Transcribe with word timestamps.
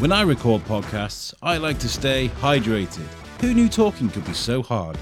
When 0.00 0.12
I 0.12 0.22
record 0.22 0.62
podcasts, 0.62 1.34
I 1.42 1.58
like 1.58 1.78
to 1.80 1.88
stay 1.88 2.30
hydrated. 2.40 3.04
Who 3.42 3.52
knew 3.52 3.68
talking 3.68 4.08
could 4.08 4.24
be 4.24 4.32
so 4.32 4.62
hard? 4.62 4.96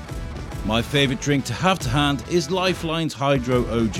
My 0.66 0.82
favourite 0.82 1.22
drink 1.22 1.44
to 1.44 1.52
have 1.52 1.78
to 1.78 1.88
hand 1.88 2.24
is 2.28 2.50
Lifeline's 2.50 3.14
Hydro 3.14 3.64
OG. 3.66 3.96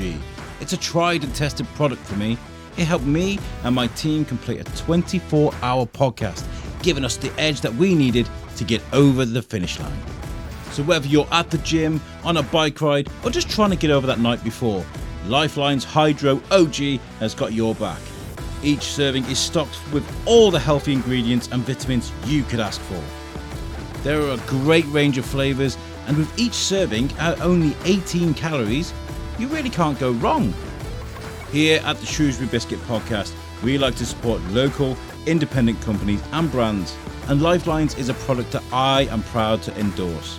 It's 0.61 0.73
a 0.73 0.77
tried 0.77 1.23
and 1.23 1.33
tested 1.37 1.69
product 1.77 2.03
for 2.03 2.17
me. 2.17 2.37
It 2.77 2.87
helped 2.87 3.05
me 3.05 3.39
and 3.63 3.77
my 3.77 3.87
team 3.87 4.25
complete 4.25 4.61
a 4.61 4.65
24 4.77 5.55
hour 5.63 5.87
podcast, 5.87 6.45
giving 6.83 7.05
us 7.05 7.17
the 7.17 7.33
edge 7.39 7.61
that 7.61 7.75
we 7.77 7.95
needed 7.95 8.29
to 8.57 8.65
get 8.65 8.83
over 8.93 9.25
the 9.25 9.41
finish 9.41 9.79
line. 9.79 10.03
So, 10.73 10.83
whether 10.83 11.07
you're 11.07 11.29
at 11.31 11.49
the 11.49 11.59
gym, 11.59 12.01
on 12.25 12.39
a 12.39 12.43
bike 12.43 12.81
ride, 12.81 13.09
or 13.23 13.31
just 13.31 13.49
trying 13.49 13.71
to 13.71 13.77
get 13.77 13.93
over 13.93 14.09
that 14.09 14.19
night 14.19 14.43
before, 14.43 14.85
Lifeline's 15.29 15.85
Hydro 15.85 16.43
OG 16.51 16.99
has 17.21 17.37
got 17.37 17.53
your 17.53 17.77
back. 17.77 18.01
Each 18.63 18.83
serving 18.83 19.25
is 19.27 19.39
stocked 19.39 19.79
with 19.93 20.05
all 20.27 20.51
the 20.51 20.59
healthy 20.59 20.93
ingredients 20.93 21.49
and 21.53 21.63
vitamins 21.63 22.13
you 22.27 22.43
could 22.43 22.61
ask 22.61 22.81
for. 22.83 23.03
There 24.03 24.21
are 24.23 24.33
a 24.33 24.47
great 24.47 24.87
range 24.87 25.19
of 25.19 25.25
flavours, 25.25 25.77
and 26.07 26.17
with 26.17 26.39
each 26.39 26.55
serving 26.55 27.13
at 27.19 27.41
only 27.41 27.77
18 27.85 28.35
calories, 28.35 28.93
you 29.39 29.49
really 29.49 29.71
can't 29.71 29.99
go 29.99 30.13
wrong. 30.13 30.53
Here 31.53 31.81
at 31.85 31.97
the 31.99 32.07
Shrewsbury 32.07 32.49
Biscuit 32.49 32.79
Podcast, 32.81 33.33
we 33.63 33.79
like 33.79 33.95
to 33.97 34.07
support 34.07 34.43
local, 34.51 34.97
independent 35.27 35.81
companies 35.83 36.23
and 36.33 36.51
brands, 36.51 36.97
and 37.29 37.43
Lifelines 37.43 37.97
is 37.97 38.09
a 38.09 38.15
product 38.15 38.53
that 38.53 38.63
I 38.73 39.03
am 39.11 39.23
proud 39.25 39.63
to 39.63 39.79
endorse. 39.79 40.39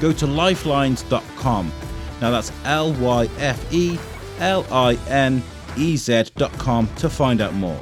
Go 0.00 0.12
to 0.12 0.26
lifelines.com. 0.26 1.72
Now 2.20 2.30
that's 2.30 2.52
L 2.64 2.92
Y 2.94 3.28
F 3.38 3.72
E 3.72 3.98
L 4.38 4.66
I 4.70 4.94
N 5.08 5.42
ez.com 5.78 6.88
to 6.96 7.08
find 7.08 7.40
out 7.40 7.54
more. 7.54 7.80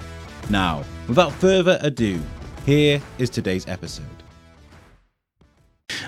Now, 0.51 0.85
without 1.07 1.33
further 1.33 1.79
ado, 1.83 2.21
here 2.65 3.01
is 3.19 3.31
today's 3.31 3.67
episode. 3.69 4.05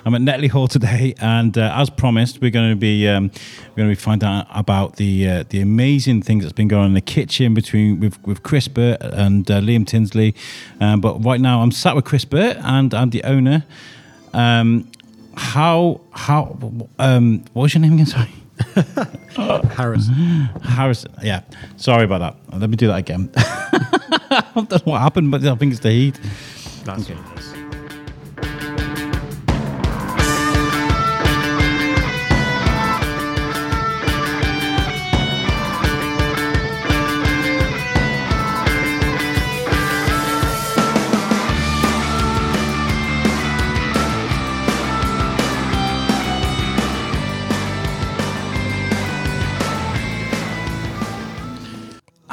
I'm 0.05 0.15
at 0.15 0.21
Netley 0.21 0.49
Hall 0.49 0.69
today, 0.69 1.15
and 1.21 1.57
uh, 1.57 1.73
as 1.75 1.91
promised, 1.91 2.41
we're 2.41 2.51
going 2.51 2.71
to 2.71 2.77
be 2.77 3.09
um, 3.09 3.31
we're 3.71 3.77
going 3.77 3.89
to 3.89 3.97
be 3.97 4.01
finding 4.01 4.29
out 4.29 4.47
about 4.51 4.97
the 4.97 5.29
uh, 5.29 5.45
the 5.49 5.61
amazing 5.61 6.23
things 6.23 6.45
that's 6.45 6.53
been 6.53 6.69
going 6.69 6.83
on 6.83 6.89
in 6.89 6.95
the 6.95 7.01
kitchen 7.01 7.55
between 7.55 8.01
with 8.01 8.23
with 8.27 8.43
Chris 8.43 8.69
Burt 8.69 8.99
and 9.01 9.51
uh, 9.51 9.61
Liam 9.61 9.87
Tinsley. 9.87 10.35
Um, 10.81 11.01
but 11.01 11.25
right 11.25 11.41
now, 11.41 11.63
I'm 11.63 11.73
sat 11.73 11.97
with 11.97 12.05
Chris 12.05 12.25
Burt, 12.25 12.57
and 12.59 12.95
I'm 12.95 13.11
the 13.11 13.25
owner. 13.25 13.65
Um, 14.33 14.91
how 15.37 16.01
how 16.13 16.59
um, 16.99 17.45
what 17.53 17.63
was 17.63 17.75
your 17.75 17.81
name 17.83 17.95
again? 17.95 18.07
Sorry. 18.07 18.31
Harrison. 19.75 20.15
Harrison. 20.63 21.13
Yeah. 21.23 21.43
Sorry 21.77 22.05
about 22.05 22.19
that. 22.51 22.59
Let 22.61 22.71
me 22.71 22.77
do 22.77 22.87
that 22.89 22.99
again. 22.99 23.31
I 23.37 24.45
don't 24.55 24.71
know 24.71 24.79
what 24.85 25.01
happened, 25.01 25.31
but 25.31 25.45
I 25.45 25.55
think 25.57 25.73
it's 25.73 25.81
the 25.81 25.91
heat. 25.91 26.21
That's 26.85 27.11
Okay. 27.11 27.50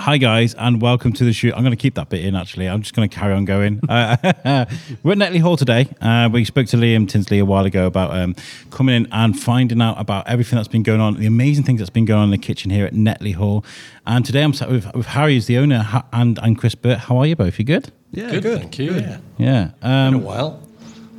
Hi 0.07 0.17
guys, 0.17 0.53
and 0.53 0.81
welcome 0.81 1.11
to 1.11 1.25
the 1.25 1.33
shoot. 1.33 1.53
I'm 1.53 1.63
going 1.63 1.71
to 1.75 1.75
keep 1.75 1.95
that 1.95 2.07
bit 2.07 2.23
in. 2.23 2.33
Actually, 2.33 2.69
I'm 2.69 2.81
just 2.81 2.95
going 2.95 3.09
to 3.09 3.13
carry 3.13 3.33
on 3.33 3.43
going. 3.43 3.81
Uh, 3.89 4.15
we're 5.03 5.11
at 5.11 5.17
Netley 5.17 5.41
Hall 5.41 5.57
today. 5.57 5.89
Uh, 5.99 6.29
we 6.31 6.45
spoke 6.45 6.67
to 6.67 6.77
Liam 6.77 7.09
Tinsley 7.09 7.39
a 7.39 7.45
while 7.45 7.65
ago 7.65 7.87
about 7.87 8.15
um, 8.15 8.33
coming 8.69 8.95
in 8.95 9.07
and 9.11 9.37
finding 9.37 9.81
out 9.81 9.99
about 9.99 10.25
everything 10.29 10.55
that's 10.55 10.69
been 10.69 10.83
going 10.83 11.01
on, 11.01 11.15
the 11.15 11.25
amazing 11.25 11.65
things 11.65 11.79
that's 11.79 11.89
been 11.89 12.05
going 12.05 12.19
on 12.19 12.25
in 12.25 12.31
the 12.31 12.37
kitchen 12.37 12.71
here 12.71 12.85
at 12.85 12.93
Netley 12.93 13.35
Hall. 13.35 13.65
And 14.05 14.25
today 14.25 14.43
I'm 14.43 14.53
sat 14.53 14.69
with, 14.69 14.93
with 14.95 15.07
Harry, 15.07 15.33
who's 15.33 15.47
the 15.47 15.57
owner, 15.57 15.79
ha- 15.79 16.05
and 16.13 16.39
and 16.41 16.57
Chris 16.57 16.73
Burt. 16.75 16.99
How 16.99 17.17
are 17.17 17.25
you 17.25 17.35
both? 17.35 17.59
You 17.59 17.65
good? 17.65 17.91
Yeah, 18.11 18.31
Good, 18.31 18.43
good. 18.43 18.59
thank 18.59 18.79
you. 18.79 18.93
Yeah. 18.93 19.17
Yeah. 19.37 19.71
Um, 19.81 20.13
Been 20.13 20.21
a 20.23 20.25
while. 20.25 20.63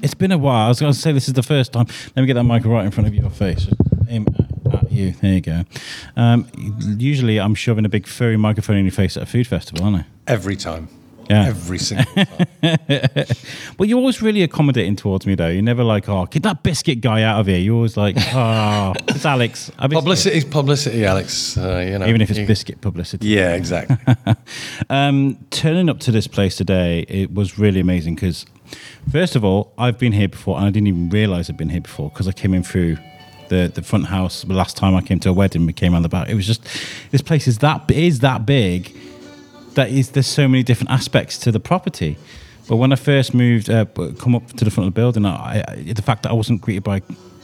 It's 0.03 0.15
been 0.15 0.33
a 0.33 0.39
while. 0.39 0.65
I 0.65 0.69
was 0.69 0.81
going 0.81 0.93
to 0.95 0.99
say 0.99 1.13
this 1.13 1.29
is 1.29 1.35
the 1.35 1.43
first 1.43 1.75
time. 1.75 1.87
Let 2.17 2.23
me 2.23 2.27
get 2.27 2.35
that 2.35 2.45
mic 2.45 2.65
right 2.65 2.87
in 2.87 2.91
front 2.91 3.07
of 3.09 3.15
your 3.15 3.29
face. 3.29 3.67
Aim 4.09 4.27
at, 4.35 4.41
at 4.41 4.48
you. 4.99 5.13
There 5.13 5.33
you 5.35 5.41
go. 5.41 5.65
Um, 6.17 6.47
usually, 6.99 7.39
I'm 7.41 7.55
shoving 7.55 7.85
a 7.85 7.89
big 7.89 8.07
furry 8.07 8.37
microphone 8.37 8.77
in 8.77 8.85
your 8.85 8.93
face 8.93 9.17
at 9.17 9.23
a 9.23 9.27
food 9.27 9.47
festival, 9.47 9.85
aren't 9.85 9.97
I? 9.99 10.05
Every 10.27 10.57
time. 10.57 10.89
Yeah. 11.31 11.45
Every 11.49 11.79
single 11.79 12.07
time. 12.15 12.47
But 13.77 13.87
you're 13.87 13.99
always 13.99 14.23
really 14.23 14.43
accommodating 14.43 14.97
towards 14.97 15.27
me, 15.27 15.35
though. 15.35 15.49
You're 15.49 15.63
never 15.63 15.85
like, 15.85 16.09
"Oh, 16.09 16.25
get 16.27 16.43
that 16.45 16.63
biscuit 16.63 17.01
guy 17.03 17.23
out 17.23 17.39
of 17.39 17.47
here." 17.47 17.59
You're 17.59 17.77
always 17.77 17.97
like, 17.99 18.17
"Oh, 18.35 18.95
it's 19.09 19.25
Alex." 19.27 19.69
A 19.79 19.89
biscuit." 19.89 19.93
publicity 20.05 20.37
is 20.39 20.45
publicity, 20.45 21.05
Alex. 21.05 21.57
Uh, 21.59 21.85
you 21.87 21.99
know, 21.99 22.07
even 22.07 22.21
if 22.23 22.31
it's 22.31 22.39
you- 22.39 22.47
biscuit 22.47 22.81
publicity. 22.81 23.27
Yeah, 23.29 23.55
exactly. 23.55 23.97
Um, 24.91 25.39
turning 25.51 25.91
up 25.91 26.01
to 26.01 26.11
this 26.11 26.27
place 26.27 26.57
today, 26.57 27.01
it 27.09 27.35
was 27.35 27.59
really 27.59 27.81
amazing 27.81 28.15
because, 28.15 28.47
first 29.13 29.37
of 29.37 29.45
all, 29.45 29.73
I've 29.77 29.99
been 29.99 30.13
here 30.13 30.29
before 30.29 30.57
and 30.57 30.67
I 30.67 30.71
didn't 30.71 30.87
even 30.89 31.11
realize 31.11 31.51
I'd 31.51 31.57
been 31.59 31.69
here 31.69 31.83
before 31.83 32.09
because 32.11 32.27
I 32.27 32.33
came 32.33 32.55
in 32.55 32.63
through 32.63 32.97
the, 33.49 33.71
the 33.75 33.83
front 33.83 34.07
house 34.07 34.43
the 34.43 34.55
last 34.55 34.77
time 34.77 34.95
I 34.95 35.03
came 35.03 35.21
to 35.21 35.31
a 35.31 35.33
wedding. 35.33 35.67
We 35.67 35.73
came 35.73 35.95
around 35.95 36.03
the 36.03 36.09
back. 36.09 36.29
It 36.29 36.35
was 36.35 36.47
just 36.47 36.67
this 37.11 37.23
place 37.23 37.47
is 37.47 37.59
that 37.59 37.91
is 37.91 38.21
that 38.21 38.47
big 38.47 38.95
that 39.75 39.91
is 39.91 40.11
there's 40.11 40.27
so 40.27 40.49
many 40.49 40.63
different 40.63 40.91
aspects 40.91 41.39
to 41.39 41.53
the 41.53 41.61
property. 41.61 42.17
But 42.69 42.77
when 42.77 42.93
I 42.93 42.97
first 42.97 43.33
moved, 43.33 43.71
uh, 43.71 43.87
come 44.19 44.35
up 44.35 44.47
to 44.53 44.65
the 44.65 44.71
front 44.71 44.89
of 44.89 44.95
the 44.95 45.01
building, 45.01 45.25
I, 45.25 45.65
I, 45.67 45.93
the 45.93 46.03
fact 46.03 46.25
that 46.25 46.31
I 46.31 46.35
wasn't 46.35 46.61
greeted 46.61 46.85
by 46.85 47.01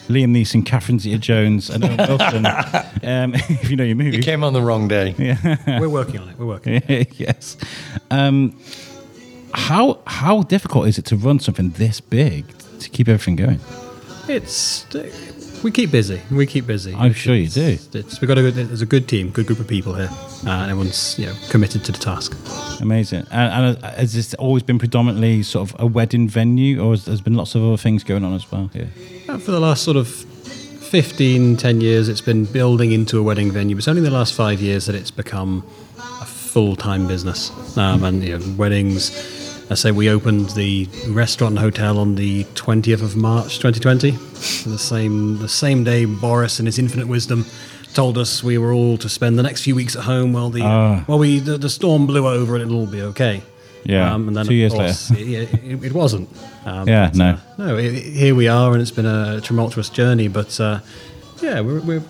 Liam 0.09 0.33
Neeson, 0.37 0.67
Catherine 0.67 0.99
Zeta-Jones, 0.99 1.71
and 1.71 1.83
Owen 1.85 1.97
Wilson, 1.97 2.47
um, 3.05 3.35
if 3.35 3.71
you 3.71 3.77
know 3.77 3.85
your 3.85 3.97
movie, 3.97 4.19
you 4.19 4.23
came 4.23 4.45
on 4.45 4.53
the 4.53 4.61
wrong 4.61 4.87
day. 4.89 5.15
We're 5.67 5.89
working 5.89 6.21
on 6.21 6.29
it. 6.29 6.39
We're 6.39 6.47
working. 6.47 6.83
yes. 7.13 7.57
Um, 8.11 8.59
how 9.55 10.01
how 10.07 10.43
difficult 10.43 10.89
is 10.89 10.99
it 10.99 11.05
to 11.07 11.17
run 11.17 11.39
something 11.39 11.71
this 11.71 12.01
big 12.01 12.45
to 12.81 12.91
keep 12.91 13.09
everything 13.09 13.37
going? 13.37 13.61
It's 14.29 14.85
we 15.65 15.71
keep 15.71 15.91
busy. 15.91 16.21
We 16.31 16.47
keep 16.47 16.67
busy. 16.67 16.95
I'm 16.95 17.15
sure 17.15 17.35
you 17.35 17.49
do. 17.49 17.63
It's, 17.63 17.95
it's, 17.95 18.21
we 18.21 18.29
got 18.29 18.37
a 18.37 18.43
good. 18.43 18.55
There's 18.55 18.83
a 18.83 18.87
good 18.87 19.09
team, 19.09 19.31
good 19.31 19.47
group 19.47 19.59
of 19.59 19.67
people 19.67 19.95
here, 19.95 20.11
uh, 20.13 20.51
and 20.51 20.71
everyone's 20.71 21.19
you 21.19 21.27
know 21.27 21.35
committed 21.49 21.83
to 21.87 21.93
the 21.93 21.99
task. 21.99 22.37
Amazing. 22.83 23.27
And, 23.31 23.79
and 23.79 23.85
has 23.97 24.13
this 24.13 24.35
always 24.35 24.63
been 24.63 24.79
predominantly 24.79 25.43
sort 25.43 25.71
of 25.71 25.81
a 25.81 25.87
wedding 25.87 26.29
venue, 26.29 26.85
or 26.85 26.91
has 26.91 27.07
there's 27.07 27.23
been 27.23 27.35
lots 27.35 27.55
of 27.55 27.65
other 27.65 27.79
things 27.79 28.05
going 28.05 28.25
on 28.25 28.35
as 28.35 28.53
well 28.53 28.71
here? 28.75 28.91
Uh, 29.27 29.39
for 29.39 29.53
the 29.53 29.61
last 29.61 29.83
sort 29.83 29.97
of 29.97 30.07
15, 30.07 31.57
10 31.57 31.81
years, 31.81 32.09
it's 32.11 32.21
been 32.21 32.45
building 32.45 32.93
into 32.93 33.19
a 33.19 33.23
wedding 33.23 33.51
venue. 33.51 33.77
It's 33.79 33.89
only 33.89 34.03
the 34.03 34.11
last 34.11 34.35
five 34.35 34.61
years 34.61 34.85
that 34.85 34.95
it's 34.95 35.11
become 35.11 35.67
a 35.97 36.27
full 36.27 36.77
time 36.77 37.09
business. 37.09 37.51
Um, 37.79 38.05
and 38.05 38.23
you 38.23 38.39
know, 38.39 38.55
weddings. 38.57 39.44
I 39.71 39.75
say 39.75 39.91
we 39.93 40.11
opened 40.11 40.51
the 40.51 40.87
restaurant 41.09 41.53
and 41.53 41.59
hotel 41.59 41.99
on 41.99 42.15
the 42.17 42.45
20th 42.55 43.03
of 43.03 43.17
March 43.17 43.59
2020. 43.59 44.11
The 44.71 44.79
same 44.79 45.39
the 45.39 45.49
same 45.49 45.85
day 45.85 46.05
Boris 46.05 46.61
in 46.61 46.67
his 46.67 46.79
infinite 46.79 47.09
wisdom 47.09 47.47
told 47.95 48.19
us 48.19 48.43
we 48.45 48.59
were 48.59 48.73
all 48.73 48.99
to 48.99 49.09
spend 49.09 49.39
the 49.39 49.43
next 49.43 49.63
few 49.63 49.75
weeks 49.75 49.97
at 49.97 50.03
home 50.05 50.33
while 50.33 50.51
the 50.51 50.63
Ah. 50.63 51.03
while 51.07 51.19
we 51.19 51.39
the, 51.39 51.57
the 51.57 51.71
storm 51.71 52.07
blew 52.07 52.27
over 52.29 52.55
and 52.57 52.63
it'll 52.65 52.81
all 52.81 52.87
be 52.87 53.01
okay. 53.03 53.43
Yeah, 53.85 54.15
and 54.15 54.35
then 54.35 54.47
two 54.47 54.53
of 54.53 54.57
years 54.57 54.73
course, 54.73 55.11
later. 55.11 55.31
it, 55.31 55.65
it, 55.65 55.85
it 55.85 55.93
wasn't. 55.93 56.29
Um, 56.65 56.89
Yeah, 56.89 57.09
but, 57.09 57.17
no. 57.17 57.25
uh, 57.27 57.39
no, 57.59 57.77
i 57.77 57.91
here 57.91 58.35
we 58.35 58.49
are, 58.49 58.73
and 58.73 58.81
it's 58.81 58.91
been 58.91 59.05
a 59.05 59.43
tumultuous 59.43 59.91
journey. 59.91 60.29
But 60.29 60.59
uh, 60.59 60.81
yeah, 61.43 61.61
we're, 61.61 61.81
we're 61.81 62.03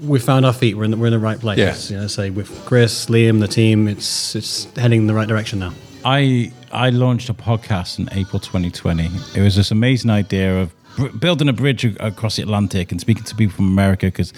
we 0.00 0.18
found 0.18 0.44
our 0.44 0.52
feet. 0.52 0.76
We're 0.76 0.84
in 0.84 0.90
the, 0.90 0.96
we're 0.96 1.06
in 1.06 1.12
the 1.12 1.18
right 1.20 1.38
place. 1.38 1.58
Yeah. 1.58 1.76
You 1.96 2.02
know, 2.02 2.06
say 2.08 2.30
with 2.30 2.50
Chris, 2.66 3.06
Liam, 3.06 3.38
the 3.38 3.46
team, 3.48 3.86
it's 3.86 4.34
it's 4.34 4.64
heading 4.76 5.02
in 5.02 5.06
the 5.06 5.14
right 5.14 5.28
direction 5.28 5.60
now. 5.60 5.72
I 6.08 6.50
I 6.72 6.88
launched 6.88 7.28
a 7.28 7.34
podcast 7.34 7.98
in 7.98 8.08
April 8.18 8.40
2020. 8.40 9.10
It 9.34 9.42
was 9.42 9.56
this 9.56 9.70
amazing 9.70 10.10
idea 10.10 10.62
of 10.62 10.72
br- 10.96 11.08
building 11.08 11.50
a 11.50 11.52
bridge 11.52 11.84
across 11.84 12.36
the 12.36 12.42
Atlantic 12.42 12.90
and 12.90 12.98
speaking 12.98 13.24
to 13.24 13.34
people 13.34 13.56
from 13.56 13.66
America 13.66 14.06
because 14.06 14.32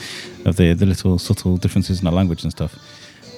of 0.45 0.56
the 0.56 0.75
the 0.75 0.85
little 0.85 1.17
subtle 1.21 1.56
differences 1.59 2.00
in 2.00 2.05
the 2.06 2.11
language 2.11 2.43
and 2.43 2.50
stuff. 2.50 2.77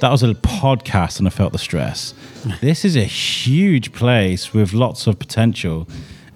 That 0.01 0.11
was 0.11 0.23
a 0.23 0.33
podcast, 0.35 1.19
and 1.19 1.29
I 1.29 1.31
felt 1.31 1.53
the 1.53 1.59
stress. 1.59 2.15
this 2.63 2.87
is 2.87 2.97
a 2.97 3.05
huge 3.05 3.93
place 3.93 4.55
with 4.55 4.73
lots 4.73 5.07
of 5.07 5.19
potential, 5.19 5.87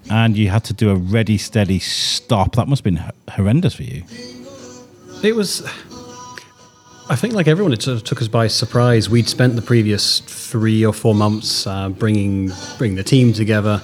and 0.07 0.37
you 0.37 0.49
had 0.49 0.63
to 0.65 0.73
do 0.73 0.91
a 0.91 0.95
ready, 0.95 1.39
steady 1.39 1.79
stop. 1.79 2.55
That 2.57 2.67
must 2.67 2.85
have 2.85 2.93
been 2.93 3.03
h- 3.03 3.35
horrendous 3.35 3.73
for 3.73 3.83
you. 3.83 4.03
It 5.23 5.35
was. 5.35 5.67
I 7.09 7.15
think, 7.15 7.33
like 7.33 7.47
everyone, 7.47 7.71
it 7.71 7.81
sort 7.81 7.95
of 7.95 8.03
took 8.03 8.21
us 8.21 8.27
by 8.27 8.47
surprise. 8.47 9.09
We'd 9.09 9.29
spent 9.29 9.55
the 9.55 9.61
previous 9.61 10.19
three 10.19 10.85
or 10.85 10.91
four 10.91 11.15
months 11.15 11.65
uh, 11.65 11.87
bringing 11.87 12.51
bringing 12.77 12.97
the 12.97 13.03
team 13.03 13.31
together, 13.31 13.81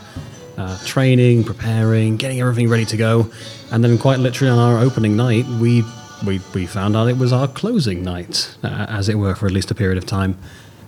uh, 0.58 0.78
training, 0.86 1.46
preparing, 1.46 2.18
getting 2.18 2.42
everything 2.42 2.68
ready 2.68 2.84
to 2.86 2.98
go, 2.98 3.32
and 3.72 3.82
then 3.82 3.98
quite 3.98 4.20
literally 4.20 4.52
on 4.52 4.60
our 4.60 4.80
opening 4.84 5.16
night, 5.16 5.46
we 5.62 5.84
we, 6.26 6.42
we 6.54 6.66
found 6.66 6.98
out 6.98 7.08
it 7.08 7.18
was 7.18 7.32
our 7.32 7.48
closing 7.48 8.04
night, 8.04 8.56
uh, 8.62 8.86
as 8.90 9.08
it 9.08 9.16
were, 9.16 9.36
for 9.36 9.46
at 9.46 9.54
least 9.54 9.72
a 9.72 9.76
period 9.76 9.98
of 9.98 10.06
time. 10.06 10.38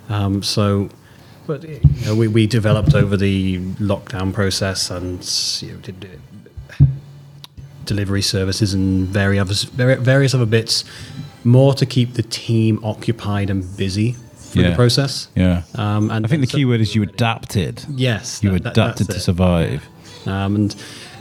Um, 0.09 0.43
so 0.43 0.89
But 1.47 1.63
you 1.63 1.79
know, 2.05 2.15
we, 2.15 2.27
we 2.27 2.47
developed 2.47 2.95
over 2.95 3.15
the 3.15 3.59
lockdown 3.75 4.33
process 4.33 4.89
and 4.89 5.19
you 5.61 5.73
know, 5.73 5.77
did, 5.79 6.19
uh, 6.69 6.85
delivery 7.85 8.21
services 8.21 8.73
and 8.73 9.07
various 9.07 9.63
various 9.63 10.33
other 10.33 10.45
bits, 10.45 10.83
more 11.45 11.73
to 11.75 11.85
keep 11.85 12.13
the 12.15 12.23
team 12.23 12.79
occupied 12.83 13.49
and 13.49 13.77
busy 13.77 14.15
through 14.37 14.63
Yeah. 14.63 14.69
the 14.71 14.75
process. 14.75 15.27
Yeah. 15.35 15.61
Um, 15.75 16.09
and 16.11 16.25
I 16.25 16.29
think 16.29 16.41
the 16.41 16.47
so- 16.47 16.57
key 16.57 16.65
word 16.65 16.81
is 16.81 16.95
you 16.95 17.03
adapted. 17.03 17.83
Yes, 17.95 18.39
You 18.43 18.51
that- 18.59 18.71
adapted 18.71 19.07
to 19.09 19.15
it. 19.15 19.19
survive. 19.21 19.83
Um, 20.25 20.55
and 20.55 20.75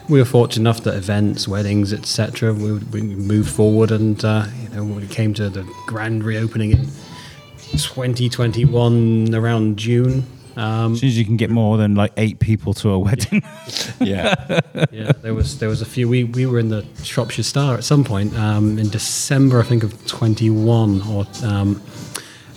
we 0.09 0.19
were 0.19 0.25
fortunate 0.25 0.61
enough 0.63 0.83
that 0.85 0.95
events, 0.95 1.47
weddings, 1.49 1.93
etc., 1.93 2.53
we, 2.53 2.73
we 2.73 3.03
moved 3.03 3.51
forward, 3.51 3.91
and 3.91 4.23
uh, 4.25 4.47
you 4.63 4.69
know 4.75 4.85
when 4.85 5.03
it 5.03 5.11
came 5.11 5.35
to 5.35 5.49
the 5.51 5.65
grand 5.87 6.25
reopening 6.25 6.73
in 6.73 6.89
2021 7.73 9.35
around 9.35 9.77
June. 9.77 10.25
Um, 10.57 10.93
As 10.93 11.01
soon 11.01 11.09
as 11.09 11.19
you 11.19 11.25
can 11.25 11.37
get 11.37 11.51
more 11.51 11.77
than 11.77 11.95
like 11.95 12.13
eight 12.17 12.39
people 12.39 12.75
to 12.75 12.91
a 12.91 12.99
wedding. 12.99 13.43
Yeah. 14.01 14.61
yeah, 14.93 15.13
there 15.23 15.35
was 15.35 15.59
there 15.59 15.69
was 15.69 15.83
a 15.83 15.87
few. 15.87 16.09
We, 16.09 16.25
we 16.25 16.47
were 16.47 16.59
in 16.59 16.69
the 16.69 16.85
Shropshire 17.03 17.45
Star 17.45 17.75
at 17.75 17.85
some 17.85 18.05
point 18.05 18.37
um, 18.39 18.79
in 18.79 18.89
December, 18.89 19.61
I 19.61 19.65
think 19.65 19.83
of 19.83 20.07
21, 20.07 21.03
or 21.03 21.27
um, 21.45 21.83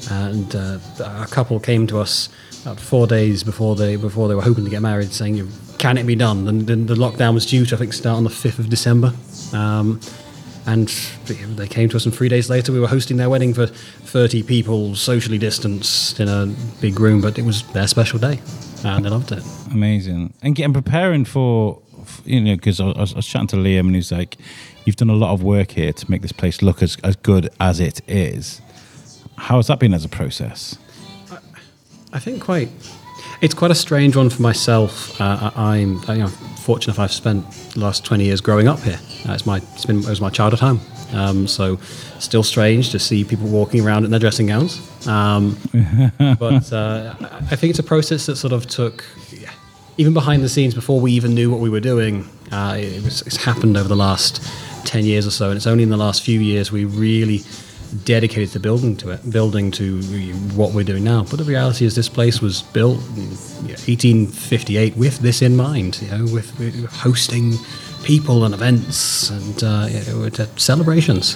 and 0.09 0.55
uh, 0.55 0.79
a 0.99 1.27
couple 1.27 1.59
came 1.59 1.87
to 1.87 1.99
us 1.99 2.29
about 2.61 2.79
four 2.79 3.07
days 3.07 3.43
before 3.43 3.75
they 3.75 3.95
before 3.95 4.27
they 4.27 4.35
were 4.35 4.41
hoping 4.41 4.63
to 4.65 4.69
get 4.69 4.81
married, 4.81 5.11
saying, 5.11 5.49
"Can 5.77 5.97
it 5.97 6.05
be 6.05 6.15
done?" 6.15 6.47
And 6.47 6.67
then 6.67 6.85
the 6.85 6.95
lockdown 6.95 7.33
was 7.33 7.45
due 7.45 7.65
to 7.65 7.75
I 7.75 7.77
think 7.77 7.93
start 7.93 8.17
on 8.17 8.23
the 8.23 8.29
5th 8.29 8.59
of 8.59 8.69
December. 8.69 9.13
And 10.67 10.89
they 11.25 11.67
came 11.67 11.87
to 11.89 11.95
us, 11.95 12.05
and 12.05 12.13
three 12.13 12.27
days 12.27 12.49
later, 12.49 12.73
we 12.73 12.79
were 12.81 12.87
hosting 12.89 13.15
their 13.15 13.29
wedding 13.29 13.53
for 13.53 13.67
30 13.67 14.43
people, 14.43 14.95
socially 14.95 15.37
distanced 15.37 16.19
in 16.19 16.27
a 16.27 16.53
big 16.81 16.99
room. 16.99 17.21
But 17.21 17.39
it 17.39 17.45
was 17.45 17.63
their 17.71 17.87
special 17.87 18.19
day, 18.19 18.41
and 18.83 19.05
they 19.05 19.09
loved 19.09 19.31
it. 19.31 19.43
Amazing. 19.71 20.33
And 20.41 20.55
getting 20.55 20.73
preparing 20.73 21.23
for, 21.23 21.81
you 22.25 22.41
know, 22.41 22.55
because 22.57 22.81
I, 22.81 22.87
was- 22.87 23.13
I 23.13 23.15
was 23.17 23.25
chatting 23.25 23.47
to 23.47 23.55
Liam 23.55 23.87
and 23.87 23.95
he's 23.95 24.11
like, 24.11 24.35
you've 24.83 24.97
done 24.97 25.09
a 25.09 25.15
lot 25.15 25.31
of 25.33 25.41
work 25.41 25.71
here 25.71 25.93
to 25.93 26.11
make 26.11 26.21
this 26.21 26.33
place 26.33 26.61
look 26.61 26.83
as, 26.83 26.97
as 27.01 27.15
good 27.15 27.49
as 27.61 27.79
it 27.79 28.01
is. 28.07 28.61
How 29.37 29.55
has 29.57 29.67
that 29.67 29.79
been 29.79 29.93
as 29.93 30.03
a 30.03 30.09
process? 30.09 30.77
I 32.11 32.19
think 32.19 32.41
quite. 32.43 32.69
It's 33.41 33.53
quite 33.53 33.71
a 33.71 33.75
strange 33.75 34.15
one 34.17 34.29
for 34.29 34.41
myself. 34.41 35.19
Uh, 35.21 35.51
I- 35.55 35.75
I'm 35.75 36.01
you 36.09 36.23
know, 36.23 36.31
fortunate 36.67 36.95
if 36.95 36.99
I've 36.99 37.13
spent 37.13 37.49
the 37.73 37.79
last 37.79 38.03
20 38.03 38.25
years 38.25 38.41
growing 38.41 38.67
up 38.67 38.81
here. 38.81 38.99
Uh, 39.25 39.31
it's 39.31 39.45
my 39.45 39.61
it's 39.73 39.85
been 39.85 39.99
it 39.99 40.09
was 40.09 40.19
my 40.19 40.29
childhood 40.29 40.59
home. 40.59 40.81
Um, 41.13 41.47
so 41.47 41.77
still 42.19 42.43
strange 42.43 42.89
to 42.89 42.99
see 42.99 43.23
people 43.23 43.47
walking 43.47 43.85
around 43.85 44.03
in 44.03 44.11
their 44.11 44.19
dressing 44.19 44.47
gowns. 44.47 44.73
Um, 45.07 45.57
but 46.37 46.73
uh, 46.73 47.15
I 47.51 47.55
think 47.55 47.69
it's 47.69 47.79
a 47.79 47.83
process 47.83 48.25
that 48.25 48.35
sort 48.35 48.51
of 48.51 48.67
took, 48.67 49.05
even 49.97 50.13
behind 50.13 50.43
the 50.43 50.49
scenes, 50.49 50.75
before 50.75 50.99
we 50.99 51.13
even 51.13 51.33
knew 51.33 51.49
what 51.49 51.61
we 51.61 51.69
were 51.69 51.79
doing. 51.79 52.27
Uh, 52.51 52.75
it 52.77 53.01
was, 53.01 53.21
it's 53.21 53.37
happened 53.37 53.77
over 53.77 53.87
the 53.87 53.95
last 53.95 54.43
10 54.85 55.05
years 55.05 55.25
or 55.25 55.31
so, 55.31 55.47
and 55.47 55.55
it's 55.55 55.67
only 55.67 55.83
in 55.83 55.89
the 55.89 56.03
last 56.05 56.21
few 56.21 56.41
years 56.41 56.69
we 56.69 56.83
really 56.83 57.39
dedicated 58.03 58.51
to 58.51 58.59
building 58.59 58.95
to 58.97 59.11
it, 59.11 59.29
building 59.29 59.71
to 59.71 60.01
what 60.55 60.73
we're 60.73 60.83
doing 60.83 61.03
now. 61.03 61.23
But 61.23 61.37
the 61.37 61.43
reality 61.43 61.85
is, 61.85 61.95
this 61.95 62.09
place 62.09 62.41
was 62.41 62.61
built 62.61 62.99
in 63.15 63.29
1858 63.29 64.95
with 64.97 65.19
this 65.19 65.41
in 65.41 65.55
mind, 65.55 66.01
you 66.01 66.09
know, 66.09 66.23
with, 66.33 66.57
with 66.59 66.85
hosting 66.85 67.53
people 68.03 68.45
and 68.45 68.53
events 68.53 69.29
and 69.29 69.63
uh, 69.63 69.87
you 69.89 70.13
know, 70.13 70.25
uh, 70.25 70.45
celebrations. 70.55 71.35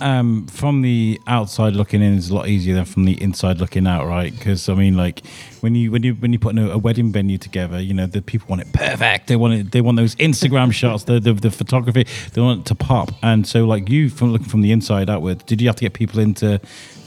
Um, 0.00 0.46
from 0.46 0.82
the 0.82 1.20
outside 1.26 1.74
looking 1.74 2.02
in 2.02 2.14
is 2.14 2.30
a 2.30 2.34
lot 2.34 2.48
easier 2.48 2.74
than 2.74 2.84
from 2.84 3.04
the 3.04 3.20
inside 3.22 3.58
looking 3.58 3.86
out, 3.86 4.06
right? 4.06 4.32
Because 4.32 4.68
I 4.68 4.74
mean, 4.74 4.96
like 4.96 5.24
when 5.60 5.74
you 5.74 5.90
when 5.90 6.02
you 6.02 6.14
when 6.14 6.32
you 6.32 6.38
put 6.38 6.58
a, 6.58 6.72
a 6.72 6.78
wedding 6.78 7.12
venue 7.12 7.38
together, 7.38 7.80
you 7.80 7.94
know 7.94 8.06
the 8.06 8.22
people 8.22 8.46
want 8.48 8.62
it 8.62 8.72
perfect. 8.72 9.26
They 9.26 9.36
want 9.36 9.54
it. 9.54 9.72
They 9.72 9.80
want 9.80 9.96
those 9.96 10.14
Instagram 10.16 10.72
shots, 10.80 11.04
the, 11.04 11.20
the 11.20 11.32
the 11.32 11.50
photography. 11.50 12.06
They 12.32 12.40
want 12.40 12.60
it 12.60 12.66
to 12.66 12.74
pop. 12.74 13.10
And 13.22 13.46
so, 13.46 13.64
like 13.64 13.88
you, 13.88 14.08
from 14.08 14.32
looking 14.32 14.48
from 14.48 14.62
the 14.62 14.72
inside 14.72 15.10
outward, 15.10 15.44
did 15.46 15.60
you 15.60 15.68
have 15.68 15.76
to 15.76 15.84
get 15.84 15.92
people 15.92 16.20
into 16.20 16.60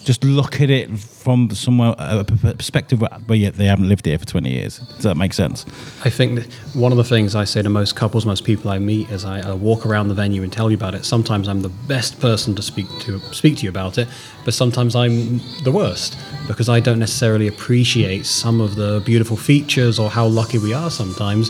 just 0.05 0.23
look 0.23 0.61
at 0.61 0.69
it 0.69 0.97
from 0.97 1.49
somewhere 1.51 1.93
a 1.97 2.23
perspective 2.23 3.01
where, 3.01 3.11
where 3.27 3.37
yet 3.37 3.55
they 3.55 3.65
haven't 3.65 3.87
lived 3.87 4.05
here 4.05 4.17
for 4.17 4.25
twenty 4.25 4.51
years? 4.51 4.79
Does 4.79 5.03
that 5.03 5.15
make 5.15 5.33
sense? 5.33 5.65
I 6.03 6.09
think 6.09 6.35
that 6.35 6.53
one 6.73 6.91
of 6.91 6.97
the 6.97 7.03
things 7.03 7.35
I 7.35 7.43
say 7.43 7.61
to 7.61 7.69
most 7.69 7.95
couples, 7.95 8.25
most 8.25 8.43
people 8.43 8.71
I 8.71 8.79
meet, 8.79 9.11
as 9.11 9.25
I 9.25 9.41
uh, 9.41 9.55
walk 9.55 9.85
around 9.85 10.07
the 10.07 10.13
venue 10.13 10.41
and 10.43 10.51
tell 10.51 10.71
you 10.71 10.77
about 10.77 10.95
it, 10.95 11.05
sometimes 11.05 11.47
I'm 11.47 11.61
the 11.61 11.69
best 11.69 12.19
person 12.19 12.55
to 12.55 12.61
speak 12.61 12.87
to 13.01 13.19
speak 13.33 13.57
to 13.57 13.63
you 13.63 13.69
about 13.69 13.97
it, 13.97 14.07
but 14.45 14.53
sometimes 14.53 14.95
I'm 14.95 15.39
the 15.63 15.71
worst 15.71 16.17
because 16.47 16.69
I 16.69 16.79
don't 16.79 16.99
necessarily 16.99 17.47
appreciate 17.47 18.25
some 18.25 18.61
of 18.61 18.75
the 18.75 19.01
beautiful 19.05 19.37
features 19.37 19.99
or 19.99 20.09
how 20.09 20.25
lucky 20.25 20.57
we 20.57 20.73
are 20.73 20.89
sometimes 20.89 21.49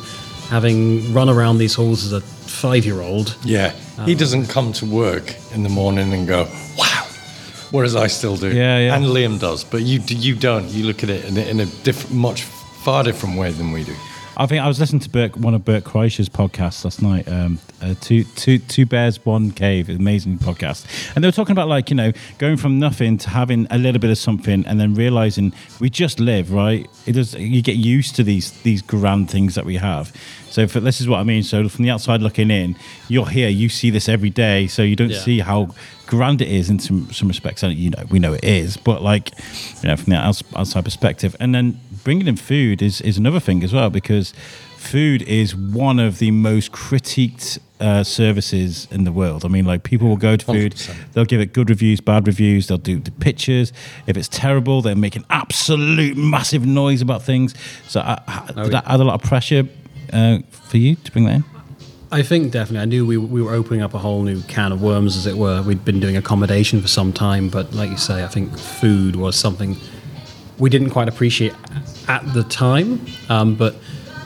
having 0.50 1.14
run 1.14 1.30
around 1.30 1.60
these 1.60 1.76
halls 1.76 2.04
as 2.04 2.12
a 2.12 2.22
five-year-old. 2.22 3.38
Yeah. 3.44 3.72
He 4.06 4.16
doesn't 4.16 4.48
come 4.48 4.74
to 4.74 4.86
work 4.86 5.36
in 5.54 5.62
the 5.62 5.70
morning 5.70 6.12
and 6.14 6.28
go, 6.28 6.48
wow. 6.78 7.06
Whereas 7.72 7.96
I 7.96 8.08
still 8.08 8.36
do. 8.36 8.48
Yeah, 8.48 8.80
yeah. 8.80 8.96
And 8.96 9.06
Liam 9.06 9.40
does. 9.40 9.64
But 9.64 9.82
you 9.82 10.00
you 10.08 10.36
don't. 10.36 10.70
You 10.70 10.86
look 10.86 11.04
at 11.04 11.10
it 11.10 11.26
in 11.26 11.38
a, 11.38 11.42
in 11.42 11.60
a 11.60 11.66
different, 11.84 12.16
much 12.16 12.44
far 12.44 13.04
different 13.04 13.38
way 13.38 13.52
than 13.52 13.72
we 13.72 13.84
do. 13.84 13.96
I 14.40 14.46
think 14.46 14.64
I 14.64 14.70
was 14.70 14.80
listening 14.80 15.02
to 15.02 15.10
Bert, 15.10 15.36
one 15.36 15.54
of 15.54 15.66
Bert 15.66 15.84
Kreischer's 15.84 16.30
podcasts 16.30 16.86
last 16.86 17.02
night. 17.02 17.28
Um, 17.28 17.60
uh, 17.82 17.94
two, 18.00 18.24
two, 18.24 18.58
two 18.58 18.86
bears, 18.86 19.26
one 19.26 19.52
cave. 19.52 19.90
Amazing 19.90 20.38
podcast, 20.38 20.86
and 21.14 21.22
they 21.22 21.28
were 21.28 21.34
talking 21.34 21.52
about 21.52 21.68
like 21.68 21.90
you 21.90 21.96
know 21.98 22.14
going 22.38 22.56
from 22.56 22.80
nothing 22.80 23.18
to 23.18 23.30
having 23.30 23.68
a 23.70 23.78
little 23.78 24.00
bit 24.00 24.10
of 24.10 24.18
something, 24.18 24.66
and 24.66 24.80
then 24.80 24.96
realizing 24.96 25.52
we 25.82 25.90
just 25.90 26.22
live 26.22 26.54
right. 26.54 26.88
It 27.06 27.14
does. 27.14 27.34
You 27.36 27.62
get 27.62 27.76
used 27.76 28.16
to 28.16 28.24
these 28.24 28.52
these 28.62 28.82
grand 28.82 29.30
things 29.30 29.56
that 29.56 29.66
we 29.66 29.76
have. 29.76 30.16
So 30.50 30.68
for, 30.68 30.80
this 30.80 31.00
is 31.02 31.08
what 31.10 31.18
I 31.20 31.24
mean. 31.24 31.44
So 31.44 31.68
from 31.68 31.84
the 31.84 31.92
outside 31.92 32.22
looking 32.22 32.50
in, 32.50 32.78
you're 33.10 33.28
here. 33.28 33.50
You 33.50 33.68
see 33.68 33.90
this 33.90 34.08
every 34.08 34.30
day, 34.30 34.68
so 34.68 34.84
you 34.84 34.96
don't 34.96 35.12
Yeah. 35.12 35.20
see 35.20 35.40
how 35.40 35.76
grand 36.06 36.42
it 36.42 36.48
is 36.48 36.70
in 36.70 36.80
some 36.80 37.12
some 37.12 37.28
respects. 37.28 37.62
And 37.62 37.74
you 37.76 37.90
know 37.90 38.04
we 38.10 38.20
know 38.20 38.34
it 38.34 38.44
is, 38.46 38.78
but 38.78 39.02
like 39.04 39.32
you 39.84 39.90
know 39.90 39.98
from 39.98 40.12
the 40.12 40.18
outside 40.18 40.86
perspective, 40.86 41.36
and 41.42 41.54
then 41.54 41.78
bringing 42.04 42.28
in 42.28 42.36
food 42.36 42.82
is 42.82 43.02
is 43.02 43.18
another 43.18 43.40
thing 43.40 43.64
as 43.64 43.74
well 43.74 43.90
because 43.90 44.34
food 44.78 45.22
is 45.24 45.56
one 45.56 46.00
of 46.00 46.20
the 46.20 46.32
most 46.32 46.72
critiqued 46.72 47.60
uh, 47.80 48.04
services 48.04 48.88
in 48.92 49.04
the 49.04 49.12
world. 49.12 49.46
I 49.46 49.48
mean, 49.48 49.66
like 49.66 49.84
people 49.84 50.08
will 50.08 50.18
go 50.18 50.36
to 50.36 50.46
food, 50.46 50.76
100%. 50.76 51.14
they'll 51.14 51.26
give 51.26 51.42
it 51.42 51.54
good 51.54 51.70
reviews, 51.70 52.02
bad 52.02 52.28
reviews, 52.28 52.68
they'll 52.68 52.78
do 52.78 53.00
the 53.00 53.12
pictures. 53.12 53.72
If 54.08 54.18
it's 54.18 54.28
terrible, 54.28 54.82
they're 54.82 54.96
making 54.96 55.26
absolute 55.30 56.18
massive 56.18 56.66
noise 56.66 57.02
about 57.02 57.24
things. 57.24 57.54
So, 57.88 58.00
uh, 58.02 58.48
did 58.64 58.72
that 58.72 58.86
add 58.88 59.00
a 59.00 59.04
lot 59.04 59.22
of 59.22 59.28
pressure 59.28 59.68
uh, 60.12 60.40
for 60.52 60.78
you 60.78 60.96
to 60.96 61.12
bring 61.12 61.26
that 61.26 61.36
in? 61.36 61.44
I 62.12 62.24
think 62.24 62.52
definitely. 62.52 62.82
I 62.82 62.86
knew 62.86 63.06
we, 63.06 63.18
we 63.18 63.42
were 63.42 63.54
opening 63.54 63.82
up 63.82 63.94
a 63.94 64.00
whole 64.00 64.24
new 64.24 64.42
can 64.44 64.72
of 64.72 64.82
worms, 64.82 65.16
as 65.16 65.28
it 65.28 65.38
were. 65.38 65.62
We'd 65.62 65.86
been 65.86 66.00
doing 66.00 66.18
accommodation 66.18 66.82
for 66.82 66.88
some 66.88 67.14
time, 67.14 67.50
but 67.50 67.72
like 67.74 67.92
you 67.92 67.98
say, 67.98 68.24
I 68.24 68.28
think 68.28 68.58
food 68.58 69.16
was 69.16 69.36
something 69.36 69.78
we 70.60 70.70
didn't 70.70 70.92
quite 70.92 71.08
appreciate 71.08 71.54
at 72.08 72.22
the 72.34 72.44
time. 72.44 73.06
Um, 73.30 73.56
but 73.56 73.76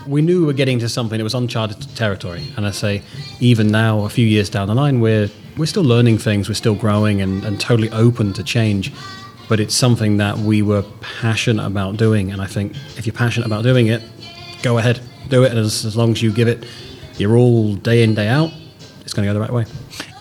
we 0.07 0.21
knew 0.21 0.41
we 0.41 0.45
were 0.47 0.53
getting 0.53 0.79
to 0.79 0.89
something 0.89 1.17
that 1.17 1.23
was 1.23 1.33
uncharted 1.33 1.95
territory. 1.95 2.43
And 2.57 2.65
I 2.65 2.71
say, 2.71 3.03
even 3.39 3.67
now, 3.67 4.05
a 4.05 4.09
few 4.09 4.25
years 4.25 4.49
down 4.49 4.67
the 4.67 4.75
line, 4.75 4.99
we're 4.99 5.29
we're 5.55 5.67
still 5.67 5.83
learning 5.83 6.17
things, 6.17 6.49
we're 6.49 6.55
still 6.55 6.75
growing, 6.75 7.21
and, 7.21 7.45
and 7.45 7.59
totally 7.59 7.89
open 7.91 8.33
to 8.33 8.43
change. 8.43 8.91
But 9.47 9.59
it's 9.59 9.75
something 9.75 10.17
that 10.17 10.37
we 10.37 10.61
were 10.61 10.83
passionate 11.01 11.65
about 11.65 11.97
doing, 11.97 12.31
and 12.31 12.41
I 12.41 12.47
think 12.47 12.75
if 12.97 13.05
you're 13.05 13.13
passionate 13.13 13.45
about 13.45 13.63
doing 13.63 13.87
it, 13.87 14.01
go 14.63 14.77
ahead, 14.77 14.99
do 15.29 15.43
it. 15.43 15.51
And 15.51 15.59
as, 15.59 15.85
as 15.85 15.95
long 15.95 16.11
as 16.11 16.23
you 16.23 16.31
give 16.31 16.47
it 16.47 16.65
your 17.17 17.37
all 17.37 17.75
day 17.75 18.01
in, 18.01 18.15
day 18.15 18.27
out, 18.27 18.51
it's 19.01 19.13
going 19.13 19.27
to 19.27 19.29
go 19.29 19.33
the 19.33 19.39
right 19.39 19.51
way. 19.51 19.65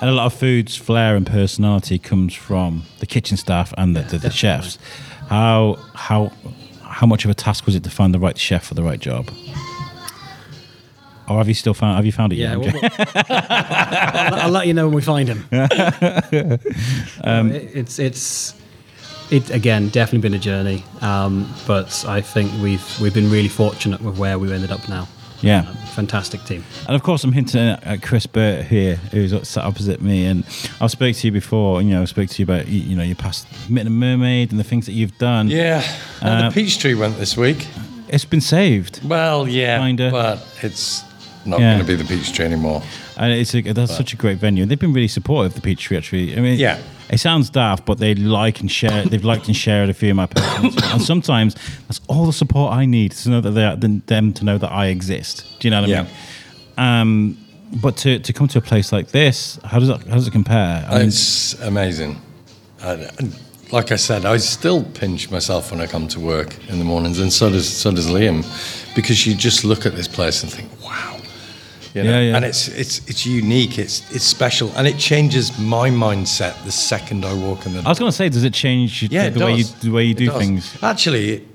And 0.00 0.11
a 0.11 0.12
lot 0.12 0.26
of 0.26 0.35
food's 0.35 0.76
flair 0.76 1.16
and 1.16 1.26
personality 1.26 1.99
comes 1.99 2.35
from 2.35 2.83
the 2.99 3.07
kitchen 3.07 3.37
staff 3.37 3.73
and 3.78 3.97
the, 3.97 4.02
the, 4.02 4.19
the 4.19 4.31
chefs. 4.31 4.76
How 5.29 5.79
how 5.95 6.33
how 6.83 7.07
much 7.07 7.25
of 7.25 7.31
a 7.31 7.35
task 7.35 7.64
was 7.67 7.75
it 7.75 7.83
to 7.85 7.91
find 7.91 8.12
the 8.14 8.19
right 8.19 8.37
chef 8.38 8.64
for 8.67 8.75
the 8.75 8.83
right 8.83 9.00
job? 9.00 9.31
Or 11.29 11.38
have 11.38 11.49
you 11.49 11.55
still 11.55 11.73
found 11.75 11.97
have 11.97 12.05
you 12.05 12.12
found 12.12 12.33
it 12.33 12.37
Yeah, 12.37 12.57
yet? 12.57 12.75
well, 12.83 13.17
I'll, 13.29 14.35
I'll 14.43 14.50
let 14.50 14.67
you 14.67 14.75
know 14.75 14.87
when 14.87 14.97
we 14.97 15.02
find 15.02 15.29
him. 15.29 15.45
Um, 17.25 17.52
it- 17.52 17.71
it's 17.75 17.99
it's 17.99 18.55
it 19.31 19.49
again 19.50 19.88
definitely 19.88 20.19
been 20.29 20.35
a 20.35 20.38
journey, 20.38 20.85
um, 21.00 21.52
but 21.67 22.05
I 22.07 22.21
think 22.21 22.52
we've 22.61 23.00
we've 23.00 23.14
been 23.14 23.31
really 23.31 23.49
fortunate 23.49 24.00
with 24.02 24.19
where 24.19 24.38
we 24.38 24.52
ended 24.52 24.71
up 24.73 24.87
now. 24.88 25.09
Yeah. 25.43 25.63
Fantastic 25.95 26.43
team. 26.45 26.65
And 26.87 26.97
of 26.97 27.03
course, 27.03 27.23
I'm 27.25 27.33
hinting 27.33 27.61
at 27.61 27.85
at 27.85 28.03
Chris 28.03 28.27
Burt 28.27 28.65
here, 28.65 28.97
who's 29.11 29.33
sat 29.47 29.65
opposite 29.65 30.01
me. 30.01 30.25
And 30.25 30.45
I've 30.81 30.91
spoke 30.91 31.15
to 31.17 31.27
you 31.27 31.33
before. 31.33 31.83
You 31.83 31.91
know, 31.91 32.03
I 32.03 32.05
spoke 32.07 32.31
to 32.31 32.39
you 32.39 32.45
about 32.45 32.69
you, 32.69 32.81
you 32.81 32.97
know 32.97 33.03
your 33.03 33.17
past 33.17 33.47
Mitten 33.69 33.89
and 33.89 34.01
Mermaid 34.01 34.51
and 34.53 34.59
the 34.59 34.65
things 34.65 34.87
that 34.87 34.93
you've 34.93 35.17
done. 35.19 35.49
Yeah. 35.49 35.83
And 36.23 36.45
Uh, 36.45 36.49
the 36.49 36.55
peach 36.55 36.79
tree 36.79 36.95
went 36.95 37.19
this 37.19 37.37
week. 37.37 37.67
It's 38.09 38.25
been 38.25 38.41
saved, 38.41 39.01
Well, 39.05 39.47
yeah. 39.49 39.79
Kinda. 39.79 40.11
But 40.11 40.47
it's 40.63 41.03
not 41.45 41.61
Yeah. 41.61 41.75
going 41.75 41.87
to 41.87 41.97
be 41.97 42.03
the 42.03 42.05
peach 42.05 42.33
tree 42.33 42.45
anymore. 42.47 42.83
and 43.17 43.33
it's 43.33 43.55
a, 43.55 43.61
that's 43.61 43.95
such 43.97 44.13
a 44.15 44.17
great 44.17 44.39
venue. 44.39 44.65
They've 44.67 44.79
been 44.79 44.93
really 44.95 45.09
supportive. 45.09 45.53
Of 45.53 45.55
the 45.57 45.61
Peachtree, 45.61 45.97
actually. 45.99 46.37
I 46.37 46.41
mean, 46.41 46.59
Yeah. 46.59 46.79
It 47.12 47.21
sounds 47.21 47.50
daft, 47.50 47.85
but 47.85 47.99
they 47.99 48.14
like 48.14 48.61
and 48.61 48.71
share. 48.71 49.04
They've 49.04 49.23
liked 49.25 49.47
and 49.47 49.57
shared 49.57 49.90
a 49.90 49.95
few 49.95 50.11
of 50.11 50.16
my 50.16 50.26
posts, 50.26 50.83
and 50.92 51.02
sometimes 51.02 51.54
that's 51.87 52.00
all 52.09 52.25
the 52.26 52.33
support 52.33 52.73
I 52.73 52.87
need 52.87 53.12
to 53.12 53.28
know 53.31 53.40
that 53.42 53.50
they 53.50 53.64
are, 53.64 53.76
them 53.76 54.33
to 54.33 54.45
know 54.45 54.57
that 54.59 54.73
I 54.73 54.87
exist. 54.87 55.45
Do 55.61 55.69
you 55.69 55.71
know 55.73 55.83
what 55.83 55.90
I 55.90 55.92
Yeah. 55.92 56.02
mean? 56.04 56.12
Um, 56.78 57.38
but 57.83 57.97
to, 57.99 58.19
to 58.19 58.33
come 58.33 58.49
to 58.49 58.59
a 58.59 58.62
place 58.62 58.92
like 58.92 59.09
this, 59.09 59.59
how 59.64 59.78
does 59.78 59.90
it 59.90 60.02
how 60.09 60.14
does 60.14 60.26
it 60.26 60.33
compare? 60.33 60.87
I 60.88 60.99
mean, 60.99 61.09
It's 61.09 61.54
amazing. 61.61 62.21
And 62.81 63.37
like 63.71 63.92
I 63.92 63.97
said, 63.97 64.25
I 64.25 64.38
still 64.38 64.83
pinch 64.83 65.31
myself 65.31 65.71
when 65.71 65.81
I 65.81 65.87
come 65.87 66.09
to 66.09 66.21
work 66.21 66.57
in 66.69 66.78
the 66.78 66.85
mornings, 66.85 67.19
and 67.21 67.33
so 67.33 67.50
does 67.50 67.69
so 67.69 67.90
does 67.92 68.09
Liam, 68.09 68.42
because 68.95 69.26
you 69.26 69.35
just 69.35 69.64
look 69.64 69.85
at 69.87 69.95
this 69.95 70.09
place 70.09 70.42
and 70.42 70.50
think, 70.52 70.69
wow. 70.83 71.19
You 71.95 72.05
know? 72.05 72.11
Yeah, 72.11 72.31
yeah. 72.31 72.37
And 72.37 72.45
it's 72.45 72.69
it's 72.69 73.07
it's 73.09 73.27
unique. 73.27 73.79
It's 73.79 74.11
it's 74.15 74.25
special, 74.25 74.71
and 74.77 74.87
it 74.87 74.99
changes 74.99 75.59
my 75.59 75.91
mindset 75.91 76.63
the 76.65 76.73
second 76.73 77.25
I 77.25 77.35
walk 77.35 77.67
in 77.67 77.75
the. 77.75 77.81
I 77.81 77.89
was 77.89 77.99
going 77.99 78.11
to 78.11 78.17
say, 78.17 78.29
does 78.29 78.45
it 78.45 78.55
change 78.55 79.03
yeah, 79.03 79.29
the, 79.29 79.41
it 79.41 79.45
way 79.45 79.55
you 79.57 79.65
the 79.65 79.91
way 79.91 80.05
you 80.05 80.15
do 80.15 80.31
things? 80.31 80.77
Actually, 80.83 81.47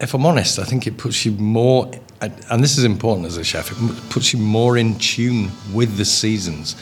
if 0.00 0.14
I'm 0.14 0.26
honest, 0.26 0.58
I 0.58 0.64
think 0.64 0.86
it 0.86 0.98
puts 0.98 1.24
you 1.24 1.32
more, 1.32 1.90
and 2.20 2.62
this 2.62 2.76
is 2.76 2.84
important 2.84 3.26
as 3.26 3.36
a 3.36 3.44
chef, 3.44 3.72
it 3.72 4.10
puts 4.10 4.32
you 4.32 4.38
more 4.38 4.76
in 4.76 4.98
tune 4.98 5.50
with 5.72 5.96
the 5.96 6.04
seasons 6.04 6.76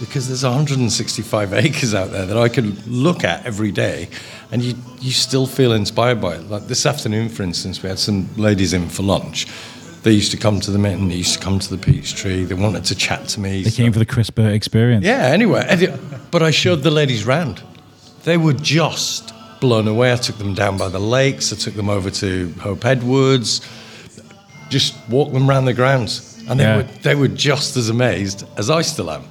because 0.00 0.28
there's 0.28 0.42
165 0.42 1.52
acres 1.52 1.94
out 1.94 2.10
there 2.10 2.26
that 2.26 2.36
I 2.36 2.48
could 2.48 2.86
look 2.86 3.22
at 3.22 3.44
every 3.44 3.70
day 3.70 4.08
and 4.50 4.62
you, 4.62 4.74
you 4.98 5.12
still 5.12 5.46
feel 5.46 5.72
inspired 5.72 6.20
by 6.20 6.36
it. 6.36 6.48
Like 6.48 6.66
this 6.66 6.86
afternoon, 6.86 7.28
for 7.28 7.42
instance, 7.42 7.82
we 7.82 7.88
had 7.90 7.98
some 7.98 8.28
ladies 8.36 8.72
in 8.72 8.88
for 8.88 9.02
lunch. 9.02 9.46
They 10.02 10.12
used 10.12 10.30
to 10.30 10.38
come 10.38 10.60
to 10.60 10.70
the 10.70 10.78
mitten, 10.78 11.08
they 11.08 11.16
used 11.16 11.34
to 11.34 11.40
come 11.40 11.58
to 11.58 11.76
the 11.76 11.78
peach 11.78 12.14
tree, 12.14 12.44
they 12.44 12.54
wanted 12.54 12.84
to 12.86 12.94
chat 12.94 13.28
to 13.28 13.40
me. 13.40 13.62
They 13.62 13.70
came 13.70 13.92
for 13.92 13.98
the 13.98 14.06
Chris 14.06 14.30
Burt 14.30 14.54
experience. 14.54 15.04
Yeah, 15.04 15.26
anyway. 15.26 15.98
But 16.30 16.42
I 16.42 16.50
showed 16.50 16.82
the 16.82 16.90
ladies 16.90 17.26
round. 17.26 17.62
They 18.24 18.36
were 18.38 18.54
just 18.54 19.32
blown 19.60 19.86
away. 19.88 20.12
I 20.12 20.16
took 20.16 20.38
them 20.38 20.54
down 20.54 20.78
by 20.78 20.88
the 20.88 20.98
lakes. 20.98 21.52
I 21.52 21.56
took 21.56 21.74
them 21.74 21.90
over 21.90 22.10
to 22.10 22.54
Hope 22.60 22.84
Edwards. 22.86 23.60
Just 24.70 24.94
walked 25.08 25.32
them 25.34 25.48
around 25.50 25.64
the 25.66 25.74
grounds, 25.74 26.42
and 26.48 26.58
they 26.60 26.64
Yeah. 26.64 26.76
were 26.78 26.82
they 27.02 27.14
were 27.14 27.28
just 27.28 27.76
as 27.76 27.88
amazed 27.90 28.44
as 28.56 28.70
I 28.70 28.82
still 28.82 29.10
am. 29.10 29.24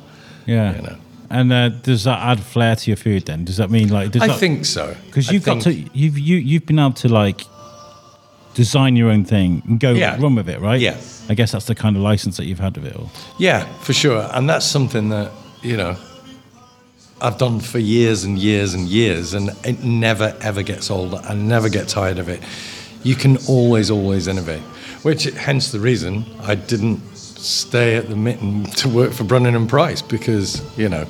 yeah. 0.46 0.76
You 0.76 0.82
know. 0.82 0.96
And 1.32 1.54
uh, 1.54 1.70
does 1.70 2.04
that 2.06 2.20
add 2.20 2.40
flair 2.42 2.76
to 2.76 2.90
your 2.90 2.98
food? 2.98 3.26
Then 3.28 3.46
does 3.46 3.58
that 3.58 3.70
mean 3.70 3.90
like? 3.90 4.12
Does 4.12 4.24
I 4.24 4.28
that, 4.28 4.40
think 4.40 4.66
so 4.66 4.96
because 5.06 5.32
you've 5.32 5.46
got 5.46 5.62
to 5.62 5.74
you've 5.94 6.18
you 6.20 6.38
you've 6.38 6.66
been 6.66 6.80
able 6.80 6.94
to 6.94 7.08
like 7.08 7.42
design 8.64 8.98
your 8.98 9.10
own 9.10 9.24
thing 9.24 9.62
and 9.68 9.80
go 9.80 9.92
Yeah. 9.94 10.18
run 10.20 10.36
with 10.36 10.50
it, 10.50 10.60
right? 10.60 10.82
Yeah. 10.82 10.98
I 11.30 11.34
guess 11.34 11.52
that's 11.54 11.66
the 11.66 11.76
kind 11.76 11.96
of 11.96 12.02
license 12.02 12.36
that 12.38 12.46
you've 12.46 12.60
had 12.60 12.76
with 12.76 12.88
it 12.88 12.96
all. 13.00 13.10
Yeah, 13.38 13.64
for 13.80 13.94
sure. 13.94 14.30
And 14.34 14.50
that's 14.50 14.66
something 14.66 15.08
that, 15.10 15.32
you 15.62 15.78
know, 15.78 15.96
I've 17.22 17.38
done 17.38 17.60
for 17.62 17.80
years 17.80 18.26
and 18.26 18.38
years 18.38 18.74
and 18.74 18.86
years, 18.88 19.34
and 19.34 19.52
it 19.64 19.82
never, 19.84 20.36
ever 20.42 20.62
gets 20.62 20.92
old. 20.92 21.14
I 21.16 21.34
never 21.36 21.70
get 21.70 21.88
tired 21.88 22.20
of 22.20 22.28
it. 22.30 22.42
You 23.04 23.16
can 23.16 23.38
always, 23.48 23.90
always 23.90 24.28
innovate, 24.28 24.62
which, 25.04 25.24
hence 25.24 25.72
the 25.72 25.80
reason 25.80 26.26
I 26.44 26.56
didn't 26.56 27.00
stay 27.16 27.96
at 27.96 28.10
the 28.10 28.16
mitten 28.16 28.66
to 28.82 28.90
work 28.90 29.12
for 29.14 29.24
Brennan 29.24 29.56
and 29.56 29.70
Price 29.70 30.02
because, 30.02 30.62
you 30.78 30.90
know, 30.90 31.06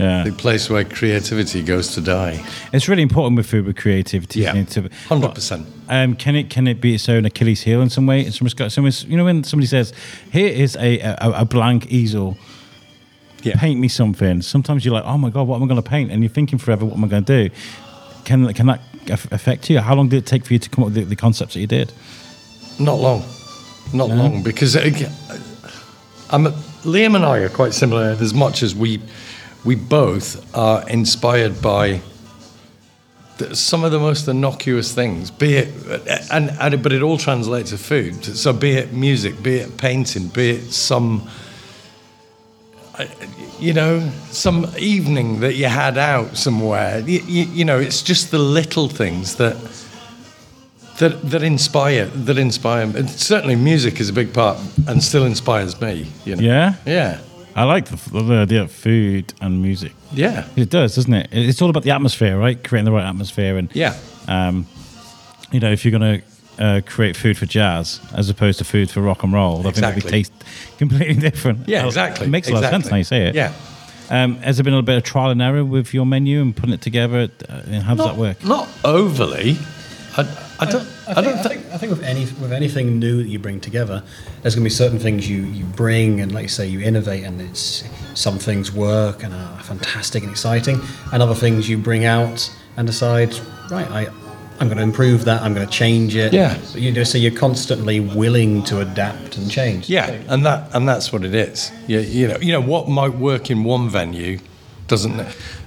Yeah. 0.00 0.24
the 0.24 0.32
place 0.32 0.70
where 0.70 0.84
creativity 0.84 1.62
goes 1.62 1.94
to 1.94 2.00
die. 2.00 2.42
It's 2.72 2.88
really 2.88 3.02
important 3.02 3.36
with 3.36 3.46
food 3.46 3.66
with 3.66 3.76
creativity. 3.76 4.40
Yeah, 4.40 4.52
to- 4.64 4.88
100%. 5.08 5.64
Um, 5.88 6.14
can 6.16 6.36
it 6.36 6.48
can 6.50 6.66
it 6.68 6.80
be 6.80 6.94
its 6.94 7.08
own 7.08 7.24
Achilles 7.26 7.62
heel 7.62 7.82
in 7.82 7.90
some 7.90 8.06
way? 8.06 8.24
In 8.24 8.32
some 8.32 8.44
respect, 8.46 8.76
you 9.08 9.16
know 9.16 9.24
when 9.24 9.44
somebody 9.44 9.66
says, 9.66 9.92
"Here 10.32 10.48
is 10.64 10.76
a 10.76 11.00
a, 11.00 11.16
a 11.42 11.44
blank 11.44 11.86
easel, 11.90 12.36
Yeah. 13.42 13.56
paint 13.58 13.80
me 13.80 13.88
something." 13.88 14.42
Sometimes 14.42 14.84
you're 14.84 14.94
like, 14.94 15.04
"Oh 15.04 15.18
my 15.18 15.30
god, 15.30 15.48
what 15.48 15.56
am 15.56 15.62
I 15.64 15.66
going 15.66 15.82
to 15.82 15.90
paint?" 15.90 16.10
And 16.12 16.22
you're 16.22 16.32
thinking 16.34 16.58
forever, 16.60 16.84
"What 16.86 16.96
am 16.96 17.04
I 17.04 17.08
going 17.08 17.24
to 17.24 17.48
do?" 17.48 17.54
Can 18.24 18.52
can 18.54 18.66
that 18.66 18.80
affect 19.32 19.68
you? 19.70 19.80
How 19.80 19.94
long 19.96 20.08
did 20.08 20.18
it 20.18 20.26
take 20.26 20.44
for 20.46 20.52
you 20.52 20.58
to 20.60 20.68
come 20.70 20.84
up 20.84 20.90
with 20.90 20.94
the, 20.94 21.04
the 21.04 21.16
concepts 21.16 21.54
that 21.54 21.60
you 21.60 21.66
did? 21.66 21.92
Not 22.78 23.00
long. 23.00 23.22
Not 23.92 24.08
No? 24.10 24.14
long 24.14 24.42
because 24.44 24.76
again, 24.76 25.12
I'm, 26.30 26.44
Liam 26.84 27.16
and 27.16 27.24
I 27.24 27.38
are 27.38 27.48
quite 27.48 27.74
similar 27.74 28.16
as 28.20 28.32
much 28.32 28.62
as 28.62 28.74
we 28.74 29.00
we 29.64 29.74
both 29.74 30.56
are 30.56 30.88
inspired 30.88 31.60
by 31.60 32.00
some 33.52 33.84
of 33.84 33.92
the 33.92 33.98
most 33.98 34.28
innocuous 34.28 34.94
things, 34.94 35.30
be 35.30 35.54
it 35.54 35.68
and, 36.30 36.50
and 36.60 36.82
but 36.82 36.92
it 36.92 37.02
all 37.02 37.18
translates 37.18 37.70
to 37.70 37.78
food. 37.78 38.24
So 38.24 38.52
be 38.52 38.72
it 38.72 38.92
music, 38.92 39.42
be 39.42 39.56
it 39.56 39.76
painting, 39.76 40.28
be 40.28 40.50
it 40.50 40.70
some 40.72 41.28
you 43.58 43.72
know 43.72 44.10
some 44.30 44.66
evening 44.78 45.40
that 45.40 45.54
you 45.54 45.66
had 45.66 45.96
out 45.96 46.36
somewhere. 46.36 47.00
You, 47.00 47.20
you, 47.20 47.44
you 47.44 47.64
know, 47.64 47.78
it's 47.78 48.02
just 48.02 48.30
the 48.30 48.38
little 48.38 48.88
things 48.88 49.36
that 49.36 49.56
that 50.98 51.30
that 51.30 51.42
inspire 51.42 52.06
that 52.06 52.38
inspire. 52.38 52.82
And 52.82 53.08
certainly 53.08 53.56
music 53.56 54.00
is 54.00 54.10
a 54.10 54.12
big 54.12 54.34
part 54.34 54.58
and 54.86 55.02
still 55.02 55.24
inspires 55.24 55.80
me 55.80 56.08
you 56.24 56.36
know 56.36 56.42
Yeah, 56.42 56.74
yeah 56.84 57.20
I 57.60 57.64
like 57.64 57.84
the, 57.86 57.96
the 58.22 58.34
idea 58.46 58.62
of 58.62 58.72
food 58.72 59.34
and 59.40 59.60
music. 59.62 59.92
yeah 60.12 60.46
It 60.56 60.70
does, 60.70 60.94
doesn't 60.96 61.12
it? 61.12 61.28
It's 61.32 61.60
all 61.62 61.70
about 61.70 61.82
the 61.82 61.90
atmosphere, 61.90 62.38
right? 62.38 62.56
Creating 62.62 62.86
the 62.86 62.92
right 62.92 63.06
atmosphere, 63.06 63.58
and 63.58 63.68
yeah 63.74 63.94
um, 64.28 64.66
you 65.52 65.60
know, 65.60 65.70
if 65.72 65.84
you're 65.84 65.98
going 65.98 66.20
to 66.20 66.64
uh, 66.64 66.80
create 66.86 67.16
food 67.16 67.36
for 67.36 67.46
jazz 67.46 68.00
as 68.14 68.30
opposed 68.30 68.58
to 68.58 68.64
food 68.64 68.90
for 68.90 69.00
rock 69.02 69.22
and 69.24 69.32
roll, 69.32 69.66
I 69.66 69.72
think 69.72 69.94
be 70.04 70.10
taste 70.10 70.32
completely 70.78 71.14
different. 71.14 71.68
yeah 71.68 71.86
exactly 71.86 72.26
It 72.26 72.30
makes 72.30 72.48
a 72.48 72.52
lot 72.54 72.64
of 72.64 72.70
sense 72.70 72.90
now 72.90 72.96
you 72.96 73.04
say 73.04 73.26
it. 73.28 73.34
yeah 73.34 73.52
Um, 74.10 74.36
has 74.42 74.56
there 74.56 74.64
been 74.64 74.74
a 74.74 74.82
bit 74.82 74.96
of 74.96 75.02
trial 75.04 75.30
and 75.30 75.40
error 75.42 75.64
with 75.64 75.92
your 75.94 76.06
menu 76.06 76.40
and 76.42 76.54
putting 76.56 76.74
it 76.74 76.80
together? 76.82 77.28
Uh, 77.48 77.80
how 77.80 77.94
does 77.94 77.98
not, 77.98 78.06
that 78.08 78.16
work? 78.16 78.44
not 78.44 78.68
overly 78.84 79.56
I, 80.16 80.22
I 80.60 80.70
don't 80.70 80.86
I, 81.08 81.12
I, 81.12 81.14
think, 81.14 81.24
don't 81.24 81.26
I, 81.26 81.42
think 81.42 81.66
I 81.72 81.76
think 81.78 81.90
with 81.92 82.02
any 82.02 82.20
with 82.20 82.52
anything 82.52 82.98
new 82.98 83.22
that 83.22 83.28
you 83.28 83.38
bring 83.38 83.60
together, 83.60 84.02
there's 84.42 84.54
going 84.54 84.62
to 84.62 84.66
be 84.66 84.70
certain 84.74 84.98
things 84.98 85.28
you, 85.28 85.42
you 85.42 85.64
bring 85.64 86.20
and 86.20 86.32
like 86.32 86.42
you 86.42 86.48
say 86.48 86.66
you 86.66 86.80
innovate 86.80 87.24
and 87.24 87.40
it's 87.40 87.84
some 88.14 88.38
things 88.38 88.70
work 88.72 89.24
and 89.24 89.32
are 89.32 89.62
fantastic 89.62 90.22
and 90.22 90.30
exciting, 90.30 90.80
and 91.12 91.22
other 91.22 91.34
things 91.34 91.68
you 91.68 91.78
bring 91.78 92.04
out 92.04 92.54
and 92.76 92.86
decide 92.86 93.34
right 93.70 93.90
I 93.90 94.08
I'm 94.60 94.66
going 94.68 94.76
to 94.76 94.82
improve 94.84 95.24
that 95.24 95.40
I'm 95.40 95.54
going 95.54 95.66
to 95.66 95.72
change 95.72 96.14
it. 96.14 96.34
Yeah. 96.34 96.60
you 96.74 96.92
know, 96.92 97.02
so 97.02 97.16
you're 97.16 97.34
constantly 97.34 97.98
willing 97.98 98.62
to 98.64 98.80
adapt 98.80 99.38
and 99.38 99.50
change. 99.50 99.88
yeah 99.88 100.10
and 100.28 100.44
that 100.44 100.74
and 100.74 100.86
that's 100.86 101.10
what 101.12 101.24
it 101.24 101.34
is 101.34 101.72
you, 101.86 102.00
you 102.00 102.28
know 102.28 102.36
you 102.38 102.52
know 102.52 102.60
what 102.60 102.88
might 102.88 103.14
work 103.14 103.50
in 103.50 103.64
one 103.64 103.88
venue 103.88 104.38
doesn't 104.86 105.18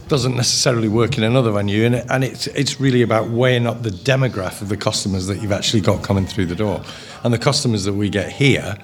doesn't 0.07 0.35
necessarily 0.35 0.87
work 0.87 1.17
in 1.17 1.23
another 1.23 1.51
venue 1.51 1.85
and, 1.85 1.95
and 1.95 2.23
it's 2.23 2.47
it's 2.47 2.79
really 2.79 3.01
about 3.01 3.29
weighing 3.29 3.65
up 3.65 3.83
the 3.83 3.89
demographic 3.89 4.61
of 4.61 4.69
the 4.69 4.77
customers 4.77 5.27
that 5.27 5.41
you've 5.41 5.51
actually 5.51 5.81
got 5.81 6.03
coming 6.03 6.25
through 6.25 6.45
the 6.45 6.55
door. 6.55 6.81
And 7.23 7.33
the 7.33 7.39
customers 7.39 7.83
that 7.85 7.93
we 7.93 8.09
get 8.09 8.31
here 8.31 8.77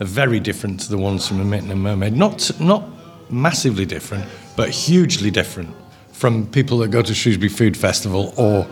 are 0.00 0.06
very 0.06 0.40
different 0.40 0.80
to 0.80 0.90
the 0.90 0.98
ones 0.98 1.26
from 1.26 1.38
the 1.38 1.44
Mitten 1.44 1.70
and 1.70 1.82
Mermaid. 1.82 2.14
Not 2.14 2.50
not 2.60 2.84
massively 3.30 3.84
different 3.84 4.24
but 4.56 4.70
hugely 4.70 5.30
different 5.30 5.74
from 6.12 6.46
people 6.48 6.78
that 6.78 6.88
go 6.88 7.02
to 7.02 7.14
Shrewsbury 7.14 7.48
Food 7.48 7.76
Festival 7.76 8.34
or 8.36 8.66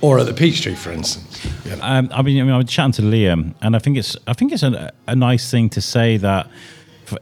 or 0.00 0.18
at 0.18 0.26
the 0.26 0.34
Peachtree 0.34 0.74
for 0.74 0.90
instance. 0.90 1.44
Know. 1.64 1.78
Um, 1.80 2.08
I 2.12 2.22
mean, 2.22 2.40
I 2.40 2.44
mean, 2.44 2.52
I 2.52 2.56
was 2.56 2.66
chatting 2.66 2.92
to 2.92 3.02
Liam, 3.02 3.54
and 3.62 3.76
I 3.76 3.78
think 3.78 3.96
it's, 3.96 4.16
I 4.26 4.32
think 4.32 4.52
it's 4.52 4.62
a, 4.62 4.92
a 5.06 5.14
nice 5.14 5.50
thing 5.50 5.68
to 5.70 5.80
say 5.80 6.16
that 6.16 6.48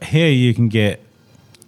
here 0.01 0.29
you 0.29 0.53
can 0.53 0.69
get 0.69 1.01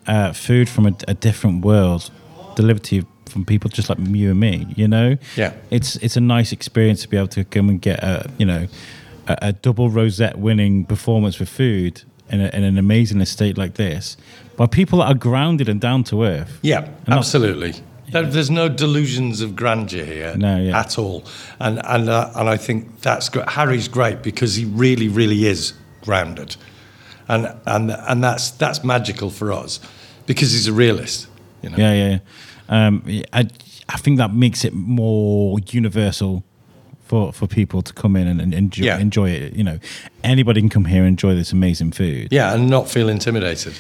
uh, 0.08 0.34
food 0.34 0.70
from 0.70 0.88
a, 0.88 0.96
a 1.08 1.14
different 1.14 1.64
world 1.64 2.10
delivered 2.56 2.84
to 2.86 2.96
you 2.96 3.06
from 3.28 3.46
people 3.46 3.70
just 3.70 3.90
like 3.90 3.98
you 4.00 4.32
and 4.32 4.40
me. 4.40 4.68
You 4.76 4.88
know, 4.88 5.18
Yeah. 5.38 5.54
it's 5.70 5.96
it's 5.98 6.18
a 6.18 6.22
nice 6.22 6.52
experience 6.52 7.02
to 7.04 7.08
be 7.08 7.18
able 7.18 7.28
to 7.30 7.44
come 7.46 7.70
and 7.70 7.82
get 7.82 8.04
a 8.04 8.30
you 8.38 8.46
know 8.46 8.68
a, 9.28 9.38
a 9.42 9.54
double 9.54 9.90
rosette 9.90 10.38
winning 10.38 10.86
performance 10.86 11.40
with 11.40 11.50
food 11.50 12.04
in, 12.30 12.42
a, 12.42 12.48
in 12.54 12.64
an 12.64 12.78
amazing 12.78 13.22
estate 13.22 13.58
like 13.58 13.76
this 13.76 14.18
by 14.58 14.66
people 14.66 15.00
that 15.00 15.06
are 15.06 15.14
grounded 15.18 15.70
and 15.70 15.80
down 15.82 16.04
to 16.06 16.24
earth. 16.24 16.60
Yeah, 16.62 16.90
not- 17.08 17.20
absolutely. 17.20 17.74
There, 18.12 18.24
there's 18.24 18.50
no 18.52 18.68
delusions 18.68 19.40
of 19.40 19.56
grandeur 19.56 20.04
here 20.04 20.36
No, 20.36 20.58
yeah. 20.58 20.78
at 20.78 20.98
all, 21.00 21.24
and 21.60 21.80
and 21.86 22.10
uh, 22.10 22.30
and 22.36 22.50
I 22.50 22.58
think 22.58 23.00
that's 23.02 23.30
great. 23.30 23.48
Harry's 23.50 23.88
great 23.88 24.22
because 24.22 24.56
he 24.56 24.66
really, 24.66 25.08
really 25.08 25.46
is 25.46 25.74
grounded, 26.02 26.58
and 27.30 27.48
and 27.66 27.92
and 27.92 28.22
that's 28.22 28.52
that's 28.52 28.84
magical 28.84 29.30
for 29.30 29.54
us 29.54 29.80
because 30.26 30.52
he's 30.52 30.68
a 30.68 30.74
realist. 30.74 31.28
You 31.62 31.70
know. 31.70 31.78
Yeah, 31.78 31.94
yeah. 31.94 32.10
yeah. 32.70 32.88
Um, 32.88 33.04
I, 33.34 33.48
I 33.90 33.98
think 33.98 34.18
that 34.18 34.34
makes 34.34 34.64
it 34.64 34.74
more 34.74 35.60
universal 35.68 36.44
for, 37.04 37.34
for 37.34 37.46
people 37.48 37.82
to 37.82 37.92
come 37.94 38.16
in 38.16 38.28
and, 38.28 38.40
and 38.40 38.54
enjoy, 38.54 38.86
Yeah. 38.86 38.98
enjoy 39.00 39.30
it. 39.32 39.54
You 39.54 39.64
know, 39.66 39.80
anybody 40.24 40.62
can 40.62 40.70
come 40.70 40.86
here 40.86 41.00
and 41.02 41.10
enjoy 41.10 41.36
this 41.36 41.52
amazing 41.52 41.92
food. 41.92 42.30
Yeah, 42.32 42.54
and 42.54 42.70
not 42.70 42.90
feel 42.90 43.10
intimidated. 43.10 43.74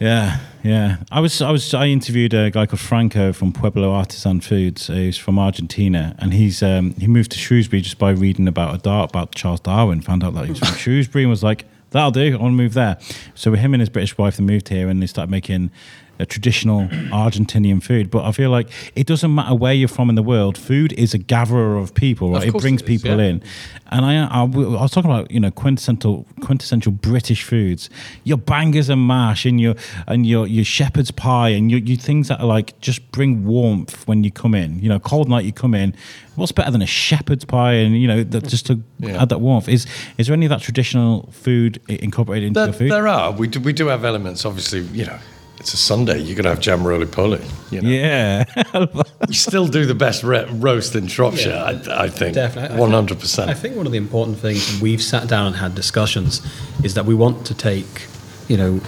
Yeah, 0.00 0.40
yeah. 0.62 0.96
I 1.10 1.20
was, 1.20 1.40
I 1.40 1.50
was, 1.50 1.72
I 1.72 1.86
interviewed 1.86 2.34
a 2.34 2.50
guy 2.50 2.66
called 2.66 2.80
Franco 2.80 3.32
from 3.32 3.52
Pueblo 3.52 3.92
Artisan 3.92 4.40
Foods. 4.42 4.88
He's 4.88 5.16
from 5.16 5.38
Argentina, 5.38 6.14
and 6.18 6.34
he's 6.34 6.62
um, 6.62 6.92
he 6.94 7.06
moved 7.06 7.30
to 7.32 7.38
Shrewsbury 7.38 7.80
just 7.80 7.96
by 7.98 8.10
reading 8.10 8.46
about 8.46 8.74
a 8.74 8.78
dart 8.78 9.08
about 9.10 9.34
Charles 9.34 9.60
Darwin. 9.60 10.02
Found 10.02 10.22
out 10.22 10.34
that 10.34 10.44
he 10.44 10.50
was 10.50 10.58
from 10.58 10.74
Shrewsbury 10.76 11.24
and 11.24 11.30
was 11.30 11.42
like, 11.42 11.64
"That'll 11.92 12.10
do. 12.10 12.34
I 12.34 12.36
want 12.36 12.52
to 12.52 12.56
move 12.56 12.74
there." 12.74 12.98
So 13.34 13.50
with 13.52 13.60
him 13.60 13.72
and 13.72 13.80
his 13.80 13.88
British 13.88 14.18
wife, 14.18 14.36
they 14.36 14.44
moved 14.44 14.68
here 14.68 14.90
and 14.90 15.00
they 15.00 15.06
started 15.06 15.30
making 15.30 15.70
a 16.18 16.26
traditional 16.26 16.88
Argentinian 17.12 17.82
food, 17.82 18.10
but 18.10 18.24
I 18.24 18.32
feel 18.32 18.50
like 18.50 18.68
it 18.94 19.06
doesn't 19.06 19.34
matter 19.34 19.54
where 19.54 19.72
you're 19.74 19.88
from 19.88 20.08
in 20.08 20.14
the 20.14 20.22
world. 20.22 20.56
Food 20.58 20.92
is 20.94 21.14
a 21.14 21.18
gatherer 21.18 21.76
of 21.76 21.94
people, 21.94 22.30
right? 22.32 22.48
Of 22.48 22.54
It 22.54 22.60
brings 22.60 22.82
it 22.82 22.84
is, 22.84 22.88
people 23.02 23.18
yeah. 23.18 23.26
in, 23.26 23.42
and 23.90 24.04
I, 24.04 24.24
I, 24.26 24.40
I 24.42 24.44
was 24.46 24.90
talking 24.90 25.10
about 25.10 25.30
you 25.30 25.40
know 25.40 25.50
quintessential 25.50 26.26
quintessential 26.40 26.92
British 26.92 27.42
foods, 27.42 27.90
your 28.24 28.38
bangers 28.38 28.88
and 28.88 29.06
mash, 29.06 29.44
and 29.46 29.60
your 29.60 29.74
and 30.06 30.26
your 30.26 30.46
your 30.46 30.64
shepherd's 30.64 31.10
pie, 31.10 31.50
and 31.50 31.70
your, 31.70 31.80
your 31.80 31.96
things 31.98 32.28
that 32.28 32.40
are 32.40 32.46
like 32.46 32.78
just 32.80 33.10
bring 33.12 33.44
warmth 33.44 34.06
when 34.08 34.24
you 34.24 34.30
come 34.30 34.54
in. 34.54 34.78
You 34.80 34.88
know, 34.88 34.98
cold 34.98 35.28
night 35.28 35.44
you 35.44 35.52
come 35.52 35.74
in. 35.74 35.94
What's 36.36 36.52
better 36.52 36.70
than 36.70 36.82
a 36.82 36.86
shepherd's 36.86 37.44
pie, 37.44 37.74
and 37.74 37.98
you 38.00 38.06
know 38.08 38.22
that 38.22 38.48
just 38.48 38.66
to 38.66 38.80
Yeah. 38.98 39.22
add 39.22 39.28
that 39.30 39.40
warmth? 39.40 39.68
Is 39.68 39.86
is 40.18 40.26
there 40.26 40.34
any 40.34 40.46
of 40.46 40.50
that 40.50 40.60
traditional 40.60 41.28
food 41.32 41.80
incorporated 41.88 42.48
into 42.48 42.60
There, 42.60 42.66
your 42.68 42.74
food? 42.74 42.90
there 42.90 43.08
are. 43.08 43.32
We 43.32 43.48
do, 43.48 43.60
we 43.60 43.72
do 43.72 43.86
have 43.88 44.04
elements. 44.04 44.44
Obviously, 44.44 44.80
you 44.98 45.06
know, 45.06 45.18
it's 45.58 45.72
a 45.74 45.76
Sunday. 45.76 46.18
You're 46.20 46.36
gonna 46.36 46.50
have 46.50 46.60
jam 46.60 46.86
roly 46.86 47.06
poly. 47.06 47.44
You 47.70 47.80
know, 47.82 47.88
yeah. 47.88 48.44
we 49.28 49.34
still 49.34 49.66
do 49.66 49.86
the 49.86 49.94
best 49.94 50.22
re- 50.22 50.46
roast 50.50 50.94
in 50.94 51.06
Shropshire. 51.08 51.52
I, 51.88 52.04
I 52.04 52.08
think 52.08 52.34
Definitely. 52.34 52.78
one 52.78 52.90
hundred 52.92 53.18
I 53.18 53.20
percent. 53.20 53.58
think 53.58 53.76
one 53.76 53.86
of 53.86 53.92
the 53.92 53.98
important 53.98 54.38
things, 54.38 54.80
we've 54.80 55.02
sat 55.02 55.28
down 55.28 55.46
and 55.46 55.56
had 55.56 55.74
discussions, 55.74 56.40
is 56.84 56.94
that 56.94 57.04
we 57.06 57.14
want 57.14 57.46
to 57.46 57.54
take, 57.54 58.06
you 58.48 58.56
know, 58.56 58.80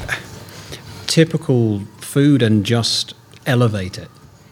typical 1.07 1.81
food 2.01 2.43
and 2.43 2.65
just 2.65 3.15
elevate 3.47 3.99
it. 3.99 4.09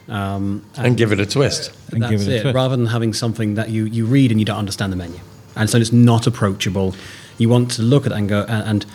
Um, 0.08 0.64
And 0.76 0.96
give 0.96 1.12
it 1.12 1.20
a 1.20 1.26
twist. 1.26 1.72
And 1.90 2.02
that's 2.02 2.10
give 2.10 2.20
it 2.22 2.28
a 2.28 2.36
it, 2.36 2.42
twist. 2.42 2.54
rather 2.54 2.76
than 2.76 2.86
having 2.86 3.12
something 3.12 3.54
that 3.54 3.70
you, 3.70 3.84
you 3.86 4.06
read 4.06 4.30
and 4.30 4.40
you 4.40 4.44
don't 4.46 4.58
understand 4.58 4.92
the 4.92 4.96
menu. 4.96 5.18
And 5.56 5.68
so 5.68 5.78
it's 5.78 5.92
not 5.92 6.26
approachable. 6.26 6.94
You 7.38 7.48
want 7.48 7.70
to 7.72 7.82
look 7.82 8.06
at 8.06 8.12
it 8.12 8.18
and 8.18 8.28
go 8.28 8.42
and, 8.48 8.68
and 8.68 8.86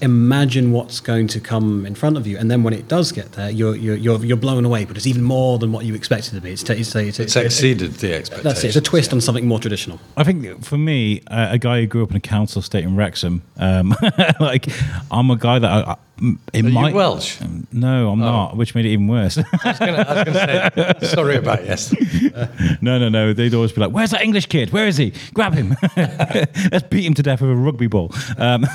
imagine 0.00 0.72
what's 0.72 1.00
going 1.00 1.26
to 1.28 1.40
come 1.40 1.84
in 1.86 1.94
front 1.94 2.16
of 2.16 2.26
you. 2.26 2.38
And 2.38 2.50
then 2.50 2.62
when 2.62 2.74
it 2.74 2.88
does 2.88 3.12
get 3.12 3.32
there, 3.32 3.50
you're, 3.50 3.74
you're, 3.76 3.96
you're, 3.96 4.24
you're 4.24 4.36
blown 4.36 4.64
away, 4.64 4.84
but 4.84 4.96
it's 4.96 5.06
even 5.06 5.22
more 5.22 5.58
than 5.58 5.72
what 5.72 5.84
you 5.84 5.94
expected 5.94 6.34
it 6.34 6.36
to 6.36 6.42
be. 6.42 6.52
It's, 6.52 6.62
it's, 6.68 6.94
it's, 6.94 7.18
It's 7.20 7.36
exceeded 7.36 7.92
the 7.94 8.14
expectations. 8.14 8.44
That's 8.44 8.64
it. 8.64 8.68
It's 8.68 8.76
a 8.76 8.80
twist 8.80 9.12
on 9.12 9.20
something 9.20 9.46
more 9.46 9.58
traditional. 9.58 10.00
I 10.16 10.24
think 10.24 10.64
for 10.64 10.78
me, 10.78 11.22
uh, 11.28 11.48
a 11.50 11.58
guy 11.58 11.80
who 11.80 11.86
grew 11.86 12.02
up 12.02 12.10
in 12.10 12.16
a 12.16 12.20
council 12.20 12.60
estate 12.60 12.84
in 12.84 12.96
Wrexham, 12.96 13.42
um, 13.56 13.94
like 14.40 14.68
I'm 15.10 15.30
a 15.30 15.36
guy 15.36 15.58
that 15.58 15.70
I, 15.70 15.92
I, 15.92 15.96
it 16.52 16.64
Are 16.64 16.68
you 16.68 16.74
might 16.74 16.94
Welsh? 16.94 17.38
No, 17.72 18.10
I'm 18.10 18.18
not, 18.18 18.56
which 18.56 18.74
made 18.74 18.84
it 18.86 18.90
even 18.90 19.08
worse. 19.08 19.38
I 19.38 19.42
was 19.42 19.64
was 19.64 19.78
gonna 19.78 20.94
say 21.00 21.06
sorry 21.14 21.36
about 21.36 21.64
yesterday. 21.64 22.48
no, 22.80 22.98
no, 22.98 23.08
no. 23.08 23.32
They'd 23.32 23.54
always 23.54 23.72
be 23.72 23.80
like, 23.80 23.90
"Where's 23.92 24.10
that 24.10 24.22
English 24.22 24.46
kid? 24.46 24.72
Where 24.72 24.86
is 24.86 24.96
he? 24.96 25.12
Grab 25.34 25.54
him! 25.54 25.76
Let's 25.96 26.86
beat 26.88 27.04
him 27.04 27.14
to 27.14 27.22
death 27.22 27.40
with 27.40 27.50
a 27.50 27.56
rugby 27.56 27.86
ball." 27.86 28.12
Um, 28.36 28.66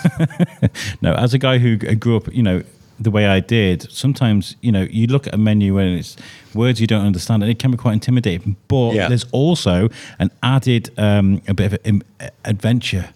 no, 1.02 1.14
as 1.14 1.34
a 1.34 1.38
guy 1.38 1.58
who 1.58 1.78
grew 1.78 2.18
up, 2.18 2.34
you 2.34 2.44
know, 2.44 2.64
the 3.00 3.12
way 3.12 3.26
I 3.26 3.40
did, 3.40 3.92
sometimes 3.92 4.56
you 4.62 4.72
know, 4.72 4.84
you 4.84 5.08
look 5.08 5.28
at 5.28 5.34
a 5.34 5.38
menu 5.38 5.78
and 5.78 6.00
it's 6.00 6.16
words 6.54 6.80
you 6.80 6.88
don't 6.88 7.06
understand, 7.06 7.44
and 7.44 7.52
it 7.52 7.60
can 7.60 7.72
be 7.72 7.78
quite 7.78 7.94
intimidating. 7.94 8.56
But 8.68 8.94
Yeah. 8.94 9.08
there's 9.10 9.26
also 9.32 9.90
an 10.20 10.32
added 10.42 10.92
um, 10.98 11.42
a 11.48 11.54
bit 11.54 11.74
of 11.74 11.80
an 11.86 12.04
adventure. 12.46 13.10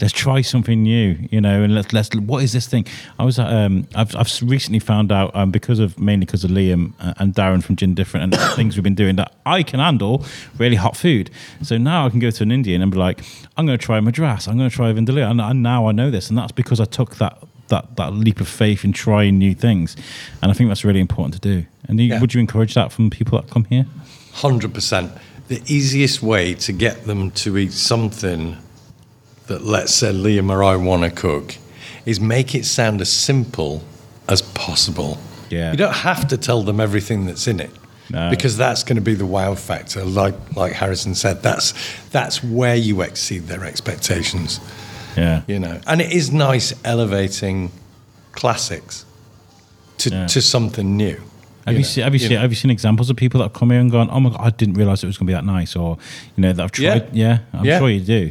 Let's 0.00 0.12
try 0.14 0.40
something 0.40 0.82
new, 0.82 1.16
you 1.30 1.40
know, 1.40 1.62
and 1.62 1.74
let's 1.74 1.92
let's. 1.92 2.14
What 2.14 2.42
is 2.42 2.52
this 2.52 2.66
thing? 2.66 2.86
I 3.18 3.24
was, 3.24 3.38
um, 3.38 3.86
I've 3.94 4.16
I've 4.16 4.30
recently 4.42 4.78
found 4.78 5.12
out 5.12 5.34
um, 5.36 5.50
because 5.50 5.78
of 5.78 5.98
mainly 5.98 6.24
because 6.24 6.42
of 6.42 6.50
Liam 6.50 6.92
uh, 7.00 7.12
and 7.18 7.34
Darren 7.34 7.62
from 7.62 7.76
Gin 7.76 7.94
Different 7.94 8.32
and 8.32 8.42
things 8.56 8.76
we've 8.76 8.82
been 8.84 8.94
doing 8.94 9.16
that 9.16 9.34
I 9.44 9.62
can 9.62 9.78
handle 9.80 10.24
really 10.58 10.76
hot 10.76 10.96
food. 10.96 11.30
So 11.62 11.76
now 11.76 12.06
I 12.06 12.10
can 12.10 12.18
go 12.18 12.30
to 12.30 12.42
an 12.42 12.50
Indian 12.50 12.80
and 12.80 12.90
be 12.90 12.96
like, 12.96 13.20
I'm 13.56 13.66
going 13.66 13.78
to 13.78 13.84
try 13.84 14.00
Madras, 14.00 14.48
I'm 14.48 14.56
going 14.56 14.70
to 14.70 14.74
try 14.74 14.90
Vindaloo, 14.92 15.30
and, 15.30 15.40
and 15.40 15.62
now 15.62 15.86
I 15.86 15.92
know 15.92 16.10
this, 16.10 16.30
and 16.30 16.38
that's 16.38 16.52
because 16.52 16.80
I 16.80 16.86
took 16.86 17.16
that 17.16 17.36
that 17.68 17.96
that 17.96 18.14
leap 18.14 18.40
of 18.40 18.48
faith 18.48 18.84
in 18.84 18.92
trying 18.92 19.38
new 19.38 19.54
things, 19.54 19.96
and 20.42 20.50
I 20.50 20.54
think 20.54 20.70
that's 20.70 20.84
really 20.84 21.00
important 21.00 21.34
to 21.34 21.40
do. 21.40 21.66
And 21.88 22.00
you, 22.00 22.06
Yeah. 22.06 22.20
would 22.20 22.32
you 22.34 22.40
encourage 22.40 22.72
that 22.74 22.90
from 22.90 23.10
people 23.10 23.38
that 23.40 23.50
come 23.50 23.64
here? 23.64 23.86
Hundred 24.32 24.72
percent. 24.72 25.12
The 25.48 25.60
easiest 25.66 26.22
way 26.22 26.54
to 26.54 26.72
get 26.72 27.04
them 27.04 27.32
to 27.32 27.58
eat 27.58 27.72
something 27.72 28.56
that, 29.50 29.64
let's 29.64 29.92
say, 29.94 30.12
Liam 30.12 30.50
or 30.50 30.62
I 30.64 30.76
want 30.76 31.02
to 31.02 31.10
cook, 31.10 31.56
is 32.06 32.18
make 32.20 32.54
it 32.54 32.64
sound 32.64 33.00
as 33.00 33.12
simple 33.12 33.82
as 34.28 34.40
possible. 34.42 35.18
Yeah. 35.50 35.72
You 35.72 35.76
don't 35.76 35.92
have 36.10 36.28
to 36.28 36.36
tell 36.36 36.62
them 36.62 36.80
everything 36.80 37.26
that's 37.26 37.46
in 37.46 37.60
it. 37.60 37.70
No. 38.08 38.30
Because 38.30 38.56
that's 38.56 38.82
going 38.84 38.96
to 38.96 39.02
be 39.02 39.14
the 39.14 39.26
wow 39.26 39.54
factor. 39.54 40.04
Like 40.04 40.34
like 40.56 40.72
Harrison 40.72 41.14
said, 41.14 41.42
that's 41.42 41.74
that's 42.10 42.42
where 42.42 42.74
you 42.74 43.02
exceed 43.02 43.42
their 43.46 43.64
expectations. 43.64 44.58
Yeah, 45.16 45.42
You 45.48 45.58
know, 45.58 45.80
and 45.86 46.00
it 46.00 46.12
is 46.12 46.32
nice 46.32 46.72
elevating 46.84 47.70
classics 48.32 49.04
to 49.98 50.10
Yeah. 50.10 50.26
to 50.26 50.40
something 50.42 50.96
new. 50.96 51.16
Have 51.66 51.74
you, 51.74 51.80
know, 51.80 51.84
seen 51.86 52.04
have 52.04 52.14
you, 52.14 52.20
you 52.20 52.26
seen 52.28 52.34
know. 52.36 52.40
have 52.42 52.50
you 52.50 52.56
seen 52.56 52.70
examples 52.70 53.10
of 53.10 53.16
people 53.16 53.38
that 53.38 53.44
have 53.48 53.52
come 53.52 53.70
here 53.70 53.80
and 53.80 53.90
gone, 53.92 54.08
oh 54.10 54.18
my 54.20 54.30
god, 54.30 54.40
I 54.40 54.50
didn't 54.50 54.74
realize 54.74 55.04
it 55.04 55.06
was 55.06 55.18
going 55.18 55.26
to 55.26 55.30
be 55.30 55.34
that 55.34 55.44
nice, 55.44 55.76
or 55.76 55.98
you 56.36 56.40
know 56.42 56.52
that 56.52 56.62
I've 56.64 56.78
Yeah. 56.78 56.98
tried. 56.98 57.14
Yeah, 57.14 57.38
I'm 57.52 57.64
Yeah. 57.64 57.78
sure 57.78 57.90
you 57.90 58.00
do. 58.00 58.30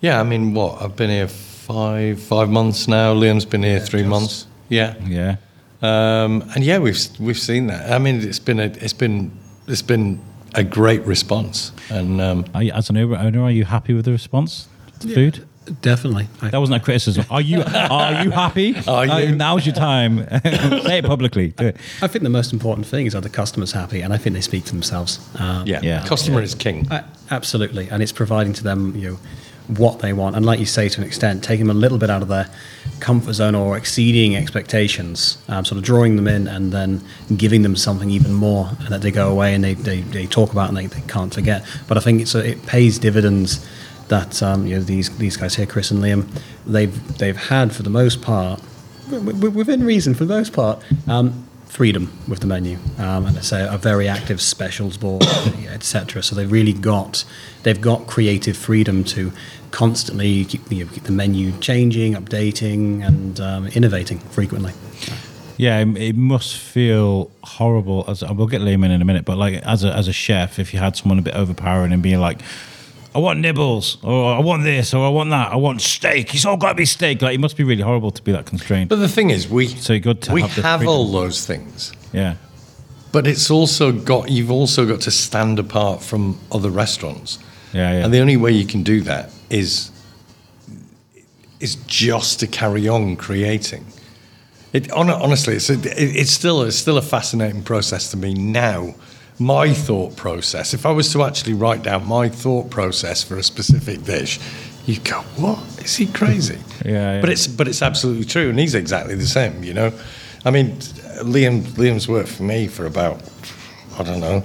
Yeah, 0.00 0.20
I 0.20 0.22
mean, 0.24 0.54
what? 0.54 0.80
I've 0.82 0.96
been 0.96 1.10
here 1.10 1.28
five 1.28 2.20
five 2.20 2.48
months 2.50 2.86
now. 2.88 3.14
Liam's 3.14 3.44
been 3.44 3.62
here 3.62 3.80
three 3.80 4.04
months. 4.04 4.46
Yeah, 4.68 4.94
Yeah, 5.06 5.36
um, 5.82 6.42
and 6.54 6.62
yeah, 6.64 6.78
we've 6.78 6.98
we've 7.18 7.38
seen 7.38 7.66
that. 7.68 7.90
I 7.90 7.98
mean, 7.98 8.20
it's 8.20 8.38
been 8.38 8.60
a 8.60 8.64
it's 8.64 8.92
been 8.92 9.30
it's 9.66 9.82
been 9.82 10.20
a 10.54 10.62
great 10.64 11.02
response, 11.06 11.72
and 11.90 12.20
um, 12.20 12.44
are 12.54 12.62
you, 12.62 12.72
as 12.72 12.90
an 12.90 12.96
Uber 12.96 13.16
owner, 13.16 13.42
are 13.42 13.50
you 13.50 13.64
happy 13.64 13.94
with 13.94 14.04
the 14.04 14.12
response 14.12 14.68
to 15.00 15.08
food? 15.08 15.44
Definitely. 15.82 16.28
That 16.40 16.58
wasn't 16.58 16.80
a 16.80 16.84
criticism. 16.84 17.24
Are 17.30 17.40
you 17.42 17.62
are 17.66 18.24
you 18.24 18.30
happy? 18.30 18.74
Are 18.88 19.06
Uh, 19.06 19.18
you? 19.18 19.34
now's 19.36 19.66
your 19.66 19.74
time. 19.74 20.18
Say 20.84 20.98
it 20.98 21.04
publicly. 21.04 21.48
Do 21.48 21.66
it. 21.66 21.76
I 22.02 22.06
think 22.08 22.22
the 22.22 22.30
most 22.30 22.52
important 22.54 22.86
thing 22.86 23.04
is 23.06 23.14
are 23.14 23.20
the 23.20 23.28
customers 23.28 23.72
happy, 23.72 24.00
and 24.02 24.12
I 24.14 24.16
think 24.18 24.34
they 24.34 24.40
speak 24.42 24.64
for 24.64 24.70
themselves. 24.72 25.18
Um, 25.38 25.66
yeah, 25.66 25.80
Yeah. 25.82 26.06
customer 26.06 26.40
is 26.42 26.54
king. 26.54 26.86
A- 26.90 27.04
absolutely, 27.30 27.88
and 27.90 28.02
it's 28.02 28.12
providing 28.12 28.54
to 28.54 28.62
them 28.62 28.94
you 28.96 29.10
know 29.10 29.18
what 29.68 30.00
they 30.00 30.12
want, 30.12 30.34
and 30.34 30.44
like 30.44 30.58
you 30.58 30.66
say, 30.66 30.88
to 30.88 31.00
an 31.00 31.06
extent, 31.06 31.44
taking 31.44 31.66
them 31.66 31.76
a 31.76 31.78
little 31.78 31.98
bit 31.98 32.10
out 32.10 32.22
of 32.22 32.28
their 32.28 32.48
comfort 33.00 33.34
zone 33.34 33.54
or 33.54 33.76
exceeding 33.76 34.34
expectations, 34.34 35.38
um, 35.48 35.64
sort 35.64 35.78
of 35.78 35.84
drawing 35.84 36.16
them 36.16 36.26
in, 36.26 36.48
and 36.48 36.72
then 36.72 37.02
giving 37.36 37.62
them 37.62 37.76
something 37.76 38.10
even 38.10 38.32
more 38.32 38.70
that 38.88 39.02
they 39.02 39.10
go 39.10 39.30
away 39.30 39.54
and 39.54 39.62
they, 39.62 39.74
they, 39.74 40.00
they 40.00 40.26
talk 40.26 40.52
about 40.52 40.68
and 40.68 40.76
they, 40.76 40.86
they 40.86 41.02
can't 41.02 41.32
forget. 41.32 41.64
But 41.86 41.96
I 41.96 42.00
think 42.00 42.22
it's 42.22 42.34
a, 42.34 42.50
it 42.50 42.66
pays 42.66 42.98
dividends 42.98 43.66
that 44.08 44.42
um, 44.42 44.66
you 44.66 44.76
know 44.76 44.82
these 44.82 45.16
these 45.18 45.36
guys 45.36 45.54
here, 45.54 45.66
Chris 45.66 45.90
and 45.90 46.02
Liam, 46.02 46.26
they've 46.66 47.18
they've 47.18 47.36
had 47.36 47.74
for 47.74 47.82
the 47.82 47.90
most 47.90 48.22
part, 48.22 48.60
within 49.10 49.84
reason 49.84 50.14
for 50.14 50.24
the 50.24 50.34
most 50.34 50.52
part. 50.52 50.82
Um, 51.06 51.47
freedom 51.68 52.12
with 52.26 52.40
the 52.40 52.46
menu, 52.46 52.78
um, 52.98 53.26
and 53.26 53.36
it's 53.36 53.52
a, 53.52 53.68
a 53.72 53.78
very 53.78 54.08
active 54.08 54.40
specials 54.40 54.96
board, 54.96 55.22
etc. 55.68 56.22
So 56.22 56.34
they've 56.34 56.50
really 56.50 56.72
got 56.72 57.24
they've 57.62 57.80
got 57.80 58.06
creative 58.06 58.56
freedom 58.56 59.04
to 59.04 59.32
constantly 59.70 60.44
keep, 60.44 60.70
you 60.72 60.84
know, 60.84 60.90
keep 60.92 61.04
the 61.04 61.12
menu 61.12 61.52
changing, 61.60 62.14
updating, 62.14 63.06
and 63.06 63.38
um, 63.40 63.66
innovating 63.68 64.18
frequently. 64.18 64.72
Yeah, 65.56 65.78
it- 65.80 66.16
must 66.16 66.56
feel 66.56 67.30
horrible. 67.42 68.04
As 68.08 68.22
we'll 68.22 68.46
get 68.46 68.60
Liam 68.60 68.84
in 68.84 68.90
in 68.90 69.02
a 69.02 69.04
minute, 69.04 69.24
but 69.24 69.36
like 69.38 69.54
as 69.64 69.84
a 69.84 69.92
as 69.94 70.08
a 70.08 70.12
chef, 70.12 70.58
if 70.58 70.72
you 70.72 70.80
had 70.80 70.96
someone 70.96 71.18
a 71.18 71.22
bit 71.22 71.34
overpowering 71.34 71.92
and 71.92 72.02
being 72.02 72.20
like. 72.20 72.40
I 73.14 73.18
want 73.18 73.40
nibbles, 73.40 73.98
or 74.02 74.34
I 74.34 74.38
want 74.38 74.64
this, 74.64 74.92
or 74.92 75.04
I 75.04 75.08
want 75.08 75.30
that. 75.30 75.50
I 75.52 75.56
want 75.56 75.80
steak. 75.80 76.34
It's 76.34 76.44
all 76.44 76.56
got 76.56 76.70
to 76.70 76.74
be 76.74 76.84
steak. 76.84 77.22
Like 77.22 77.34
it 77.34 77.40
must 77.40 77.56
be 77.56 77.64
really 77.64 77.82
horrible 77.82 78.10
to 78.10 78.22
be 78.22 78.32
that 78.32 78.46
constrained. 78.46 78.88
But 78.90 78.96
the 78.96 79.08
thing 79.08 79.30
is, 79.30 79.48
we 79.48 79.68
So 79.68 79.98
good 79.98 80.22
to 80.22 80.32
we 80.32 80.42
have 80.42 80.52
have 80.64 80.86
all 80.86 81.10
those 81.10 81.46
things. 81.46 81.92
Yeah, 82.12 82.36
But 83.12 83.26
it's 83.26 83.50
also 83.50 83.92
got 83.92 84.30
you've 84.30 84.50
also 84.50 84.86
got 84.86 85.00
to 85.02 85.10
stand 85.10 85.58
apart 85.58 86.02
from 86.02 86.38
other 86.52 86.70
restaurants. 86.70 87.38
Yeah, 87.72 87.92
yeah. 87.92 88.04
And 88.04 88.12
the 88.12 88.20
only 88.20 88.36
way 88.36 88.52
you 88.52 88.66
can 88.66 88.82
do 88.82 89.00
that 89.02 89.30
is 89.50 89.90
is 91.60 91.76
just 91.86 92.40
to 92.40 92.46
carry 92.46 92.88
on 92.88 93.16
creating. 93.16 93.86
It 94.72 94.92
honestly, 94.92 95.54
it's 95.56 95.70
a, 95.70 95.74
it, 95.74 96.16
it's 96.16 96.30
still 96.30 96.62
it's 96.62 96.76
still 96.76 96.98
a 96.98 97.02
fascinating 97.02 97.62
process 97.62 98.10
to 98.10 98.16
me 98.16 98.34
now. 98.34 98.94
My 99.38 99.72
thought 99.72 100.16
process. 100.16 100.74
If 100.74 100.84
I 100.84 100.90
was 100.90 101.12
to 101.12 101.22
actually 101.22 101.54
write 101.54 101.82
down 101.82 102.06
my 102.08 102.28
thought 102.28 102.70
process 102.70 103.22
for 103.22 103.36
a 103.36 103.42
specific 103.42 104.02
dish, 104.04 104.40
you 104.86 104.98
go, 105.00 105.20
"What 105.36 105.58
is 105.84 105.96
he 105.96 106.06
crazy?" 106.06 106.58
Yeah, 106.84 107.14
yeah. 107.14 107.20
But 107.20 107.30
it's 107.30 107.46
but 107.46 107.66
it's 107.68 107.82
absolutely 107.82 108.24
true, 108.24 108.50
and 108.50 108.58
he's 108.58 108.74
exactly 108.74 109.14
the 109.16 109.26
same. 109.26 109.62
You 109.64 109.74
know, 109.74 109.92
I 110.44 110.50
mean, 110.50 110.76
Liam 111.22 111.62
Liam's 111.76 112.08
worked 112.08 112.28
for 112.30 112.42
me 112.44 112.66
for 112.68 112.86
about 112.86 113.20
I 113.98 114.02
don't 114.04 114.20
know, 114.20 114.42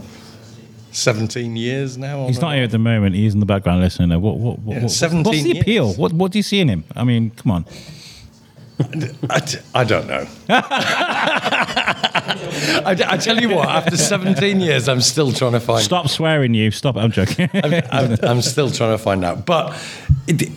seventeen 0.91 1.56
years 1.56 1.97
now. 1.97 2.27
he's 2.27 2.41
not 2.41 2.53
here 2.56 2.63
at 2.63 2.71
the 2.71 2.79
moment. 2.79 3.15
He's 3.15 3.34
in 3.34 3.39
the 3.39 3.45
background 3.45 3.82
listening. 3.82 4.10
What 4.21 4.38
what 4.38 4.60
what? 4.60 4.75
Yeah, 4.77 4.82
what- 4.84 4.91
17 4.91 5.23
what's 5.23 5.43
the 5.43 5.60
appeal? 5.60 5.93
What 5.93 6.13
what 6.13 6.32
do 6.32 6.38
you 6.39 6.43
see 6.43 6.60
in 6.60 6.67
him? 6.69 6.84
I 6.95 7.03
mean, 7.03 7.29
come 7.32 7.51
on. 7.51 7.65
I, 9.29 9.41
I 9.75 9.84
don't 9.84 10.08
know. 10.08 10.25
I, 12.86 12.91
I 13.08 13.17
tell 13.17 13.39
you 13.39 13.49
what, 13.49 13.67
after 13.69 13.97
17 13.97 14.60
years, 14.60 14.88
I'm 14.89 15.02
still 15.02 15.32
trying 15.32 15.54
to 15.54 15.60
find. 15.60 15.84
Stop 15.84 16.10
swearing, 16.10 16.54
you. 16.54 16.71
Stop. 16.71 16.95
I'm 16.97 17.12
joking. 17.12 17.49
I'm, 17.54 17.73
I'm, 17.91 18.17
I'm 18.23 18.41
still 18.54 18.69
trying 18.69 18.91
to 18.97 18.97
find 18.97 19.23
out. 19.26 19.45
But 19.45 19.73
it, 20.28 20.49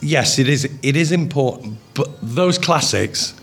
yes, 0.00 0.38
it 0.38 0.48
is. 0.48 0.64
It 0.82 0.96
is 0.96 1.12
important. 1.12 1.78
But 1.94 2.08
those 2.22 2.58
classics, 2.58 3.34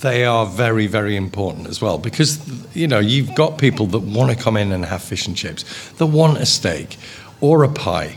they 0.00 0.24
are 0.24 0.46
very, 0.46 0.86
very 0.86 1.16
important 1.16 1.66
as 1.68 1.80
well 1.80 1.98
because 1.98 2.38
you 2.76 2.86
know 2.86 2.98
you've 3.00 3.34
got 3.34 3.58
people 3.58 3.86
that 3.86 4.00
want 4.00 4.30
to 4.36 4.42
come 4.42 4.56
in 4.56 4.72
and 4.72 4.84
have 4.84 5.02
fish 5.02 5.26
and 5.26 5.36
chips, 5.36 5.64
that 5.98 6.06
want 6.06 6.38
a 6.38 6.46
steak 6.46 6.96
or 7.40 7.64
a 7.64 7.68
pie, 7.68 8.16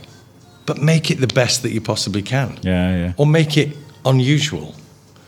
but 0.65 0.78
make 0.82 1.10
it 1.12 1.20
the 1.20 1.28
best 1.28 1.63
that 1.63 1.72
you 1.72 1.82
possibly 1.82 2.22
can, 2.22 2.58
Yeah, 2.62 2.96
yeah, 2.96 3.13
or 3.17 3.26
make 3.26 3.58
it 3.58 3.76
unusual. 4.06 4.76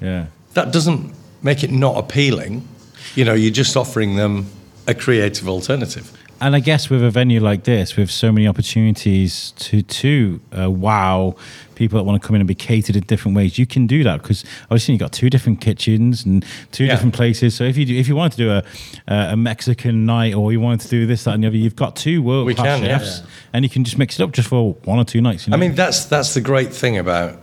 yeah. 0.02 0.28
That 0.54 0.72
doesn't 0.72 1.14
make 1.42 1.64
it 1.64 1.72
not 1.72 1.98
appealing. 1.98 2.68
You 3.16 3.26
know, 3.26 3.34
you're 3.34 3.52
just 3.52 3.76
offering 3.78 4.16
them 4.16 4.48
a 4.88 4.94
creative 4.94 5.48
alternative. 5.48 6.12
And 6.42 6.56
I 6.58 6.60
guess 6.60 6.90
with 6.90 7.02
a 7.04 7.10
venue 7.10 7.40
like 7.40 7.64
this, 7.64 7.96
with 7.96 8.12
so 8.12 8.30
many 8.32 8.48
opportunities 8.48 9.52
to 9.60 9.82
to 9.82 10.42
uh, 10.58 10.70
wow 10.70 11.36
people 11.76 11.98
that 11.98 12.04
want 12.04 12.22
to 12.22 12.28
come 12.28 12.36
in 12.36 12.42
and 12.42 12.48
be 12.48 12.56
catered 12.56 12.96
in 12.98 13.04
different 13.04 13.38
ways, 13.38 13.58
you 13.58 13.66
can 13.66 13.88
do 13.88 14.04
that 14.04 14.22
because 14.22 14.44
obviously 14.64 14.94
you've 14.94 15.00
got 15.00 15.14
two 15.14 15.30
different 15.30 15.62
kitchens 15.62 16.26
and 16.26 16.44
two 16.72 16.84
Yeah. 16.86 16.96
different 16.96 17.14
places. 17.14 17.56
So 17.56 17.64
if 17.64 17.78
you 17.78 17.86
do, 17.86 17.96
if 17.96 18.10
you 18.10 18.16
wanted 18.18 18.32
to 18.32 18.38
do 18.38 18.52
a 18.52 18.64
a 19.08 19.38
Mexican 19.38 20.06
night 20.06 20.34
or 20.34 20.52
you 20.52 20.60
wanted 20.60 20.82
to 20.82 20.90
do 20.90 21.06
this 21.06 21.24
that 21.24 21.36
and 21.36 21.44
the 21.44 21.48
other, 21.48 21.56
you've 21.56 21.78
got 21.78 21.96
two 21.96 22.22
world 22.22 22.46
We 22.46 22.56
class 22.56 22.80
can, 22.80 22.84
yeah. 22.84 23.26
and 23.54 23.64
you 23.64 23.70
can 23.70 23.84
just 23.86 23.98
mix 23.98 24.20
it 24.20 24.24
up 24.24 24.32
just 24.34 24.50
for 24.50 24.74
one 24.84 25.00
or 25.00 25.06
two 25.06 25.22
nights. 25.22 25.48
You 25.48 25.52
know? 25.52 25.58
I 25.58 25.60
mean, 25.62 25.76
that's 25.76 26.04
that's 26.06 26.34
the 26.34 26.42
great 26.42 26.74
thing 26.74 26.98
about 26.98 27.40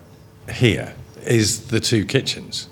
here 0.53 0.95
is 1.27 1.69
the 1.69 1.81
two 1.81 2.05
kitchens, 2.05 2.69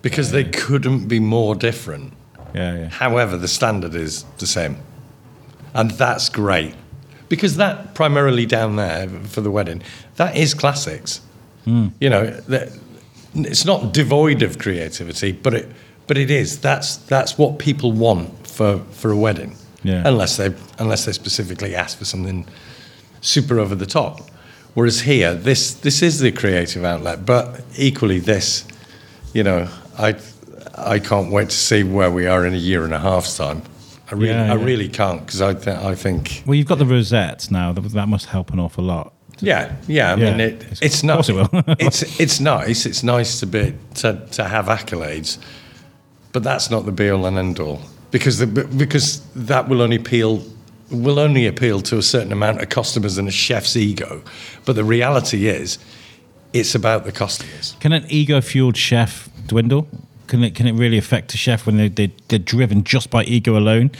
because 0.00 0.30
they 0.30 0.44
couldn't 0.44 1.06
be 1.08 1.20
more 1.20 1.54
different. 1.54 2.14
Yeah, 2.54 2.78
yeah. 2.78 2.88
However, 2.88 3.36
the 3.36 3.48
standard 3.48 3.94
is 3.94 4.24
the 4.38 4.46
same, 4.46 4.78
and 5.74 5.90
that's 5.92 6.28
great 6.28 6.74
because 7.28 7.56
that 7.56 7.94
primarily 7.94 8.44
down 8.44 8.76
there 8.76 9.08
for 9.08 9.40
the 9.40 9.50
wedding 9.50 9.82
that 10.16 10.36
is 10.36 10.52
classics. 10.52 11.22
Hmm. 11.64 11.88
You 12.00 12.10
know, 12.10 12.40
it's 13.34 13.64
not 13.64 13.92
devoid 13.92 14.42
of 14.42 14.58
creativity, 14.58 15.32
but 15.32 15.54
it 15.54 15.68
but 16.06 16.18
it 16.18 16.30
is. 16.30 16.58
That's 16.58 16.96
that's 16.96 17.38
what 17.38 17.58
people 17.58 17.92
want 17.92 18.46
for 18.46 18.80
for 18.90 19.10
a 19.10 19.16
wedding. 19.16 19.56
Yeah. 19.82 20.02
Unless 20.04 20.36
they 20.36 20.54
unless 20.78 21.06
they 21.06 21.12
specifically 21.12 21.74
ask 21.74 21.98
for 21.98 22.04
something 22.04 22.46
super 23.20 23.58
over 23.58 23.74
the 23.74 23.86
top. 23.86 24.20
Whereas 24.74 25.00
here, 25.00 25.34
this 25.34 25.74
this 25.74 26.02
is 26.02 26.18
the 26.18 26.32
creative 26.32 26.84
outlet, 26.84 27.24
but 27.24 27.62
equally 27.76 28.18
this, 28.18 28.64
you 29.32 29.42
know, 29.42 29.68
I 29.98 30.16
I 30.86 30.98
can't 30.98 31.30
wait 31.30 31.50
to 31.50 31.56
see 31.56 31.82
where 31.82 32.10
we 32.10 32.26
are 32.26 32.46
in 32.46 32.54
a 32.54 32.58
year 32.58 32.84
and 32.84 32.92
a 32.94 32.98
half's 32.98 33.36
time. 33.36 33.62
I 34.10 34.14
really, 34.14 34.28
Yeah, 34.32 34.52
I 34.52 34.54
really 34.56 34.88
can't 34.88 35.24
because 35.24 35.40
I 35.40 35.54
th- 35.54 35.76
I 35.76 35.94
think 35.94 36.42
Well, 36.46 36.54
you've 36.56 36.66
got 36.66 36.78
the 36.78 36.86
rosettes 36.86 37.50
now. 37.50 37.72
That, 37.72 37.82
must 38.08 38.26
help 38.26 38.52
an 38.52 38.58
awful 38.60 38.84
lot. 38.84 39.12
yeah 39.40 39.72
yeah 39.86 40.12
I 40.12 40.16
Yeah, 40.16 40.30
mean 40.30 40.40
it, 40.40 40.54
it's- 40.62 40.78
it's 40.82 41.02
course 41.02 41.28
it 41.28 41.34
it's 41.80 42.20
it's 42.20 42.40
nice 42.40 42.84
it's 42.86 43.02
nice 43.02 43.40
to 43.40 43.46
be 43.46 43.74
to 43.96 44.20
to 44.32 44.44
have 44.44 44.66
accolades, 44.66 45.38
but 46.32 46.42
that's 46.42 46.70
not 46.70 46.84
the 46.86 46.92
be 46.92 47.08
all 47.10 47.24
and 47.26 47.38
end 47.38 47.58
all 47.60 47.80
because 48.10 48.38
the 48.38 48.46
because 48.46 49.20
that 49.36 49.68
will 49.68 49.80
only 49.80 49.96
appeal 49.96 50.42
will 50.90 51.18
only 51.20 51.46
appeal 51.46 51.80
to 51.80 51.96
a 51.98 52.02
certain 52.02 52.32
amount 52.32 52.60
of 52.60 52.68
customers 52.68 53.16
and 53.18 53.28
a 53.28 53.30
chef's 53.30 53.76
ego, 53.76 54.20
but 54.64 54.74
the 54.74 54.82
reality 54.84 55.46
is, 55.46 55.78
it's 56.52 56.74
about 56.74 57.04
the 57.04 57.12
customers. 57.12 57.76
Can 57.78 57.92
an 57.92 58.04
ego-fueled 58.08 58.76
chef 58.76 59.28
dwindle? 59.46 59.86
Can 60.30 60.44
it 60.44 60.54
can 60.54 60.66
it 60.68 60.72
really 60.72 60.96
affect 60.96 61.34
a 61.34 61.36
chef 61.36 61.66
when 61.66 61.76
they 61.76 61.88
they 61.88 62.12
they're 62.28 62.38
driven 62.38 62.84
just 62.84 63.10
by 63.10 63.24
ego 63.24 63.56
alone? 63.58 63.90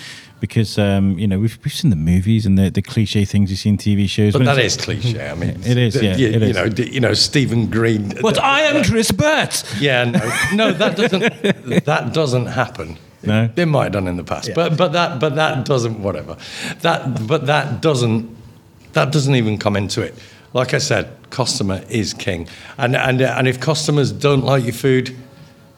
Because 0.40 0.78
um, 0.78 1.18
you 1.18 1.26
know 1.26 1.38
we've 1.40 1.58
we've 1.64 1.72
seen 1.74 1.90
the 1.90 1.96
movies 1.96 2.46
and 2.46 2.56
the, 2.56 2.70
the 2.70 2.80
cliche 2.82 3.24
things 3.24 3.50
you 3.50 3.56
see 3.56 3.68
in 3.68 3.76
TV 3.76 4.08
shows. 4.08 4.32
But 4.32 4.38
When 4.38 4.46
that 4.46 4.64
is 4.64 4.76
cliche. 4.76 5.28
I 5.28 5.34
mean, 5.34 5.50
It 5.66 5.76
is, 5.76 5.94
the- 5.94 6.04
yeah, 6.06 6.16
You, 6.16 6.28
it 6.28 6.34
you 6.34 6.48
is. 6.48 6.56
know, 6.56 6.68
d- 6.68 6.90
you 6.90 7.00
know, 7.00 7.12
Stephen 7.14 7.68
Green. 7.68 8.14
But 8.22 8.38
I 8.38 8.60
am 8.62 8.82
Chris 8.84 9.10
Burt. 9.12 9.64
Yeah, 9.80 10.04
no, 10.04 10.20
no, 10.54 10.72
that 10.72 10.96
doesn't. 10.96 11.84
that 11.84 12.14
doesn't 12.14 12.46
happen. 12.46 12.96
No? 13.22 13.50
they 13.54 13.66
might 13.66 13.84
have 13.84 13.92
done 13.92 14.08
in 14.08 14.16
the 14.16 14.24
past, 14.24 14.50
but 14.54 14.78
but 14.78 14.92
that 14.92 15.20
but 15.20 15.34
that 15.34 15.66
doesn't. 15.66 16.00
Whatever. 16.02 16.36
That 16.80 17.26
but 17.26 17.46
that 17.46 17.82
doesn't. 17.82 18.34
That 18.94 19.12
doesn't 19.12 19.34
even 19.34 19.58
come 19.58 19.76
into 19.76 20.00
it. 20.00 20.14
Like 20.54 20.72
I 20.74 20.78
said, 20.78 21.04
customer 21.30 21.82
is 21.90 22.14
king, 22.14 22.48
and 22.78 22.96
and 22.96 23.20
and 23.20 23.46
if 23.48 23.60
customers 23.60 24.10
don't 24.10 24.42
like 24.44 24.62
your 24.64 24.72
food, 24.72 25.14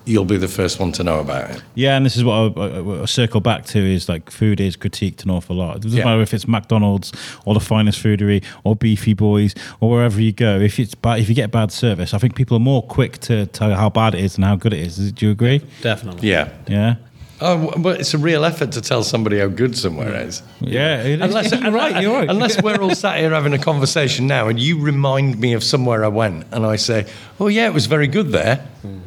you'll 0.05 0.25
be 0.25 0.37
the 0.37 0.49
first 0.49 0.81
one 0.81 0.93
to 0.93 1.05
know 1.05 1.21
about 1.21 1.51
it. 1.51 1.63
Yeah, 1.75 1.97
and 1.97 2.05
this 2.05 2.17
is 2.17 2.25
what 2.25 2.35
I, 2.35 2.61
I, 2.61 3.03
I 3.03 3.05
circle 3.05 3.41
back 3.41 3.65
to 3.67 3.79
is 3.79 4.09
like 4.09 4.31
food 4.31 4.61
is 4.61 4.77
critiqued 4.77 5.25
an 5.25 5.31
awful 5.31 5.57
lot. 5.57 5.77
It 5.77 5.83
doesn't 5.83 5.99
Yeah. 5.99 6.05
matter 6.05 6.21
if 6.23 6.35
it's 6.35 6.49
McDonald's 6.49 7.13
or 7.45 7.55
the 7.55 7.61
finest 7.61 8.03
foodery 8.03 8.43
or 8.65 8.75
Beefy 8.77 9.15
Boys 9.15 9.55
or 9.81 9.91
wherever 9.91 10.21
you 10.21 10.33
go. 10.33 10.59
If 10.61 10.79
it's 10.79 10.95
bad, 10.95 11.21
if 11.21 11.29
you 11.29 11.35
get 11.35 11.51
bad 11.51 11.71
service, 11.73 12.15
I 12.15 12.19
think 12.19 12.35
people 12.35 12.57
are 12.57 12.61
more 12.61 12.83
quick 12.83 13.19
to 13.21 13.47
tell 13.47 13.75
how 13.75 13.91
bad 13.91 14.15
it 14.15 14.21
is 14.25 14.37
and 14.37 14.45
how 14.45 14.57
good 14.57 14.73
it 14.73 14.81
is. 14.81 15.13
Do 15.13 15.27
you 15.27 15.33
agree? 15.33 15.61
Definitely. 15.83 16.29
Yeah. 16.29 16.49
Yeah. 16.69 16.97
Oh, 17.45 17.73
but 17.77 17.99
it's 17.99 18.15
a 18.15 18.19
real 18.19 18.45
effort 18.45 18.71
to 18.73 18.81
tell 18.81 19.03
somebody 19.03 19.41
how 19.41 19.49
good 19.49 19.77
somewhere 19.77 20.15
is. 20.27 20.45
Yeah, 20.61 21.01
it 21.03 21.21
is. 21.21 21.21
Unless, 21.23 21.53
you're 21.61 21.73
right. 21.73 22.01
You're 22.01 22.13
right. 22.15 22.31
Unless 22.31 22.63
we're 22.63 22.81
all 22.81 22.95
sat 22.95 23.19
here 23.19 23.31
having 23.31 23.53
a 23.53 23.59
conversation 23.59 24.29
now, 24.29 24.47
and 24.47 24.61
you 24.61 24.79
remind 24.81 25.41
me 25.41 25.53
of 25.55 25.65
somewhere 25.65 26.05
I 26.05 26.09
went, 26.09 26.47
and 26.53 26.65
I 26.65 26.77
say, 26.77 27.07
"Oh 27.41 27.49
yeah, 27.49 27.67
it 27.67 27.75
was 27.75 27.87
very 27.87 28.07
good 28.07 28.29
there." 28.31 28.57
Hmm. 28.83 28.99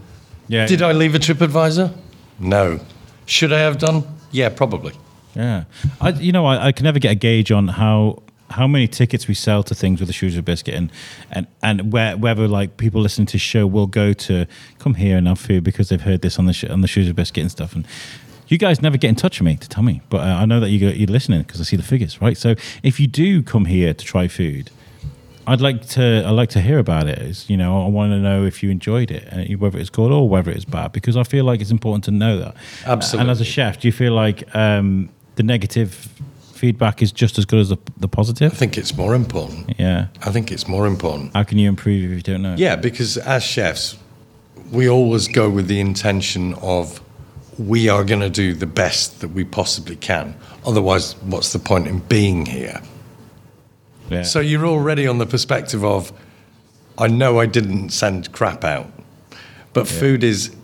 Yeah. 0.48 0.68
Did 0.68 0.82
I 0.82 0.92
leave 0.92 1.16
a 1.16 1.20
TripAdvisor? 1.20 1.94
No. 2.40 2.80
Should 3.26 3.52
I 3.52 3.60
have 3.60 3.78
done? 3.78 4.04
Yeah, 4.32 4.50
probably. 4.50 4.94
Yeah, 5.36 5.66
I 6.00 6.10
you 6.10 6.32
know 6.32 6.46
I, 6.46 6.68
I 6.68 6.72
can 6.72 6.86
never 6.86 7.00
get 7.00 7.12
a 7.12 7.16
gauge 7.16 7.52
on 7.52 7.68
how 7.68 8.24
how 8.52 8.68
many 8.68 8.88
tickets 8.88 9.28
we 9.28 9.34
sell 9.34 9.64
to 9.64 9.76
things 9.76 10.00
with 10.00 10.08
the 10.08 10.14
Shrewsbury 10.14 10.44
biscuit 10.44 10.76
and 10.76 10.92
and 11.32 11.48
and 11.62 11.92
where, 11.92 12.16
whether 12.16 12.48
like 12.48 12.78
people 12.78 13.02
listening 13.02 13.26
to 13.28 13.34
the 13.34 13.40
show 13.40 13.68
will 13.68 13.88
go 13.88 14.14
to 14.14 14.46
come 14.80 14.94
here 14.94 15.18
and 15.18 15.28
have 15.28 15.40
food 15.40 15.64
because 15.64 15.90
they've 15.90 16.02
heard 16.02 16.22
this 16.22 16.40
on 16.40 16.46
the 16.46 16.54
sh- 16.54 16.66
on 16.66 16.82
the 16.82 16.88
Shrewsbury 16.88 17.14
biscuit 17.14 17.42
and 17.42 17.52
stuff 17.52 17.76
and. 17.76 17.86
You 18.48 18.60
guys 18.60 18.80
never 18.80 18.96
get 18.96 19.08
in 19.10 19.16
touch 19.16 19.40
with 19.40 19.46
me 19.48 19.56
to 19.56 19.68
tell 19.68 19.82
me, 19.82 20.02
but 20.08 20.18
uh, 20.22 20.36
I 20.42 20.46
know 20.46 20.60
that 20.60 20.70
you 20.70 20.80
go, 20.80 20.90
you're 20.90 21.08
listening 21.08 21.42
because 21.42 21.60
I 21.60 21.64
see 21.64 21.78
the 21.78 21.82
figures, 21.82 22.22
right? 22.22 22.38
So 22.38 22.54
if 22.84 23.00
you 23.00 23.08
do 23.08 23.42
come 23.42 23.66
here 23.66 23.92
to 23.92 24.06
try 24.06 24.28
food, 24.28 24.70
I'd 25.48 25.62
like 25.62 25.88
to 25.90 26.24
I'd 26.26 26.32
like 26.32 26.50
to 26.50 26.62
hear 26.62 26.80
about 26.80 27.08
it. 27.08 27.20
It's, 27.20 27.50
you 27.50 27.58
know, 27.58 27.86
I 27.86 27.90
want 27.90 28.12
to 28.12 28.20
know 28.20 28.46
if 28.46 28.64
you 28.64 28.70
enjoyed 28.70 29.12
it, 29.12 29.28
uh, 29.32 29.58
whether 29.58 29.78
it's 29.80 29.90
good 29.90 30.12
or 30.12 30.28
whether 30.28 30.52
it's 30.52 30.66
bad, 30.66 30.92
because 30.92 31.16
I 31.18 31.24
feel 31.24 31.46
like 31.46 31.62
it's 31.62 31.72
important 31.72 32.04
to 32.06 32.12
know 32.12 32.40
that. 32.40 32.56
Absolutely. 32.86 33.22
And 33.22 33.32
as 33.32 33.42
a 33.42 33.46
chef, 33.46 33.80
do 33.80 33.88
you 33.88 33.92
feel 33.92 34.14
like 34.14 34.56
um, 34.56 35.10
the 35.36 35.44
negative 35.44 36.10
feedback 36.56 37.02
is 37.02 37.12
just 37.12 37.38
as 37.38 37.46
good 37.46 37.60
as 37.60 37.70
the, 37.70 37.78
the 37.98 38.10
I 38.18 38.50
think 38.50 38.78
it's 38.78 38.96
more 38.96 39.14
important. 39.14 39.78
Yeah. 39.78 40.08
I 40.22 40.32
think 40.32 40.52
it's 40.52 40.68
more 40.68 40.88
important. 40.88 41.34
How 41.34 41.44
can 41.44 41.58
you 41.58 41.68
improve 41.68 42.12
if 42.12 42.18
you 42.18 42.22
don't 42.22 42.42
know? 42.42 42.56
Yeah, 42.58 42.76
because 42.76 43.18
as 43.18 43.44
chefs, 43.44 43.98
we 44.72 44.90
always 44.90 45.28
go 45.28 45.50
with 45.50 45.68
the 45.68 45.80
intention 45.80 46.54
of 46.56 47.02
we 47.60 47.90
are 47.90 48.04
going 48.04 48.22
to 48.22 48.30
do 48.30 48.54
the 48.54 48.66
best 48.66 49.22
that 49.22 49.30
we 49.30 49.44
possibly 49.44 49.96
can. 49.96 50.36
Otherwise, 50.66 51.16
what's 51.22 51.54
the 51.54 51.60
point 51.60 51.88
in 51.88 52.00
being 52.00 52.46
here? 52.46 52.82
Yeah. 54.10 54.24
So 54.24 54.40
you're 54.40 54.66
already 54.66 55.08
on 55.08 55.18
the 55.18 55.26
perspective 55.26 55.84
of, 55.84 56.12
I 56.98 57.08
know 57.08 57.40
I 57.40 57.46
didn't 57.46 57.90
send 57.90 58.32
crap 58.32 58.64
out, 58.64 58.92
but 59.74 59.88
food 59.88 60.24
is 60.24 60.56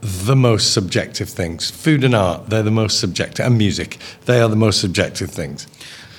the 0.00 0.36
most 0.36 0.72
subjective 0.72 1.28
things. 1.28 1.70
Food 1.70 2.04
and 2.04 2.14
art, 2.14 2.50
they're 2.50 2.62
the 2.62 2.70
most 2.70 3.00
subjective, 3.00 3.46
and 3.46 3.56
music, 3.56 3.98
they 4.26 4.40
are 4.40 4.48
the 4.48 4.56
most 4.56 4.80
subjective 4.80 5.30
things. 5.30 5.66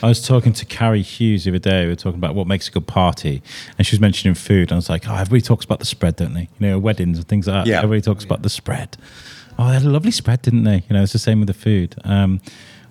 I 0.02 0.08
was 0.08 0.26
talking 0.26 0.52
to 0.54 0.66
Carrie 0.66 1.02
Hughes 1.02 1.46
the 1.46 1.52
other 1.52 1.60
day. 1.60 1.84
We 1.84 1.92
were 1.92 1.96
talking 1.96 2.20
about 2.20 2.36
what 2.36 2.46
makes 2.46 2.68
a 2.68 2.72
good 2.72 2.88
party, 2.88 3.42
and 3.78 3.88
she 3.88 3.96
was 3.96 4.02
mentioning 4.02 4.36
food. 4.36 4.64
And 4.64 4.74
I 4.74 4.76
was 4.76 4.90
like, 4.90 5.08
"Oh, 5.08 5.14
everybody 5.14 5.42
talks 5.42 5.64
about 5.64 5.80
the 5.80 5.86
spread, 5.86 6.18
don't 6.18 6.34
they? 6.34 6.50
You 6.60 6.68
know, 6.68 6.80
weddings 6.80 7.18
and 7.18 7.28
things 7.28 7.48
like 7.48 7.64
that. 7.64 7.70
Yeah. 7.70 7.78
Everybody 7.78 8.02
talks 8.02 8.26
about 8.26 8.42
the 8.42 8.50
spread. 8.50 8.98
Oh, 9.58 9.68
they 9.68 9.76
had 9.76 9.84
a 9.84 9.90
lovely 9.90 10.12
spread, 10.12 10.42
didn't 10.42 10.64
they? 10.64 10.84
You 10.90 10.96
know, 10.96 11.04
it's 11.04 11.14
the 11.14 11.20
same 11.20 11.40
with 11.40 11.48
the 11.48 11.54
food. 11.54 11.96
Um, 12.04 12.42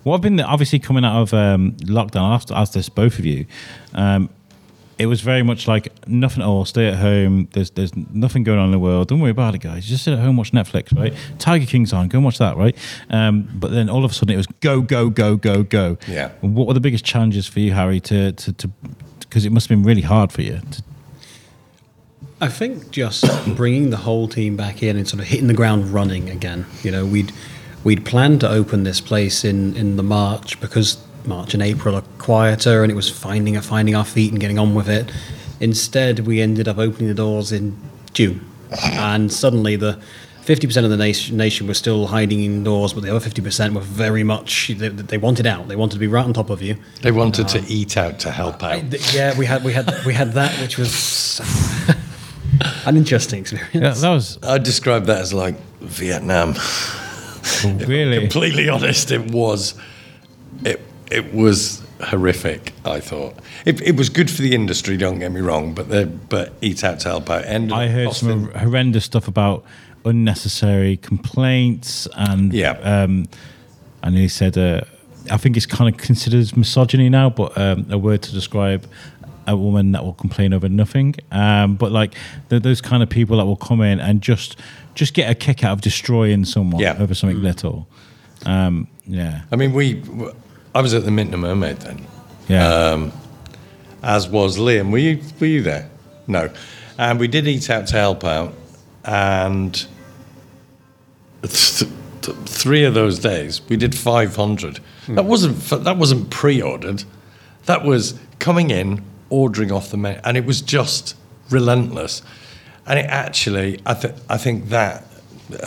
what 0.03 0.15
I've 0.15 0.21
been 0.21 0.39
obviously 0.39 0.79
coming 0.79 1.05
out 1.05 1.21
of 1.21 1.33
um, 1.33 1.73
lockdown. 1.81 2.21
I'll 2.21 2.31
have 2.31 2.45
to 2.47 2.57
ask 2.57 2.73
this 2.73 2.89
both 2.89 3.19
of 3.19 3.25
you. 3.25 3.45
Um, 3.93 4.29
it 4.99 5.07
was 5.07 5.21
very 5.21 5.43
much 5.43 5.67
like 5.67 5.91
nothing 6.07 6.43
at 6.43 6.47
all. 6.47 6.65
Stay 6.65 6.87
at 6.87 6.95
home. 6.95 7.47
There's 7.53 7.71
there's 7.71 7.95
nothing 7.95 8.43
going 8.43 8.59
on 8.59 8.65
in 8.65 8.71
the 8.71 8.79
world. 8.79 9.07
Don't 9.07 9.19
worry 9.19 9.31
about 9.31 9.55
it, 9.55 9.59
guys. 9.59 9.85
Just 9.85 10.03
sit 10.03 10.13
at 10.13 10.19
home, 10.19 10.37
watch 10.37 10.51
Netflix, 10.51 10.95
right? 10.97 11.13
Tiger 11.39 11.65
King's 11.65 11.93
on. 11.93 12.07
Go 12.07 12.19
and 12.19 12.25
watch 12.25 12.37
that, 12.37 12.57
right? 12.57 12.77
Um, 13.09 13.49
but 13.53 13.71
then 13.71 13.89
all 13.89 14.05
of 14.05 14.11
a 14.11 14.13
sudden 14.13 14.33
it 14.33 14.37
was 14.37 14.47
go, 14.61 14.81
go, 14.81 15.09
go, 15.09 15.35
go, 15.35 15.63
go. 15.63 15.97
Yeah. 16.07 16.31
What 16.41 16.67
were 16.67 16.73
the 16.73 16.79
biggest 16.79 17.03
challenges 17.03 17.47
for 17.47 17.59
you, 17.59 17.73
Harry? 17.73 17.99
To 18.01 18.31
to 18.33 18.53
to 18.53 18.69
because 19.19 19.45
it 19.45 19.51
must 19.51 19.67
have 19.67 19.77
been 19.77 19.85
really 19.85 20.01
hard 20.01 20.31
for 20.31 20.41
you. 20.41 20.59
To, 20.59 20.83
I 22.39 22.49
think 22.49 22.91
just 22.91 23.25
bringing 23.55 23.89
the 23.89 23.97
whole 23.97 24.27
team 24.27 24.55
back 24.55 24.83
in 24.83 24.97
and 24.97 25.07
sort 25.07 25.21
of 25.21 25.27
hitting 25.27 25.47
the 25.47 25.53
ground 25.53 25.89
running 25.93 26.29
again. 26.29 26.65
You 26.83 26.91
know, 26.91 27.05
we'd 27.05 27.31
we'd 27.83 28.05
planned 28.05 28.39
to 28.41 28.49
open 28.49 28.83
this 28.83 29.01
place 29.01 29.43
in 29.43 29.75
in 29.75 29.95
the 29.97 30.03
March 30.03 30.59
because 30.59 30.97
March 31.25 31.53
and 31.53 31.63
April 31.63 31.95
are 31.95 32.03
quieter, 32.17 32.83
and 32.83 32.91
it 32.91 32.95
was 32.95 33.09
finding 33.09 33.59
finding 33.61 33.95
our 33.95 34.05
feet 34.05 34.31
and 34.31 34.39
getting 34.41 34.59
on 34.59 34.75
with 34.75 34.89
it. 34.89 35.11
Instead, 35.59 36.19
we 36.21 36.41
ended 36.41 36.67
up 36.67 36.77
opening 36.77 37.07
the 37.07 37.13
doors 37.13 37.51
in 37.51 37.77
June, 38.13 38.41
and 38.93 39.31
suddenly 39.31 39.75
the. 39.75 39.99
50% 40.45 40.83
of 40.83 40.89
the 40.89 40.97
nation, 40.97 41.37
nation 41.37 41.67
were 41.67 41.73
still 41.73 42.07
hiding 42.07 42.43
indoors, 42.43 42.91
but 42.91 43.01
the 43.01 43.15
other 43.15 43.25
50% 43.29 43.73
were 43.73 43.79
very 43.79 44.23
much, 44.25 44.67
they, 44.75 44.89
they 44.89 45.17
wanted 45.17 45.47
out. 45.47 45.69
They 45.69 45.77
wanted 45.77 45.93
to 45.93 45.99
be 45.99 46.07
right 46.07 46.25
on 46.25 46.33
top 46.33 46.49
of 46.49 46.61
you. 46.61 46.75
They 47.01 47.13
wanted 47.13 47.47
to 47.47 47.59
um, 47.59 47.65
eat 47.69 47.95
out 47.95 48.19
to 48.19 48.29
help 48.31 48.61
out. 48.61 48.91
Th- 48.91 49.13
Yeah, 49.15 49.37
we 49.39 49.45
had 49.45 49.63
we 49.63 49.71
had 49.71 49.89
we 50.05 50.13
had 50.13 50.33
that, 50.33 50.51
which 50.59 50.77
was 50.77 51.39
an 52.85 52.97
interesting 52.97 53.39
experience. 53.39 53.73
yeah, 53.73 53.91
that 53.93 54.09
was 54.09 54.37
I 54.43 54.57
describe 54.57 55.05
that 55.05 55.21
as 55.21 55.33
like 55.33 55.55
Vietnam. 55.79 56.55
really? 57.87 58.19
Completely 58.19 58.69
honest, 58.69 59.11
it 59.11 59.31
was. 59.31 59.73
It 60.65 60.79
it 61.11 61.33
was 61.33 61.81
horrific. 62.01 62.73
I 62.85 62.99
thought 62.99 63.35
it, 63.65 63.81
it 63.81 63.95
was 63.95 64.09
good 64.09 64.29
for 64.29 64.41
the 64.41 64.53
industry. 64.55 64.97
Don't 64.97 65.19
get 65.19 65.31
me 65.31 65.41
wrong, 65.41 65.73
but 65.73 65.89
the 65.89 66.05
but 66.05 66.53
eat 66.61 66.83
out 66.83 66.99
to 67.01 67.09
help 67.09 67.29
out. 67.29 67.45
Ended 67.45 67.73
I 67.73 67.87
heard 67.87 68.13
some 68.13 68.51
horrendous 68.51 69.05
stuff 69.05 69.27
about 69.27 69.63
unnecessary 70.05 70.97
complaints 70.97 72.07
and 72.15 72.53
Yeah. 72.53 72.71
um, 72.81 73.27
and 74.01 74.15
he 74.17 74.27
said 74.27 74.57
uh, 74.57 74.81
I 75.31 75.37
think 75.37 75.55
it's 75.55 75.65
kind 75.65 75.93
of 75.93 75.99
considered 76.01 76.39
as 76.39 76.55
misogyny 76.57 77.09
now, 77.09 77.29
but 77.29 77.57
um, 77.57 77.85
a 77.89 77.97
word 77.97 78.21
to 78.23 78.31
describe 78.33 78.85
a 79.47 79.55
woman 79.57 79.91
that 79.93 80.03
will 80.03 80.13
complain 80.13 80.53
over 80.53 80.69
nothing. 80.69 81.15
Um, 81.31 81.75
but 81.75 81.91
like 81.91 82.13
those 82.49 82.81
kind 82.81 83.03
of 83.03 83.09
people 83.09 83.37
that 83.37 83.45
will 83.45 83.55
come 83.57 83.81
in 83.81 83.99
and 83.99 84.21
just 84.21 84.57
just 84.95 85.13
get 85.13 85.29
a 85.29 85.35
kick 85.35 85.63
out 85.63 85.73
of 85.73 85.81
destroying 85.81 86.45
someone 86.45 86.81
Yeah. 86.81 86.95
over 86.99 87.13
something 87.15 87.41
little. 87.41 87.87
Um, 88.45 88.87
yeah, 89.07 89.41
I 89.51 89.55
mean, 89.55 89.73
we. 89.73 90.01
I 90.75 90.81
was 90.81 90.93
at 90.93 91.03
the 91.05 91.11
Mitten 91.11 91.33
and 91.33 91.41
Mermaid 91.41 91.77
then. 91.77 92.05
yeah. 92.47 92.67
um, 92.67 93.11
as 94.01 94.27
was 94.27 94.57
Liam. 94.57 94.91
Were 94.91 94.97
you 94.97 95.19
were 95.39 95.45
you 95.47 95.61
there? 95.61 95.89
No. 96.27 96.49
And 96.97 97.19
we 97.19 97.27
did 97.27 97.47
eat 97.47 97.69
out 97.69 97.87
to 97.87 97.95
help 97.97 98.23
out, 98.23 98.53
and 99.05 99.73
th- 101.41 101.83
th- 102.21 102.37
three 102.45 102.83
of 102.85 102.93
those 102.93 103.19
days 103.19 103.61
we 103.69 103.77
did 103.77 103.95
five 103.95 104.35
hundred. 104.35 104.79
That 105.09 105.25
wasn't 105.25 105.57
that 105.83 105.97
wasn't 105.97 106.29
pre-ordered. 106.29 107.03
That 107.65 107.83
was 107.83 108.19
coming 108.39 108.71
in, 108.71 109.01
ordering 109.33 109.71
off 109.71 109.89
the 109.89 109.97
menu, 109.97 110.19
and 110.23 110.37
it 110.37 110.45
was 110.45 110.61
just 110.61 111.15
relentless. 111.49 112.21
And 112.85 112.99
it 112.99 113.05
actually, 113.07 113.79
I 113.85 113.93
think, 113.93 114.15
I 114.29 114.37
think 114.37 114.69
that 114.69 115.05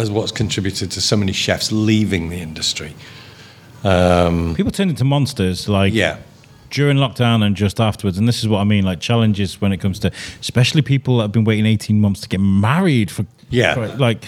is 0.01 0.11
what's 0.11 0.33
contributed 0.33 0.91
to 0.93 1.01
so 1.01 1.17
many 1.17 1.33
chefs 1.33 1.73
leaving 1.73 2.29
the 2.29 2.41
industry. 2.41 2.95
Um, 3.85 4.55
people 4.55 4.73
turned 4.73 4.91
into 4.91 5.05
monsters 5.05 5.69
like 5.69 5.93
Yeah. 5.95 6.17
during 6.71 6.97
lockdown 6.97 7.43
and 7.45 7.55
just 7.57 7.81
afterwards. 7.81 8.19
And 8.19 8.27
this 8.29 8.41
is 8.43 8.49
what 8.49 8.59
I 8.61 8.65
mean, 8.65 8.85
like 8.85 9.01
challenges 9.01 9.61
when 9.61 9.73
it 9.73 9.79
comes 9.79 9.99
to, 10.01 10.11
especially 10.41 10.83
people 10.83 11.17
that 11.19 11.25
have 11.25 11.33
been 11.33 11.45
waiting 11.45 11.67
18 11.67 12.01
months 12.01 12.21
to 12.23 12.29
get 12.29 12.41
married 12.41 13.11
for, 13.11 13.25
Yeah. 13.51 13.75
for, 13.75 13.89
like, 13.97 14.25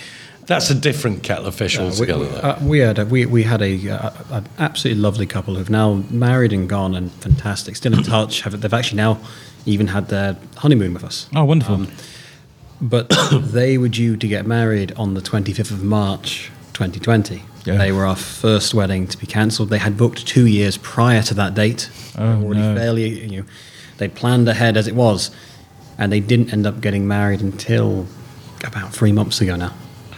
That's 0.48 0.70
a 0.70 0.74
different 0.74 1.22
kettle 1.22 1.46
of 1.46 1.54
fish 1.54 1.78
we, 1.78 1.84
altogether. 1.84 2.20
we, 2.20 2.26
though. 2.26 2.38
uh, 2.38 2.58
we 2.62 2.78
had 2.78 2.98
a, 2.98 3.04
we, 3.04 3.26
we 3.26 3.42
had 3.42 3.61
a, 3.61 3.90
uh, 3.90 4.11
an 4.30 4.48
absolutely 4.58 5.02
lovely 5.02 5.26
couple 5.26 5.56
who've 5.56 5.68
now 5.68 6.02
married 6.08 6.54
and 6.54 6.66
gone 6.66 6.94
and 6.94 7.12
fantastic, 7.12 7.76
still 7.76 7.92
in 7.92 8.02
touch. 8.02 8.40
Have, 8.40 8.58
they've 8.58 8.72
actually 8.72 8.96
now 8.96 9.20
even 9.66 9.88
had 9.88 10.08
their 10.08 10.38
honeymoon 10.56 10.94
with 10.94 11.04
us. 11.04 11.28
oh, 11.37 11.44
wonderful. 11.44 11.87
But 12.80 13.14
they 13.32 13.76
were 13.76 13.90
due 13.90 14.16
to 14.16 14.26
get 14.26 14.46
married 14.46 14.92
on 14.92 15.12
the 15.12 15.20
25th 15.20 15.70
of 15.70 15.82
March 15.84 16.50
2020. 16.72 17.42
Yeah. 17.66 17.76
They 17.76 17.92
were 17.92 18.06
our 18.06 18.16
first 18.16 18.72
wedding 18.72 19.06
to 19.08 19.18
be 19.18 19.26
cancelled. 19.26 19.68
They 19.68 19.78
had 19.78 19.98
booked 19.98 20.26
two 20.26 20.46
years 20.46 20.78
prior 20.78 21.20
to 21.24 21.34
that 21.34 21.54
date. 21.54 21.90
Oh, 22.16 22.26
They 22.26 22.38
were 22.38 22.44
already 22.46 22.61
no. 22.62 22.74
fairly, 22.74 23.08
you 23.26 23.42
know, 23.42 23.48
they 23.98 24.08
planned 24.08 24.48
ahead 24.48 24.78
as 24.78 24.87
it 24.87 24.94
was, 24.94 25.30
and 25.98 26.11
they 26.11 26.20
didn't 26.20 26.54
end 26.54 26.66
up 26.66 26.80
getting 26.80 27.06
married 27.06 27.42
until 27.42 28.06
about 28.64 28.94
three 28.94 29.12
months 29.12 29.42
ago 29.42 29.54
now. 29.54 29.74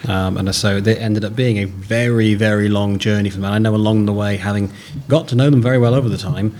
Um, 0.08 0.36
and 0.36 0.54
so 0.54 0.80
they 0.80 0.96
ended 0.96 1.24
up 1.24 1.36
being 1.36 1.58
a 1.58 1.64
very, 1.64 2.34
very 2.34 2.68
long 2.68 2.98
journey 2.98 3.30
for 3.30 3.36
them. 3.36 3.44
And 3.44 3.54
I 3.54 3.58
know 3.58 3.74
along 3.74 4.06
the 4.06 4.12
way, 4.12 4.36
having 4.36 4.72
got 5.08 5.28
to 5.28 5.34
know 5.34 5.50
them 5.50 5.62
very 5.62 5.78
well 5.78 5.94
over 5.94 6.08
the 6.08 6.16
time, 6.16 6.54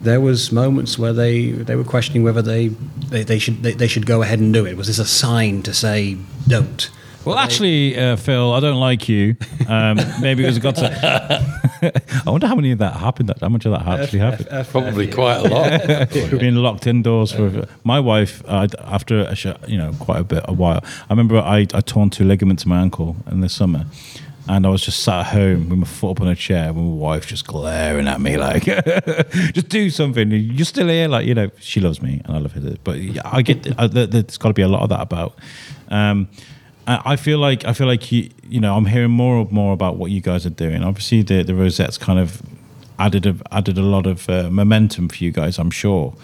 there 0.00 0.20
was 0.20 0.52
moments 0.52 0.98
where 0.98 1.12
they, 1.12 1.50
they 1.50 1.74
were 1.74 1.84
questioning 1.84 2.22
whether 2.22 2.42
they, 2.42 2.68
they, 2.68 3.24
they 3.24 3.38
should 3.38 3.62
they, 3.62 3.72
they 3.72 3.88
should 3.88 4.06
go 4.06 4.22
ahead 4.22 4.38
and 4.38 4.52
do 4.52 4.64
it. 4.64 4.76
Was 4.76 4.86
this 4.86 4.98
a 4.98 5.04
sign 5.04 5.62
to 5.62 5.74
say 5.74 6.16
don't? 6.46 6.88
Well, 7.28 7.38
actually, 7.38 7.98
uh, 7.98 8.16
Phil, 8.16 8.52
I 8.52 8.60
don't 8.60 8.80
like 8.80 9.08
you. 9.08 9.36
Um, 9.68 9.98
maybe 10.20 10.42
it 10.44 10.46
was 10.46 10.56
a 10.56 10.60
god 10.60 10.76
to. 10.76 11.62
I 12.26 12.30
wonder 12.30 12.46
how 12.46 12.56
many 12.56 12.72
of 12.72 12.78
that 12.78 12.94
happened. 12.96 13.32
How 13.40 13.48
much 13.48 13.64
of 13.66 13.72
that 13.72 13.86
actually 13.86 14.18
happened? 14.20 14.48
Probably 14.70 15.06
quite 15.06 15.36
a 15.36 15.48
lot. 15.48 16.10
being 16.40 16.56
locked 16.56 16.86
indoors 16.86 17.32
for 17.32 17.68
my 17.84 18.00
wife 18.00 18.42
uh, 18.46 18.66
after 18.80 19.20
a 19.20 19.34
sh- 19.34 19.46
you 19.66 19.78
know 19.78 19.92
quite 20.00 20.20
a 20.20 20.24
bit 20.24 20.42
a 20.46 20.52
while. 20.52 20.80
I 20.84 21.06
remember 21.10 21.38
I 21.38 21.66
I 21.74 21.80
torn 21.80 22.10
two 22.10 22.24
ligaments 22.24 22.64
in 22.64 22.68
my 22.70 22.80
ankle 22.80 23.16
in 23.30 23.40
the 23.40 23.48
summer. 23.48 23.86
And 24.50 24.64
I 24.64 24.70
was 24.70 24.80
just 24.80 25.00
sat 25.00 25.20
at 25.20 25.26
home 25.34 25.68
with 25.68 25.78
my 25.80 25.86
foot 25.86 26.12
up 26.12 26.20
on 26.22 26.28
a 26.28 26.34
chair, 26.34 26.72
with 26.72 26.82
my 26.82 26.90
wife 26.90 27.26
just 27.26 27.46
glaring 27.46 28.08
at 28.08 28.18
me 28.18 28.38
like, 28.38 28.64
"Just 29.52 29.68
do 29.68 29.90
something. 29.90 30.30
You're 30.30 30.64
still 30.64 30.88
here." 30.88 31.06
Like 31.06 31.26
you 31.26 31.34
know, 31.34 31.50
she 31.60 31.80
loves 31.80 32.00
me 32.00 32.22
and 32.24 32.34
I 32.34 32.38
love 32.38 32.52
her. 32.52 32.76
But 32.82 32.96
yeah, 32.98 33.20
I 33.26 33.42
get 33.42 33.78
I, 33.78 33.86
there- 33.88 34.06
there's 34.06 34.38
got 34.38 34.48
to 34.48 34.54
be 34.54 34.62
a 34.62 34.68
lot 34.68 34.80
of 34.84 34.88
that 34.88 35.02
about. 35.02 35.38
Um, 35.90 36.28
I 36.88 37.12
I 37.12 37.16
feel 37.16 37.38
like 37.38 37.64
I 37.64 37.72
feel 37.72 37.86
like 37.86 38.10
you 38.12 38.30
you 38.48 38.60
know 38.60 38.74
I'm 38.76 38.86
hearing 38.86 39.10
more 39.12 39.40
and 39.40 39.52
more 39.52 39.72
about 39.72 39.96
what 39.96 40.10
you 40.10 40.20
guys 40.20 40.44
are 40.46 40.56
doing. 40.64 40.82
Obviously, 40.82 41.22
the 41.22 41.42
the 41.44 41.54
rosettes 41.54 41.98
kind 41.98 42.18
of 42.18 42.42
added 42.98 43.26
a, 43.26 43.36
added 43.52 43.78
a 43.78 43.82
lot 43.82 44.06
of 44.06 44.28
uh, 44.28 44.50
momentum 44.50 45.08
for 45.08 45.22
you 45.24 45.30
guys. 45.30 45.58
I'm 45.58 45.70
sure. 45.70 46.14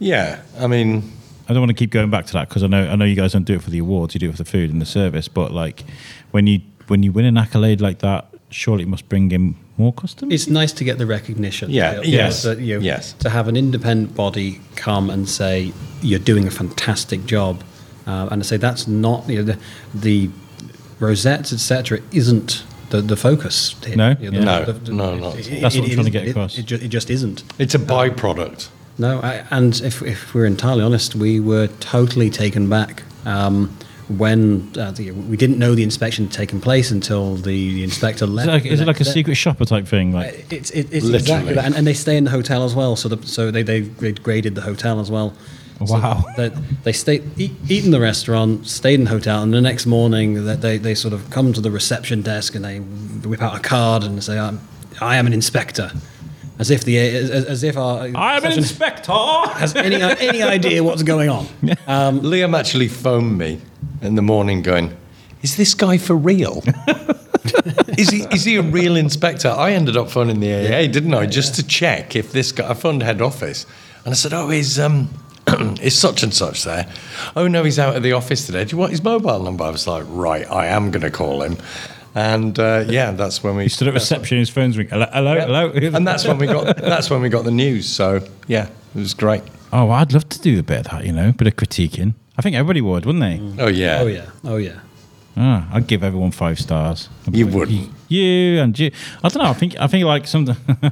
yeah, 0.00 0.40
I 0.58 0.66
mean, 0.66 1.12
I 1.48 1.52
don't 1.52 1.60
want 1.60 1.70
to 1.70 1.74
keep 1.74 1.90
going 1.90 2.10
back 2.10 2.26
to 2.26 2.32
that 2.34 2.48
because 2.48 2.62
I 2.62 2.66
know 2.66 2.88
I 2.88 2.96
know 2.96 3.04
you 3.04 3.16
guys 3.16 3.32
don't 3.32 3.44
do 3.44 3.54
it 3.54 3.62
for 3.62 3.70
the 3.70 3.78
awards. 3.78 4.14
You 4.14 4.20
do 4.20 4.28
it 4.28 4.32
for 4.32 4.42
the 4.44 4.50
food 4.50 4.70
and 4.72 4.80
the 4.80 4.86
service. 4.86 5.28
But 5.28 5.52
like 5.52 5.84
when 6.30 6.46
you 6.46 6.60
when 6.88 7.02
you 7.02 7.12
win 7.12 7.24
an 7.26 7.36
accolade 7.36 7.80
like 7.80 7.98
that, 8.00 8.26
surely 8.50 8.82
it 8.82 8.88
must 8.88 9.08
bring 9.08 9.30
in 9.30 9.54
more 9.76 9.92
customers. 9.92 10.32
It's 10.34 10.48
nice 10.50 10.72
to 10.72 10.84
get 10.84 10.98
the 10.98 11.06
recognition. 11.06 11.70
Yeah, 11.70 12.00
You 12.00 12.16
yes, 12.16 12.42
that, 12.42 12.58
you 12.58 12.78
know, 12.78 12.84
yes. 12.84 13.12
To 13.20 13.30
have 13.30 13.46
an 13.48 13.56
independent 13.56 14.14
body 14.14 14.60
come 14.74 15.10
and 15.10 15.28
say 15.28 15.72
you're 16.02 16.18
doing 16.18 16.46
a 16.46 16.50
fantastic 16.50 17.26
job, 17.26 17.62
uh, 18.08 18.28
and 18.32 18.42
I 18.42 18.44
say 18.44 18.56
that's 18.56 18.88
not 18.88 19.28
you 19.28 19.36
know, 19.44 19.52
the, 19.52 19.58
the 19.94 20.30
rosettes 20.98 21.52
etc. 21.52 22.00
isn't 22.12 22.64
the, 22.90 23.00
the 23.02 23.16
focus. 23.16 23.76
Here. 23.84 23.96
No? 23.96 24.16
You 24.18 24.30
know, 24.30 24.40
No, 24.40 24.64
the- 24.64 24.72
the- 24.72 24.92
no, 24.92 25.14
not. 25.16 25.34
That's 25.34 25.76
what 25.76 25.84
I'm 25.88 25.90
trying 25.94 26.04
to 26.06 26.10
get 26.10 26.28
across. 26.28 26.56
It, 26.58 26.66
ju- 26.66 26.80
it 26.82 26.88
just 26.88 27.10
isn't. 27.10 27.44
it's 27.58 27.74
a 27.74 27.78
byproduct. 27.78 28.68
No, 28.96 29.20
I, 29.20 29.44
and 29.50 29.78
if, 29.82 30.02
if 30.02 30.34
we're 30.34 30.46
entirely 30.46 30.82
honest, 30.82 31.14
we 31.14 31.38
were 31.38 31.68
totally 31.78 32.30
taken 32.30 32.68
back 32.68 33.04
um, 33.26 33.76
when 34.08 34.72
uh, 34.76 34.90
the, 34.90 35.10
we 35.12 35.36
didn't 35.36 35.58
know 35.58 35.74
the 35.76 35.82
inspection 35.84 36.24
had 36.24 36.32
taken 36.32 36.60
place 36.60 36.90
until 36.90 37.36
the, 37.36 37.74
the 37.74 37.84
inspector 37.84 38.24
is 38.24 38.30
left. 38.30 38.48
it 38.48 38.52
like, 38.52 38.64
is 38.66 38.80
it 38.80 38.86
like 38.88 39.00
a 39.00 39.04
secret 39.04 39.36
shopper 39.36 39.64
type 39.66 39.86
thing? 39.86 40.12
Like 40.12 40.50
It's, 40.50 40.70
it, 40.70 40.86
it's 40.92 41.04
Literally. 41.04 41.16
exactly 41.18 41.54
that. 41.54 41.64
And, 41.66 41.74
and 41.76 41.86
they 41.86 41.92
stay 41.94 42.16
in 42.16 42.24
the 42.24 42.30
hotel 42.30 42.64
as 42.64 42.74
well. 42.74 42.96
So 42.96 43.08
the, 43.10 43.24
so 43.26 43.50
they, 43.52 43.62
they 43.62 43.82
graded 44.12 44.54
the 44.56 44.62
hotel 44.62 44.98
as 44.98 45.10
well. 45.10 45.32
So 45.86 45.94
Wow. 45.94 46.24
they, 46.36 46.48
they 46.82 46.92
stayed, 46.92 47.22
eat, 47.38 47.52
eat 47.68 47.84
in 47.84 47.92
the 47.92 48.00
restaurant, 48.00 48.66
stayed 48.66 48.94
in 48.98 49.04
the 49.04 49.10
hotel, 49.10 49.42
and 49.42 49.54
the 49.54 49.60
next 49.60 49.86
morning 49.86 50.44
they, 50.44 50.56
they, 50.56 50.78
they 50.78 50.94
sort 50.94 51.14
of 51.14 51.30
come 51.30 51.52
to 51.52 51.60
the 51.60 51.70
reception 51.70 52.20
desk 52.22 52.54
and 52.56 52.64
they 52.64 52.78
whip 52.78 53.40
out 53.40 53.56
a 53.56 53.60
card 53.60 54.02
and 54.02 54.22
say, 54.24 54.38
I'm, 54.38 54.60
I 55.00 55.16
am 55.16 55.26
an 55.26 55.32
inspector. 55.32 55.92
As 56.58 56.72
if 56.72 56.82
the 56.84 56.98
as, 56.98 57.30
as 57.30 57.62
if 57.62 57.76
our 57.76 58.00
I 58.16 58.36
am 58.36 58.44
an 58.44 58.52
inspector. 58.58 59.12
has 59.12 59.76
any 59.76 60.02
any 60.02 60.42
idea 60.42 60.82
what's 60.82 61.04
going 61.04 61.28
on. 61.28 61.46
Um, 61.86 62.20
Liam 62.20 62.58
actually 62.58 62.88
phoned 62.88 63.38
me 63.38 63.60
in 64.02 64.16
the 64.16 64.22
morning 64.22 64.62
going, 64.62 64.96
Is 65.42 65.56
this 65.56 65.74
guy 65.74 65.98
for 65.98 66.16
real? 66.16 66.64
is, 67.96 68.10
he, 68.10 68.22
is 68.32 68.44
he 68.44 68.56
a 68.56 68.62
real 68.62 68.96
inspector? 68.96 69.48
I 69.48 69.72
ended 69.72 69.96
up 69.96 70.10
phoning 70.10 70.40
the 70.40 70.52
AA, 70.52 70.86
didn't 70.90 71.14
I? 71.14 71.26
Just 71.26 71.54
to 71.54 71.66
check 71.66 72.16
if 72.16 72.32
this 72.32 72.50
guy, 72.52 72.68
I 72.70 72.74
phoned 72.74 73.02
head 73.02 73.22
office 73.22 73.64
and 74.04 74.12
I 74.12 74.16
said, 74.16 74.32
Oh, 74.32 74.50
is, 74.50 74.78
um, 74.78 75.08
is 75.82 75.98
such 75.98 76.22
and 76.22 76.32
such 76.32 76.64
there? 76.64 76.86
Oh, 77.36 77.48
no, 77.48 77.64
he's 77.64 77.78
out 77.78 77.96
of 77.96 78.02
the 78.02 78.12
office 78.12 78.46
today. 78.46 78.64
Do 78.64 78.72
you 78.72 78.78
want 78.78 78.90
his 78.92 79.02
mobile 79.02 79.42
number? 79.42 79.64
I 79.64 79.70
was 79.70 79.86
like, 79.86 80.04
Right, 80.08 80.50
I 80.50 80.66
am 80.66 80.90
going 80.90 81.02
to 81.02 81.10
call 81.10 81.42
him. 81.42 81.56
And 82.14 82.58
uh, 82.58 82.84
yeah, 82.88 83.12
that's 83.12 83.44
when 83.44 83.54
we 83.56 83.64
He 83.64 83.68
stood 83.68 83.88
at 83.88 83.94
reception. 83.94 84.38
His 84.38 84.50
phone's 84.50 84.76
ringing. 84.76 84.92
Hello, 84.92 85.06
hello, 85.12 85.38
hello. 85.40 85.70
and 85.96 86.06
that's 86.06 86.26
when 86.26 86.38
we 86.38 86.46
got 86.46 86.76
that's 86.76 87.10
when 87.10 87.20
we 87.20 87.28
got 87.28 87.44
the 87.44 87.50
news. 87.52 87.86
So 87.88 88.26
yeah, 88.48 88.68
it 88.94 88.98
was 88.98 89.14
great. 89.14 89.42
oh, 89.72 89.84
well, 89.84 89.92
I'd 89.92 90.12
love 90.12 90.28
to 90.30 90.40
do 90.40 90.58
a 90.58 90.62
bit 90.62 90.78
of 90.78 90.84
that. 90.92 91.04
You 91.04 91.12
know, 91.12 91.30
bit 91.32 91.46
of 91.46 91.54
critiquing. 91.54 92.14
I 92.36 92.42
think 92.42 92.56
everybody 92.56 92.80
would, 92.80 93.06
wouldn't 93.06 93.22
they? 93.22 93.62
Oh 93.62 93.68
yeah, 93.68 93.98
oh 94.00 94.06
yeah, 94.06 94.30
oh 94.44 94.56
yeah. 94.56 94.80
Ah, 95.36 95.68
I'd 95.72 95.86
give 95.86 96.02
everyone 96.02 96.32
five 96.32 96.58
stars. 96.58 97.08
You 97.30 97.46
wouldn't. 97.46 97.90
You 98.08 98.60
and 98.62 98.76
you. 98.76 98.90
I 99.22 99.28
don't 99.28 99.42
know. 99.44 99.50
I 99.50 99.52
think 99.52 99.78
I 99.78 99.86
think 99.86 100.04
like 100.04 100.26
something. 100.26 100.56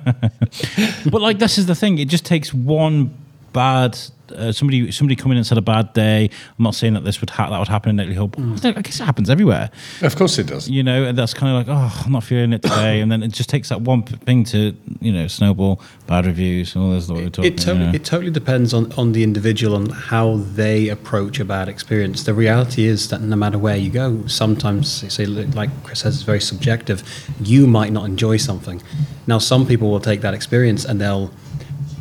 but 1.10 1.20
like 1.22 1.38
this 1.40 1.58
is 1.58 1.66
the 1.66 1.74
thing. 1.74 1.98
It 1.98 2.08
just 2.08 2.24
takes 2.24 2.54
one 2.54 3.12
bad. 3.52 3.98
Uh, 4.32 4.52
somebody 4.52 4.90
somebody 4.90 5.16
come 5.16 5.30
in 5.32 5.36
and 5.36 5.46
said 5.46 5.58
a 5.58 5.62
bad 5.62 5.92
day. 5.92 6.24
I'm 6.58 6.62
not 6.62 6.74
saying 6.74 6.94
that 6.94 7.04
this 7.04 7.20
would 7.20 7.30
ha- 7.30 7.50
that 7.50 7.58
would 7.58 7.68
happen 7.68 7.98
in 7.98 8.06
Netley 8.06 8.16
Hall. 8.16 8.28
But 8.28 8.64
I 8.64 8.82
guess 8.82 9.00
it 9.00 9.04
happens 9.04 9.30
everywhere. 9.30 9.70
Of 10.02 10.16
course 10.16 10.38
it 10.38 10.46
does. 10.46 10.68
You 10.68 10.82
know, 10.82 11.04
and 11.04 11.16
that's 11.16 11.34
kind 11.34 11.56
of 11.56 11.66
like, 11.66 11.76
oh, 11.76 12.02
I'm 12.04 12.12
not 12.12 12.24
feeling 12.24 12.52
it 12.52 12.62
today, 12.62 13.00
and 13.00 13.10
then 13.10 13.22
it 13.22 13.32
just 13.32 13.48
takes 13.48 13.68
that 13.68 13.82
one 13.82 14.02
thing 14.02 14.44
to, 14.44 14.74
you 15.00 15.12
know, 15.12 15.26
snowball, 15.26 15.80
bad 16.06 16.26
reviews, 16.26 16.74
and 16.74 16.84
all 16.84 16.90
this. 16.90 17.08
What 17.08 17.18
we're 17.18 17.30
talking. 17.30 17.52
It 17.52 17.58
totally, 17.58 17.78
you 17.78 17.86
know. 17.86 17.94
it 17.94 18.04
totally 18.04 18.30
depends 18.30 18.74
on, 18.74 18.92
on 18.92 19.12
the 19.12 19.22
individual 19.22 19.76
and 19.76 19.92
how 19.92 20.36
they 20.36 20.88
approach 20.88 21.40
a 21.40 21.44
bad 21.44 21.68
experience. 21.68 22.24
The 22.24 22.34
reality 22.34 22.84
is 22.84 23.08
that 23.08 23.20
no 23.20 23.36
matter 23.36 23.58
where 23.58 23.76
you 23.76 23.90
go, 23.90 24.26
sometimes, 24.26 25.12
say, 25.12 25.26
like 25.26 25.70
Chris 25.84 26.00
says, 26.00 26.16
it's 26.16 26.24
very 26.24 26.40
subjective. 26.40 27.02
You 27.40 27.66
might 27.66 27.92
not 27.92 28.04
enjoy 28.04 28.38
something. 28.38 28.82
Now, 29.26 29.38
some 29.38 29.66
people 29.66 29.90
will 29.90 30.00
take 30.00 30.20
that 30.20 30.34
experience 30.34 30.84
and 30.84 31.00
they'll 31.00 31.30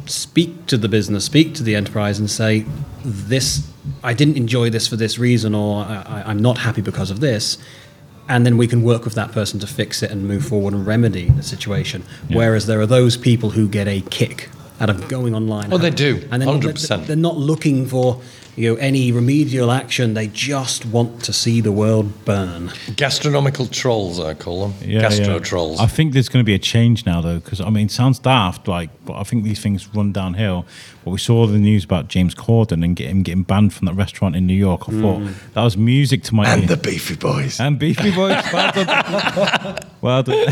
speak 0.09 0.65
to 0.67 0.77
the 0.77 0.87
business, 0.87 1.25
speak 1.25 1.53
to 1.55 1.63
the 1.63 1.75
enterprise, 1.75 2.19
and 2.19 2.29
say, 2.29 2.65
"This, 3.03 3.67
I 4.03 4.13
didn't 4.13 4.37
enjoy 4.37 4.69
this 4.69 4.87
for 4.87 4.95
this 4.95 5.17
reason, 5.19 5.53
or 5.55 5.83
I, 5.85 6.23
I'm 6.25 6.39
not 6.41 6.59
happy 6.59 6.81
because 6.81 7.11
of 7.11 7.19
this." 7.19 7.57
and 8.27 8.43
then 8.43 8.57
we 8.57 8.65
can 8.65 8.81
work 8.81 9.05
with 9.05 9.13
that 9.13 9.31
person 9.31 9.59
to 9.59 9.67
fix 9.67 10.01
it 10.01 10.09
and 10.09 10.27
move 10.27 10.43
forward 10.43 10.73
and 10.73 10.87
remedy 10.87 11.29
the 11.29 11.43
situation. 11.43 12.01
Whereas 12.27 12.65
there 12.65 12.81
are 12.81 12.87
those 12.87 13.17
people 13.17 13.51
who 13.51 13.67
get 13.67 13.87
a 13.87 14.01
kick 14.01 14.49
out 14.81 14.89
of 14.89 15.07
going 15.07 15.35
online. 15.35 15.71
Oh, 15.71 15.77
they 15.77 15.91
do, 15.91 16.27
and 16.31 16.41
they're 16.41 16.51
not- 16.51 16.61
100%. 16.63 17.05
They're 17.05 17.15
not 17.15 17.37
looking 17.37 17.85
for 17.85 18.19
you 18.55 18.69
know 18.69 18.75
any 18.79 19.11
remedial 19.11 19.71
action. 19.71 20.13
They 20.13 20.27
just 20.27 20.85
want 20.85 21.23
to 21.23 21.33
see 21.33 21.61
the 21.61 21.71
world 21.71 22.25
burn. 22.25 22.71
Gastronomical 22.95 23.67
trolls, 23.67 24.19
I 24.19 24.33
call 24.33 24.67
them. 24.67 24.89
Yeah, 24.89 25.01
Gastro 25.01 25.35
yeah. 25.35 25.39
trolls. 25.39 25.79
I 25.79 25.87
think 25.87 26.13
there's 26.13 26.29
going 26.29 26.43
to 26.43 26.47
be 26.47 26.55
a 26.55 26.59
change 26.59 27.05
now, 27.05 27.21
though, 27.21 27.39
because 27.39 27.61
I 27.61 27.69
mean, 27.69 27.87
it 27.87 27.91
sounds 27.91 28.19
daft, 28.19 28.67
like, 28.67 28.89
but 29.05 29.13
I 29.13 29.23
think 29.23 29.43
these 29.43 29.59
things 29.61 29.93
run 29.93 30.11
downhill. 30.11 30.65
But 31.05 31.11
we 31.11 31.19
saw 31.19 31.45
the 31.45 31.59
news 31.59 31.83
about 31.85 32.07
James 32.07 32.33
Corden 32.35 32.83
and 32.83 32.95
get 32.95 33.09
him 33.11 33.21
getting 33.21 33.43
banned 33.43 33.73
from 33.75 33.85
that 33.85 33.93
restaurant 33.93 34.35
in 34.35 34.47
New 34.47 34.55
York. 34.55 34.89
I 34.89 34.91
thought 34.99 35.21
that 35.53 35.63
was 35.63 35.77
music 35.77 36.23
to 36.23 36.35
my 36.35 36.43
ears. 36.45 36.53
and 36.53 36.63
ear. 36.63 36.75
the 36.75 36.77
Beefy 36.77 37.15
Boys. 37.15 37.59
And 37.59 37.77
Beefy 37.79 38.11
Boys. 38.11 38.43
Well 38.51 38.71
done. 38.71 39.77
well 40.01 40.23
done. 40.23 40.35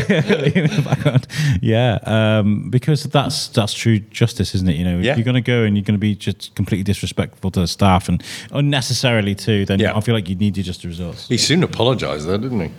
In 0.54 0.66
the 0.68 0.82
background. 0.84 1.26
yeah, 1.60 1.98
um, 2.04 2.70
because 2.70 3.02
that's 3.04 3.48
that's 3.48 3.72
true 3.74 3.98
justice, 3.98 4.54
isn't 4.54 4.68
it? 4.68 4.76
You 4.76 4.84
know, 4.84 4.98
if 4.98 5.04
Yeah. 5.04 5.16
you're 5.16 5.24
going 5.24 5.34
to 5.34 5.40
go 5.40 5.62
and 5.64 5.76
you're 5.76 5.84
going 5.84 5.94
to 5.96 5.98
be 6.00 6.14
just 6.14 6.54
completely 6.54 6.84
disrespectful 6.84 7.50
to 7.50 7.60
the 7.60 7.66
staff 7.68 8.08
and 8.08 8.22
unnecessarily 8.52 9.34
too, 9.34 9.64
then 9.66 9.80
Yeah. 9.80 9.96
I 9.96 10.00
feel 10.00 10.14
like 10.14 10.28
you 10.28 10.36
need 10.36 10.54
to 10.54 10.62
just 10.62 10.82
the 10.82 10.88
results. 10.88 11.28
He 11.28 11.36
soon 11.36 11.62
apologised, 11.62 12.26
though, 12.26 12.36
didn't 12.38 12.60
he? 12.60 12.70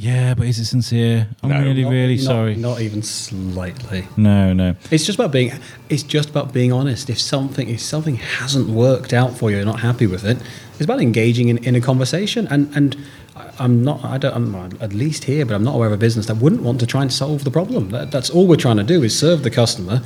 Yeah, 0.00 0.32
but 0.32 0.46
is 0.46 0.58
it 0.58 0.64
sincere? 0.64 1.28
I'm 1.42 1.50
No. 1.50 1.60
really, 1.60 1.82
Not- 1.82 1.90
really 1.90 2.16
not- 2.16 2.24
sorry. 2.24 2.54
Not 2.56 2.80
even 2.80 3.02
slightly. 3.02 4.08
No, 4.16 4.54
no. 4.54 4.74
It's 4.90 5.04
just 5.04 5.18
about 5.18 5.30
being. 5.30 5.52
It's 5.90 6.02
just 6.02 6.30
about 6.30 6.54
being 6.54 6.72
honest. 6.72 7.10
If 7.10 7.20
something 7.20 7.68
if 7.68 7.80
something 7.82 8.16
hasn't 8.16 8.70
worked 8.70 9.12
out 9.12 9.36
for 9.36 9.50
you, 9.50 9.56
you're 9.58 9.66
not 9.66 9.80
happy 9.80 10.06
with 10.06 10.24
it. 10.24 10.38
It's 10.72 10.84
about 10.84 11.02
engaging 11.02 11.48
in, 11.48 11.58
in 11.58 11.74
a 11.74 11.82
conversation. 11.82 12.48
And 12.50 12.70
and 12.74 12.96
I- 13.36 13.50
I'm 13.58 13.84
not. 13.84 14.02
I 14.02 14.16
don't. 14.16 14.34
I'm 14.34 14.78
at 14.80 14.94
least 14.94 15.24
here, 15.24 15.44
but 15.44 15.54
I'm 15.54 15.64
not 15.64 15.74
aware 15.74 15.88
of 15.88 15.92
a 15.92 15.98
business 15.98 16.24
that 16.26 16.38
wouldn't 16.38 16.62
want 16.62 16.80
to 16.80 16.86
try 16.86 17.02
and 17.02 17.12
solve 17.12 17.44
the 17.44 17.50
problem. 17.50 17.90
That, 17.90 18.10
that's 18.10 18.30
all 18.30 18.46
we're 18.46 18.56
trying 18.56 18.78
to 18.78 18.82
do 18.94 19.02
is 19.02 19.12
serve 19.18 19.42
the 19.42 19.50
customer, 19.50 20.00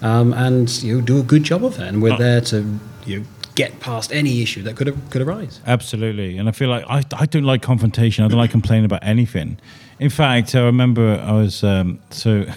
um, 0.00 0.32
and 0.32 0.70
you 0.80 0.94
know, 0.94 1.00
do 1.00 1.18
a 1.18 1.24
good 1.24 1.42
job 1.42 1.64
of 1.64 1.74
it. 1.80 1.88
And 1.88 2.00
we're 2.00 2.16
there 2.16 2.40
to 2.52 2.78
you 3.04 3.18
know, 3.18 3.24
get 3.54 3.80
past 3.80 4.12
any 4.12 4.42
issue 4.42 4.62
that 4.62 4.76
could 4.76 4.94
could 5.10 5.22
arise. 5.22 5.60
Absolutely. 5.66 6.38
And 6.38 6.48
I 6.48 6.52
feel 6.52 6.68
like 6.68 6.84
I, 6.88 7.02
I 7.16 7.26
don't 7.26 7.44
like 7.44 7.62
confrontation. 7.62 8.24
I 8.24 8.28
don't 8.28 8.38
like 8.38 8.50
complaining 8.50 8.84
about 8.84 9.04
anything. 9.04 9.58
In 9.98 10.10
fact, 10.10 10.54
I 10.54 10.60
remember 10.60 11.22
I 11.24 11.32
was 11.32 11.62
um, 11.64 12.00
so. 12.10 12.44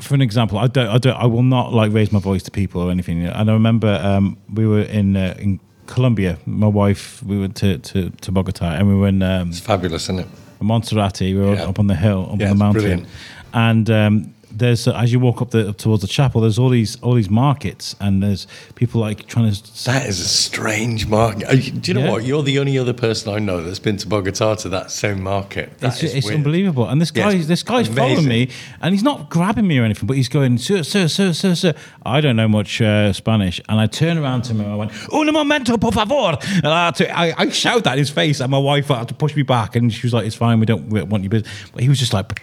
For 0.00 0.14
an 0.14 0.20
example, 0.20 0.58
I 0.58 0.66
don't, 0.66 0.88
I 0.88 0.98
don't, 0.98 1.16
I 1.16 1.24
will 1.24 1.42
not 1.44 1.72
like 1.72 1.90
raise 1.92 2.12
my 2.12 2.18
voice 2.18 2.42
to 2.42 2.50
people 2.50 2.82
or 2.82 2.90
anything. 2.90 3.24
And 3.24 3.48
I 3.48 3.52
remember 3.54 3.98
um, 4.02 4.36
we 4.52 4.66
were 4.66 4.82
in 4.82 5.16
uh, 5.16 5.34
in 5.38 5.60
Colombia. 5.86 6.36
My 6.44 6.66
wife, 6.66 7.22
we 7.22 7.38
went 7.38 7.56
to, 7.56 7.78
to, 7.78 8.10
to 8.10 8.32
Bogota, 8.32 8.66
and 8.66 8.86
we 8.88 8.94
were 8.96 9.08
in 9.08 9.22
um, 9.22 9.48
It's 9.48 9.60
fabulous, 9.60 10.04
isn't 10.04 10.18
it? 10.20 10.26
Monserrate. 10.60 11.20
We 11.34 11.40
were 11.40 11.54
Yeah. 11.54 11.68
up 11.68 11.78
on 11.78 11.86
the 11.86 11.94
hill, 11.94 12.22
up 12.22 12.26
Yeah, 12.26 12.32
on 12.32 12.38
the 12.38 12.44
it's 12.50 12.58
mountain, 12.58 12.82
brilliant. 12.82 13.08
and 13.54 13.90
um, 13.90 14.33
there's 14.54 14.86
uh, 14.88 14.92
as 14.94 15.12
you 15.12 15.18
walk 15.20 15.42
up 15.42 15.50
the 15.50 15.68
up 15.70 15.76
towards 15.76 16.02
the 16.02 16.08
chapel, 16.08 16.40
there's 16.40 16.58
all 16.58 16.68
these 16.68 17.00
all 17.02 17.14
these 17.14 17.30
markets, 17.30 17.96
and 18.00 18.22
there's 18.22 18.46
people 18.74 19.00
like 19.00 19.26
trying 19.26 19.52
to. 19.52 19.84
That 19.84 20.06
is 20.08 20.20
a 20.20 20.28
strange 20.28 21.06
market. 21.06 21.48
Do 21.82 21.90
you 21.90 21.94
know 21.94 22.04
Yeah. 22.04 22.10
what? 22.10 22.24
You're 22.24 22.42
the 22.42 22.58
only 22.58 22.78
other 22.78 22.92
person 22.92 23.34
I 23.34 23.38
know 23.38 23.62
that's 23.62 23.78
been 23.78 23.96
to 23.98 24.06
Bogota 24.08 24.54
to 24.56 24.68
that 24.70 24.90
same 24.90 25.22
market. 25.22 25.78
That 25.78 26.02
It's, 26.02 26.14
it's 26.14 26.30
unbelievable, 26.30 26.88
and 26.88 27.00
this 27.00 27.10
guy, 27.10 27.32
it's 27.32 27.46
this 27.46 27.62
guy's 27.62 27.88
following 27.88 28.26
me, 28.28 28.48
and 28.80 28.94
he's 28.94 29.02
not 29.02 29.30
grabbing 29.30 29.66
me 29.66 29.78
or 29.78 29.84
anything, 29.84 30.06
but 30.06 30.16
he's 30.16 30.28
going, 30.28 30.58
"Sir, 30.58 30.82
sir, 30.82 31.08
sir, 31.08 31.32
sir, 31.32 31.54
sir." 31.54 31.74
I 32.06 32.20
don't 32.20 32.36
know 32.36 32.48
much 32.48 32.80
uh, 32.80 33.12
Spanish, 33.12 33.60
and 33.68 33.80
I 33.80 33.86
turn 33.86 34.18
around 34.18 34.42
to 34.44 34.52
him 34.52 34.60
and 34.60 34.70
I 34.72 34.76
went, 34.76 34.92
"Un 35.12 35.32
momento, 35.32 35.76
por 35.76 35.92
favor!" 35.92 36.38
And 36.56 36.66
I, 36.66 36.90
to, 36.92 37.10
I, 37.18 37.34
I 37.36 37.48
shout 37.50 37.84
that 37.84 37.92
in 37.94 37.98
his 37.98 38.10
face, 38.10 38.40
and 38.40 38.50
my 38.50 38.58
wife 38.58 38.88
had 38.88 39.08
to 39.08 39.14
push 39.14 39.34
me 39.34 39.42
back, 39.42 39.76
and 39.76 39.92
she 39.92 40.06
was 40.06 40.12
like, 40.14 40.26
"It's 40.26 40.36
fine, 40.36 40.60
we 40.60 40.66
don't 40.66 40.88
we 40.88 41.02
want 41.02 41.28
business," 41.28 41.52
but 41.72 41.82
he 41.82 41.88
was 41.88 41.98
just 41.98 42.12
like. 42.12 42.42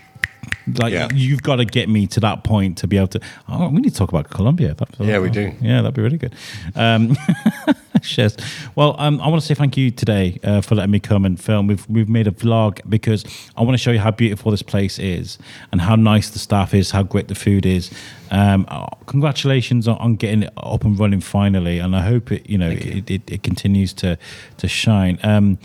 Like 0.77 0.93
Yeah. 0.93 1.07
you've 1.13 1.41
got 1.41 1.57
to 1.57 1.65
get 1.65 1.89
me 1.89 2.05
to 2.07 2.19
that 2.19 2.43
point 2.43 2.77
to 2.79 2.87
be 2.87 2.97
able 2.97 3.07
to. 3.09 3.19
Oh, 3.49 3.69
we 3.69 3.81
need 3.81 3.89
to 3.91 3.95
talk 3.95 4.09
about 4.09 4.29
Colombia. 4.29 4.75
Yeah, 4.99 5.19
we 5.19 5.29
do. 5.29 5.51
Yeah, 5.59 5.81
that'd 5.81 5.93
be 5.95 6.01
really 6.01 6.17
good. 6.17 6.35
Um, 6.75 7.17
Cheers. 8.01 8.35
Well, 8.75 8.95
um, 8.97 9.21
I 9.21 9.27
want 9.27 9.41
to 9.41 9.47
say 9.47 9.53
thank 9.53 9.77
you 9.77 9.91
today 9.91 10.39
uh, 10.43 10.61
for 10.61 10.73
letting 10.75 10.91
me 10.91 10.99
come 10.99 11.23
and 11.25 11.39
film. 11.39 11.67
We've 11.67 11.87
we've 11.89 12.09
made 12.09 12.27
a 12.27 12.31
vlog 12.31 12.79
because 12.89 13.23
I 13.55 13.61
want 13.61 13.73
to 13.73 13.77
show 13.77 13.91
you 13.91 13.99
how 13.99 14.09
beautiful 14.11 14.49
this 14.51 14.63
place 14.63 14.97
is 14.97 15.37
and 15.71 15.81
how 15.81 15.95
nice 15.95 16.29
the 16.31 16.39
staff 16.39 16.73
is, 16.73 16.91
how 16.91 17.03
great 17.03 17.27
the 17.27 17.35
food 17.35 17.65
is. 17.65 17.91
Um, 18.31 18.65
uh, 18.69 18.87
congratulations 19.05 19.87
on, 19.87 19.97
on 19.97 20.15
getting 20.15 20.43
it 20.43 20.53
up 20.57 20.83
and 20.83 20.97
running 20.97 21.21
finally, 21.21 21.77
and 21.79 21.95
I 21.95 22.01
hope 22.01 22.31
it 22.31 22.49
you 22.49 22.57
know 22.57 22.69
it, 22.71 23.09
it, 23.09 23.29
it 23.31 23.43
continues 23.43 23.93
to 23.95 24.17
to 24.57 24.67
shine. 24.67 25.19
Um, 25.21 25.59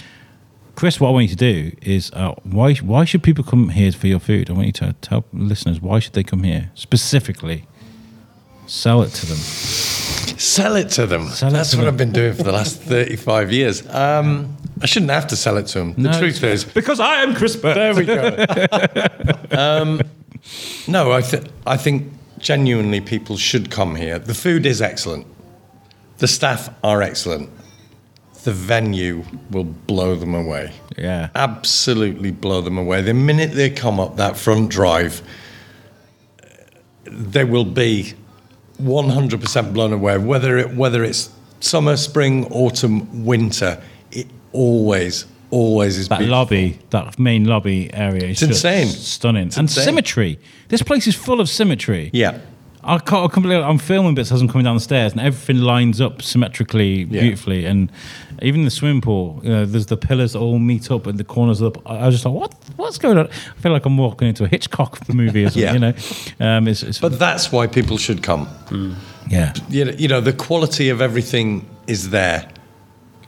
Chris, 0.77 1.01
what 1.01 1.09
I 1.09 1.13
want 1.13 1.23
you 1.25 1.31
to 1.31 1.37
do 1.37 1.77
is 1.83 2.11
uh, 2.13 2.35
why 2.45 2.75
why 2.75 3.05
should 3.05 3.23
people 3.23 3.43
come 3.43 3.71
here 3.71 3.91
for 3.93 4.07
your 4.07 4.21
food? 4.21 4.51
I 4.51 4.53
want 4.53 4.67
you 4.67 4.73
to 4.75 4.93
tell 5.01 5.25
listeners 5.33 5.81
why 5.81 5.99
should 6.01 6.13
they 6.13 6.23
come 6.23 6.43
here 6.43 6.71
specifically. 6.75 7.65
Sell 8.67 9.01
it 9.03 9.11
to 9.15 9.27
them. 9.27 9.37
Sell 9.37 10.77
it 10.77 10.91
to 10.91 11.07
them. 11.07 11.29
Sell 11.29 11.51
That's 11.51 11.71
to 11.71 11.77
what 11.79 11.85
them. 11.85 11.95
I've 11.95 11.99
been 11.99 12.13
doing 12.13 12.35
for 12.35 12.43
the 12.43 12.53
last 12.53 12.81
35 12.83 13.53
years. 13.53 13.87
Um, 13.89 14.55
I 14.83 14.87
shouldn't 14.87 15.13
have 15.13 15.27
to 15.29 15.37
sell 15.37 15.57
it 15.57 15.67
to 15.69 15.79
them. 15.79 15.95
The 15.95 16.11
No, 16.11 16.19
truth 16.19 16.43
is, 16.43 16.65
because 16.65 17.01
I 17.01 17.23
am 17.23 17.35
Chris 17.35 17.57
Burt. 17.57 17.75
there 17.75 17.95
we 17.95 18.05
go. 18.05 18.37
um, 19.53 20.01
no, 20.89 21.13
I, 21.13 21.23
th- 21.23 21.45
I 21.67 21.77
think 21.79 22.13
genuinely 22.39 23.01
people 23.01 23.37
should 23.39 23.71
come 23.71 23.95
here. 23.95 24.19
The 24.19 24.35
food 24.35 24.67
is 24.67 24.83
excellent. 24.83 25.27
The 26.19 26.29
staff 26.29 26.69
are 26.85 27.01
excellent. 27.03 27.49
The 28.47 28.53
venue 28.53 29.25
will 29.51 29.65
blow 29.65 30.15
them 30.15 30.33
away. 30.33 30.71
Yeah. 30.97 31.31
Absolutely 31.35 32.31
blow 32.31 32.61
them 32.61 32.79
away. 32.79 33.03
The 33.03 33.13
minute 33.13 33.51
they 33.55 33.71
come 33.71 33.99
up 33.99 34.19
that 34.19 34.37
front 34.37 34.71
drive, 34.71 35.21
they 37.11 37.43
will 37.43 37.65
be 37.65 38.13
100% 38.81 39.73
blown 39.75 39.93
away. 39.93 40.19
Whether 40.19 40.59
it 40.59 40.77
whether 40.77 41.03
it's 41.03 41.31
summer, 41.59 41.97
spring, 41.97 42.47
autumn, 42.53 43.25
winter, 43.25 43.83
it 44.13 44.29
always, 44.53 45.27
always 45.51 45.99
is 45.99 46.07
That 46.09 46.19
beautiful. 46.21 46.39
lobby, 46.39 46.79
that 46.91 47.19
main 47.19 47.47
lobby 47.47 47.93
area 47.93 48.27
is 48.27 48.43
It's 48.43 48.63
insane. 48.63 48.87
stunning. 48.87 49.43
and 49.43 49.59
insane. 49.59 49.85
symmetry. 49.85 50.39
This 50.69 50.83
place 50.83 51.09
is 51.09 51.17
full 51.17 51.41
of 51.41 51.49
symmetry. 51.49 52.11
Yeah. 52.13 52.39
I 52.87 52.99
can't, 52.99 53.31
I 53.31 53.35
can't 53.35 53.43
believe 53.43 53.63
I'm 53.63 53.79
filming 53.79 54.15
bits 54.15 54.31
as 54.33 54.41
I'm 54.41 54.49
coming 54.49 54.65
down 54.65 54.77
the 54.77 54.81
stairs, 54.81 55.13
and 55.13 55.21
everything 55.21 55.59
lines 55.63 56.01
up 56.01 56.23
symmetrically, 56.23 57.03
Yeah. 57.05 57.21
beautifully. 57.23 57.65
And 57.65 57.91
even 58.43 58.65
the 58.65 58.71
swimming 58.71 59.01
pool, 59.01 59.41
you 59.43 59.51
know, 59.51 59.65
there's 59.67 59.87
the 59.87 59.97
pillars 59.97 60.35
that 60.35 60.39
all 60.39 60.59
meet 60.59 60.91
up 60.91 61.07
at 61.07 61.17
the 61.17 61.25
corners 61.25 61.61
of 61.61 61.73
the. 61.75 61.81
I 61.89 62.07
was 62.07 62.15
just 62.15 62.25
like, 62.25 62.35
what? 62.35 62.55
What's 62.77 62.99
going 62.99 63.19
on? 63.19 63.27
I 63.29 63.61
feel 63.61 63.73
like 63.73 63.85
I'm 63.87 63.97
walking 63.97 64.29
into 64.29 64.45
a 64.45 64.49
Hitchcock 64.49 65.09
movie 65.13 65.45
or 65.45 65.51
something. 65.51 65.63
Yeah. 65.63 65.73
You 65.73 65.79
know, 65.81 65.95
um, 66.47 66.69
it's, 66.69 66.83
it's 66.83 66.99
But 67.01 67.19
that's 67.19 67.51
why 67.51 67.67
people 67.67 67.99
should 67.99 68.23
come. 68.23 68.47
yeah, 69.29 69.53
You 69.69 69.87
know, 69.87 69.93
you 69.93 70.09
know, 70.09 70.21
the 70.21 70.33
quality 70.33 70.89
of 70.91 71.01
everything 71.01 71.67
is 71.87 72.11
there. 72.11 72.49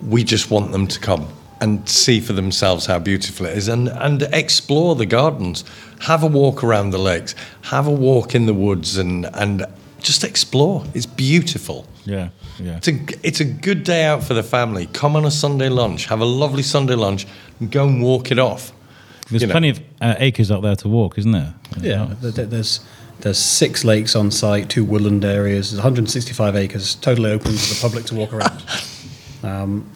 We 0.01 0.23
just 0.25 0.51
want 0.51 0.71
them 0.73 0.87
to 0.87 1.01
come 1.01 1.27
and 1.61 1.89
see 1.89 2.21
for 2.21 2.33
themselves 2.33 2.87
how 2.87 2.99
beautiful 2.99 3.47
it 3.47 3.57
is 3.57 3.69
and, 3.69 3.89
and 3.89 4.23
explore 4.33 4.95
the 4.95 5.07
gardens. 5.07 5.65
Have 6.01 6.23
a 6.23 6.27
walk 6.27 6.63
around 6.63 6.91
the 6.91 6.99
lakes. 6.99 7.35
Have 7.63 7.87
a 7.87 7.93
walk 7.93 8.35
in 8.35 8.47
the 8.47 8.55
woods 8.55 8.97
and, 8.97 9.27
and 9.35 9.67
just 10.01 10.23
explore. 10.25 10.85
It's 10.95 11.07
beautiful. 11.07 11.87
yeah, 12.05 12.29
yeah. 12.59 12.77
It's 12.77 12.89
a, 12.89 13.27
it's 13.27 13.41
a 13.41 13.45
good 13.45 13.83
day 13.83 14.05
out 14.05 14.23
for 14.23 14.35
the 14.35 14.43
family. 14.43 14.87
Come 14.87 15.17
on 15.17 15.25
a 15.25 15.31
Sunday 15.31 15.69
lunch. 15.69 16.07
Have 16.07 16.21
a 16.21 16.25
lovely 16.25 16.63
Sunday 16.63 16.95
lunch 16.95 17.27
and 17.59 17.71
go 17.71 17.87
and 17.87 18.03
walk 18.03 18.31
it 18.31 18.39
off. 18.39 18.73
There's 19.29 19.43
you 19.43 19.49
know. 19.49 19.53
plenty 19.53 19.69
of 19.71 19.81
uh, 20.01 20.15
acres 20.19 20.51
out 20.51 20.63
there 20.63 20.77
to 20.77 20.89
walk, 20.89 21.19
isn't 21.19 21.33
there? 21.33 21.55
Yeah, 21.81 22.15
th- 22.21 22.35
th- 22.35 22.49
there's 22.49 22.81
there's 23.21 23.39
six 23.39 23.85
lakes 23.85 24.15
on 24.15 24.31
site, 24.31 24.71
two 24.71 24.85
woodland 24.85 25.25
areas. 25.25 25.71
There's 25.71 25.79
165 25.79 26.55
acres, 26.57 26.95
totally 26.95 27.33
open 27.33 27.51
to 27.51 27.75
the 27.75 27.79
public 27.81 28.05
to 28.07 28.15
walk 28.15 28.33
around. 28.33 28.63
Um, 29.41 29.89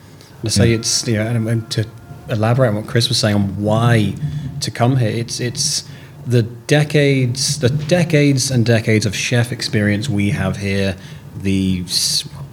and 0.42 0.48
I 0.48 0.52
say 0.52 0.72
it's 0.72 1.06
you 1.06 1.14
know, 1.14 1.26
and, 1.26 1.48
and 1.48 1.70
to 1.72 1.86
elaborate 2.28 2.68
on 2.68 2.76
what 2.76 2.86
Chris 2.86 3.08
was 3.08 3.18
saying 3.18 3.34
on 3.34 3.62
why 3.62 4.14
to 4.60 4.70
come 4.70 4.96
here, 4.96 5.10
it's 5.10 5.40
it's 5.40 5.88
the 6.26 6.42
decades, 6.42 7.58
the 7.58 7.68
decades 7.68 8.50
and 8.50 8.64
decades 8.64 9.06
of 9.06 9.14
chef 9.14 9.52
experience 9.52 10.08
we 10.08 10.30
have 10.30 10.56
here, 10.58 10.96
the 11.36 11.84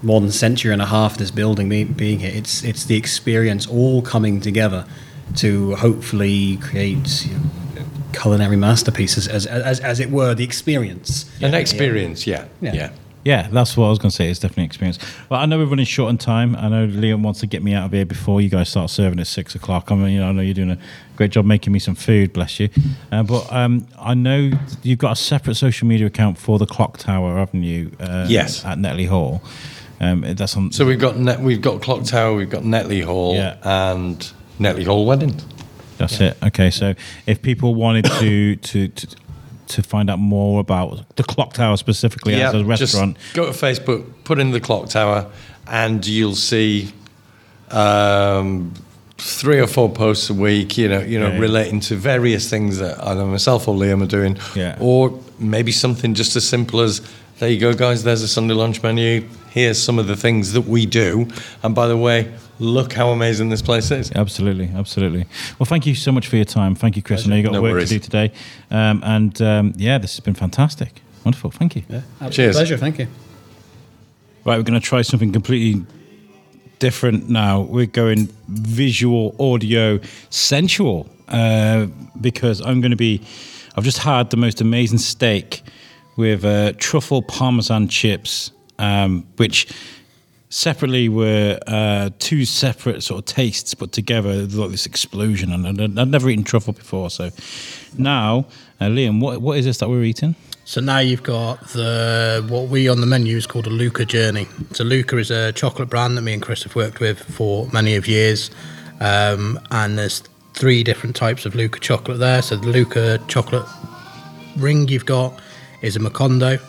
more 0.02 0.22
than 0.22 0.32
century 0.32 0.72
and 0.72 0.82
a 0.82 0.86
half 0.86 1.18
this 1.18 1.32
building 1.32 1.70
being, 1.70 1.94
being 1.94 2.20
here. 2.20 2.32
It's 2.34 2.64
it's 2.64 2.86
the 2.86 2.96
experience 2.96 3.68
all 3.68 4.02
coming 4.02 4.42
together 4.42 4.86
to 5.38 5.76
hopefully 5.76 6.58
create 6.58 7.26
you 7.26 7.36
know, 7.36 7.86
culinary 8.14 8.56
masterpieces, 8.56 9.28
as, 9.28 9.46
as 9.46 9.80
as 9.80 10.00
it 10.00 10.10
were, 10.10 10.34
the 10.34 10.44
experience. 10.44 11.30
An 11.42 11.54
experience, 11.54 12.26
yeah. 12.26 12.46
Yeah. 12.62 12.74
yeah. 12.74 12.90
Yeah, 13.30 13.48
that's 13.52 13.78
what 13.78 13.86
I 13.86 13.90
was 13.90 14.00
going 14.00 14.10
to 14.10 14.16
say. 14.16 14.28
It's 14.32 14.40
definitely 14.40 14.64
experience. 14.66 14.98
Well, 15.30 15.40
I 15.40 15.46
know 15.46 15.60
we're 15.60 15.66
running 15.66 15.86
short 15.86 16.10
on 16.10 16.18
time. 16.18 16.56
I 16.56 16.68
know 16.68 16.88
Liam 16.88 17.22
wants 17.22 17.42
to 17.42 17.46
get 17.46 17.62
me 17.62 17.76
out 17.76 17.86
of 17.86 17.92
here 17.92 18.04
before 18.04 18.42
you 18.42 18.50
guys 18.50 18.70
start 18.70 18.90
serving 18.90 19.20
at 19.20 19.28
six 19.28 19.54
o'clock. 19.54 19.92
I 19.92 19.96
mean, 19.96 20.14
you 20.14 20.20
know, 20.22 20.30
I 20.30 20.32
know 20.32 20.42
you're 20.42 20.56
doing 20.56 20.72
a 20.72 20.80
great 21.16 21.30
job 21.30 21.46
making 21.46 21.72
me 21.72 21.78
some 21.78 21.94
food, 21.94 22.34
bless 22.34 22.60
you. 22.60 22.70
Uh, 23.12 23.22
but 23.22 23.46
um, 23.54 23.86
I 24.00 24.16
know 24.16 24.50
you've 24.82 24.98
got 24.98 25.12
a 25.12 25.16
separate 25.16 25.56
social 25.56 25.88
media 25.88 26.08
account 26.08 26.40
for 26.40 26.58
the 26.58 26.66
Clock 26.66 26.98
Tower, 26.98 27.38
haven't 27.38 27.62
you? 27.62 27.92
Uh, 28.00 28.26
Yes. 28.28 28.66
At 28.66 28.80
Netley 28.80 29.08
Hall. 29.08 29.44
Um, 30.00 30.22
that's 30.36 30.58
on. 30.58 30.72
So 30.72 30.84
we've 30.88 31.00
got 31.00 31.18
Net, 31.18 31.40
we've 31.40 31.62
got 31.62 31.84
Clock 31.84 32.06
Tower, 32.06 32.34
we've 32.34 32.50
got 32.50 32.64
Netley 32.64 33.04
Hall, 33.04 33.36
Yeah. 33.36 33.58
and 33.64 34.18
Netley 34.60 34.86
Hall 34.88 35.06
Weddings. 35.06 35.46
That's 36.00 36.20
it. 36.20 36.36
Okay, 36.42 36.72
so 36.72 36.96
if 37.28 37.44
people 37.44 37.76
wanted 37.76 38.06
to 38.06 38.56
to 38.56 38.88
to, 38.88 39.08
to 39.70 39.84
find 39.84 40.10
out 40.10 40.20
more 40.20 40.60
about 40.60 41.16
the 41.16 41.24
Clock 41.24 41.54
Tower 41.54 41.78
specifically 41.78 42.36
as 42.42 42.54
a 42.54 42.64
restaurant, 42.64 43.18
go 43.34 43.46
to 43.46 43.52
Facebook, 43.52 44.06
put 44.24 44.40
in 44.40 44.52
the 44.52 44.60
clock 44.60 44.90
tower, 44.90 45.26
and 45.68 46.06
you'll 46.06 46.36
see 46.36 46.92
um, 47.72 48.74
three 49.18 49.60
or 49.60 49.68
four 49.68 49.90
posts 49.90 50.30
a 50.30 50.34
week. 50.34 50.78
You 50.78 50.90
know, 50.90 51.00
you 51.02 51.20
know, 51.20 51.28
Yeah, 51.28 51.34
yeah. 51.36 51.40
relating 51.40 51.80
to 51.82 51.96
various 51.96 52.50
things 52.50 52.78
that 52.80 53.02
either 53.06 53.26
myself 53.26 53.68
or 53.68 53.76
Liam 53.76 54.02
are 54.04 54.08
doing, 54.08 54.38
Yeah. 54.56 54.78
or 54.80 55.20
maybe 55.40 55.72
something 55.72 56.14
just 56.14 56.36
as 56.36 56.48
simple 56.48 56.82
as. 56.82 57.02
There 57.40 57.50
you 57.50 57.58
go, 57.58 57.74
guys. 57.74 58.04
There's 58.04 58.22
a 58.22 58.28
Sunday 58.28 58.54
lunch 58.54 58.84
menu. 58.84 59.28
Here's 59.50 59.82
some 59.82 59.98
of 59.98 60.08
the 60.08 60.18
things 60.18 60.52
that 60.52 60.62
we 60.68 60.86
do. 60.86 61.26
And 61.64 61.74
by 61.74 61.88
the 61.88 61.96
way, 61.96 62.34
look 62.60 62.92
how 62.92 63.12
amazing 63.12 63.48
this 63.48 63.62
place 63.62 63.92
is. 63.92 64.12
Absolutely, 64.12 64.70
absolutely. 64.76 65.26
Well, 65.58 65.66
thank 65.66 65.86
you 65.86 65.96
so 65.96 66.12
much 66.12 66.28
for 66.28 66.36
your 66.36 66.44
time. 66.44 66.76
Thank 66.76 66.98
you, 66.98 67.02
Chris. 67.02 67.26
I 67.26 67.30
know 67.30 67.38
you 67.38 67.44
got 67.44 67.54
No 67.54 67.62
work 67.62 67.72
worries. 67.72 67.90
to 67.90 67.96
do 67.96 68.00
today, 68.00 68.34
um, 68.72 69.02
and 69.06 69.42
um, 69.42 69.74
yeah, 69.78 69.98
this 69.98 70.18
has 70.18 70.20
been 70.20 70.34
fantastic. 70.34 71.02
Wonderful. 71.24 71.52
Thank 71.52 71.78
you. 71.78 71.84
Absolute 71.90 72.32
Cheers. 72.34 72.56
pleasure. 72.58 72.78
Thank 72.78 73.00
you. 73.00 73.08
Right, 74.44 74.58
we're 74.58 74.64
going 74.64 74.80
to 74.80 74.86
try 74.86 75.02
something 75.02 75.32
completely 75.32 75.86
different 76.80 77.30
now. 77.30 77.62
We're 77.62 77.86
going 77.86 78.28
visual, 78.50 79.34
audio, 79.40 80.00
sensual, 80.30 81.10
uh, 81.30 81.88
because 82.20 82.60
I'm 82.60 82.82
going 82.82 82.92
to 82.92 82.98
be. 82.98 83.22
I've 83.78 83.84
just 83.86 84.00
had 84.00 84.30
the 84.30 84.38
most 84.38 84.60
amazing 84.60 84.98
steak 84.98 85.64
with 86.16 86.44
uh, 86.44 86.74
truffle 86.78 87.22
parmesan 87.22 87.88
chips, 87.88 88.52
um, 88.78 89.26
which 89.38 89.68
separately 90.50 91.08
were 91.08 91.60
uh, 91.68 92.10
two 92.20 92.44
separate 92.44 93.04
sort 93.04 93.20
of 93.20 93.26
tastes 93.26 93.74
put 93.74 93.92
together, 93.92 94.34
like 94.48 94.72
this 94.72 94.86
explosion. 94.86 95.54
And 95.54 96.00
I'd 96.00 96.08
never 96.08 96.30
eaten 96.30 96.44
truffle 96.44 96.74
before, 96.74 97.10
so 97.10 97.30
now, 97.98 98.46
uh, 98.82 98.86
Liam, 98.86 99.22
what 99.22 99.42
what 99.42 99.58
is 99.58 99.66
this 99.66 99.78
that 99.78 99.90
we're 99.90 100.04
eating? 100.04 100.36
So 100.66 100.82
now 100.82 101.00
you've 101.00 101.24
got 101.24 101.68
the 101.70 102.46
what 102.48 102.70
we 102.70 102.88
on 102.88 103.02
the 103.02 103.08
menu 103.08 103.36
is 103.38 103.48
called 103.48 103.66
a 103.66 103.72
Luker 103.72 104.06
Journey. 104.06 104.48
So 104.74 104.84
Luker 104.84 105.18
is 105.18 105.32
a 105.32 105.52
chocolate 105.52 105.90
brand 105.90 106.16
that 106.16 106.22
me 106.22 106.34
and 106.34 106.42
Chris 106.42 106.64
have 106.64 106.76
worked 106.76 107.00
with 107.00 107.20
for 107.20 107.68
many 107.74 107.96
of 107.96 108.08
years, 108.08 108.52
um, 109.00 109.60
and 109.72 109.98
there's 109.98 110.22
three 110.54 110.84
different 110.84 111.16
types 111.16 111.46
of 111.46 111.56
Luker 111.56 111.80
chocolate 111.80 112.20
there. 112.20 112.42
So 112.42 112.56
the 112.56 112.68
Luker 112.68 113.18
chocolate 113.28 113.66
ring 114.58 114.88
you've 114.88 115.06
got 115.06 115.40
is 115.82 115.96
a 115.96 116.00
Macondo, 116.00 116.60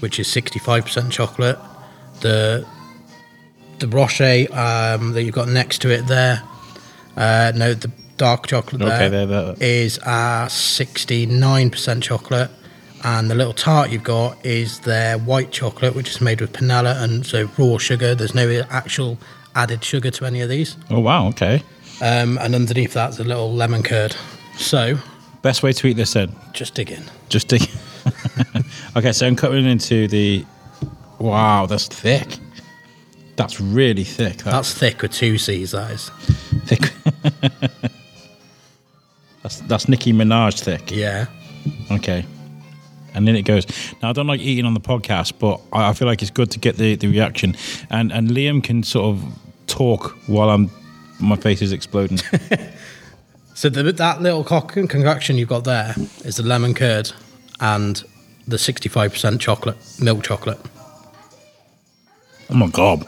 which 0.00 0.18
is 0.18 0.28
65% 0.28 1.10
chocolate. 1.10 1.58
The 2.20 2.66
the 3.78 3.88
Rocher 3.88 4.46
um, 4.52 5.12
that 5.12 5.22
you've 5.22 5.34
got 5.34 5.48
next 5.48 5.80
to 5.82 5.90
it 5.90 6.06
there, 6.06 6.42
uh, 7.16 7.52
no, 7.56 7.72
the 7.72 7.90
dark 8.18 8.46
chocolate 8.46 8.82
Okay, 8.82 9.08
there 9.08 9.24
there, 9.26 9.54
there. 9.54 9.54
is 9.58 9.98
uh, 10.00 10.46
69% 10.46 12.02
chocolate. 12.02 12.50
And 13.02 13.30
the 13.30 13.34
little 13.34 13.54
tart 13.54 13.88
you've 13.90 14.02
got 14.02 14.44
is 14.44 14.80
their 14.80 15.16
white 15.16 15.50
chocolate, 15.52 15.94
which 15.94 16.10
is 16.10 16.20
made 16.20 16.42
with 16.42 16.52
panela 16.52 17.02
and 17.02 17.24
so 17.24 17.48
raw 17.56 17.78
sugar. 17.78 18.14
There's 18.14 18.34
no 18.34 18.62
actual 18.68 19.16
added 19.54 19.82
sugar 19.82 20.10
to 20.10 20.26
any 20.26 20.42
of 20.42 20.50
these. 20.50 20.76
Oh 20.90 21.00
wow, 21.00 21.28
okay. 21.28 21.62
Um, 22.02 22.36
and 22.38 22.54
underneath 22.54 22.92
that's 22.92 23.18
a 23.18 23.24
little 23.24 23.52
lemon 23.54 23.82
curd. 23.82 24.14
So 24.58 24.98
Best 25.42 25.62
way 25.62 25.72
to 25.72 25.86
eat 25.86 25.94
this 25.94 26.12
then? 26.12 26.34
just 26.52 26.74
dig 26.74 26.90
in. 26.90 27.02
Just 27.28 27.48
dig. 27.48 27.62
okay, 28.96 29.12
so 29.12 29.26
I'm 29.26 29.36
cutting 29.36 29.64
into 29.64 30.06
the. 30.08 30.44
Wow, 31.18 31.66
that's 31.66 31.86
thick. 31.86 32.38
That's 33.36 33.60
really 33.60 34.04
thick. 34.04 34.38
That's 34.38 34.44
That's 34.44 34.74
thick 34.74 35.02
with 35.02 35.12
two 35.12 35.38
C's, 35.38 35.70
that 35.70 35.90
is. 35.92 36.10
thick. 36.66 36.92
that's 39.42 39.60
that's 39.60 39.88
Nicki 39.88 40.12
Minaj 40.12 40.60
thick. 40.60 40.90
Yeah. 40.90 41.26
Okay. 41.90 42.26
And 43.14 43.26
then 43.26 43.34
it 43.34 43.42
goes. 43.42 43.66
Now 44.02 44.10
I 44.10 44.12
don't 44.12 44.26
like 44.26 44.40
eating 44.40 44.66
on 44.66 44.74
the 44.74 44.80
podcast, 44.80 45.32
but 45.38 45.60
I, 45.72 45.88
I 45.90 45.92
feel 45.94 46.06
like 46.06 46.20
it's 46.22 46.30
good 46.30 46.50
to 46.52 46.58
get 46.58 46.76
the, 46.76 46.96
the 46.96 47.08
reaction. 47.08 47.56
And 47.88 48.12
and 48.12 48.28
Liam 48.28 48.62
can 48.62 48.82
sort 48.82 49.06
of 49.16 49.24
talk 49.66 50.10
while 50.26 50.50
I'm 50.50 50.70
my 51.18 51.36
face 51.36 51.62
is 51.62 51.72
exploding. 51.72 52.18
So 53.60 53.68
the, 53.68 53.92
that 53.92 54.22
little 54.22 54.42
concoction 54.42 55.36
you've 55.36 55.50
got 55.50 55.64
there 55.64 55.94
is 56.24 56.36
the 56.36 56.42
lemon 56.42 56.72
curd 56.72 57.12
and 57.60 58.02
the 58.48 58.56
65% 58.56 59.38
chocolate, 59.38 59.76
milk 60.00 60.22
chocolate. 60.24 60.58
oh 62.48 62.54
my 62.54 62.68
god. 62.68 63.04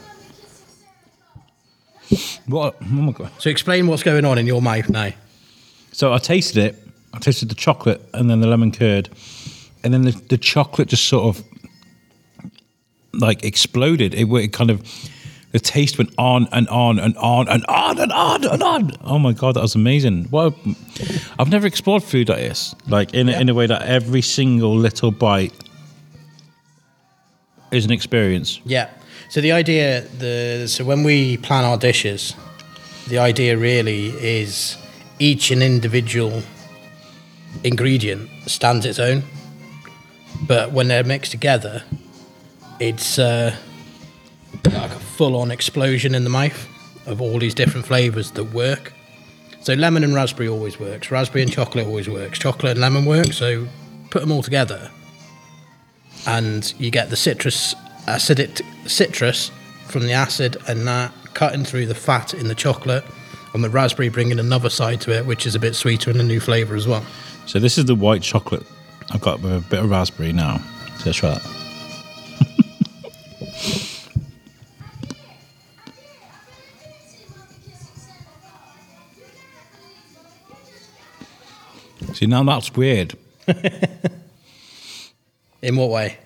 What? 2.45 2.75
Oh 2.79 2.85
my 2.85 3.13
god. 3.13 3.31
So 3.39 3.49
explain 3.49 3.87
what's 3.87 4.03
going 4.03 4.25
on 4.25 4.37
in 4.37 4.45
your 4.45 4.61
mouth 4.61 4.91
now. 4.91 5.09
So 5.91 6.13
I 6.13 6.19
tasted 6.19 6.63
it. 6.63 6.87
I 7.15 7.17
tasted 7.17 7.49
the 7.49 7.55
chocolate 7.55 8.07
and 8.13 8.29
then 8.29 8.39
the 8.39 8.47
lemon 8.47 8.71
curd, 8.71 9.09
and 9.83 9.91
then 9.91 10.03
the, 10.03 10.11
the 10.11 10.37
chocolate 10.37 10.87
just 10.87 11.05
sort 11.05 11.35
of 11.35 11.43
like 13.11 13.43
exploded. 13.43 14.13
It, 14.13 14.31
it 14.31 14.53
kind 14.53 14.69
of 14.69 14.83
the 15.53 15.59
taste 15.59 15.99
went 15.99 16.09
on 16.17 16.47
and 16.51 16.67
on 16.67 16.99
and 16.99 17.15
on 17.17 17.47
and 17.47 17.63
on 17.67 17.99
and 17.99 18.11
on 18.11 18.43
and 18.43 18.63
on. 18.63 18.91
Oh 19.03 19.19
my 19.19 19.33
god, 19.33 19.53
that 19.53 19.61
was 19.61 19.75
amazing! 19.75 20.27
Well, 20.31 20.55
I've 21.39 21.49
never 21.49 21.67
explored 21.67 22.03
food 22.03 22.27
like 22.27 22.39
this, 22.39 22.75
like 22.87 23.13
in 23.13 23.29
a, 23.29 23.39
in 23.39 23.49
a 23.49 23.53
way 23.53 23.67
that 23.67 23.83
every 23.83 24.21
single 24.21 24.75
little 24.75 25.11
bite 25.11 25.53
is 27.71 27.85
an 27.85 27.91
experience. 27.91 28.59
Yeah. 28.65 28.89
So 29.29 29.41
the 29.41 29.51
idea, 29.51 30.01
the 30.01 30.67
so 30.67 30.83
when 30.83 31.03
we 31.03 31.37
plan 31.37 31.63
our 31.63 31.77
dishes, 31.77 32.33
the 33.07 33.19
idea 33.19 33.55
really 33.55 34.07
is 34.07 34.75
each 35.19 35.51
an 35.51 35.61
individual 35.61 36.41
ingredient 37.63 38.27
stands 38.47 38.87
its 38.87 38.97
own, 38.97 39.21
but 40.47 40.71
when 40.71 40.87
they're 40.87 41.03
mixed 41.03 41.31
together, 41.31 41.83
it's 42.79 43.19
uh, 43.19 43.55
like 45.13 45.13
a 45.13 45.17
full-on 45.17 45.51
explosion 45.51 46.15
in 46.15 46.23
the 46.23 46.29
mouth 46.29 46.67
of 47.07 47.21
all 47.21 47.39
these 47.39 47.53
different 47.53 47.85
flavors 47.85 48.31
that 48.31 48.45
work. 48.53 48.93
So 49.61 49.73
lemon 49.73 50.03
and 50.03 50.15
raspberry 50.15 50.49
always 50.49 50.79
works. 50.79 51.11
Raspberry 51.11 51.43
and 51.43 51.51
chocolate 51.51 51.85
always 51.87 52.09
works. 52.09 52.39
Chocolate 52.39 52.71
and 52.71 52.81
lemon 52.81 53.05
work. 53.05 53.33
So 53.33 53.67
put 54.09 54.21
them 54.21 54.31
all 54.31 54.43
together, 54.43 54.91
and 56.27 56.73
you 56.77 56.91
get 56.91 57.09
the 57.09 57.15
citrus 57.15 57.75
acidic 58.07 58.61
citrus 58.87 59.51
from 59.87 60.03
the 60.03 60.11
acid 60.11 60.57
and 60.67 60.85
that 60.87 61.11
cutting 61.33 61.63
through 61.63 61.85
the 61.85 61.95
fat 61.95 62.33
in 62.33 62.47
the 62.47 62.55
chocolate 62.55 63.03
and 63.53 63.63
the 63.63 63.69
raspberry 63.69 64.09
bringing 64.09 64.39
another 64.39 64.69
side 64.69 64.99
to 64.99 65.11
it 65.17 65.25
which 65.25 65.45
is 65.45 65.55
a 65.55 65.59
bit 65.59 65.73
sweeter 65.73 66.11
and 66.11 66.19
a 66.19 66.23
new 66.23 66.39
flavor 66.39 66.75
as 66.75 66.85
well 66.85 67.03
So 67.45 67.59
this 67.59 67.77
is 67.77 67.85
the 67.85 67.95
white 67.95 68.21
chocolate. 68.21 68.63
I've 69.11 69.21
got 69.21 69.39
a 69.43 69.61
bit 69.61 69.79
of 69.79 69.89
raspberry 69.89 70.33
now. 70.33 70.57
So 70.97 71.03
let's 71.05 71.17
try 71.17 71.35
that. 71.35 71.43
See 82.13 82.25
now 82.25 82.43
that's 82.43 82.73
weird. 82.75 83.15
in 85.61 85.75
what 85.75 85.89
way 85.89 86.17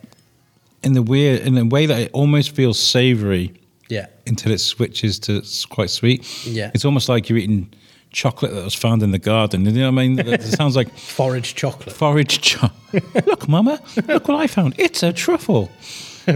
In 0.84 0.94
the 0.94 1.02
weird 1.02 1.42
in 1.42 1.58
a 1.58 1.66
way 1.66 1.86
that 1.86 2.00
it 2.00 2.12
almost 2.14 2.52
feels 2.56 2.80
savoury 2.80 3.54
yeah 3.90 4.08
until 4.26 4.52
it 4.52 4.60
switches 4.60 5.18
to 5.20 5.38
s- 5.40 5.66
quite 5.66 5.90
sweet. 5.90 6.26
Yeah. 6.46 6.72
It's 6.74 6.86
almost 6.86 7.08
like 7.10 7.30
you're 7.30 7.38
eating 7.38 7.74
chocolate 8.12 8.54
that 8.54 8.64
was 8.64 8.74
found 8.74 9.04
in 9.04 9.12
the 9.12 9.20
garden. 9.20 9.66
You 9.66 9.72
know 9.72 9.92
what 9.92 10.02
I 10.02 10.08
mean? 10.08 10.20
It 10.20 10.42
sounds 10.44 10.76
like 10.76 10.90
forage 10.98 11.56
chocolate 11.56 11.96
forage 11.96 12.42
chocolate. 12.42 12.74
look, 13.28 13.48
Mama, 13.48 13.80
look 14.08 14.28
what 14.28 14.38
I 14.38 14.48
found. 14.48 14.76
It's 14.78 15.04
a 15.04 15.14
truffle. 15.14 15.70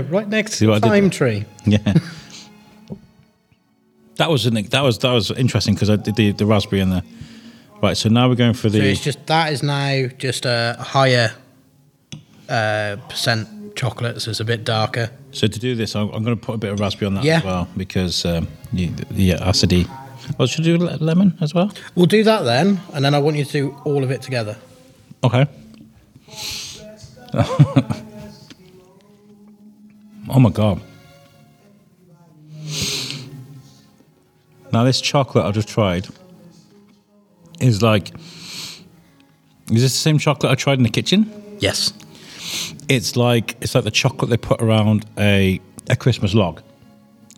right 0.10 0.28
next 0.28 0.58
to 0.60 0.68
the 0.68 0.80
thyme 0.80 1.10
tree 1.10 1.45
Yeah. 1.66 1.93
that 4.18 4.30
was 4.30 4.45
an, 4.45 4.54
that 4.56 4.82
was 4.84 4.99
that 4.99 5.12
was 5.12 5.32
interesting 5.32 5.74
because 5.74 5.89
I 5.89 5.95
did 5.97 6.16
the, 6.16 6.32
the 6.32 6.45
raspberry 6.45 6.82
and 6.82 6.91
the 6.91 7.04
right. 7.82 7.97
So 7.97 8.09
now 8.09 8.27
we're 8.29 8.36
going 8.36 8.53
for 8.53 8.69
the. 8.69 8.79
so 8.79 8.84
it's 8.86 9.01
just 9.03 9.25
that 9.27 9.51
is 9.53 9.63
now 9.63 10.07
just 10.17 10.45
a 10.45 10.75
higher 10.79 11.32
uh, 12.49 12.97
percent 13.09 13.47
chocolate 13.75 14.21
so 14.21 14.29
it's 14.32 14.41
a 14.41 14.45
bit 14.45 14.65
darker 14.65 15.09
so 15.32 15.47
to 15.47 15.57
do 15.59 15.75
this. 15.75 15.95
I'm, 15.95 16.09
I'm 16.09 16.23
going 16.25 16.38
to 16.38 16.45
put 16.45 16.55
a 16.55 16.57
bit 16.57 16.73
of 16.73 16.79
raspberry 16.82 17.07
on 17.07 17.13
that 17.15 17.23
Yeah. 17.23 17.38
as 17.38 17.43
well 17.45 17.67
because 17.77 18.25
um, 18.25 18.47
you, 18.73 18.89
the 19.09 19.32
acidity. 19.32 19.88
Oh, 20.39 20.45
should 20.45 20.61
I 20.61 20.63
do 20.65 20.77
le- 20.77 20.97
lemon 20.97 21.38
as 21.39 21.53
well? 21.53 21.71
we'll 21.95 22.05
do 22.05 22.23
that 22.25 22.41
then 22.43 22.79
and 22.93 23.03
then 23.03 23.15
i 23.15 23.19
want 23.19 23.38
you 23.38 23.45
to 23.45 23.51
do 23.51 23.77
all 23.86 24.03
of 24.03 24.11
it 24.11 24.21
together 24.21 24.57
Okay. 25.23 25.45
oh 30.29 30.39
my 30.39 30.49
god. 30.49 30.82
Now 34.73 34.84
this 34.84 34.99
chocolate 35.01 35.45
I 35.45 35.51
just 35.51 35.67
tried 35.67 36.07
is 37.62 37.82
like 37.82 38.12
is 39.72 39.82
this 39.82 39.93
the 39.93 39.99
same 39.99 40.18
chocolate 40.18 40.51
I 40.51 40.55
tried 40.55 40.78
in 40.80 40.84
the 40.84 40.89
kitchen? 40.89 41.32
yes 41.59 41.93
It's 42.89 43.16
like 43.16 43.55
it's 43.62 43.76
like 43.76 43.84
the 43.86 43.91
chocolate 43.91 44.30
they 44.30 44.38
put 44.38 44.62
around 44.62 45.05
a 45.18 45.59
a 45.89 45.95
Christmas 45.95 46.34
log. 46.34 46.62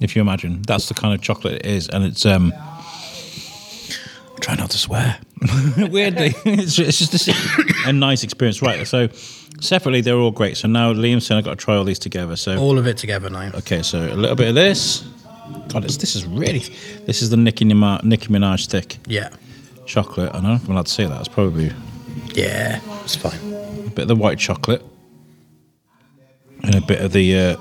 If 0.01 0.15
you 0.15 0.21
imagine, 0.21 0.61
that's 0.63 0.87
the 0.89 0.93
kind 0.95 1.13
of 1.13 1.21
chocolate 1.21 1.53
it 1.55 1.65
is, 1.65 1.87
and 1.89 2.03
it's 2.03 2.25
um. 2.25 2.53
Try 4.41 4.55
not 4.55 4.71
to 4.71 4.77
swear. 4.77 5.17
Weirdly, 5.77 6.33
it's, 6.43 6.77
it's 6.77 6.97
just 6.99 7.27
a, 7.29 7.89
a 7.89 7.93
nice 7.93 8.23
experience, 8.23 8.61
right? 8.61 8.85
So 8.85 9.07
separately, 9.61 10.01
they're 10.01 10.17
all 10.17 10.31
great. 10.31 10.57
So 10.57 10.67
now 10.67 10.91
Liam's 10.93 11.25
saying 11.25 11.37
I've 11.39 11.45
got 11.45 11.51
to 11.57 11.63
try 11.65 11.75
all 11.77 11.85
these 11.85 11.99
together. 11.99 12.35
So 12.35 12.57
All 12.57 12.77
of 12.77 12.85
it 12.85 12.97
together 12.97 13.29
now. 13.29 13.51
okay, 13.55 13.81
so 13.83 13.99
a 13.99 14.15
little 14.15 14.35
bit 14.35 14.49
of 14.49 14.55
this. 14.55 15.05
God, 15.69 15.85
it's, 15.85 15.95
this 15.95 16.15
is 16.17 16.25
really. 16.25 16.59
This 17.05 17.21
is 17.21 17.29
the 17.29 17.37
Nicki 17.37 17.63
Minaj, 17.63 18.03
Nicki 18.03 18.27
Minaj 18.27 18.67
thick 18.67 18.97
Yeah. 19.07 19.29
Chocolate. 19.85 20.29
I 20.29 20.33
don't 20.33 20.43
know 20.43 20.53
if 20.55 20.65
I'm 20.65 20.71
allowed 20.71 20.85
to 20.87 20.91
say 20.91 21.05
that. 21.05 21.19
It's 21.19 21.27
probably 21.29 21.71
Yeah, 22.33 22.79
it's 23.03 23.15
fine. 23.15 23.39
a 23.85 23.89
bit 23.89 24.03
of 24.03 24.07
the 24.07 24.15
white 24.15 24.39
chocolate 24.39 24.83
and 26.63 26.75
a 26.75 26.81
bit 26.81 27.01
of 27.01 27.11
the 27.11 27.37
uh, 27.37 27.57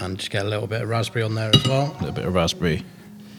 And 0.00 0.18
just 0.18 0.30
get 0.30 0.44
a 0.44 0.48
little 0.48 0.66
bit 0.66 0.82
of 0.82 0.88
raspberry 0.88 1.22
on 1.24 1.34
there 1.34 1.50
as 1.54 1.66
well. 1.66 1.90
A 1.90 1.98
little 2.00 2.12
bit 2.12 2.24
of 2.24 2.34
raspberry. 2.34 2.82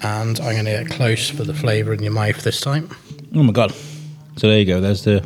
And 0.01 0.39
I'm 0.39 0.53
going 0.53 0.65
to 0.65 0.71
get 0.71 0.89
close 0.89 1.29
for 1.29 1.43
the 1.43 1.53
flavour 1.53 1.93
in 1.93 2.03
your 2.03 2.11
mouth 2.11 2.43
this 2.43 2.59
time. 2.61 2.89
Oh 3.33 3.43
my 3.43 3.51
god! 3.53 3.73
So 4.37 4.47
there 4.47 4.59
you 4.59 4.65
go. 4.65 4.79
There's 4.81 5.03
the. 5.03 5.25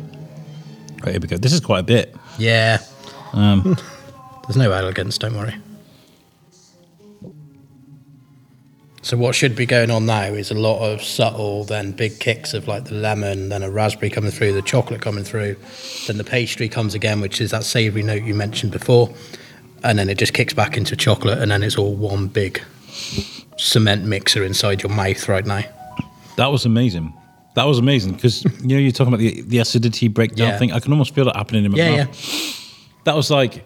Right, 1.02 1.12
here 1.12 1.20
we 1.20 1.28
go. 1.28 1.36
This 1.36 1.52
is 1.52 1.60
quite 1.60 1.80
a 1.80 1.82
bit. 1.82 2.14
Yeah. 2.38 2.78
Um, 3.32 3.76
There's 4.46 4.56
no 4.56 4.70
elegance, 4.72 5.18
don't 5.18 5.34
worry. 5.36 5.54
So 9.02 9.16
what 9.16 9.34
should 9.34 9.56
be 9.56 9.64
going 9.64 9.90
on 9.90 10.04
now 10.04 10.24
is 10.24 10.50
a 10.50 10.54
lot 10.54 10.80
of 10.86 11.02
subtle, 11.02 11.64
then 11.64 11.92
big 11.92 12.20
kicks 12.20 12.52
of 12.52 12.68
like 12.68 12.84
the 12.84 12.94
lemon, 12.94 13.48
then 13.48 13.62
a 13.62 13.70
raspberry 13.70 14.10
coming 14.10 14.30
through, 14.30 14.52
the 14.52 14.60
chocolate 14.62 15.00
coming 15.00 15.24
through, 15.24 15.56
then 16.06 16.18
the 16.18 16.24
pastry 16.24 16.68
comes 16.68 16.94
again, 16.94 17.20
which 17.22 17.40
is 17.40 17.50
that 17.50 17.64
savoury 17.64 18.02
note 18.02 18.22
you 18.24 18.34
mentioned 18.34 18.72
before, 18.72 19.08
and 19.82 19.98
then 19.98 20.10
it 20.10 20.18
just 20.18 20.34
kicks 20.34 20.52
back 20.52 20.76
into 20.76 20.96
chocolate, 20.96 21.38
and 21.38 21.50
then 21.50 21.62
it's 21.62 21.78
all 21.78 21.94
one 21.94 22.26
big 22.26 22.62
cement 23.56 24.04
mixer 24.04 24.44
inside 24.44 24.82
your 24.82 24.92
mouth 24.92 25.28
right 25.28 25.46
now. 25.46 25.62
that 26.36 26.48
was 26.48 26.66
amazing. 26.66 27.12
That 27.54 27.64
was 27.64 27.78
amazing 27.78 28.12
because 28.12 28.44
you 28.44 28.68
know 28.68 28.76
you're 28.78 28.92
talking 28.92 29.12
about 29.14 29.20
the 29.20 29.40
the 29.42 29.58
acidity 29.58 30.08
breakdown 30.08 30.48
Yeah. 30.50 30.58
thing. 30.58 30.72
I 30.72 30.78
can 30.78 30.92
almost 30.92 31.14
feel 31.14 31.26
it 31.28 31.34
happening 31.36 31.64
in 31.64 31.72
my 31.72 31.78
Yeah, 31.78 32.04
mouth. 32.04 32.78
That 33.04 33.16
was 33.16 33.30
like 33.30 33.64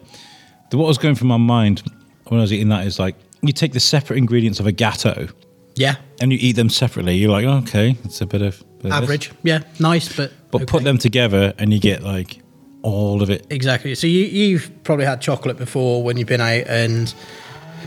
the, 0.71 0.77
what 0.77 0.87
was 0.87 0.97
going 0.97 1.13
through 1.15 1.27
my 1.27 1.37
mind 1.37 1.83
when 2.27 2.39
I 2.39 2.41
was 2.41 2.51
eating 2.51 2.69
that 2.69 2.87
is 2.87 2.97
like 2.99 3.15
you 3.41 3.53
take 3.53 3.73
the 3.73 3.79
separate 3.79 4.17
ingredients 4.17 4.59
of 4.59 4.67
a 4.67 4.71
gateau 4.71 5.27
Yeah, 5.75 5.95
and 6.19 6.31
you 6.31 6.37
eat 6.41 6.55
them 6.55 6.69
separately. 6.69 7.15
You're 7.15 7.31
like, 7.31 7.45
okay, 7.45 7.97
it's 8.03 8.21
a 8.21 8.25
bit 8.25 8.41
of 8.41 8.63
bit 8.79 8.91
of 8.91 9.03
average. 9.03 9.31
Yeah, 9.43 9.63
nice, 9.79 10.15
but 10.15 10.31
but 10.51 10.67
put 10.67 10.83
them 10.83 10.97
together 10.97 11.53
and 11.57 11.73
you 11.73 11.79
get 11.79 12.03
like 12.03 12.39
all 12.81 13.21
of 13.21 13.29
it. 13.29 13.47
Exactly. 13.49 13.95
So 13.95 14.07
you, 14.07 14.25
you've 14.25 14.71
probably 14.83 15.05
had 15.05 15.19
chocolate 15.21 15.57
before 15.57 16.03
when 16.03 16.17
you've 16.17 16.27
been 16.27 16.41
out, 16.41 16.67
and 16.67 17.13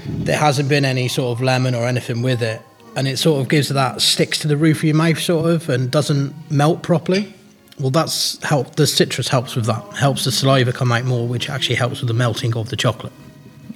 there 0.07 0.39
hasn't 0.39 0.69
been 0.69 0.85
any 0.85 1.09
sort 1.09 1.37
of 1.39 1.43
lemon 1.43 1.75
or 1.75 1.87
anything 1.87 2.21
with 2.23 2.43
it, 2.43 2.61
and 2.97 3.07
it 3.09 3.17
sort 3.19 3.41
of 3.41 3.49
gives 3.49 3.69
that 3.69 4.03
sticks 4.03 4.39
to 4.41 4.49
the 4.49 4.57
roof 4.57 4.79
of 4.79 4.85
your 4.85 4.97
mouth, 4.97 5.19
sort 5.19 5.51
of, 5.51 5.69
and 5.69 5.91
doesn't 5.91 6.35
melt 6.51 6.83
properly. 6.83 7.33
Well, 7.79 7.91
that's 7.91 8.43
help. 8.43 8.75
The 8.75 8.89
citrus 8.89 9.29
helps 9.29 9.55
with 9.55 9.67
that. 9.67 9.85
Helps 9.97 10.25
the 10.25 10.33
saliva 10.33 10.73
come 10.73 10.91
out 10.91 11.05
more, 11.05 11.29
which 11.29 11.49
actually 11.49 11.77
helps 11.77 12.01
with 12.01 12.09
the 12.09 12.15
melting 12.15 12.57
of 12.57 12.71
the 12.71 12.77
chocolate. 12.77 13.13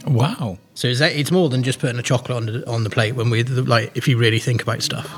Wow. 0.06 0.58
So 0.74 0.88
it's, 0.88 1.00
it's 1.00 1.30
more 1.30 1.48
than 1.48 1.62
just 1.62 1.78
putting 1.78 1.98
a 1.98 2.02
chocolate 2.02 2.36
on 2.36 2.46
the, 2.46 2.68
on 2.68 2.84
the 2.84 2.90
plate 2.90 3.12
when 3.12 3.30
we 3.30 3.44
like 3.44 3.96
if 3.96 4.08
you 4.08 4.18
really 4.18 4.38
think 4.38 4.62
about 4.62 4.82
stuff. 4.82 5.10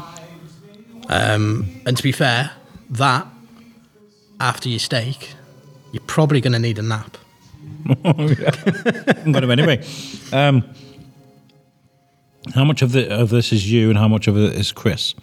Um, 1.08 1.80
and 1.86 1.96
to 1.96 2.02
be 2.02 2.12
fair, 2.12 2.50
that 2.90 3.26
after 4.40 4.68
your 4.68 4.78
steak, 4.78 5.34
you're 5.92 6.02
probably 6.06 6.40
going 6.40 6.52
to 6.52 6.58
need 6.58 6.78
a 6.78 6.82
nap. 6.82 7.16
I'm 8.04 9.32
going 9.32 9.42
to 9.42 9.50
anyway. 9.50 9.84
Um, 10.32 10.64
how 12.54 12.64
much 12.64 12.82
of 12.82 12.92
the 12.92 13.10
of 13.10 13.30
this 13.30 13.52
is 13.52 13.70
you 13.70 13.88
and 13.88 13.98
how 13.98 14.08
much 14.08 14.26
of 14.26 14.36
it 14.36 14.54
is 14.54 14.72
Chris? 14.72 15.14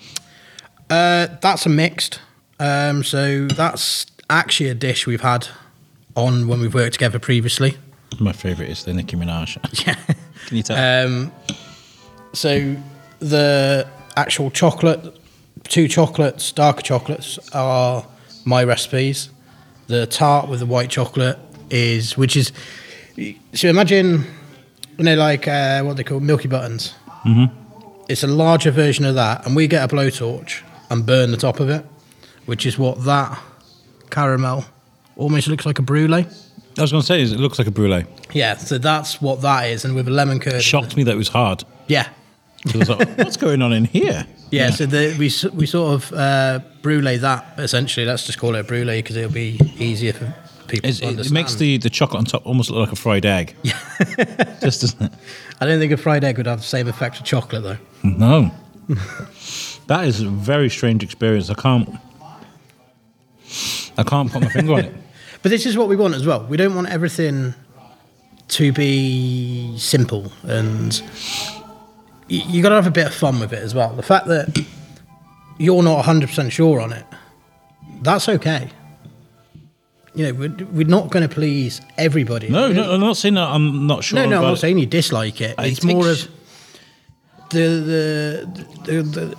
Uh, 0.90 1.28
that's 1.42 1.66
a 1.66 1.70
mixed. 1.70 2.20
Um, 2.60 3.04
so 3.04 3.48
that's 3.48 4.06
actually 4.30 4.70
a 4.70 4.76
dish 4.76 5.08
we've 5.08 5.22
had 5.22 5.48
on 6.16 6.48
when 6.48 6.60
we've 6.60 6.74
worked 6.74 6.94
together 6.94 7.20
previously. 7.20 7.78
My 8.20 8.34
favourite 8.34 8.70
is 8.70 8.84
the 8.84 8.94
Nicki 8.94 9.16
Minaj. 9.16 9.58
Yeah. 9.88 9.96
Can 10.48 10.58
you 10.58 10.64
tell? 10.64 11.06
Um, 11.08 11.32
so 12.34 12.76
the 13.20 13.88
actual 14.18 14.52
chocolate, 14.52 15.18
two 15.64 15.88
chocolates, 15.88 16.52
darker 16.52 16.82
chocolates 16.82 17.40
are 17.54 18.06
my 18.46 18.64
recipes. 18.64 19.30
The 19.88 20.08
tart 20.08 20.50
with 20.50 20.60
the 20.60 20.66
white 20.66 20.90
chocolate 20.90 21.38
is, 21.70 22.18
which 22.18 22.36
is, 22.36 22.52
so 23.54 23.68
imagine, 23.68 24.26
you 24.98 25.04
know, 25.04 25.16
like 25.16 25.48
uh, 25.48 25.84
what 25.84 25.98
they 25.98 26.04
call 26.04 26.20
Milky 26.20 26.48
Buttons. 26.48 26.94
Mm-hmm. 27.26 27.56
It's 28.10 28.24
a 28.24 28.28
larger 28.28 28.72
version 28.72 29.06
of 29.06 29.16
that, 29.16 29.46
and 29.46 29.56
we 29.56 29.68
get 29.68 29.90
a 29.90 29.94
blowtorch 29.96 30.64
and 30.90 31.06
burn 31.06 31.32
the 31.32 31.38
top 31.38 31.60
of 31.60 31.70
it, 31.70 31.86
which 32.46 32.66
is 32.66 32.78
what 32.78 33.04
that 33.06 33.40
caramel 34.10 34.66
almost 35.16 35.48
looks 35.48 35.66
like 35.66 35.80
a 35.80 35.82
brulee. 35.82 36.26
I 36.78 36.82
was 36.82 36.92
going 36.92 37.02
to 37.02 37.06
say, 37.08 37.22
is 37.22 37.32
it 37.32 37.40
looks 37.40 37.58
like 37.60 37.68
a 37.68 37.72
brulee. 37.72 38.06
Yeah, 38.34 38.56
so 38.58 38.78
that's 38.78 39.22
what 39.22 39.42
that 39.42 39.68
is, 39.70 39.84
and 39.86 39.94
with 39.96 40.08
a 40.08 40.12
lemon 40.12 40.40
curd. 40.40 40.62
Shocked 40.64 40.96
me 40.96 41.04
that 41.04 41.12
it 41.12 41.18
was 41.18 41.28
hard. 41.30 41.64
Yeah, 41.88 42.08
'Cause 42.66 42.76
I 42.76 42.78
was 42.78 42.90
like, 42.90 43.18
what's 43.18 43.38
going 43.38 43.62
on 43.62 43.74
in 43.74 43.86
here? 43.86 44.26
Yeah, 44.52 44.70
so 44.72 44.86
the, 44.86 45.16
we 45.18 45.28
s- 45.28 45.46
we 45.52 45.66
sort 45.66 45.94
of 45.94 46.12
uh, 46.12 46.60
brulee 46.82 47.16
that 47.16 47.54
essentially. 47.58 48.06
Let's 48.06 48.26
just 48.26 48.38
call 48.38 48.56
it 48.56 48.60
a 48.60 48.64
brulee 48.66 48.98
because 49.02 49.16
it'll 49.16 49.32
be 49.32 49.58
easier 49.80 50.12
for 50.12 50.26
people 50.68 50.90
It's, 50.90 51.00
to 51.00 51.06
it, 51.06 51.08
understand. 51.12 51.26
it 51.26 51.32
makes 51.34 51.56
the, 51.56 51.78
the 51.78 51.90
chocolate 51.90 52.18
on 52.20 52.26
top 52.26 52.46
almost 52.46 52.70
look 52.70 52.82
like 52.82 52.92
a 52.92 52.98
fried 52.98 53.26
egg. 53.26 53.56
Yeah. 53.64 53.80
Just 54.62 54.82
doesn't 54.82 55.04
it? 55.04 55.14
I 55.62 55.66
don't 55.66 55.80
think 55.80 55.94
a 55.94 55.98
fried 55.98 56.26
egg 56.26 56.36
would 56.36 56.48
have 56.48 56.60
the 56.60 56.66
same 56.66 56.90
effect 56.90 57.18
with 57.18 57.26
chocolate 57.26 57.64
though. 57.64 57.78
No. 58.04 58.52
that 59.88 60.04
is 60.06 60.20
a 60.20 60.28
very 60.28 60.70
strange 60.70 61.02
experience. 61.02 61.50
I 61.50 61.54
can't. 61.54 61.90
I 63.98 64.04
can't 64.04 64.30
put 64.32 64.42
my 64.42 64.50
finger 64.50 64.74
on 64.74 64.80
it. 64.80 64.94
But 65.42 65.50
this 65.50 65.66
is 65.66 65.78
what 65.78 65.90
we 65.90 65.96
want 65.96 66.14
as 66.14 66.26
well. 66.26 66.46
We 66.46 66.58
don't 66.58 66.76
want 66.76 66.90
everything 66.90 67.56
to 68.50 68.72
be 68.72 69.76
simple, 69.78 70.32
and 70.44 71.02
you 72.28 72.62
got 72.62 72.70
to 72.70 72.76
have 72.76 72.88
a 72.88 72.92
bit 72.92 73.08
of 73.08 73.14
fun 73.14 73.40
with 73.40 73.54
it 73.54 73.60
as 73.60 73.74
well. 73.74 73.94
The 73.96 74.04
fact 74.04 74.28
that 74.28 74.66
you're 75.58 75.84
not 75.84 75.96
100 75.98 76.30
percent 76.30 76.54
sure 76.54 76.80
on 76.80 76.94
it, 76.94 77.06
that's 78.02 78.30
okay. 78.30 78.70
You 80.14 80.26
know, 80.26 80.34
we're, 80.34 80.66
we're 80.72 80.88
not 80.88 81.10
going 81.10 81.28
to 81.28 81.34
please 81.34 81.82
everybody. 81.98 82.50
No, 82.50 82.72
no, 82.72 82.92
I'm 82.92 83.00
not 83.00 83.16
saying 83.16 83.36
that 83.36 83.48
I'm 83.48 83.88
not 83.88 84.04
sure. 84.04 84.18
No, 84.20 84.26
no, 84.26 84.38
I'm 84.38 84.44
not 84.44 84.54
it. 84.54 84.58
saying 84.58 84.78
you 84.78 84.86
dislike 84.86 85.40
it. 85.40 85.56
I 85.58 85.68
It's 85.68 85.84
more 85.84 86.10
of 86.10 86.28
the 87.50 87.68
the, 87.68 88.66
the 88.84 89.02
the 89.04 89.38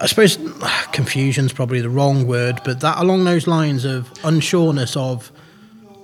I 0.00 0.06
suppose 0.06 0.38
confusion's 0.92 1.52
probably 1.52 1.80
the 1.80 1.90
wrong 1.90 2.26
word, 2.26 2.60
but 2.64 2.80
that 2.80 2.98
along 2.98 3.24
those 3.24 3.46
lines 3.46 3.84
of 3.84 4.12
unsureness 4.22 4.96
of 4.96 5.30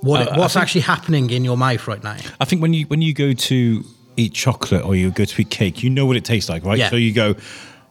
what 0.01 0.27
I 0.31 0.37
what's 0.37 0.53
think- 0.53 0.63
actually 0.63 0.81
happening 0.81 1.29
in 1.29 1.43
your 1.45 1.57
mouth 1.57 1.87
right 1.87 2.03
now. 2.03 2.17
I 2.39 2.45
think 2.45 2.61
when 2.61 2.73
you 2.73 2.85
when 2.87 3.01
you 3.01 3.13
go 3.13 3.33
to 3.33 3.83
eat 4.17 4.33
chocolate 4.33 4.83
or 4.85 4.95
you 4.95 5.11
go 5.11 5.25
to 5.25 5.41
eat 5.41 5.49
cake, 5.49 5.83
you 5.83 5.89
know 5.89 6.05
what 6.05 6.17
it 6.17 6.25
tastes 6.25 6.49
like, 6.49 6.63
right? 6.63 6.77
Yeah. 6.77 6.89
So 6.89 6.95
you 6.97 7.13
go, 7.13 7.35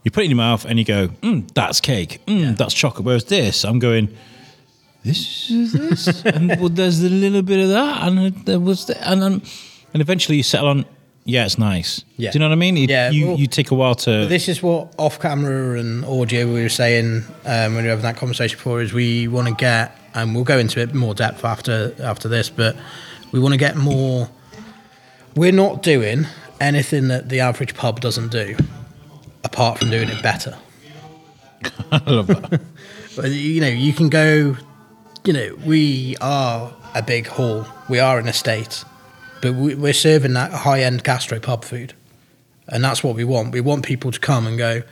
you 0.04 0.10
put 0.10 0.20
it 0.22 0.24
in 0.24 0.30
your 0.30 0.36
mouth 0.36 0.64
and 0.64 0.78
you 0.78 0.84
go, 0.84 1.08
mm, 1.08 1.52
that's 1.54 1.80
cake, 1.80 2.20
mm, 2.26 2.56
that's 2.56 2.74
chocolate. 2.74 3.04
Whereas 3.04 3.24
this, 3.24 3.64
I'm 3.64 3.78
going, 3.78 4.14
this 5.04 5.50
is 5.50 5.72
this, 5.72 6.24
and 6.24 6.48
well, 6.60 6.68
there's 6.68 7.02
a 7.02 7.08
little 7.08 7.42
bit 7.42 7.58
of 7.60 7.70
that, 7.70 8.06
and 8.06 8.36
there 8.46 8.60
was, 8.60 8.86
the, 8.86 9.08
and 9.08 9.20
then, 9.20 9.42
and 9.92 10.00
eventually 10.00 10.36
you 10.36 10.44
settle 10.44 10.68
on, 10.68 10.84
yeah, 11.24 11.44
it's 11.44 11.58
nice. 11.58 12.04
Yeah. 12.16 12.30
Do 12.30 12.36
you 12.36 12.40
know 12.40 12.48
what 12.48 12.52
I 12.52 12.56
mean? 12.56 12.76
It- 12.76 12.90
Yeah, 12.90 13.10
You 13.10 13.26
well- 13.28 13.36
you 13.38 13.46
take 13.46 13.70
a 13.70 13.74
while 13.74 13.94
to. 13.94 14.26
This 14.26 14.48
is 14.48 14.62
what 14.62 14.92
off 14.98 15.18
camera 15.20 15.78
and 15.78 16.04
audio 16.04 16.46
we 16.46 16.62
were 16.62 16.68
saying 16.68 17.24
um, 17.44 17.74
when 17.74 17.76
we 17.76 17.82
were 17.84 17.88
having 17.90 18.02
that 18.04 18.16
conversation 18.16 18.56
before 18.56 18.82
is 18.82 18.92
we 18.92 19.28
want 19.28 19.48
to 19.48 19.54
get 19.54 19.96
and 20.14 20.34
we'll 20.34 20.44
go 20.44 20.58
into 20.58 20.80
it 20.80 20.94
more 20.94 21.14
depth 21.14 21.44
after 21.44 21.94
after 22.02 22.28
this, 22.28 22.50
but 22.50 22.76
we 23.32 23.38
want 23.40 23.52
to 23.54 23.58
get 23.58 23.76
more. 23.76 24.28
We're 25.34 25.52
not 25.52 25.82
doing 25.82 26.26
anything 26.60 27.08
that 27.08 27.28
the 27.30 27.40
average 27.40 27.74
pub 27.74 28.00
doesn't 28.00 28.30
do, 28.30 28.56
apart 29.44 29.78
from 29.78 29.90
doing 29.90 30.08
it 30.10 30.22
better. 30.22 30.56
I 31.92 31.98
love 32.10 32.26
that. 32.28 32.60
But 33.16 33.30
you 33.30 33.60
know, 33.60 33.68
you 33.68 33.92
can 33.92 34.08
go. 34.08 34.56
You 35.24 35.32
know, 35.34 35.56
we 35.66 36.16
are 36.20 36.72
a 36.94 37.02
big 37.02 37.26
hall. 37.26 37.66
We 37.88 38.00
are 38.00 38.18
an 38.18 38.26
estate, 38.26 38.84
but 39.42 39.52
we, 39.54 39.74
we're 39.74 39.92
serving 39.92 40.32
that 40.32 40.52
high-end 40.52 41.04
gastro 41.04 41.38
pub 41.38 41.64
food, 41.64 41.92
and 42.68 42.82
that's 42.82 43.04
what 43.04 43.14
we 43.14 43.24
want. 43.24 43.52
We 43.52 43.60
want 43.60 43.84
people 43.84 44.10
to 44.10 44.18
come 44.18 44.46
and 44.46 44.56
go. 44.56 44.82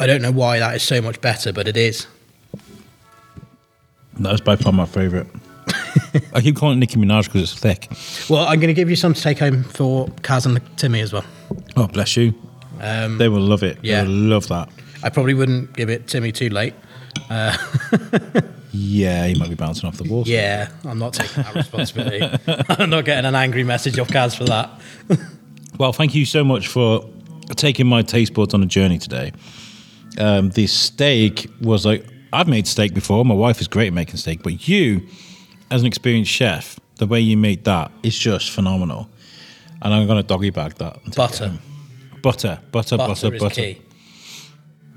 I 0.00 0.06
don't 0.08 0.22
know 0.22 0.32
why 0.32 0.58
that 0.58 0.74
is 0.74 0.82
so 0.82 1.00
much 1.00 1.20
better, 1.20 1.52
but 1.52 1.68
it 1.68 1.76
is. 1.76 2.08
That 4.18 4.32
was 4.32 4.40
by 4.40 4.56
far 4.56 4.72
my 4.72 4.86
favourite. 4.86 5.28
I 6.34 6.40
keep 6.40 6.56
calling 6.56 6.78
it 6.78 6.80
Nicki 6.80 6.96
Minaj 6.96 7.26
because 7.26 7.42
it's 7.52 7.54
thick. 7.60 7.88
Well, 8.28 8.44
I'm 8.46 8.58
going 8.58 8.68
to 8.68 8.74
give 8.74 8.90
you 8.90 8.96
some 8.96 9.14
to 9.14 9.20
take 9.20 9.38
home 9.38 9.62
for 9.62 10.08
Kaz 10.22 10.44
and 10.46 10.60
Timmy 10.76 11.00
as 11.00 11.12
well. 11.12 11.24
Oh, 11.76 11.86
bless 11.86 12.16
you. 12.16 12.34
Um, 12.80 13.18
They 13.18 13.28
will 13.28 13.40
love 13.40 13.62
it. 13.62 13.78
Yeah. 13.82 14.02
They 14.02 14.08
will 14.08 14.16
love 14.16 14.48
that. 14.48 14.68
I 15.02 15.10
probably 15.10 15.34
wouldn't 15.34 15.74
give 15.74 15.88
it 15.88 16.08
Timmy 16.08 16.32
too 16.32 16.48
late. 16.48 16.74
Yeah, 18.72 19.26
he 19.26 19.34
might 19.34 19.50
be 19.50 19.54
bouncing 19.54 19.86
off 19.88 19.98
the 19.98 20.04
wall. 20.04 20.24
Yeah, 20.26 20.70
I'm 20.84 20.98
not 20.98 21.12
taking 21.12 21.42
that 21.42 21.54
responsibility. 21.54 22.22
I'm 22.68 22.90
not 22.90 23.04
getting 23.04 23.26
an 23.26 23.34
angry 23.34 23.64
message 23.64 23.98
off 23.98 24.08
Kaz 24.08 24.36
for 24.36 24.44
that. 24.44 24.70
Well, 25.78 25.94
thank 25.94 26.14
you 26.14 26.26
so 26.26 26.44
much 26.44 26.68
for 26.68 27.08
taking 27.56 27.86
my 27.86 28.02
taste 28.02 28.34
buds 28.34 28.52
on 28.52 28.62
a 28.62 28.66
journey 28.66 28.98
today. 28.98 29.32
Um, 30.18 30.50
the 30.50 30.66
steak 30.66 31.48
was 31.62 31.86
like 31.86 32.06
I've 32.32 32.46
made 32.46 32.66
steak 32.66 32.94
before. 32.94 33.24
My 33.24 33.34
wife 33.34 33.60
is 33.60 33.68
great 33.68 33.88
at 33.88 33.92
making 33.92 34.16
steak, 34.16 34.42
but 34.42 34.68
you, 34.68 35.06
as 35.70 35.80
an 35.80 35.86
experienced 35.86 36.30
chef, 36.30 36.78
the 36.96 37.06
way 37.06 37.20
you 37.20 37.36
made 37.36 37.64
that 37.64 37.90
is 38.02 38.18
just 38.18 38.50
phenomenal. 38.50 39.08
And 39.80 39.92
I'm 39.92 40.06
going 40.06 40.18
to 40.18 40.26
doggy 40.26 40.50
bag 40.50 40.74
that. 40.74 40.98
Butter. 41.16 41.58
Butter, 42.22 42.60
butter, 42.70 42.96
butter, 42.96 43.30
Butter 43.30 43.38
butter. 43.38 43.74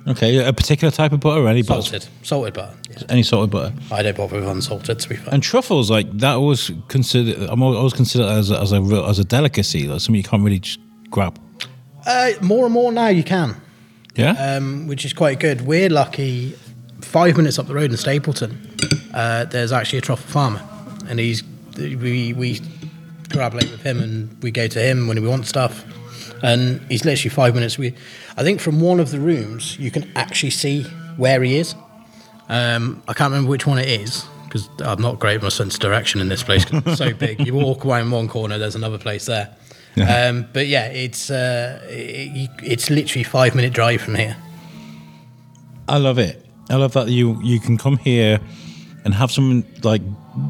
Okay, 0.08 0.38
a 0.46 0.54
particular 0.54 0.92
type 0.92 1.14
of 1.14 1.20
butter 1.20 1.42
or 1.42 1.48
any 1.48 1.64
butter? 1.64 1.82
Salted. 1.82 2.08
Salted 2.22 2.54
butter. 2.54 2.76
Yeah. 2.92 2.98
Any 3.10 3.24
of 3.32 3.50
butter. 3.50 3.74
I 3.92 4.04
don't 4.04 4.16
bother 4.16 4.36
with 4.40 4.48
unsalted, 4.48 5.00
to 5.00 5.10
be 5.10 5.16
fair. 5.16 5.34
And 5.34 5.42
truffles, 5.42 5.90
like 5.90 6.12
that, 6.20 6.36
was 6.36 6.72
considered. 6.90 7.50
I'm 7.50 7.64
always 7.64 7.94
considered 7.94 8.28
as 8.30 8.52
a, 8.52 8.60
as 8.62 8.72
a 8.72 8.82
real, 8.82 9.04
as 9.06 9.18
a 9.18 9.24
delicacy, 9.24 9.88
like 9.88 10.02
something 10.02 10.16
you 10.16 10.24
can't 10.24 10.44
really 10.44 10.60
just 10.60 10.80
grab. 11.10 11.40
Uh, 12.06 12.32
more 12.42 12.66
and 12.66 12.74
more 12.74 12.92
now 12.92 13.08
you 13.08 13.24
can, 13.24 13.60
Yeah. 14.16 14.34
um, 14.58 14.86
which 14.86 15.06
is 15.06 15.14
quite 15.14 15.40
good. 15.40 15.62
We're 15.62 15.90
lucky. 15.90 16.56
Five 17.02 17.36
minutes 17.38 17.58
up 17.60 17.66
the 17.68 17.74
road 17.74 17.92
in 17.92 17.98
Stapleton, 17.98 18.76
uh, 19.14 19.46
there's 19.46 19.72
actually 19.72 20.00
a 20.00 20.02
truffle 20.02 20.28
farmer, 20.32 20.62
and 21.10 21.20
he's 21.20 21.44
we 21.78 22.34
we 22.34 22.62
collaborate 23.30 23.70
with 23.72 23.82
him, 23.82 24.00
and 24.02 24.42
we 24.44 24.52
go 24.52 24.68
to 24.68 24.80
him 24.80 25.08
when 25.08 25.20
we 25.22 25.28
want 25.28 25.46
stuff, 25.48 25.84
and 26.44 26.80
he's 26.90 27.06
literally 27.06 27.30
five 27.30 27.54
minutes. 27.56 27.78
We, 27.78 27.94
I 28.38 28.44
think, 28.44 28.60
from 28.62 28.80
one 28.82 29.00
of 29.00 29.12
the 29.12 29.20
rooms 29.20 29.78
you 29.80 29.92
can 29.92 30.12
actually 30.16 30.50
see 30.52 30.84
where 31.18 31.42
he 31.44 31.58
is. 31.58 31.76
Um, 32.50 33.02
I 33.08 33.14
can't 33.14 33.32
remember 33.32 33.50
which 33.50 33.66
one 33.66 33.80
it 33.80 33.88
is 33.88 34.26
because 34.44 34.70
I'm 34.80 35.02
not 35.02 35.20
great 35.20 35.36
with 35.38 35.44
my 35.44 35.50
sense 35.50 35.76
of 35.76 35.80
direction 35.80 36.22
in 36.22 36.30
this 36.30 36.44
place 36.44 36.64
'cause 36.66 36.84
it's 36.86 36.98
so 36.98 37.14
big. 37.14 37.46
You 37.46 37.54
walk 37.56 37.84
away 37.84 38.02
in 38.02 38.12
one 38.12 38.28
corner, 38.28 38.58
there's 38.58 38.76
another 38.76 38.98
place 38.98 39.26
there. 39.26 39.50
Yeah. 39.96 40.28
Um, 40.28 40.48
but 40.54 40.68
yeah, 40.68 40.88
it's 40.88 41.30
uh, 41.32 41.80
it, 41.90 42.50
it's 42.62 42.90
literally 42.90 43.24
five 43.24 43.56
minute 43.56 43.74
drive 43.74 44.02
from 44.02 44.16
here. 44.16 44.36
I 45.88 45.98
love 45.98 46.18
it. 46.20 46.46
I 46.70 46.76
love 46.76 46.94
that 46.94 47.08
you 47.08 47.40
you 47.44 47.60
can 47.60 47.78
come 47.78 47.98
here 47.98 48.40
and 49.06 49.14
have 49.14 49.32
some 49.32 49.64
like 49.84 50.02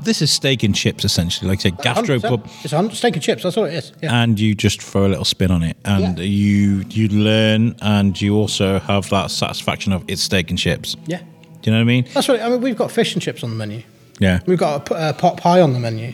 this 0.04 0.22
is 0.24 0.32
steak 0.32 0.64
and 0.64 0.74
chips 0.76 1.06
essentially, 1.06 1.48
like 1.48 1.60
I 1.60 1.64
say, 1.64 1.72
gastro 1.72 2.18
100%. 2.18 2.22
pub, 2.30 2.50
It's 2.64 2.74
a 2.74 2.96
steak 2.96 3.14
and 3.14 3.22
chips. 3.22 3.44
That's 3.44 3.56
what 3.56 3.70
it 3.72 3.76
is. 3.76 3.92
Yeah. 4.02 4.24
and 4.24 4.40
you 4.40 4.56
just 4.56 4.82
throw 4.82 5.06
a 5.06 5.10
little 5.10 5.26
spin 5.26 5.52
on 5.52 5.62
it, 5.62 5.78
and 5.86 6.18
Yeah. 6.18 6.24
you 6.26 6.84
you 6.90 7.08
learn, 7.10 7.76
and 7.82 8.20
you 8.20 8.36
also 8.36 8.80
have 8.80 9.08
that 9.12 9.30
satisfaction 9.30 9.94
of 9.94 10.04
it's 10.08 10.24
steak 10.24 10.50
and 10.50 10.58
chips. 10.58 10.96
yeah. 11.06 11.20
Do 11.62 11.72
you 11.72 11.78
know 11.78 11.78
what 11.80 11.82
I 11.82 11.86
mean? 11.86 12.06
That's 12.14 12.28
what 12.28 12.42
I 12.42 12.50
mean. 12.50 12.62
We've 12.62 12.78
got 12.78 12.92
fish 12.92 13.14
and 13.14 13.22
chips 13.22 13.44
on 13.44 13.50
the 13.52 13.56
menu. 13.56 13.82
Yeah. 14.20 14.40
We've 14.46 14.58
got 14.58 14.90
a 14.92 15.14
pot 15.14 15.38
pie 15.38 15.62
on 15.62 15.74
the 15.74 15.80
menu, 15.80 16.14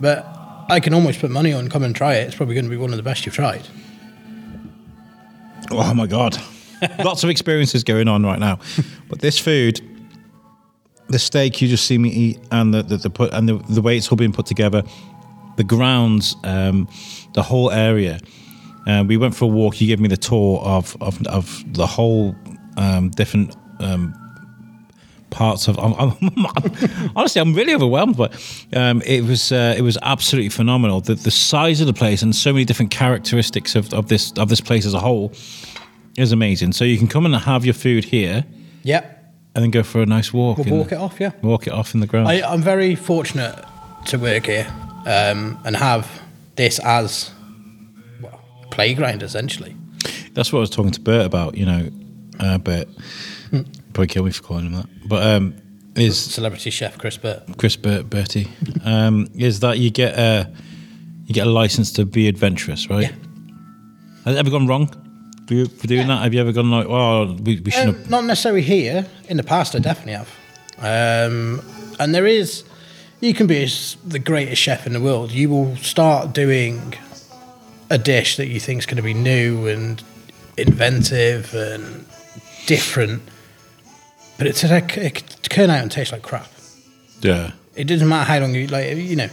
but 0.00 0.26
I 0.68 0.80
can 0.80 0.92
almost 0.92 1.20
put 1.20 1.30
money 1.30 1.52
on. 1.52 1.68
Come 1.68 1.82
and 1.84 1.94
try 1.96 2.14
it. 2.14 2.26
It's 2.26 2.34
probably 2.36 2.54
going 2.54 2.64
to 2.66 2.70
be 2.70 2.76
one 2.76 2.90
of 2.90 2.96
the 2.96 3.02
best 3.02 3.24
you've 3.24 3.34
tried. 3.34 3.62
Oh 5.70 5.94
my 5.94 6.06
god, 6.06 6.36
lots 7.04 7.24
of 7.24 7.30
experiences 7.30 7.84
going 7.84 8.08
on 8.08 8.24
right 8.24 8.38
now. 8.38 8.58
But 9.08 9.20
this 9.20 9.38
food, 9.38 9.80
the 11.08 11.18
steak 11.18 11.60
you 11.60 11.68
just 11.68 11.86
see 11.86 11.98
me 11.98 12.08
eat, 12.10 12.40
and 12.50 12.72
the 12.72 12.82
the, 12.82 12.96
the 12.96 13.10
put 13.10 13.32
and 13.32 13.48
the, 13.48 13.58
the 13.68 13.82
way 13.82 13.96
it's 13.96 14.10
all 14.10 14.16
being 14.16 14.32
put 14.32 14.46
together, 14.46 14.82
the 15.56 15.64
grounds, 15.64 16.36
um, 16.44 16.88
the 17.34 17.42
whole 17.42 17.70
area. 17.70 18.20
Uh, 18.86 19.04
we 19.06 19.16
went 19.16 19.34
for 19.34 19.44
a 19.44 19.48
walk. 19.48 19.80
You 19.80 19.86
gave 19.86 20.00
me 20.00 20.08
the 20.08 20.16
tour 20.16 20.60
of 20.60 20.96
of, 21.00 21.24
of 21.26 21.62
the 21.74 21.86
whole 21.86 22.34
um, 22.76 23.10
different. 23.10 23.56
Um, 23.80 24.14
Parts 25.30 25.66
of 25.66 25.78
I'm, 25.78 25.94
I'm, 26.20 27.10
honestly, 27.16 27.40
I'm 27.40 27.54
really 27.54 27.72
overwhelmed. 27.72 28.18
But 28.18 28.34
um, 28.76 29.00
it 29.00 29.22
was 29.24 29.50
uh, 29.50 29.74
it 29.74 29.80
was 29.80 29.96
absolutely 30.02 30.50
phenomenal. 30.50 31.00
The, 31.00 31.14
the 31.14 31.30
size 31.30 31.80
of 31.80 31.86
the 31.86 31.94
place 31.94 32.20
and 32.20 32.36
so 32.36 32.52
many 32.52 32.66
different 32.66 32.90
characteristics 32.90 33.74
of, 33.74 33.94
of 33.94 34.08
this 34.08 34.32
of 34.32 34.50
this 34.50 34.60
place 34.60 34.84
as 34.84 34.92
a 34.92 35.00
whole 35.00 35.32
is 36.18 36.32
amazing. 36.32 36.72
So 36.72 36.84
you 36.84 36.98
can 36.98 37.08
come 37.08 37.24
and 37.24 37.34
have 37.34 37.64
your 37.64 37.72
food 37.72 38.04
here, 38.04 38.44
Yep. 38.82 39.21
And 39.54 39.62
then 39.62 39.70
go 39.70 39.82
for 39.82 40.00
a 40.00 40.06
nice 40.06 40.32
walk. 40.32 40.58
We'll 40.58 40.78
walk 40.78 40.88
the- 40.88 40.94
it 40.96 40.98
off. 40.98 41.20
Yeah. 41.20 41.32
Walk 41.42 41.66
it 41.66 41.72
off 41.72 41.94
in 41.94 42.00
the 42.00 42.06
ground. 42.06 42.28
I, 42.28 42.40
I'm 42.40 42.62
very 42.62 42.94
fortunate 42.94 43.62
to 44.06 44.18
work 44.18 44.46
here 44.46 44.66
um, 45.06 45.58
and 45.64 45.76
have 45.76 46.22
this 46.56 46.78
as 46.80 47.30
well, 48.20 48.40
playground 48.70 49.22
essentially. 49.22 49.76
That's 50.32 50.52
what 50.52 50.58
I 50.58 50.60
was 50.60 50.70
talking 50.70 50.92
to 50.92 51.00
Bert 51.00 51.26
about. 51.26 51.56
You 51.56 51.66
know, 51.66 51.90
uh, 52.40 52.58
Bert 52.58 52.88
probably 53.92 54.06
kill 54.06 54.24
me 54.24 54.30
for 54.30 54.42
calling 54.42 54.66
him 54.66 54.72
that, 54.72 54.86
but 55.06 55.26
um, 55.26 55.54
is 55.94 56.18
Celebrity 56.18 56.70
chef 56.70 56.96
Chris 56.98 57.18
Burt, 57.18 57.42
Chris 57.58 57.76
Burt 57.76 58.08
Bertie 58.08 58.48
um, 58.84 59.28
is 59.36 59.60
that 59.60 59.78
you 59.78 59.90
get 59.90 60.18
a 60.18 60.50
you 61.26 61.34
get 61.34 61.46
a 61.46 61.50
license 61.50 61.92
to 61.92 62.06
be 62.06 62.28
adventurous, 62.28 62.88
right? 62.88 63.02
Yeah. 63.10 63.16
Has 64.24 64.36
it 64.36 64.38
ever 64.38 64.50
gone 64.50 64.66
wrong 64.66 64.88
for, 65.66 65.86
doing 65.86 66.06
that? 66.08 66.22
Have 66.22 66.34
you 66.34 66.40
ever 66.40 66.52
gone 66.52 66.70
like, 66.70 66.86
oh, 66.88 67.34
we, 67.42 67.60
we 67.60 67.70
shouldn't 67.70 67.96
Um, 67.96 68.02
have? 68.02 68.10
not 68.10 68.24
necessarily 68.24 68.62
here. 68.62 69.06
In 69.28 69.36
the 69.36 69.42
past, 69.42 69.74
I 69.74 69.78
definitely 69.78 70.14
have. 70.14 70.28
Um, 70.78 71.62
and 72.00 72.14
there 72.14 72.26
is, 72.26 72.64
you 73.20 73.34
can 73.34 73.46
be 73.46 73.68
the 74.06 74.18
greatest 74.18 74.60
chef 74.60 74.86
in 74.86 74.92
the 74.92 75.00
world. 75.00 75.30
You 75.32 75.48
will 75.50 75.76
start 75.76 76.32
doing 76.32 76.94
a 77.90 77.98
dish 77.98 78.36
that 78.36 78.46
you 78.48 78.58
think 78.60 78.78
is 78.80 78.86
going 78.86 78.96
to 78.96 79.02
be 79.02 79.14
new 79.14 79.66
and 79.66 80.02
inventive 80.56 81.54
and 81.54 82.04
different, 82.66 83.22
but 84.38 84.46
it's 84.46 84.62
like 84.64 84.96
it 84.96 85.14
could 85.14 85.42
turn 85.50 85.70
out 85.70 85.82
and 85.82 85.90
taste 85.90 86.12
like 86.12 86.22
crap. 86.22 86.48
Yeah. 87.20 87.52
It 87.76 87.84
doesn't 87.84 88.08
matter 88.08 88.24
how 88.32 88.38
long 88.40 88.54
you 88.54 88.66
like. 88.66 88.96
You 88.96 89.16
know, 89.16 89.28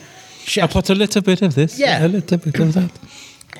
I 0.61 0.67
put 0.67 0.89
a 0.89 0.95
little 0.95 1.22
bit 1.22 1.41
of 1.41 1.55
this, 1.55 1.78
Yeah. 1.80 2.05
a 2.05 2.07
little 2.07 2.38
bit 2.38 2.59
of 2.59 2.74
that. 2.74 2.91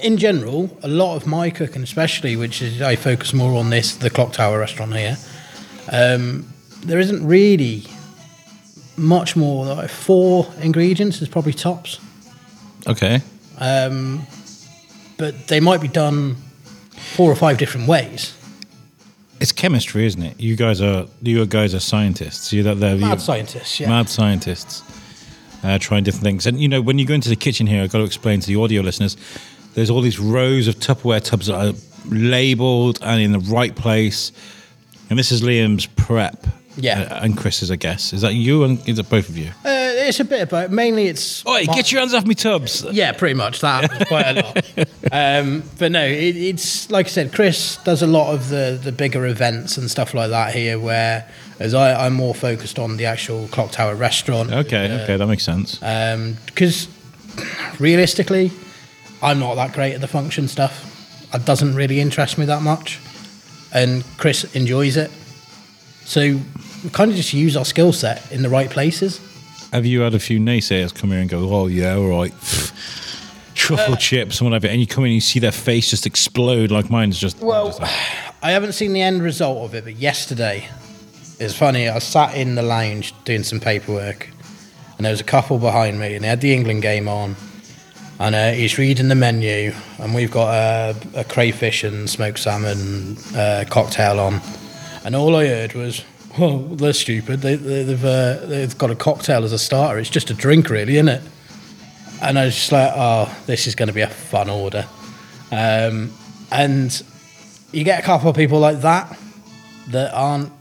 In 0.02 0.18
general, 0.18 0.78
a 0.84 0.88
lot 0.88 1.16
of 1.16 1.26
my 1.28 1.50
cooking, 1.50 1.84
especially, 1.84 2.36
which 2.36 2.62
is 2.62 2.82
I 2.82 2.96
focus 2.96 3.34
more 3.34 3.58
on 3.60 3.70
this, 3.70 3.96
the 3.96 4.10
Clock 4.10 4.34
Tower 4.34 4.60
restaurant 4.60 4.96
here. 4.96 5.18
Um, 5.92 6.46
there 6.84 7.00
isn't 7.00 7.26
really 7.26 7.84
much 8.98 9.36
more. 9.36 9.66
Like 9.66 9.90
four 9.90 10.48
ingredients 10.62 11.22
is 11.22 11.28
probably 11.28 11.54
tops, 11.54 12.00
Okay. 12.88 13.22
um, 13.58 14.26
but 15.18 15.48
they 15.48 15.60
might 15.60 15.82
be 15.82 15.88
done 15.88 16.36
four 17.16 17.32
or 17.32 17.36
five 17.36 17.58
different 17.58 17.88
ways. 17.88 18.34
It's 19.42 19.52
chemistry, 19.54 20.06
isn't 20.06 20.22
it? 20.22 20.40
You 20.40 20.56
guys 20.58 20.82
are 20.82 21.08
you 21.22 21.46
guys 21.46 21.74
are 21.74 21.80
scientists. 21.80 22.52
You're 22.52 22.66
that 22.66 22.80
they're 22.80 22.98
Mad 22.98 23.22
scientists, 23.22 23.80
yeah. 23.80 23.88
mad 23.88 24.10
scientists, 24.10 24.84
uh, 25.64 25.78
trying 25.80 26.04
different 26.04 26.24
things. 26.24 26.46
And 26.46 26.60
you 26.60 26.68
know, 26.68 26.82
when 26.82 27.00
you 27.00 27.06
go 27.06 27.14
into 27.14 27.30
the 27.30 27.38
kitchen 27.38 27.66
here, 27.66 27.82
I've 27.84 27.92
got 27.92 28.00
to 28.00 28.04
explain 28.04 28.42
to 28.42 28.48
the 28.48 28.58
audio 28.58 28.82
listeners. 28.82 29.16
There's 29.76 29.90
all 29.90 30.02
these 30.02 30.20
rows 30.20 30.68
of 30.68 30.76
Tupperware 30.76 31.24
tubs 31.24 31.48
that 31.48 31.56
are 31.56 31.74
labelled 32.10 33.00
and 33.02 33.22
in 33.22 33.32
the 33.32 33.40
right 33.40 33.76
place. 33.76 34.32
And 35.10 35.18
this 35.18 35.32
is 35.32 35.42
Liam's 35.42 35.86
prep. 35.86 36.46
Yeah. 36.78 37.02
uh, 37.12 37.20
and 37.24 37.36
Chris's, 37.38 37.72
I 37.72 37.76
guess. 37.76 38.14
Is 38.14 38.22
that 38.22 38.36
you 38.36 38.64
and 38.64 38.88
is 38.88 39.00
it 39.00 39.10
both 39.10 39.28
of 39.28 39.38
you? 39.38 39.48
Uh, 39.66 39.90
it's 40.08 40.20
a 40.22 40.24
bit 40.24 40.42
about 40.44 40.72
mainly 40.72 41.08
it's. 41.08 41.46
Oi, 41.46 41.66
my- 41.68 41.76
get 41.76 41.92
your 41.92 42.00
hands 42.00 42.14
off 42.14 42.26
me 42.26 42.36
tubs. 42.36 42.86
Yeah, 42.92 43.12
pretty 43.12 43.34
much. 43.34 43.60
That 43.60 43.84
happens 43.90 44.08
quite 44.08 44.26
a 44.28 44.42
lot. 44.42 44.88
Um, 45.12 45.64
but 45.78 45.92
no, 45.92 46.06
it, 46.06 46.38
it's 46.38 46.90
like 46.90 47.08
I 47.08 47.10
said, 47.10 47.34
Chris 47.34 47.78
does 47.84 48.02
a 48.02 48.08
lot 48.08 48.34
of 48.34 48.48
the, 48.50 48.80
the 48.82 48.94
bigger 48.94 49.26
events 49.28 49.78
and 49.78 49.92
stuff 49.92 50.14
like 50.14 50.30
that 50.30 50.54
here, 50.56 50.80
where 50.80 51.30
as 51.60 51.74
I, 51.74 52.06
I'm 52.06 52.14
more 52.14 52.34
focused 52.36 52.80
on 52.80 52.96
the 52.96 53.06
actual 53.06 53.50
Clock 53.50 53.72
Tower 53.72 53.96
restaurant. 53.96 54.50
Okay, 54.54 55.02
okay, 55.04 55.18
that 55.18 55.28
makes 55.28 55.44
sense. 55.44 55.80
Because 56.46 56.88
realistically, 57.80 58.52
I'm 59.22 59.40
not 59.40 59.56
that 59.56 59.74
great 59.74 59.94
at 59.94 60.02
the 60.02 60.08
function 60.08 60.48
stuff. 60.48 60.86
It 61.34 61.46
doesn't 61.46 61.76
really 61.76 62.00
interest 62.00 62.38
me 62.38 62.46
that 62.46 62.62
much. 62.62 63.00
And 63.74 64.04
Chris 64.18 64.44
enjoys 64.56 64.98
it. 64.98 65.12
So 66.06 66.40
we 66.84 66.90
kind 66.92 67.12
of 67.12 67.18
just 67.18 67.34
use 67.34 67.56
our 67.56 67.66
skill 67.66 67.94
set 67.94 68.32
in 68.32 68.42
the 68.42 68.50
right 68.50 68.70
places. 68.70 69.20
Have 69.72 69.86
you 69.86 70.02
had 70.02 70.16
a 70.16 70.20
few 70.20 70.40
naysayers 70.40 70.94
come 70.96 71.12
here 71.12 71.20
and 71.20 71.30
go, 71.30 71.48
"Oh 71.54 71.68
yeah, 71.68 71.94
all 71.96 72.08
right, 72.08 72.34
truffle 73.54 73.94
uh, 73.94 73.98
chips 73.98 74.40
and 74.42 74.50
whatever," 74.50 74.68
and 74.68 74.80
you 74.80 74.88
come 74.88 75.04
in 75.04 75.10
and 75.10 75.16
you 75.16 75.22
see 75.22 75.40
their 75.40 75.52
face 75.52 75.90
just 75.92 76.08
explode 76.08 76.72
like 76.72 76.90
mine's 76.90 77.20
just. 77.20 77.38
Well, 77.40 77.68
just 77.68 77.82
like- 77.82 77.92
I 78.42 78.52
haven't 78.52 78.72
seen 78.72 78.94
the 78.94 79.02
end 79.02 79.22
result 79.22 79.60
of 79.66 79.76
it, 79.76 79.84
but 79.84 79.98
yesterday, 79.98 80.68
it's 81.40 81.54
funny. 81.54 81.88
I 81.90 82.00
sat 82.00 82.34
in 82.36 82.56
the 82.56 82.64
lounge 82.64 83.14
doing 83.26 83.44
some 83.44 83.60
paperwork, 83.60 84.30
and 84.98 85.06
there 85.06 85.12
was 85.12 85.22
a 85.22 85.26
couple 85.26 85.60
behind 85.60 86.00
me, 86.00 86.16
and 86.16 86.24
they 86.24 86.30
had 86.30 86.42
the 86.42 86.54
England 86.54 86.82
game 86.82 87.08
on, 87.08 87.36
and 88.20 88.36
uh, 88.36 88.52
he's 88.52 88.78
reading 88.78 89.08
the 89.08 89.16
menu, 89.16 89.74
and 89.98 90.14
we've 90.14 90.32
got 90.32 90.54
a, 90.54 90.96
a 91.16 91.24
crayfish 91.24 91.84
and 91.84 92.10
smoked 92.10 92.40
salmon 92.40 93.18
uh, 93.36 93.66
cocktail 93.70 94.20
on, 94.20 94.42
and 95.04 95.16
all 95.16 95.36
I 95.36 95.48
heard 95.48 95.74
was. 95.74 96.04
Well, 96.38 96.60
they're 96.60 96.94
stupid. 96.94 97.42
They, 97.42 97.56
they, 97.56 97.84
they've 97.84 98.06
uh, 98.06 98.46
they've 98.46 98.78
got 98.78 98.92
a 98.92 98.96
cocktail 98.96 99.44
as 99.44 99.52
a 99.52 99.58
starter. 99.58 99.98
It's 99.98 100.12
just 100.12 100.30
a 100.30 100.34
drink, 100.34 100.70
really, 100.70 100.94
isn't 100.94 101.10
it? 101.10 101.24
And 102.22 102.38
I 102.38 102.46
was 102.46 102.56
just 102.56 102.72
like, 102.72 102.92
oh, 102.96 103.36
this 103.48 103.66
is 103.66 103.74
going 103.74 103.88
to 103.88 103.94
be 103.94 104.02
a 104.02 104.08
fun 104.08 104.50
order. 104.50 104.86
Um, 105.52 106.14
and 106.52 107.04
you 107.72 107.84
get 107.84 108.00
a 108.00 108.04
couple 108.04 108.30
of 108.30 108.36
people 108.36 108.60
like 108.60 108.82
that 108.82 109.18
that 109.90 110.14
aren't. 110.14 110.52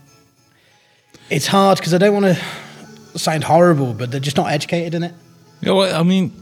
It's 1.30 1.46
hard 1.46 1.78
because 1.78 1.92
I 1.92 1.98
don't 1.98 2.14
want 2.14 2.34
to 2.34 3.18
sound 3.18 3.44
horrible, 3.44 3.92
but 3.92 4.10
they're 4.10 4.20
just 4.20 4.38
not 4.38 4.50
educated 4.50 4.94
in 4.94 5.02
it. 5.02 5.14
Yeah, 5.60 5.72
well, 5.72 6.00
I 6.00 6.02
mean, 6.02 6.32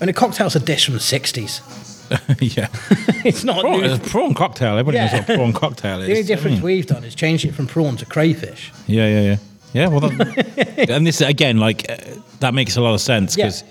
And 0.00 0.10
a 0.10 0.12
cocktail's 0.12 0.54
a 0.56 0.60
dish 0.60 0.84
from 0.84 0.94
the 0.94 1.00
'60s. 1.00 1.60
yeah. 2.56 2.68
it's 3.24 3.42
not. 3.44 3.60
Prawn, 3.62 3.80
new- 3.80 3.86
it's 3.86 4.06
a 4.06 4.10
prawn 4.10 4.34
cocktail. 4.34 4.78
Everybody 4.78 4.98
knows 4.98 5.12
what 5.12 5.28
a 5.30 5.34
prawn 5.36 5.52
cocktail 5.52 6.00
is. 6.00 6.06
the 6.06 6.12
only 6.12 6.22
difference 6.24 6.58
Mm. 6.60 6.62
we've 6.62 6.86
done 6.86 7.04
is 7.04 7.14
changed 7.14 7.44
it 7.44 7.52
from 7.54 7.66
prawn 7.66 7.96
to 7.96 8.06
crayfish. 8.06 8.72
Yeah, 8.86 9.08
yeah, 9.08 9.20
yeah. 9.22 9.36
Yeah, 9.72 9.88
well, 9.88 10.00
that, 10.00 10.86
and 10.90 11.06
this 11.06 11.20
again, 11.20 11.58
like 11.58 11.90
uh, 11.90 11.96
that 12.40 12.54
makes 12.54 12.76
a 12.76 12.80
lot 12.80 12.94
of 12.94 13.00
sense 13.00 13.36
Yeah. 13.36 13.46
because 13.46 13.64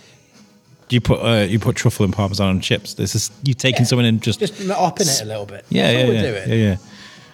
you 0.90 1.00
put 1.02 1.20
uh, 1.22 1.46
you 1.48 1.60
put 1.60 1.76
truffle 1.76 2.04
and 2.06 2.14
parmesan 2.14 2.48
on 2.50 2.60
chips. 2.60 2.96
This 2.96 3.16
is 3.16 3.32
you 3.44 3.54
taking 3.54 3.82
Yeah. 3.82 3.86
something 3.88 4.06
and 4.08 4.22
just, 4.22 4.40
Just 4.40 4.54
upping 4.70 5.08
it 5.08 5.22
a 5.22 5.26
little 5.26 5.46
bit. 5.46 5.66
yeah, 5.70 5.84
That's 5.84 5.96
yeah, 5.96 6.02
all 6.04 6.08
we're 6.10 6.14
yeah, 6.16 6.22
doing. 6.46 6.50
yeah, 6.50 6.78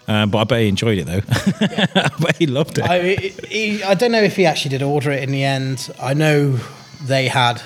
yeah. 0.07 0.23
Um, 0.23 0.29
but 0.29 0.37
I 0.39 0.43
bet 0.45 0.61
he 0.61 0.67
enjoyed 0.67 0.97
it 0.99 1.05
though. 1.05 1.21
I 2.01 2.09
bet 2.19 2.35
he 2.37 2.45
loved 2.47 2.77
it. 2.77 2.83
I, 2.85 3.13
he, 3.47 3.83
I 3.83 3.93
don't 3.93 4.11
know 4.11 4.21
if 4.23 4.35
he 4.35 4.45
actually 4.45 4.69
did 4.69 4.83
order 4.83 5.11
it 5.11 5.23
in 5.23 5.31
the 5.31 5.43
end. 5.43 5.89
I 6.01 6.13
know 6.13 6.59
they 7.03 7.27
had 7.27 7.61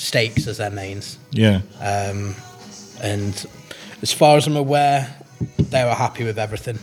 steaks 0.00 0.46
as 0.46 0.56
their 0.56 0.70
mains, 0.70 1.18
yeah, 1.30 1.60
um, 1.80 2.34
and 3.02 3.46
as 4.02 4.12
far 4.12 4.36
as 4.36 4.46
I'm 4.46 4.56
aware, 4.56 5.14
they 5.58 5.84
were 5.84 5.94
happy 5.94 6.24
with 6.24 6.38
everything. 6.38 6.78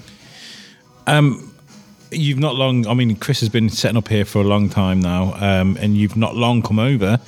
you've 2.12 2.40
not 2.40 2.56
long. 2.56 2.88
I 2.88 2.94
mean, 2.94 3.16
Chris 3.18 3.40
has 3.42 3.50
been 3.50 3.70
setting 3.70 3.98
up 3.98 4.08
here 4.08 4.26
for 4.26 4.40
a 4.40 4.44
long 4.46 4.70
time 4.70 5.00
now, 5.02 5.34
um, 5.36 5.78
and 5.80 5.98
you've 5.98 6.16
not 6.16 6.36
long 6.36 6.62
come 6.62 6.80
over. 6.80 7.20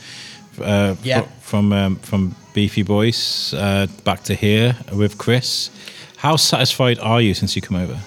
Uh, 0.61 0.95
Yeah. 1.03 1.21
from 1.41 1.71
um, 1.73 1.95
from 1.97 2.35
Beefy 2.53 2.83
Boys 2.83 3.53
uh, 3.53 3.87
back 4.03 4.23
to 4.25 4.35
here 4.35 4.75
with 4.93 5.17
Chris. 5.17 5.69
How 6.17 6.35
satisfied 6.35 6.99
are 6.99 7.21
you 7.21 7.33
since 7.33 7.55
you 7.55 7.61
come 7.61 7.77
over? 7.77 7.97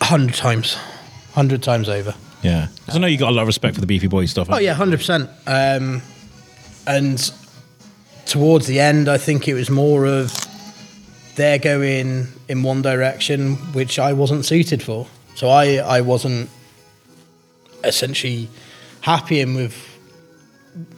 A 0.00 0.04
hundred 0.04 0.34
times, 0.34 0.76
hundred 1.34 1.62
times 1.62 1.88
over. 1.88 2.14
Yeah, 2.42 2.68
'Cause 2.86 2.96
I 2.96 2.98
know 2.98 3.06
you 3.08 3.18
got 3.18 3.30
a 3.30 3.34
lot 3.34 3.42
of 3.42 3.46
respect 3.48 3.74
for 3.74 3.80
the 3.80 3.86
Beefy 3.86 4.06
Boys 4.06 4.30
stuff. 4.30 4.48
Oh 4.50 4.58
yeah, 4.58 4.72
hundred 4.74 4.98
percent. 4.98 5.28
Um, 5.46 6.02
and 6.88 7.32
towards 8.24 8.66
the 8.66 8.80
end, 8.80 9.08
I 9.08 9.18
think 9.18 9.46
it 9.46 9.54
was 9.54 9.70
more 9.70 10.06
of 10.06 10.34
they're 11.36 11.58
going 11.58 12.26
in 12.48 12.62
one 12.62 12.82
direction, 12.82 13.56
which 13.72 13.98
I 13.98 14.12
wasn't 14.12 14.44
suited 14.44 14.82
for. 14.82 15.06
So 15.34 15.48
I 15.48 15.76
I 15.76 16.00
wasn't 16.00 16.50
essentially 17.84 18.48
happy 19.02 19.40
in 19.40 19.54
with 19.54 19.74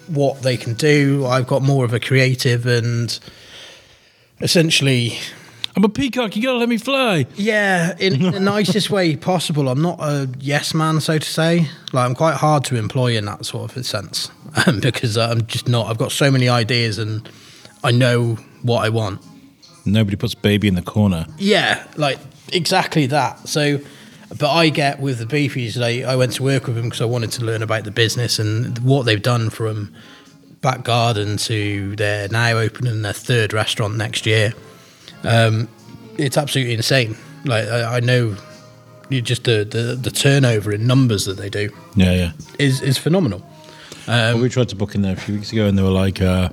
what 0.06 0.42
they 0.42 0.56
can 0.56 0.74
do. 0.74 1.26
I've 1.26 1.46
got 1.46 1.62
more 1.62 1.84
of 1.84 1.92
a 1.92 2.00
creative 2.00 2.66
and 2.66 3.18
essentially 4.40 5.18
I'm 5.76 5.84
a 5.84 5.88
peacock. 5.88 6.36
You 6.36 6.42
gotta 6.42 6.58
let 6.58 6.68
me 6.68 6.78
fly. 6.78 7.26
yeah, 7.36 7.96
in 7.98 8.30
the 8.32 8.40
nicest 8.54 8.90
way 8.90 9.16
possible. 9.16 9.68
I'm 9.68 9.82
not 9.82 9.98
a 10.00 10.28
yes 10.38 10.72
man, 10.72 11.00
so 11.00 11.18
to 11.18 11.28
say. 11.28 11.68
Like 11.92 12.06
I'm 12.06 12.14
quite 12.14 12.36
hard 12.36 12.64
to 12.66 12.76
employ 12.76 13.16
in 13.16 13.24
that 13.26 13.44
sort 13.44 13.70
of 13.70 13.76
a 13.76 13.84
sense 13.84 14.30
um, 14.66 14.80
because 14.80 15.16
I'm 15.16 15.46
just 15.46 15.68
not. 15.68 15.86
I've 15.86 15.98
got 15.98 16.12
so 16.12 16.30
many 16.30 16.48
ideas 16.48 16.98
and 16.98 17.28
I 17.84 17.90
know 17.90 18.34
what 18.62 18.84
I 18.84 18.88
want. 18.88 19.20
Nobody 19.86 20.16
puts 20.16 20.34
baby 20.34 20.68
in 20.68 20.74
the 20.74 20.82
corner. 20.82 21.26
Yeah, 21.38 21.84
like 21.96 22.18
exactly 22.52 23.06
that. 23.06 23.48
So, 23.48 23.80
but 24.38 24.50
I 24.50 24.68
get 24.68 25.00
with 25.00 25.18
the 25.18 25.24
beefies. 25.26 25.76
Like 25.78 26.04
I 26.04 26.16
went 26.16 26.32
to 26.34 26.42
work 26.42 26.66
with 26.66 26.76
them 26.76 26.84
because 26.86 27.00
I 27.00 27.06
wanted 27.06 27.32
to 27.32 27.44
learn 27.44 27.62
about 27.62 27.84
the 27.84 27.90
business 27.90 28.38
and 28.38 28.78
what 28.80 29.06
they've 29.06 29.22
done 29.22 29.48
from 29.50 29.92
back 30.60 30.84
garden 30.84 31.38
to 31.38 31.96
they're 31.96 32.28
now 32.28 32.58
opening 32.58 33.00
their 33.00 33.14
third 33.14 33.52
restaurant 33.54 33.96
next 33.96 34.26
year. 34.26 34.52
Um, 35.24 35.68
it's 36.18 36.36
absolutely 36.36 36.74
insane. 36.74 37.16
Like 37.46 37.66
I, 37.66 37.96
I 37.96 38.00
know, 38.00 38.36
you 39.08 39.22
just 39.22 39.44
the, 39.44 39.64
the 39.64 39.96
the 39.96 40.10
turnover 40.10 40.72
in 40.72 40.86
numbers 40.86 41.24
that 41.24 41.38
they 41.38 41.48
do 41.48 41.70
Yeah, 41.94 42.12
yeah. 42.12 42.32
is 42.58 42.82
is 42.82 42.98
phenomenal. 42.98 43.42
Well, 44.10 44.38
we 44.40 44.48
tried 44.48 44.68
to 44.70 44.76
book 44.76 44.94
in 44.94 45.02
there 45.02 45.12
a 45.14 45.16
few 45.16 45.34
weeks 45.34 45.52
ago, 45.52 45.66
and 45.66 45.76
they 45.78 45.82
were 45.82 45.88
like, 45.90 46.20
uh, 46.20 46.50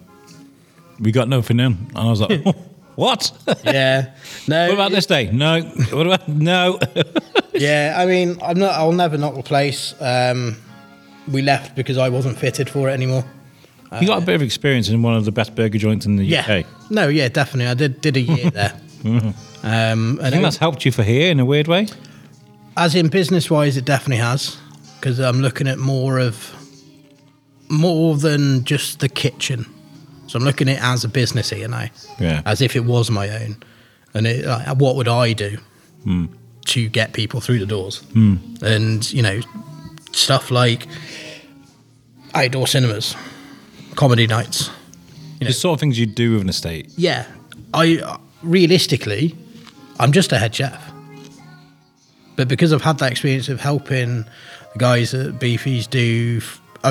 "We 0.99 1.11
got 1.11 1.27
nothing 1.29 1.59
in," 1.59 1.73
and 1.89 1.97
I 1.97 2.09
was 2.09 2.21
like, 2.21 2.43
"What? 2.95 3.31
Yeah, 3.63 4.13
no. 4.47 4.65
what 4.67 4.73
about 4.73 4.91
this 4.91 5.05
day? 5.05 5.29
No. 5.31 5.61
What 5.91 6.07
about 6.07 6.27
no?" 6.27 6.79
Yeah, 7.53 7.95
I 7.97 8.05
mean, 8.05 8.37
I'm 8.43 8.59
not. 8.59 8.73
I'll 8.75 8.91
never 8.91 9.17
not 9.17 9.35
replace. 9.37 9.93
Um, 9.99 10.57
we 11.31 11.41
left 11.41 11.75
because 11.75 11.97
I 11.97 12.09
wasn't 12.09 12.37
fitted 12.37 12.69
for 12.69 12.89
it 12.89 12.93
anymore. 12.93 13.25
you 13.99 14.07
got 14.07 14.21
a 14.21 14.25
bit 14.25 14.35
of 14.35 14.41
experience 14.41 14.89
in 14.89 15.01
one 15.01 15.15
of 15.15 15.25
the 15.25 15.31
best 15.31 15.55
burger 15.55 15.77
joints 15.77 16.05
in 16.05 16.15
the 16.17 16.23
Yeah. 16.25 16.41
UK. 16.59 16.65
No, 16.89 17.07
yeah, 17.07 17.27
definitely. 17.29 17.69
I 17.69 17.73
did 17.73 17.99
did 18.01 18.15
a 18.17 18.21
year 18.21 18.49
there. 18.51 18.73
Um, 19.63 20.19
I 20.21 20.29
think 20.29 20.35
it- 20.35 20.41
that's 20.43 20.57
helped 20.57 20.85
you 20.85 20.91
for 20.91 21.03
here 21.03 21.31
in 21.31 21.39
a 21.39 21.45
weird 21.45 21.67
way. 21.67 21.87
as 22.75 22.93
in 22.95 23.07
business 23.07 23.49
wise, 23.49 23.75
it 23.75 23.85
definitely 23.85 24.17
has 24.23 24.55
because 24.99 25.19
I'm 25.19 25.41
looking 25.41 25.67
at 25.67 25.79
more 25.79 26.19
of 26.19 26.53
more 27.69 28.15
than 28.17 28.63
just 28.63 28.99
the 28.99 29.09
kitchen. 29.09 29.65
So 30.27 30.37
I'm 30.37 30.45
looking 30.45 30.69
at 30.69 30.77
it 30.77 30.83
as 30.83 31.03
a 31.03 31.07
business 31.07 31.49
here 31.49 31.67
now, 31.67 31.87
Yeah. 32.19 32.41
as 32.45 32.61
if 32.61 32.75
it 32.75 32.85
was 32.85 33.09
my 33.09 33.29
own. 33.29 33.57
And 34.13 34.27
it, 34.27 34.45
like, 34.45 34.67
what 34.77 34.95
would 34.95 35.07
I 35.07 35.33
do 35.33 35.57
hmm. 36.03 36.25
to 36.65 36.89
get 36.89 37.13
people 37.13 37.39
through 37.39 37.59
the 37.59 37.65
doors? 37.65 37.99
Hmm. 38.13 38.35
And 38.61 39.11
you 39.11 39.21
know, 39.21 39.41
stuff 40.11 40.51
like 40.51 40.87
outdoor 42.33 42.67
cinemas, 42.67 43.15
comedy 43.95 44.27
nights. 44.27 44.69
The 45.39 45.53
sort 45.53 45.75
of 45.75 45.79
things 45.79 45.99
you 45.99 46.07
do 46.07 46.33
with 46.33 46.41
an 46.41 46.49
estate. 46.49 46.91
Yeah, 46.97 47.25
I 47.73 48.17
realistically, 48.41 49.35
I'm 49.99 50.11
just 50.11 50.31
a 50.31 50.37
head 50.39 50.55
chef. 50.55 50.91
But 52.35 52.47
because 52.47 52.73
I've 52.73 52.81
had 52.81 52.97
that 52.99 53.11
experience 53.11 53.49
of 53.49 53.59
helping 53.59 54.23
the 54.73 54.79
guys 54.79 55.13
at 55.13 55.33
Beefies 55.33 55.89
do 55.89 56.41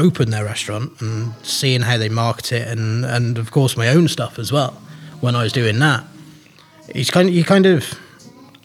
open 0.01 0.31
their 0.31 0.45
restaurant 0.45 1.01
and 1.01 1.33
seeing 1.43 1.83
how 1.83 1.99
they 1.99 2.09
market 2.09 2.53
it, 2.53 2.69
and 2.69 3.05
and 3.05 3.39
of 3.39 3.51
course 3.51 3.77
my 3.77 3.89
own 3.89 4.09
stuff 4.09 4.39
as 4.39 4.53
well. 4.53 4.73
When 5.21 5.35
I 5.35 5.43
was 5.43 5.53
doing 5.53 5.79
that, 5.81 6.05
it's 6.89 7.11
kind 7.11 7.29
of 7.29 7.35
you 7.35 7.45
kind 7.45 7.67
of 7.67 7.99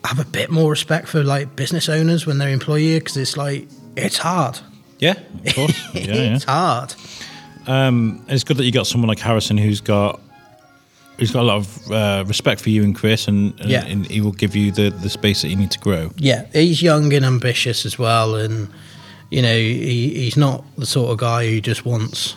have 0.05 0.19
a 0.19 0.25
bit 0.25 0.49
more 0.49 0.69
respect 0.71 1.07
for 1.07 1.23
like 1.23 1.55
business 1.55 1.88
owners 1.89 2.25
when 2.25 2.38
they're 2.39 2.49
employee 2.49 2.99
because 2.99 3.17
it's 3.17 3.38
like 3.38 3.67
it's 3.95 4.17
hard. 4.17 4.59
Yeah, 4.99 5.15
of 5.45 5.55
course. 5.55 5.82
yeah, 5.93 6.01
yeah. 6.05 6.36
it's 6.36 6.43
hard. 6.45 6.93
And 7.67 8.23
it's 8.27 8.43
good 8.43 8.57
that 8.57 8.65
you 8.65 8.71
got 8.71 8.88
someone 8.88 9.07
like 9.07 9.19
Harrison 9.19 9.57
who's 9.57 9.82
got 9.82 10.19
who's 11.17 11.32
got 11.32 11.41
a 11.41 11.45
lot 11.45 11.57
of 11.57 11.91
uh, 11.91 12.23
respect 12.27 12.59
for 12.61 12.71
you 12.71 12.84
and 12.84 12.95
Chris, 12.95 13.27
and, 13.27 13.59
and, 13.59 13.69
Yeah. 13.69 13.86
and 13.86 14.07
he 14.07 14.21
will 14.21 14.32
give 14.32 14.55
you 14.55 14.71
the, 14.71 14.89
the 14.89 15.09
space 15.09 15.43
that 15.43 15.49
you 15.49 15.55
need 15.55 15.69
to 15.71 15.79
grow. 15.79 16.09
Yeah, 16.17 16.45
he's 16.51 16.82
young 16.82 17.13
and 17.13 17.23
ambitious 17.25 17.86
as 17.86 17.99
well, 17.99 18.36
and 18.36 18.67
you 19.32 19.41
know 19.41 19.55
he, 19.55 20.13
he's 20.13 20.38
not 20.38 20.63
the 20.77 20.86
sort 20.86 21.11
of 21.11 21.17
guy 21.17 21.47
who 21.47 21.59
just 21.59 21.86
wants 21.86 22.36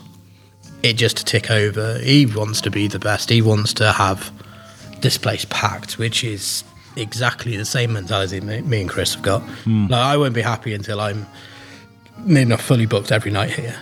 it 0.83 0.95
just 0.95 1.17
to 1.17 1.25
tick 1.25 1.51
over. 1.51 1.99
He 1.99 2.27
wants 2.27 2.61
to 2.63 2.71
be 2.71 2.89
the 2.89 2.99
best. 2.99 3.31
He 3.31 3.43
wants 3.43 3.73
to 3.75 3.93
have 3.93 4.31
this 5.01 5.19
place 5.19 5.47
packed, 5.49 5.99
which 5.99 6.23
is 6.23 6.63
exactly 6.97 7.57
the 7.57 7.65
same 7.65 7.93
mentality 7.93 8.41
me, 8.41 8.61
me 8.61 8.83
and 8.83 8.91
Chris 8.91 9.15
have 9.15 9.23
got. 9.23 9.43
Hmm. 9.43 9.87
Like 9.87 10.01
I 10.01 10.17
won't 10.17 10.35
be 10.35 10.43
happy 10.43 10.75
until 10.75 11.01
I'm 11.01 11.27
near 12.19 12.43
enough 12.43 12.63
fully 12.63 12.87
booked 12.87 13.13
every 13.13 13.31
night 13.31 13.51
here. 13.51 13.77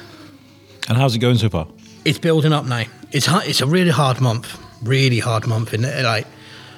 And 0.89 0.97
how's 0.97 1.15
it 1.15 1.19
going 1.19 1.39
so 1.39 1.49
far? 1.49 1.67
It's 2.05 2.19
building 2.19 2.53
up 2.53 2.65
now. 2.65 2.85
It's 3.11 3.27
hard, 3.27 3.47
it's 3.47 3.61
a 3.61 3.67
really 3.67 3.91
hard 3.91 4.21
month, 4.21 4.59
really 4.83 5.19
hard 5.19 5.47
month 5.47 5.75
in 5.75 5.83
like 5.83 6.27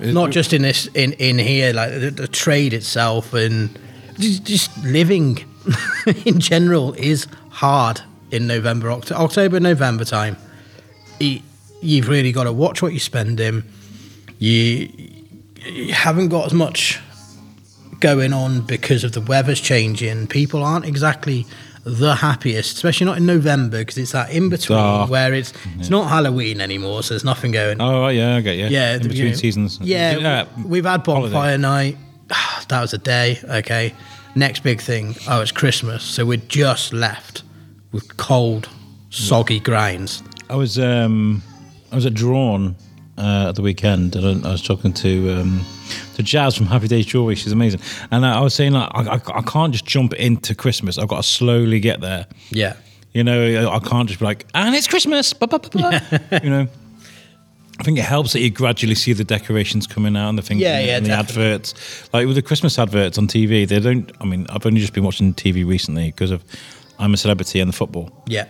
not 0.01 0.31
just 0.31 0.53
in 0.53 0.63
this 0.63 0.87
in 0.89 1.13
in 1.15 1.39
here 1.39 1.73
like 1.73 1.93
the, 1.93 2.11
the 2.11 2.27
trade 2.27 2.73
itself 2.73 3.33
and 3.33 3.79
just, 4.19 4.45
just 4.45 4.85
living 4.85 5.45
in 6.25 6.41
general 6.41 6.93
is 6.95 7.27
hard 7.51 8.01
in 8.31 8.47
November 8.47 8.89
Oct- 8.89 9.13
October 9.13 9.61
November 9.61 10.05
time. 10.05 10.37
You, 11.21 11.41
you've 11.81 12.09
really 12.09 12.33
got 12.33 12.45
to 12.45 12.53
watch 12.53 12.83
what 12.83 12.93
you 12.93 13.01
spend 13.01 13.41
in. 13.41 13.65
You 14.39 14.89
you 15.67 15.93
haven't 15.95 16.29
got 16.29 16.47
as 16.47 16.53
much 16.55 17.01
going 18.01 18.33
on 18.35 18.61
because 18.63 19.03
of 19.05 19.13
the 19.13 19.21
weather's 19.23 19.61
changing. 19.61 20.27
People 20.27 20.63
aren't 20.63 20.85
exactly 20.85 21.47
the 21.85 22.15
happiest, 22.15 22.77
especially 22.77 23.07
not 23.07 23.17
in 23.19 23.27
November 23.27 23.79
because 23.79 23.99
it's 23.99 24.13
that 24.13 24.31
in 24.31 24.49
between 24.49 25.09
where 25.09 25.33
it's 25.33 25.53
it's 25.79 25.91
not 25.91 26.09
Halloween 26.09 26.61
anymore, 26.61 27.03
so 27.03 27.15
there's 27.15 27.25
nothing 27.25 27.53
going. 27.53 27.81
Oh, 27.81 28.01
right, 28.03 28.11
yeah, 28.17 28.37
I 28.37 28.41
get 28.41 28.57
you. 28.57 28.67
yeah, 28.67 28.97
in 28.97 29.03
you 29.03 29.09
between 29.09 29.29
know, 29.31 29.37
seasons. 29.37 29.79
Yeah, 29.81 30.47
we've 30.65 30.85
had 30.85 31.05
bonfire 31.05 31.31
holiday. 31.31 31.57
night. 31.59 31.97
That 32.69 32.81
was 32.81 32.95
a 32.95 32.99
day. 32.99 33.39
Okay, 33.45 33.93
next 34.35 34.63
big 34.63 34.81
thing. 34.81 35.15
Oh, 35.29 35.41
it's 35.41 35.53
Christmas, 35.53 36.03
so 36.03 36.25
we're 36.25 36.37
just 36.39 36.93
left 36.93 37.43
with 37.93 38.17
cold, 38.17 38.69
soggy 39.11 39.61
grinds. 39.61 40.23
I 40.51 40.57
was 40.57 40.79
um, 40.79 41.43
I 41.93 41.95
was 41.95 42.07
at 42.07 42.15
Drawn 42.15 42.77
uh, 43.17 43.47
at 43.49 43.55
the 43.55 43.63
weekend, 43.63 44.17
and 44.17 44.45
I, 44.45 44.49
I 44.49 44.53
was 44.53 44.63
talking 44.63 44.93
to 44.95 45.33
um, 45.41 45.65
to 46.17 46.23
Jazz 46.23 46.57
from 46.57 46.67
Happy 46.67 46.89
Days 46.89 47.07
Jewelry. 47.07 47.35
She's 47.35 47.53
amazing, 47.53 47.81
and 48.11 48.27
I, 48.27 48.39
I 48.39 48.41
was 48.41 48.55
saying 48.55 48.73
like 48.73 48.91
I, 48.95 49.15
I, 49.15 49.21
I 49.39 49.43
can't 49.43 49.73
just 49.73 49.87
jump 49.87 50.13
into 50.15 50.55
Christmas. 50.55 50.99
I've 50.99 51.09
got 51.09 51.19
to 51.19 51.29
slowly 51.29 51.81
get 51.81 52.01
there. 52.01 52.27
Yeah, 52.51 52.75
You 53.13 53.25
know, 53.25 53.71
I 53.71 53.79
can't 53.79 54.09
just 54.09 54.21
be 54.21 54.27
like, 54.27 54.47
and 54.55 54.75
it's 54.75 54.89
Christmas. 54.89 55.33
Ba, 55.33 55.47
ba, 55.47 55.59
ba." 55.59 56.41
you 56.43 56.51
know, 56.51 56.69
I 57.81 57.83
think 57.83 57.99
it 57.99 58.05
helps 58.05 58.33
that 58.35 58.41
you 58.41 58.51
gradually 58.51 58.95
see 58.95 59.13
the 59.13 59.25
decorations 59.25 59.87
coming 59.87 60.17
out 60.17 60.29
and 60.29 60.39
the 60.39 60.43
things, 60.43 60.61
Yeah, 60.61 60.79
and, 60.79 60.87
yeah, 60.87 60.97
and 60.99 61.07
the 61.07 61.11
definitely. 61.11 61.43
adverts. 61.53 61.75
Like 62.13 62.27
with 62.27 62.37
the 62.37 62.43
Christmas 62.43 62.79
adverts 62.79 63.19
on 63.19 63.27
TV, 63.27 63.67
they 63.67 63.81
don't. 63.81 64.13
I 64.21 64.25
mean, 64.25 64.47
I've 64.51 64.65
only 64.65 64.81
just 64.81 64.93
been 64.93 65.03
watching 65.05 65.35
TV 65.35 65.67
recently 65.67 66.07
because 66.07 66.31
of 66.31 66.45
I'm 66.99 67.13
a 67.15 67.17
celebrity 67.17 67.59
and 67.61 67.69
the 67.69 67.77
football. 67.77 68.11
yeah, 68.29 68.47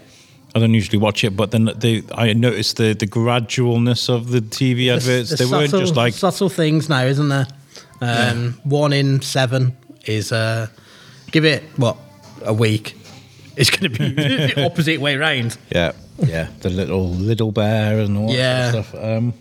I 0.54 0.58
don't 0.58 0.74
usually 0.74 0.98
watch 0.98 1.24
it, 1.24 1.34
but 1.36 1.52
then 1.52 1.64
the 1.64 2.04
I 2.14 2.32
noticed 2.34 2.76
the 2.76 2.92
the 2.92 3.06
gradualness 3.06 4.08
of 4.08 4.30
the 4.30 4.40
TV 4.40 4.88
adverts. 4.94 5.30
There's 5.30 5.38
they 5.38 5.46
weren't 5.46 5.70
subtle, 5.70 5.80
just 5.86 5.96
like 5.96 6.12
subtle 6.14 6.48
things 6.50 6.88
now, 6.90 7.04
isn't 7.04 7.28
there? 7.30 7.46
Um, 8.02 8.60
One 8.64 8.92
in 8.92 9.22
seven 9.22 9.74
is 10.04 10.32
uh, 10.32 10.66
give 11.30 11.46
it 11.46 11.62
what 11.76 11.96
a 12.44 12.52
week. 12.52 12.94
It's 13.56 13.70
going 13.70 13.92
to 13.92 13.98
be 13.98 14.08
the 14.54 14.64
opposite 14.66 15.00
way 15.00 15.16
round. 15.16 15.56
yeah, 15.70 15.92
yeah, 16.24 16.48
the 16.60 16.70
little 16.70 17.08
little 17.10 17.52
bear 17.52 18.00
and 18.00 18.16
all 18.18 18.30
Yeah. 18.30 18.70
that 18.70 18.84
stuff. 18.86 18.94
Um, 19.02 19.32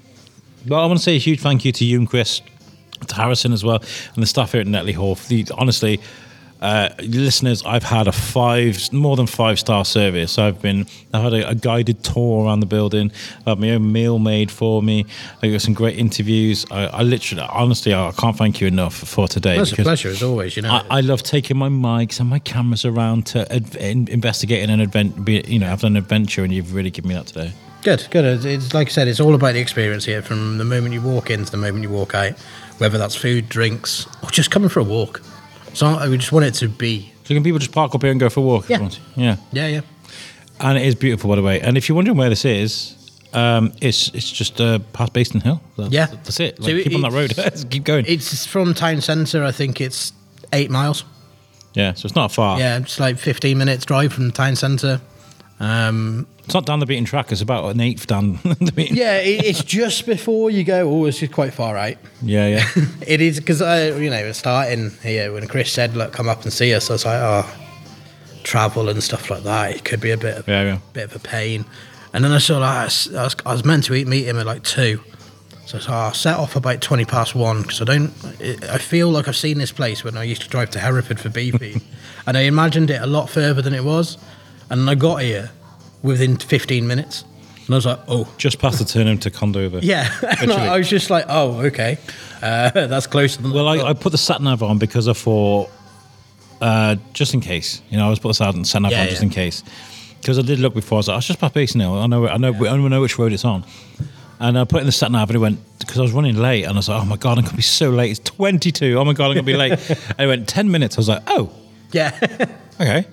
well, 0.67 0.79
I 0.81 0.85
want 0.85 0.97
to 0.99 1.03
say 1.03 1.15
a 1.15 1.19
huge 1.19 1.39
thank 1.41 1.65
you 1.65 1.71
to 1.73 1.85
you 1.85 1.97
and 1.99 2.07
Chris, 2.09 2.41
to 3.07 3.15
Harrison 3.15 3.51
as 3.53 3.63
well, 3.63 3.83
and 4.13 4.21
the 4.23 4.27
staff 4.27 4.51
here 4.53 4.61
at 4.61 4.67
Netley 4.67 4.93
Hall. 4.93 5.15
The, 5.15 5.45
honestly, 5.57 5.99
uh, 6.63 6.89
listeners, 6.99 7.61
I've 7.65 7.83
had 7.83 8.07
a 8.07 8.13
five, 8.13 8.91
more 8.93 9.17
than 9.17 9.27
five 9.27 9.59
star 9.59 9.83
service. 9.83 10.39
I've 10.39 10.61
been, 10.61 10.87
I've 11.13 11.23
had 11.23 11.33
a, 11.33 11.49
a 11.49 11.55
guided 11.55 12.05
tour 12.05 12.45
around 12.45 12.61
the 12.61 12.65
building. 12.65 13.11
I've 13.39 13.45
had 13.45 13.59
my 13.59 13.71
own 13.71 13.91
meal 13.91 14.17
made 14.17 14.49
for 14.49 14.81
me. 14.81 15.05
I 15.41 15.49
got 15.51 15.61
some 15.61 15.73
great 15.73 15.97
interviews. 15.97 16.65
I, 16.71 16.85
I 16.85 17.01
literally, 17.03 17.45
honestly, 17.49 17.93
I 17.93 18.13
can't 18.17 18.37
thank 18.37 18.61
you 18.61 18.67
enough 18.67 18.95
for 18.95 19.27
today. 19.27 19.57
That's 19.57 19.73
a 19.73 19.75
pleasure 19.75 20.07
as 20.07 20.23
always. 20.23 20.55
You 20.55 20.61
know, 20.61 20.71
I, 20.71 20.85
I 20.89 21.01
love 21.01 21.21
taking 21.21 21.57
my 21.57 21.67
mics 21.67 22.21
and 22.21 22.29
my 22.29 22.39
cameras 22.39 22.85
around 22.85 23.25
to 23.27 23.51
ad- 23.53 23.75
in, 23.75 24.07
investigating 24.07 24.69
an 24.69 24.79
event, 24.79 25.27
you 25.27 25.59
know, 25.59 25.67
having 25.67 25.87
an 25.87 25.97
adventure, 25.97 26.45
and 26.45 26.53
you've 26.53 26.73
really 26.73 26.91
given 26.91 27.09
me 27.09 27.15
that 27.15 27.27
today. 27.27 27.51
Good, 27.81 28.07
good. 28.09 28.23
It's, 28.23 28.45
it's 28.45 28.73
like 28.73 28.87
I 28.87 28.91
said, 28.91 29.09
it's 29.09 29.19
all 29.19 29.35
about 29.35 29.51
the 29.51 29.59
experience 29.59 30.05
here 30.05 30.21
from 30.21 30.57
the 30.57 30.63
moment 30.63 30.93
you 30.93 31.01
walk 31.01 31.29
in 31.29 31.43
to 31.43 31.51
the 31.51 31.57
moment 31.57 31.83
you 31.83 31.89
walk 31.89 32.15
out, 32.15 32.39
whether 32.77 32.97
that's 32.97 33.15
food, 33.15 33.49
drinks, 33.49 34.07
or 34.23 34.29
just 34.29 34.49
coming 34.49 34.69
for 34.69 34.79
a 34.79 34.83
walk. 34.85 35.21
So 35.73 36.09
we 36.09 36.17
just 36.17 36.31
want 36.31 36.45
it 36.45 36.53
to 36.55 36.69
be. 36.69 37.11
So 37.23 37.33
can 37.33 37.43
people 37.43 37.59
just 37.59 37.71
park 37.71 37.95
up 37.95 38.01
here 38.01 38.11
and 38.11 38.19
go 38.19 38.29
for 38.29 38.41
a 38.41 38.43
walk? 38.43 38.65
if 38.65 38.69
Yeah. 38.69 38.77
they 38.77 38.81
want 38.81 38.93
to? 38.93 38.99
yeah. 39.15 39.35
Yeah, 39.51 39.67
yeah. 39.67 39.81
And 40.59 40.77
it 40.77 40.85
is 40.85 40.95
beautiful, 40.95 41.29
by 41.29 41.35
the 41.35 41.41
way. 41.41 41.59
And 41.61 41.77
if 41.77 41.87
you're 41.89 41.95
wondering 41.95 42.17
where 42.17 42.29
this 42.29 42.45
is, 42.45 42.95
um, 43.33 43.73
it's 43.81 44.09
it's 44.13 44.29
just 44.31 44.61
uh, 44.61 44.79
past 44.93 45.13
Bayston 45.13 45.41
Hill. 45.41 45.61
That- 45.77 45.91
Yeah. 45.91 46.05
that's 46.07 46.39
it. 46.39 46.57
So 46.63 46.67
keep 46.83 46.93
on 46.95 47.01
that 47.01 47.11
road. 47.11 47.31
it's- 47.31 47.63
keep 47.69 47.83
going. 47.83 48.05
It's 48.07 48.45
from 48.45 48.73
town 48.73 49.01
centre. 49.01 49.43
I 49.43 49.51
think 49.51 49.81
it's 49.81 50.13
eight 50.51 50.69
miles. 50.69 51.03
yeah, 51.73 51.93
so 51.95 52.05
it's 52.05 52.15
not 52.15 52.31
far. 52.31 52.59
Yeah, 52.59 52.77
it's 52.77 52.99
like 52.99 53.17
15 53.17 53.57
minutes 53.57 53.85
drive 53.85 54.13
from 54.13 54.27
the 54.27 54.31
town 54.33 54.55
centre. 54.55 55.01
Um, 55.63 56.27
It's 56.43 56.53
not 56.53 56.65
down 56.65 56.79
the 56.79 56.85
beaten 56.85 57.05
track. 57.05 57.31
It's 57.31 57.41
about 57.41 57.73
an 57.73 57.79
eighth 57.79 58.05
down 58.07 58.33
the 58.43 58.71
beaten. 58.75 58.97
yeah, 58.97 59.17
it, 59.17 59.45
it's 59.45 59.63
just 59.63 60.05
before 60.05 60.51
you 60.51 60.63
go. 60.63 60.89
Oh, 60.89 61.05
it's 61.05 61.19
just 61.19 61.31
quite 61.31 61.53
far 61.53 61.77
out. 61.77 61.95
Yeah, 62.21 62.47
yeah. 62.47 62.69
It 63.07 63.21
is 63.21 63.39
because 63.39 63.61
I, 63.61 63.89
you 63.97 64.09
know, 64.09 64.31
starting 64.33 64.91
here 65.01 65.31
when 65.31 65.47
Chris 65.47 65.71
said, 65.71 65.95
"Look, 65.95 66.11
come 66.11 66.27
up 66.27 66.43
and 66.43 66.51
see 66.51 66.73
us," 66.73 66.89
I 66.89 66.93
was 66.93 67.05
like, 67.05 67.19
"Oh, 67.21 67.49
travel 68.43 68.89
and 68.89 69.01
stuff 69.01 69.29
like 69.29 69.43
that. 69.43 69.75
It 69.75 69.85
could 69.85 70.01
be 70.01 70.11
a 70.11 70.17
bit, 70.17 70.37
of, 70.39 70.47
Yeah, 70.47 70.63
yeah. 70.63 70.77
bit 70.93 71.05
of 71.05 71.15
a 71.15 71.19
pain." 71.19 71.65
And 72.13 72.23
then 72.23 72.31
I 72.31 72.37
saw, 72.37 72.59
like, 72.59 72.69
I 72.69 72.83
was, 72.85 73.35
I 73.45 73.53
was, 73.53 73.65
meant 73.65 73.85
to 73.85 73.93
eat, 73.95 74.07
meet 74.07 74.25
him 74.27 74.37
at 74.37 74.45
like 74.45 74.63
two, 74.63 74.99
so 75.65 75.77
I 75.79 75.81
oh, 75.89 75.93
I'll 76.07 76.13
set 76.13 76.37
off 76.37 76.55
about 76.55 76.81
twenty 76.81 77.05
past 77.05 77.35
one 77.35 77.61
because 77.61 77.81
I 77.81 77.85
don't. 77.85 78.11
I 78.69 78.77
feel 78.79 79.09
like 79.09 79.27
I've 79.27 79.35
seen 79.37 79.57
this 79.57 79.71
place 79.71 80.03
when 80.03 80.17
I 80.17 80.23
used 80.23 80.41
to 80.43 80.49
drive 80.49 80.69
to 80.71 80.79
Hereford 80.79 81.19
for 81.19 81.29
BP, 81.29 81.81
and 82.27 82.37
I 82.37 82.41
imagined 82.41 82.89
it 82.91 83.01
a 83.01 83.07
lot 83.07 83.29
further 83.29 83.61
than 83.63 83.73
it 83.73 83.83
was, 83.83 84.17
and 84.69 84.89
I 84.89 84.95
got 84.95 85.17
here 85.21 85.51
within 86.01 86.37
fifteen 86.37 86.87
minutes, 86.87 87.23
and 87.65 87.69
I 87.71 87.75
was 87.75 87.85
like, 87.85 87.99
"Oh." 88.07 88.27
Just 88.37 88.59
past 88.59 88.79
the 88.79 88.85
turn 88.85 89.07
into 89.07 89.29
Condover. 89.29 89.79
Yeah, 89.81 90.09
I, 90.39 90.77
was 90.77 90.89
just 90.89 91.09
like, 91.09 91.25
"Oh, 91.29 91.61
okay, 91.65 91.97
uh, 92.41 92.69
that's 92.73 93.07
closer 93.07 93.41
than." 93.41 93.53
Well, 93.53 93.67
I. 93.67 93.77
I 93.89 93.93
put 93.93 94.11
the 94.11 94.17
sat 94.17 94.41
nav 94.41 94.63
on 94.63 94.77
because 94.77 95.07
I 95.07 95.13
thought, 95.13 95.69
uh, 96.61 96.95
just 97.13 97.33
in 97.33 97.41
case, 97.41 97.81
you 97.89 97.97
know, 97.97 98.07
I 98.07 98.09
was 98.09 98.19
put 98.19 98.29
the 98.29 98.33
sat 98.63 98.81
nav 98.81 98.91
Yeah, 98.91 99.01
on 99.01 99.07
just 99.07 99.21
yeah. 99.21 99.25
in 99.25 99.29
case, 99.29 99.63
because 100.21 100.39
I 100.39 100.41
did 100.41 100.59
look 100.59 100.73
before. 100.73 100.97
I 100.97 100.99
was 100.99 101.07
like, 101.07 101.13
I 101.13 101.17
was 101.17 101.27
just 101.27 101.39
past 101.39 101.53
Bayston 101.53 101.81
Hill. 101.81 101.93
I 101.97 102.07
know, 102.07 102.27
I 102.27 102.37
know, 102.37 102.53
I 102.53 102.77
know 102.77 103.01
which 103.01 103.17
road 103.17 103.33
it's 103.33 103.45
on. 103.45 103.63
And 104.39 104.59
I 104.59 104.65
put 104.65 104.81
in 104.81 104.85
the 104.85 104.91
sat 104.91 105.09
nav 105.09 105.29
and 105.29 105.37
it 105.37 105.39
went 105.39 105.59
because 105.79 105.99
I 105.99 106.01
was 106.01 106.11
running 106.11 106.35
late 106.35 106.63
and 106.63 106.73
I 106.73 106.75
was 106.75 106.89
like, 106.89 107.01
oh 107.01 107.05
my 107.05 107.15
god, 107.15 107.37
I'm 107.37 107.45
gonna 107.45 107.55
be 107.55 107.61
so 107.61 107.91
late. 107.91 108.11
It's 108.11 108.19
22. 108.19 108.97
Oh 108.97 109.05
my 109.05 109.13
god, 109.13 109.27
I'm 109.27 109.35
gonna 109.35 109.43
be 109.43 109.55
late. 109.55 109.71
and 109.89 110.19
it 110.19 110.27
went 110.27 110.49
10 110.49 110.69
minutes. 110.69 110.97
I 110.97 110.99
was 110.99 111.07
like, 111.07 111.23
oh, 111.27 111.49
yeah. 111.93 112.11
Okay, 112.79 113.05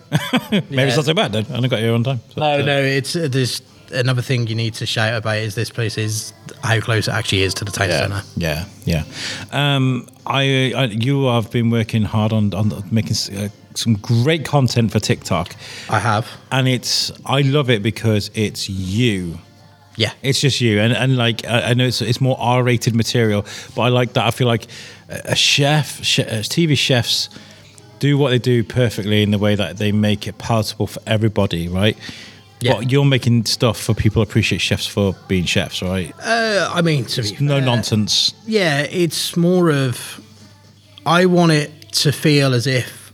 maybe 0.71 0.83
it's 0.83 0.97
not 0.97 1.05
so 1.05 1.15
bad 1.15 1.33
then. 1.33 1.47
I 1.53 1.69
got 1.69 1.81
here 1.81 1.95
on 1.95 2.05
time. 2.05 2.21
So, 2.35 2.41
No, 2.41 2.61
uh, 2.61 2.63
no, 2.63 2.79
it's 2.79 3.17
uh, 3.17 3.29
there's 3.31 3.63
another 3.93 4.23
thing 4.23 4.47
you 4.47 4.55
need 4.55 4.75
to 4.75 4.87
shout 4.87 5.15
about 5.15 5.37
is 5.39 5.55
this 5.55 5.71
place 5.71 5.99
is 5.99 6.33
how 6.63 6.81
close 6.81 7.09
it 7.09 7.13
actually 7.15 7.43
is 7.43 7.55
to 7.55 7.65
the 7.65 7.73
town 7.73 7.91
centre. 7.91 8.23
Yeah, 8.37 8.65
yeah. 8.85 9.05
Um, 9.53 10.09
I, 10.27 10.73
I, 10.77 10.85
you 10.85 11.27
have 11.27 11.51
been 11.51 11.71
working 11.71 12.03
hard 12.05 12.33
on 12.33 12.55
on 12.55 12.73
making 12.91 13.17
uh, 13.37 13.49
some 13.75 13.95
great 13.95 14.45
content 14.45 14.93
for 14.93 15.01
TikTok. 15.01 15.55
I 15.89 15.99
have. 15.99 16.29
and 16.51 16.69
it's 16.69 17.11
I 17.27 17.43
love 17.43 17.71
it 17.71 17.83
because 17.83 18.31
it's 18.35 18.69
you. 18.69 19.39
Yeah. 19.97 20.13
It's 20.23 20.41
just 20.41 20.61
you, 20.61 20.81
and 20.81 20.93
and 20.93 21.17
like 21.17 21.45
I 21.47 21.71
I 21.71 21.75
know 21.75 21.87
it's 21.87 22.01
it's 22.01 22.21
more 22.21 22.37
R-rated 22.39 22.95
material, 22.95 23.45
but 23.75 23.83
I 23.83 23.89
like 23.89 24.13
that. 24.15 24.25
I 24.27 24.31
feel 24.31 24.47
like 24.47 24.67
a 25.09 25.33
a 25.33 25.37
chef, 25.37 26.01
uh, 26.01 26.43
TV 26.43 26.77
chefs 26.79 27.29
do 28.01 28.18
what 28.18 28.30
they 28.30 28.38
do 28.38 28.64
perfectly 28.64 29.22
in 29.22 29.30
the 29.30 29.38
way 29.38 29.55
that 29.55 29.76
they 29.76 29.92
make 29.92 30.26
it 30.26 30.38
palatable 30.38 30.88
for 30.88 31.01
everybody, 31.07 31.68
right? 31.68 31.96
Yeah. 32.61 32.74
But 32.74 32.90
you're 32.90 33.05
making 33.05 33.46
stuff 33.46 33.80
for 33.80 33.94
people 33.94 34.20
appreciate 34.20 34.61
chefs 34.61 34.86
for 34.86 35.14
being 35.28 35.44
chefs, 35.44 35.80
right? 35.80 36.12
Uh, 36.20 36.70
I 36.72 36.82
mean, 36.82 37.05
to 37.07 37.22
be 37.22 37.36
no 37.40 37.57
fair, 37.57 37.61
nonsense. 37.61 38.34
Yeah, 38.46 38.80
it's 38.80 39.36
more 39.36 39.70
of 39.70 40.20
I 41.07 41.26
want 41.26 41.53
it 41.53 41.92
to 41.92 42.12
feel 42.12 42.53
as 42.53 42.66
if 42.66 43.12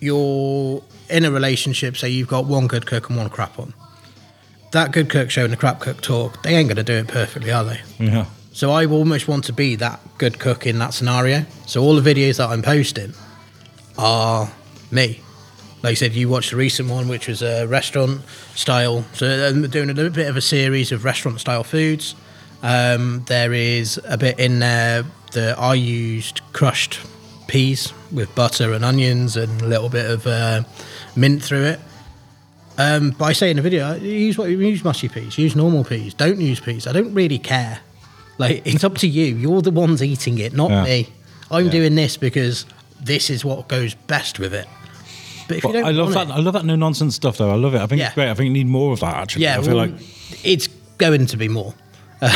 you're 0.00 0.82
in 1.10 1.24
a 1.24 1.30
relationship. 1.30 1.96
Say 1.96 2.10
you've 2.10 2.28
got 2.28 2.46
one 2.46 2.66
good 2.66 2.86
cook 2.86 3.08
and 3.08 3.18
one 3.18 3.28
crap 3.28 3.58
one. 3.58 3.74
That 4.72 4.92
good 4.92 5.08
cook 5.10 5.30
showing 5.30 5.50
the 5.50 5.56
crap 5.56 5.80
cook 5.80 6.00
talk, 6.00 6.42
they 6.42 6.54
ain't 6.54 6.68
going 6.68 6.76
to 6.76 6.82
do 6.82 6.94
it 6.94 7.08
perfectly, 7.08 7.52
are 7.52 7.64
they? 7.64 7.80
Yeah. 7.98 8.26
So 8.52 8.70
I 8.72 8.86
almost 8.86 9.28
want 9.28 9.44
to 9.44 9.52
be 9.52 9.76
that 9.76 10.00
good 10.18 10.38
cook 10.38 10.66
in 10.66 10.78
that 10.78 10.94
scenario. 10.94 11.44
So 11.66 11.82
all 11.82 11.94
the 11.94 12.14
videos 12.14 12.38
that 12.38 12.48
I'm 12.50 12.62
posting 12.62 13.12
are 13.98 14.50
me. 14.90 15.20
Like 15.82 15.92
I 15.92 15.94
said, 15.94 16.12
you 16.14 16.28
watched 16.28 16.50
the 16.50 16.56
recent 16.56 16.88
one, 16.88 17.08
which 17.08 17.28
was 17.28 17.42
a 17.42 17.66
restaurant 17.66 18.22
style. 18.54 19.04
So 19.12 19.26
I'm 19.48 19.68
doing 19.68 19.90
a 19.90 19.92
little 19.92 20.10
bit 20.10 20.28
of 20.28 20.36
a 20.36 20.40
series 20.40 20.92
of 20.92 21.04
restaurant 21.04 21.40
style 21.40 21.62
foods. 21.64 22.14
Um, 22.62 23.24
there 23.26 23.52
is 23.52 24.00
a 24.04 24.16
bit 24.16 24.38
in 24.38 24.60
there 24.60 25.04
that 25.32 25.58
I 25.58 25.74
used 25.74 26.40
crushed 26.54 27.00
peas 27.48 27.92
with 28.10 28.34
butter 28.34 28.72
and 28.72 28.82
onions 28.84 29.36
and 29.36 29.60
a 29.60 29.66
little 29.66 29.90
bit 29.90 30.10
of 30.10 30.26
uh, 30.26 30.62
mint 31.14 31.42
through 31.42 31.64
it. 31.64 31.80
Um, 32.78 33.10
but 33.10 33.26
I 33.26 33.32
say 33.34 33.50
in 33.50 33.56
the 33.56 33.62
video, 33.62 33.94
use 33.96 34.38
what 34.38 34.48
use 34.48 34.82
mushy 34.82 35.08
peas, 35.08 35.36
use 35.38 35.54
normal 35.54 35.84
peas, 35.84 36.14
don't 36.14 36.40
use 36.40 36.58
peas. 36.60 36.86
I 36.86 36.92
don't 36.92 37.12
really 37.12 37.38
care. 37.38 37.80
Like 38.38 38.62
it's 38.66 38.82
up 38.82 38.96
to 38.98 39.06
you. 39.06 39.36
You're 39.36 39.60
the 39.62 39.70
ones 39.70 40.02
eating 40.02 40.38
it, 40.38 40.54
not 40.54 40.70
Yeah. 40.70 40.84
me. 40.84 41.08
I'm 41.50 41.68
doing 41.68 41.94
this 41.94 42.16
because 42.16 42.64
this 43.04 43.30
is 43.30 43.44
what 43.44 43.68
goes 43.68 43.94
best 43.94 44.38
with 44.38 44.54
it. 44.54 44.66
But 45.46 45.58
if 45.58 45.62
But 45.62 45.68
you 45.68 45.74
don't 45.74 45.84
I 45.84 45.90
love 45.90 46.12
that. 46.14 46.28
it- 46.28 46.32
I 46.32 46.38
love 46.38 46.54
that 46.54 46.64
no 46.64 46.74
nonsense 46.76 47.14
stuff, 47.14 47.36
though. 47.38 47.50
I 47.50 47.54
love 47.56 47.74
it. 47.74 47.80
I 47.80 47.86
think 47.86 47.98
Yeah. 48.00 48.06
it's 48.06 48.14
great. 48.14 48.28
I 48.30 48.34
think 48.34 48.46
you 48.46 48.52
need 48.52 48.66
more 48.66 48.92
of 48.92 49.00
that. 49.00 49.14
Actually, 49.14 49.42
yeah, 49.44 49.58
I 49.58 49.62
feel 49.62 49.76
well, 49.76 49.86
like 49.88 49.94
it's 50.42 50.68
going 50.98 51.26
to 51.26 51.36
be 51.36 51.48
more. 51.48 51.74
Um, 52.22 52.32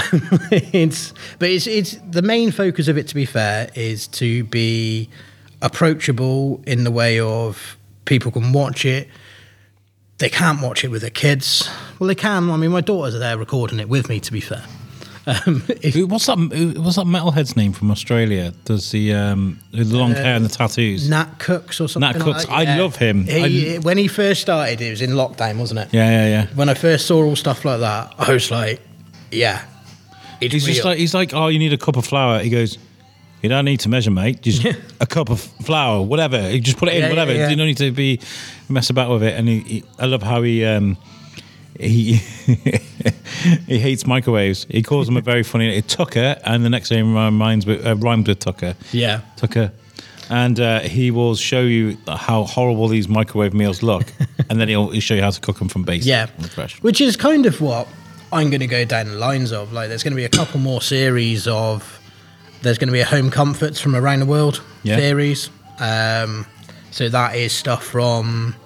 it's 0.51 1.15
but 1.39 1.49
it's 1.49 1.67
it's 1.67 1.97
the 2.11 2.21
main 2.21 2.51
focus 2.51 2.89
of 2.89 2.99
it. 2.99 3.09
To 3.09 3.15
be 3.15 3.25
fair, 3.25 3.71
is 3.75 4.07
to 4.09 4.45
be 4.45 5.09
approachable 5.63 6.61
in 6.67 6.85
the 6.85 6.91
way 6.91 7.19
of 7.21 7.79
people 8.05 8.31
can 8.31 8.53
watch 8.53 8.85
it. 8.85 9.09
They 10.19 10.29
can't 10.29 10.61
watch 10.61 10.85
it 10.85 10.89
with 10.89 11.01
their 11.03 11.11
kids. 11.11 11.71
Well, 11.99 12.09
they 12.09 12.15
can. 12.17 12.51
I 12.51 12.57
mean, 12.59 12.73
my 12.73 12.81
daughters 12.83 13.15
are 13.15 13.19
there 13.21 13.39
recording 13.39 13.79
it 13.81 13.89
with 13.89 14.09
me. 14.11 14.21
To 14.21 14.33
be 14.33 14.41
fair, 14.41 14.65
um, 15.29 15.63
if, 15.83 15.97
What's 16.09 16.27
that? 16.27 16.39
What's 16.79 16.97
that 16.97 17.07
metalhead's 17.07 17.57
name 17.57 17.73
from 17.73 17.91
Australia? 17.91 18.53
Does 18.65 18.91
the 18.91 19.13
um, 19.13 19.59
with 19.73 19.91
the 19.91 19.97
long 19.97 20.13
hair 20.13 20.37
and 20.37 20.45
the 20.45 20.49
tattoos? 20.49 21.09
Nat 21.09 21.39
Cooks 21.39 21.81
or 21.81 21.89
something. 21.89 22.13
Nat 22.13 22.19
like 22.19 22.25
Cooks, 22.25 22.47
that, 22.47 22.53
I 22.53 22.63
yeah. 22.63 22.77
love 22.79 22.97
him. 22.97 23.25
He, 23.25 23.79
when 23.79 23.99
he 23.99 24.09
first 24.09 24.41
started, 24.41 24.81
it 24.81 24.91
was 24.91 25.03
in 25.03 25.11
lockdown, 25.11 25.59
wasn't 25.59 25.81
it? 25.81 25.89
Yeah, 25.93 26.11
yeah, 26.11 26.27
yeah. 26.27 26.47
When 26.55 26.69
I 26.69 26.75
first 26.75 27.07
saw 27.07 27.23
all 27.23 27.37
stuff 27.37 27.65
like 27.65 27.81
that, 27.81 28.15
I 28.19 28.33
was 28.33 28.51
like, 28.51 28.81
yeah. 29.31 29.65
He's 30.41 30.65
just 30.65 30.85
like 30.85 30.99
he's 30.99 31.15
like, 31.15 31.35
oh, 31.35 31.49
you 31.49 31.59
need 31.59 31.73
a 31.73 31.79
cup 31.79 31.97
of 31.97 32.07
flour. 32.07 32.41
He 32.41 32.49
goes, 32.49 32.79
you 33.43 33.49
don't 33.49 33.65
need 33.65 33.81
to 33.81 33.89
measure, 33.89 34.11
mate. 34.11 34.43
Just 34.43 34.65
a 35.01 35.07
cup 35.07 35.31
of 35.31 35.41
flour, 35.41 36.03
whatever. 36.03 36.51
You 36.51 36.61
just 36.61 36.79
put 36.79 36.89
it 36.89 36.95
in, 36.95 37.03
yeah, 37.03 37.09
whatever. 37.09 37.35
yeah. 37.35 37.49
You 37.49 37.57
don't 37.57 37.67
need 37.67 37.77
to 37.79 37.91
be 37.91 38.21
mess 38.69 38.91
about 38.91 39.11
with 39.11 39.23
it. 39.23 39.35
And 39.35 39.49
he, 39.49 39.61
he, 39.61 39.85
I 39.99 40.07
love 40.07 40.23
how 40.23 40.43
he. 40.43 40.65
Um, 40.65 40.97
he 41.79 42.15
he 43.67 43.79
hates 43.79 44.07
microwaves. 44.07 44.67
He 44.71 44.83
calls 44.83 45.07
them 45.07 45.17
a 45.17 45.21
very 45.21 45.43
funny 45.43 45.81
Tucker, 45.83 46.37
and 46.45 46.65
the 46.65 46.71
next 46.71 46.91
name 46.91 47.15
rhymes 47.15 47.67
with 47.67 47.87
uh, 47.87 47.97
rhymes 47.97 48.29
with 48.29 48.39
Tucker. 48.41 48.75
Yeah. 48.93 49.21
Tucker, 49.37 49.73
and 50.31 50.59
uh, 50.61 50.81
he 50.81 51.11
will 51.11 51.35
show 51.37 51.63
you 51.63 51.97
how 52.07 52.45
horrible 52.45 52.89
these 52.89 53.09
microwave 53.09 53.55
meals 53.55 53.83
look, 53.83 54.13
and 54.51 54.61
then 54.61 54.69
he'll, 54.69 54.91
he'll 54.91 55.01
show 55.01 55.15
you 55.15 55.23
how 55.23 55.31
to 55.31 55.41
cook 55.41 55.59
them 55.59 55.69
from 55.69 55.83
basic. 55.85 56.09
Yeah, 56.09 56.27
fresh. 56.27 56.83
which 56.83 57.01
is 57.01 57.17
kind 57.17 57.47
of 57.47 57.61
what 57.61 57.89
I'm 58.33 58.51
going 58.51 58.61
to 58.61 58.67
go 58.67 58.85
down 58.85 59.07
the 59.09 59.15
lines 59.17 59.53
of. 59.53 59.73
Like, 59.73 59.89
there's 59.89 60.03
going 60.03 60.13
to 60.13 60.17
be 60.17 60.25
a 60.25 60.29
couple 60.29 60.61
more 60.61 60.83
series 60.83 61.47
of. 61.47 61.95
There's 62.61 62.77
going 62.79 62.89
to 62.89 62.93
be 62.93 62.99
a 63.01 63.05
home 63.07 63.31
comforts 63.31 63.81
from 63.81 63.95
around 63.95 64.19
the 64.19 64.27
world 64.27 64.61
Yeah. 64.83 64.97
series. 64.97 65.49
Um, 65.79 66.45
so 66.91 67.09
that 67.09 67.37
is 67.37 67.53
stuff 67.53 67.85
from 67.85 68.57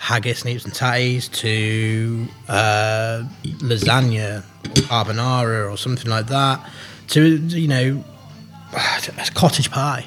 haggis, 0.00 0.44
neeps 0.44 0.64
and 0.64 0.72
tatties 0.72 1.30
to 1.30 2.26
uh, 2.48 3.22
lasagna, 3.58 4.42
carbonara, 4.88 5.70
or 5.70 5.76
something 5.76 6.10
like 6.10 6.26
that, 6.28 6.68
to 7.08 7.36
you 7.36 7.68
know, 7.68 8.04
cottage 9.34 9.70
pie. 9.70 10.06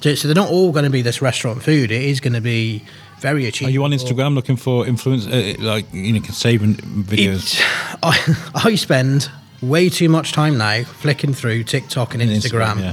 So, 0.00 0.14
so 0.14 0.28
they're 0.28 0.34
not 0.34 0.48
all 0.48 0.72
going 0.72 0.84
to 0.84 0.90
be 0.90 1.02
this 1.02 1.20
restaurant 1.20 1.62
food. 1.62 1.90
It 1.90 2.02
is 2.02 2.20
going 2.20 2.32
to 2.32 2.40
be 2.40 2.84
very 3.18 3.46
achievable. 3.46 3.70
Are 3.70 3.72
you 3.72 3.84
on 3.84 3.90
Instagram 3.90 4.34
looking 4.34 4.56
for 4.56 4.86
influence, 4.86 5.26
uh, 5.26 5.54
like 5.58 5.92
you 5.92 6.12
know, 6.12 6.22
saving 6.22 6.76
videos? 6.76 7.58
It, 7.58 7.98
I, 8.02 8.50
I 8.70 8.74
spend 8.76 9.28
way 9.60 9.88
too 9.88 10.08
much 10.08 10.32
time 10.32 10.56
now 10.56 10.84
flicking 10.84 11.34
through 11.34 11.64
TikTok 11.64 12.14
and 12.14 12.22
Instagram, 12.22 12.80
yeah. 12.80 12.92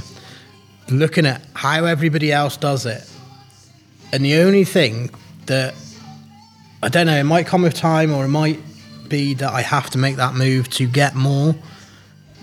looking 0.90 1.26
at 1.26 1.42
how 1.54 1.84
everybody 1.84 2.32
else 2.32 2.56
does 2.56 2.86
it. 2.86 3.08
And 4.12 4.24
the 4.24 4.38
only 4.38 4.64
thing 4.64 5.10
that 5.46 5.74
I 6.80 6.88
don't 6.88 7.06
know, 7.06 7.16
it 7.16 7.24
might 7.24 7.46
come 7.46 7.62
with 7.62 7.74
time 7.74 8.14
or 8.14 8.24
it 8.24 8.28
might 8.28 8.60
be 9.08 9.34
that 9.34 9.52
I 9.52 9.62
have 9.62 9.90
to 9.90 9.98
make 9.98 10.16
that 10.16 10.34
move 10.34 10.70
to 10.70 10.86
get 10.86 11.16
more, 11.16 11.56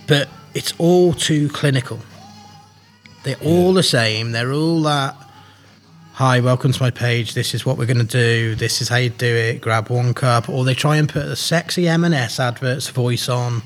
but 0.08 0.28
it's 0.54 0.74
all 0.78 1.14
too 1.14 1.48
clinical. 1.50 2.00
They're 3.24 3.38
all 3.42 3.74
the 3.74 3.84
same. 3.84 4.34
They're 4.34 4.52
all 4.52 4.82
that. 4.84 5.16
Hi, 6.14 6.42
welcome 6.42 6.74
to 6.74 6.82
my 6.82 6.92
page. 6.92 7.34
This 7.34 7.54
is 7.54 7.66
what 7.66 7.78
we're 7.78 7.86
going 7.86 7.98
to 7.98 8.04
do. 8.04 8.56
This 8.56 8.82
is 8.82 8.90
how 8.90 8.98
you 8.98 9.10
do 9.10 9.26
it. 9.26 9.62
Grab 9.62 9.90
one 9.90 10.14
cup, 10.14 10.50
or 10.50 10.66
they 10.66 10.74
try 10.74 10.98
and 10.98 11.08
put 11.08 11.24
a 11.26 11.36
sexy 11.36 11.88
M&S 11.88 12.40
adverts 12.40 12.90
voice 12.90 13.30
on, 13.30 13.64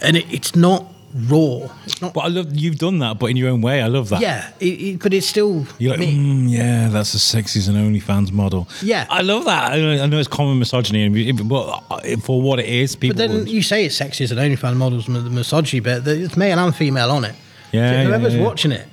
and 0.00 0.16
it, 0.16 0.26
it's 0.32 0.56
not 0.56 0.86
raw. 1.14 1.68
It's 1.84 2.00
not. 2.02 2.12
But 2.14 2.20
I 2.22 2.28
love 2.28 2.54
you've 2.54 2.78
done 2.78 2.98
that, 2.98 3.18
but 3.18 3.26
in 3.26 3.36
your 3.36 3.48
own 3.50 3.60
way. 3.62 3.80
I 3.82 3.86
love 3.86 4.08
that. 4.08 4.20
Yeah, 4.20 4.50
it, 4.60 4.64
it, 4.66 5.02
but 5.02 5.14
it's 5.14 5.26
still 5.26 5.66
You're 5.78 5.96
like, 5.96 6.08
mm, 6.08 6.48
yeah, 6.50 6.88
that's 6.88 7.14
as 7.14 7.22
sexy 7.22 7.60
as 7.60 7.68
an 7.68 7.76
OnlyFans 7.76 8.32
model. 8.32 8.68
Yeah. 8.82 9.06
I 9.08 9.22
love 9.22 9.44
that. 9.44 9.72
I 9.72 9.76
know, 9.80 10.02
I 10.02 10.06
know 10.06 10.18
it's 10.18 10.28
common 10.28 10.58
misogyny, 10.58 11.32
but 11.32 11.82
uh, 11.90 12.16
for 12.22 12.42
what 12.42 12.58
it 12.58 12.66
is, 12.66 12.96
people. 12.96 13.16
But 13.16 13.28
then 13.28 13.38
would- 13.40 13.48
you 13.48 13.62
say 13.62 13.84
it's 13.84 13.96
sexy 13.96 14.24
as 14.24 14.32
an 14.32 14.38
OnlyFans 14.38 14.76
models, 14.76 15.06
the 15.06 15.12
misogyny 15.12 15.80
bit. 15.80 16.06
It's 16.06 16.36
male 16.36 16.58
and 16.58 16.74
female 16.74 17.10
on 17.10 17.24
it. 17.24 17.34
Yeah, 17.72 18.02
So 18.02 18.08
whoever's 18.08 18.34
yeah. 18.36 18.42
watching 18.42 18.72
it, 18.72 18.86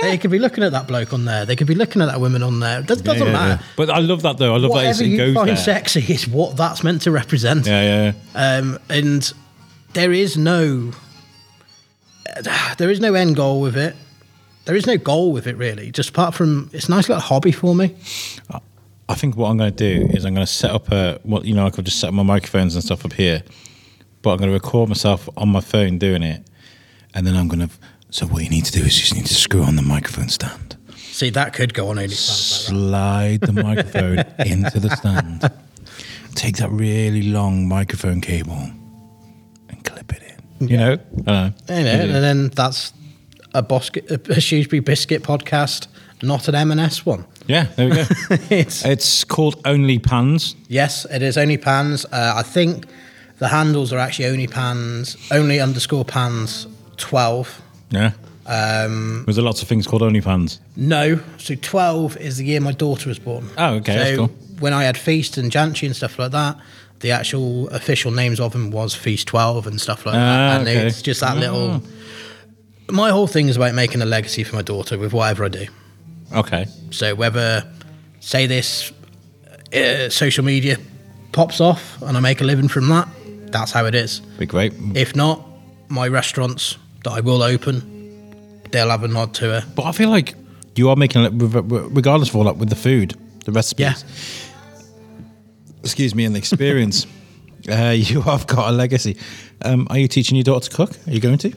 they 0.00 0.18
could 0.18 0.30
be 0.30 0.38
looking 0.38 0.62
at 0.62 0.72
that 0.72 0.86
bloke 0.86 1.12
on 1.12 1.24
there. 1.24 1.44
They 1.44 1.56
could 1.56 1.66
be 1.66 1.74
looking 1.74 2.02
at 2.02 2.06
that 2.06 2.20
woman 2.20 2.42
on 2.42 2.60
there. 2.60 2.80
It 2.80 2.86
does- 2.86 2.98
Yeah, 3.00 3.04
doesn't 3.12 3.26
yeah, 3.26 3.32
matter. 3.32 3.62
yeah. 3.62 3.68
But 3.76 3.90
I 3.90 3.98
love 3.98 4.22
that 4.22 4.38
though. 4.38 4.54
I 4.54 4.58
love 4.58 4.70
that 4.70 4.76
Whatever 4.76 4.90
it's, 4.90 5.00
it 5.00 5.06
you 5.06 5.16
goes 5.16 5.34
find 5.34 5.48
there. 5.48 5.56
sexy 5.56 6.12
is 6.12 6.26
what 6.28 6.56
that's 6.56 6.82
meant 6.84 7.02
to 7.02 7.10
represent. 7.10 7.66
Yeah, 7.66 7.82
yeah. 7.82 8.12
yeah. 8.34 8.56
Um, 8.58 8.78
and 8.88 9.32
there 9.94 10.12
is 10.12 10.36
no 10.36 10.92
there 12.78 12.90
is 12.90 13.00
no 13.00 13.14
end 13.14 13.36
goal 13.36 13.60
with 13.60 13.76
it. 13.76 13.94
There 14.64 14.76
is 14.76 14.86
no 14.86 14.98
goal 14.98 15.32
with 15.32 15.46
it 15.46 15.56
really. 15.56 15.90
Just 15.90 16.10
apart 16.10 16.34
from 16.34 16.70
it's 16.72 16.88
a 16.88 16.90
nice 16.90 17.08
little 17.08 17.22
hobby 17.22 17.52
for 17.52 17.74
me. 17.74 17.96
I 19.08 19.14
think 19.14 19.36
what 19.36 19.48
I'm 19.48 19.56
going 19.56 19.74
to 19.74 19.76
do 19.76 20.06
is 20.10 20.26
I'm 20.26 20.34
going 20.34 20.46
to 20.46 20.52
set 20.52 20.70
up 20.70 20.92
a 20.92 21.18
what 21.22 21.44
you 21.46 21.54
know 21.54 21.66
I 21.66 21.70
could 21.70 21.86
just 21.86 21.98
set 22.00 22.08
up 22.08 22.14
my 22.14 22.22
microphones 22.22 22.74
and 22.74 22.84
stuff 22.84 23.04
up 23.04 23.14
here, 23.14 23.42
but 24.20 24.32
I'm 24.32 24.38
going 24.38 24.50
to 24.50 24.54
record 24.54 24.90
myself 24.90 25.28
on 25.36 25.48
my 25.48 25.60
phone 25.60 25.98
doing 25.98 26.22
it, 26.22 26.46
and 27.14 27.26
then 27.26 27.34
I'm 27.34 27.48
going 27.48 27.66
to. 27.66 27.74
So 28.10 28.26
what 28.26 28.42
you 28.42 28.50
need 28.50 28.64
to 28.66 28.72
do 28.72 28.80
is 28.80 28.96
you 28.96 29.02
just 29.02 29.14
need 29.14 29.26
to 29.26 29.34
screw 29.34 29.62
on 29.62 29.76
the 29.76 29.82
microphone 29.82 30.30
stand, 30.30 30.78
See, 31.18 31.30
that 31.30 31.52
could 31.52 31.74
go 31.74 31.88
on 31.88 31.96
OnlyFans. 31.96 32.70
Like 32.70 33.40
slide 33.40 33.40
the 33.40 33.52
microphone 33.52 34.18
into 34.46 34.78
the 34.78 34.88
stand, 34.90 35.50
take 36.34 36.56
that 36.58 36.70
really 36.70 37.22
long 37.22 37.66
microphone 37.66 38.20
cable, 38.20 38.70
You 40.60 40.76
know, 40.76 40.98
I 41.26 41.30
know. 41.30 41.52
that. 41.66 41.78
You 41.78 41.84
know, 41.84 41.90
and 42.16 42.24
then 42.24 42.48
that's 42.48 42.92
a, 43.54 43.62
bosque- 43.62 43.96
a 44.28 44.40
Shrewsbury 44.40 44.80
Biscuit 44.80 45.22
podcast, 45.22 45.86
not 46.22 46.48
an 46.48 46.54
M&S 46.54 47.04
one. 47.06 47.24
Yeah, 47.46 47.64
there 47.76 47.88
we 47.88 47.94
go. 47.96 48.04
it's, 48.50 48.84
it's 48.84 49.24
called 49.24 49.60
Only 49.64 49.98
Pans. 49.98 50.54
yes, 50.68 51.06
it 51.10 51.22
is 51.22 51.38
only 51.38 51.56
pans. 51.56 52.04
Uh, 52.06 52.34
I 52.36 52.42
think 52.42 52.86
the 53.38 53.48
handles 53.48 53.92
are 53.92 53.98
actually 53.98 54.26
only 54.26 54.46
pans, 54.48 55.16
only 55.30 55.60
underscore 55.60 56.04
pans 56.04 56.66
12. 56.98 57.62
Yeah. 57.90 58.12
Um, 58.46 59.24
There's 59.26 59.38
lots 59.38 59.62
of 59.62 59.68
things 59.68 59.86
called 59.86 60.02
Only 60.02 60.20
Pans. 60.20 60.60
No, 60.76 61.20
so 61.38 61.54
12 61.54 62.16
is 62.18 62.38
the 62.38 62.44
year 62.46 62.60
my 62.60 62.72
daughter 62.72 63.08
was 63.08 63.18
born. 63.18 63.48
Oh, 63.56 63.74
okay, 63.76 63.92
So 63.92 63.98
that's 63.98 64.16
cool. 64.16 64.28
when 64.60 64.72
I 64.72 64.84
had 64.84 64.96
Feast 64.98 65.36
and 65.38 65.50
Janchi 65.50 65.86
and 65.86 65.94
stuff 65.96 66.18
like 66.18 66.32
that, 66.32 66.56
the 67.00 67.10
actual 67.12 67.68
official 67.68 68.10
names 68.10 68.40
of 68.40 68.52
them 68.52 68.70
was 68.70 68.94
Feast 68.94 69.28
12 69.28 69.66
and 69.66 69.80
stuff 69.80 70.04
like 70.06 70.14
Ah, 70.14 70.18
that. 70.18 70.60
And 70.60 70.68
okay. 70.68 70.86
it's 70.86 71.02
just 71.02 71.20
that 71.20 71.36
little. 71.36 71.82
My 72.90 73.10
whole 73.10 73.26
thing 73.26 73.48
is 73.48 73.56
about 73.56 73.74
making 73.74 74.00
a 74.02 74.06
legacy 74.06 74.44
for 74.44 74.56
my 74.56 74.62
daughter 74.62 74.98
with 74.98 75.12
whatever 75.12 75.44
I 75.44 75.48
do. 75.48 75.66
Okay. 76.34 76.66
So 76.90 77.14
whether, 77.14 77.64
say, 78.20 78.46
this 78.46 78.92
uh, 79.74 80.08
social 80.08 80.44
media 80.44 80.78
pops 81.32 81.60
off 81.60 82.00
and 82.02 82.16
I 82.16 82.20
make 82.20 82.40
a 82.40 82.44
living 82.44 82.68
from 82.68 82.88
that, 82.88 83.08
that's 83.52 83.72
how 83.72 83.84
it 83.86 83.94
is. 83.94 84.20
Be 84.38 84.46
great. 84.46 84.72
If 84.94 85.14
not, 85.14 85.44
my 85.88 86.08
restaurants 86.08 86.78
that 87.04 87.10
I 87.12 87.20
will 87.20 87.42
open, 87.42 88.62
they'll 88.70 88.90
have 88.90 89.04
a 89.04 89.08
nod 89.08 89.34
to 89.34 89.44
her. 89.46 89.64
But 89.76 89.84
I 89.84 89.92
feel 89.92 90.08
like 90.10 90.34
you 90.74 90.88
are 90.90 90.96
making 90.96 91.24
it, 91.24 91.32
regardless 91.34 92.30
of 92.30 92.36
all 92.36 92.44
that, 92.44 92.56
with 92.56 92.70
the 92.70 92.76
food, 92.76 93.14
the 93.44 93.52
recipes. 93.52 93.80
Yeah. 93.80 94.47
Excuse 95.88 96.14
me, 96.14 96.24
and 96.24 96.34
the 96.34 96.38
experience. 96.38 97.06
uh, 97.70 97.94
you 97.96 98.20
have 98.22 98.46
got 98.46 98.68
a 98.68 98.72
legacy. 98.72 99.16
Um, 99.62 99.86
are 99.90 99.98
you 99.98 100.06
teaching 100.06 100.36
your 100.36 100.44
daughter 100.44 100.68
to 100.68 100.76
cook? 100.76 100.90
Are 101.06 101.10
you 101.10 101.20
going 101.20 101.38
to? 101.38 101.52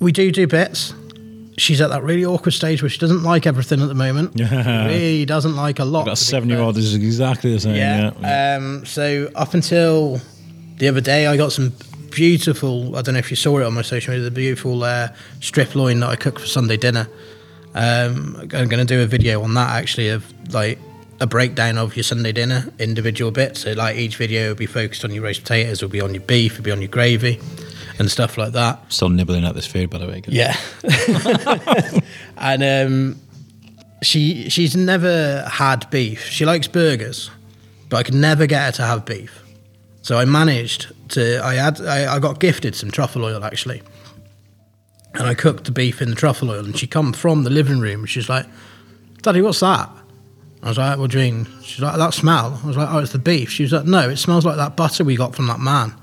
We 0.00 0.12
do 0.12 0.30
do 0.30 0.46
bits. 0.46 0.94
She's 1.58 1.80
at 1.80 1.88
that 1.90 2.02
really 2.02 2.24
awkward 2.24 2.52
stage 2.52 2.82
where 2.82 2.88
she 2.88 2.98
doesn't 2.98 3.22
like 3.22 3.46
everything 3.46 3.80
at 3.80 3.88
the 3.88 3.94
moment. 3.94 4.32
Yeah. 4.34 4.86
really 4.86 5.24
doesn't 5.24 5.56
like 5.56 5.78
a 5.78 5.84
lot. 5.84 6.04
That 6.04 6.16
seven 6.16 6.48
year 6.48 6.60
old 6.60 6.76
is 6.76 6.94
exactly 6.94 7.52
the 7.52 7.60
same. 7.60 7.76
Yeah. 7.76 8.12
Yeah. 8.20 8.56
Um, 8.56 8.84
so 8.84 9.30
up 9.34 9.54
until 9.54 10.20
the 10.76 10.88
other 10.88 11.00
day, 11.00 11.26
I 11.26 11.36
got 11.36 11.52
some 11.52 11.72
beautiful. 12.10 12.96
I 12.96 13.02
don't 13.02 13.14
know 13.14 13.18
if 13.18 13.30
you 13.30 13.36
saw 13.36 13.58
it 13.58 13.64
on 13.64 13.74
my 13.74 13.82
social 13.82 14.12
media. 14.12 14.24
The 14.24 14.30
beautiful 14.30 14.84
uh, 14.84 15.08
strip 15.40 15.74
loin 15.74 16.00
that 16.00 16.08
I 16.10 16.16
cooked 16.16 16.40
for 16.40 16.46
Sunday 16.46 16.76
dinner. 16.76 17.08
Um, 17.74 18.36
I'm 18.40 18.68
going 18.68 18.70
to 18.70 18.84
do 18.84 19.02
a 19.02 19.06
video 19.06 19.42
on 19.42 19.54
that 19.54 19.70
actually 19.70 20.08
of 20.08 20.24
like 20.52 20.78
a 21.20 21.26
breakdown 21.26 21.78
of 21.78 21.96
your 21.96 22.02
Sunday 22.02 22.32
dinner, 22.32 22.70
individual 22.78 23.30
bits. 23.30 23.60
So 23.60 23.72
like 23.72 23.96
each 23.96 24.16
video 24.16 24.48
will 24.48 24.54
be 24.56 24.66
focused 24.66 25.04
on 25.04 25.12
your 25.12 25.24
roast 25.24 25.42
potatoes, 25.42 25.82
will 25.82 25.88
be 25.88 26.00
on 26.00 26.14
your 26.14 26.22
beef, 26.22 26.56
will 26.56 26.64
be 26.64 26.70
on 26.72 26.80
your 26.80 26.88
gravy, 26.90 27.40
and 27.98 28.10
stuff 28.10 28.36
like 28.36 28.52
that. 28.52 28.80
Still 28.92 29.08
nibbling 29.08 29.44
at 29.44 29.54
this 29.54 29.66
food, 29.66 29.90
by 29.90 29.98
the 29.98 30.06
way. 30.06 30.20
guys. 30.20 30.34
Yeah. 30.34 32.00
and 32.36 32.62
um, 32.62 33.20
she 34.02 34.48
she's 34.50 34.76
never 34.76 35.42
had 35.50 35.88
beef. 35.90 36.24
She 36.26 36.44
likes 36.44 36.68
burgers, 36.68 37.30
but 37.88 37.96
I 37.98 38.02
could 38.02 38.14
never 38.14 38.46
get 38.46 38.66
her 38.66 38.72
to 38.72 38.82
have 38.82 39.04
beef. 39.04 39.42
So 40.02 40.18
I 40.18 40.24
managed 40.24 40.92
to. 41.10 41.40
I 41.42 41.54
had. 41.54 41.80
I, 41.80 42.16
I 42.16 42.18
got 42.18 42.40
gifted 42.40 42.74
some 42.74 42.90
truffle 42.90 43.24
oil 43.24 43.42
actually, 43.42 43.82
and 45.14 45.22
I 45.26 45.34
cooked 45.34 45.64
the 45.64 45.72
beef 45.72 46.02
in 46.02 46.10
the 46.10 46.14
truffle 46.16 46.50
oil. 46.50 46.64
And 46.64 46.78
she 46.78 46.86
come 46.86 47.12
from 47.12 47.44
the 47.44 47.50
living 47.50 47.80
room. 47.80 48.00
and 48.00 48.08
She's 48.08 48.28
like, 48.28 48.46
"Daddy, 49.22 49.40
what's 49.40 49.60
that?" 49.60 49.90
I 50.66 50.68
was 50.68 50.78
like, 50.78 50.98
well, 50.98 51.08
mean?" 51.08 51.46
She's 51.62 51.80
like, 51.80 51.96
"That 51.96 52.12
smell." 52.12 52.60
I 52.62 52.66
was 52.66 52.76
like, 52.76 52.88
"Oh, 52.90 52.98
it's 52.98 53.12
the 53.12 53.18
beef." 53.18 53.50
She 53.50 53.62
was 53.62 53.72
like, 53.72 53.86
"No, 53.86 54.08
it 54.08 54.16
smells 54.16 54.44
like 54.44 54.56
that 54.56 54.76
butter 54.76 55.04
we 55.04 55.16
got 55.16 55.34
from 55.34 55.46
that 55.46 55.60
man." 55.60 55.94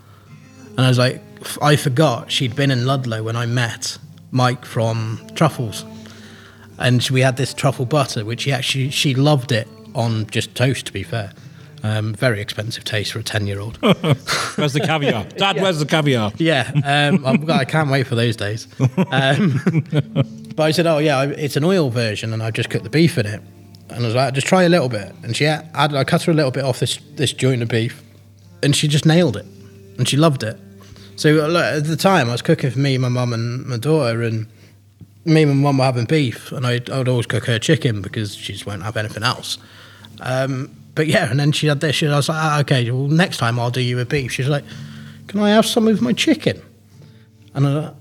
And 0.78 0.82
I 0.82 0.88
was 0.90 0.98
like, 0.98 1.22
I 1.62 1.76
forgot 1.76 2.32
she'd 2.32 2.56
been 2.56 2.72
in 2.72 2.86
Ludlow 2.86 3.24
when 3.24 3.36
I 3.36 3.46
met 3.46 3.98
Mike 4.32 4.66
from 4.66 5.20
Truffles. 5.36 5.86
And 6.80 7.08
we 7.12 7.22
had 7.22 7.38
this 7.38 7.54
truffle 7.54 7.86
butter, 7.86 8.26
which 8.26 8.44
he 8.44 8.52
actually, 8.52 8.90
she 8.90 9.14
loved 9.14 9.52
it 9.52 9.68
on 9.94 10.26
just 10.28 10.56
toast, 10.56 10.88
to 10.88 10.94
be 10.94 11.04
fair. 11.04 11.32
Um, 11.84 12.14
very 12.14 12.42
expensive 12.42 12.86
taste 12.86 13.12
for 13.12 13.20
a 13.20 13.24
10 13.24 13.46
year 13.46 13.60
old. 13.60 13.78
Where's 13.82 14.74
the 14.74 14.82
caviar? 14.84 15.26
Dad, 15.38 15.62
where's 15.62 15.80
the 15.80 15.86
caviar? 15.86 16.32
yeah. 16.38 16.72
Um, 16.86 17.26
I'm, 17.26 17.66
can't 17.66 17.92
wait 17.92 18.08
for 18.08 18.16
those 18.16 18.36
days. 18.36 18.68
Um, 19.12 19.60
but 20.56 20.64
I 20.64 20.72
said, 20.72 20.88
oh, 20.88 21.00
yeah, 21.00 21.24
it's 21.24 21.56
an 21.56 21.64
oil 21.64 21.90
version, 21.90 22.32
and 22.32 22.42
I 22.42 22.52
just 22.52 22.70
cooked 22.70 22.84
the 22.84 22.90
beef 22.90 23.18
in 23.18 23.26
it. 23.26 23.42
And 23.90 24.04
I 24.04 24.08
was 24.08 24.16
like, 24.16 24.34
just 24.34 24.48
try 24.48 24.64
a 24.64 24.70
little 24.70 24.90
bit. 24.90 25.14
And 25.24 25.36
she 25.36 25.44
had, 25.44 25.70
I 25.74 26.04
cut 26.04 26.24
her 26.24 26.32
a 26.32 26.36
little 26.36 26.52
bit 26.52 26.64
off 26.64 26.80
this, 26.80 26.98
this 27.16 27.34
joint 27.34 27.62
of 27.62 27.70
beef, 27.70 28.02
and 28.62 28.76
she 28.76 28.88
just 28.88 29.06
nailed 29.06 29.38
it. 29.38 29.46
And 29.98 30.08
she 30.08 30.18
loved 30.18 30.44
it. 30.44 30.58
So 31.16 31.56
at 31.56 31.84
the 31.86 31.96
time, 31.96 32.30
I 32.30 32.32
was 32.32 32.42
cooking 32.42 32.72
for 32.72 32.80
me, 32.80 32.98
my 32.98 33.10
mum, 33.10 33.34
and 33.34 33.66
my 33.66 33.78
daughter, 33.78 34.24
and 34.24 34.48
me 35.26 35.44
and 35.44 35.52
my 35.52 35.58
mum 35.58 35.78
were 35.78 35.86
having 35.86 36.06
beef, 36.06 36.52
and 36.52 36.66
I'd, 36.66 36.90
I'd 36.90 37.08
always 37.08 37.28
cook 37.28 37.46
her 37.46 37.60
chicken 37.60 38.02
because 38.02 38.36
she 38.36 38.54
just 38.54 38.66
won't 38.66 38.84
have 38.84 38.98
anything 38.98 39.24
else. 39.24 39.58
Um, 40.22 40.76
but 40.96 41.08
yeah, 41.08 41.30
and 41.30 41.40
then 41.40 41.52
she 41.52 41.68
had 41.68 41.82
this, 41.82 42.02
and 42.02 42.12
I 42.12 42.18
was 42.18 42.30
like, 42.30 42.38
ah, 42.40 42.60
okay, 42.62 42.90
well, 42.90 43.08
next 43.08 43.38
time 43.38 43.60
I'll 43.60 43.72
do 43.72 43.82
you 43.82 44.00
a 44.00 44.06
beef. 44.06 44.32
She's 44.32 44.50
like, 44.50 44.64
can 45.28 45.40
I 45.40 45.52
have 45.52 45.66
some 45.66 45.88
of 45.88 46.02
my 46.02 46.14
chicken? 46.14 46.62
And 47.54 47.68
I 47.68 47.74
was 47.74 47.86
like, 47.86 47.96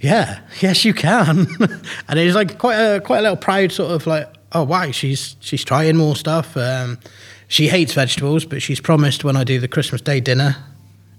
yeah, 0.00 0.40
yes, 0.60 0.84
you 0.84 0.94
can. 0.94 1.46
and 2.08 2.18
it 2.18 2.26
was 2.26 2.34
like 2.34 2.58
quite 2.58 2.76
a 2.76 3.00
quite 3.00 3.18
a 3.18 3.22
little 3.22 3.36
proud 3.36 3.72
sort 3.72 3.92
of 3.92 4.06
like, 4.06 4.32
oh 4.56 4.64
wow, 4.64 4.90
she's 4.90 5.36
she's 5.40 5.64
trying 5.64 5.96
more 5.96 6.16
stuff. 6.16 6.56
Um, 6.56 6.98
she 7.48 7.68
hates 7.68 7.92
vegetables, 7.94 8.44
but 8.44 8.60
she's 8.62 8.80
promised 8.80 9.24
when 9.24 9.36
I 9.36 9.44
do 9.44 9.60
the 9.60 9.68
Christmas 9.68 10.00
Day 10.00 10.20
dinner, 10.20 10.56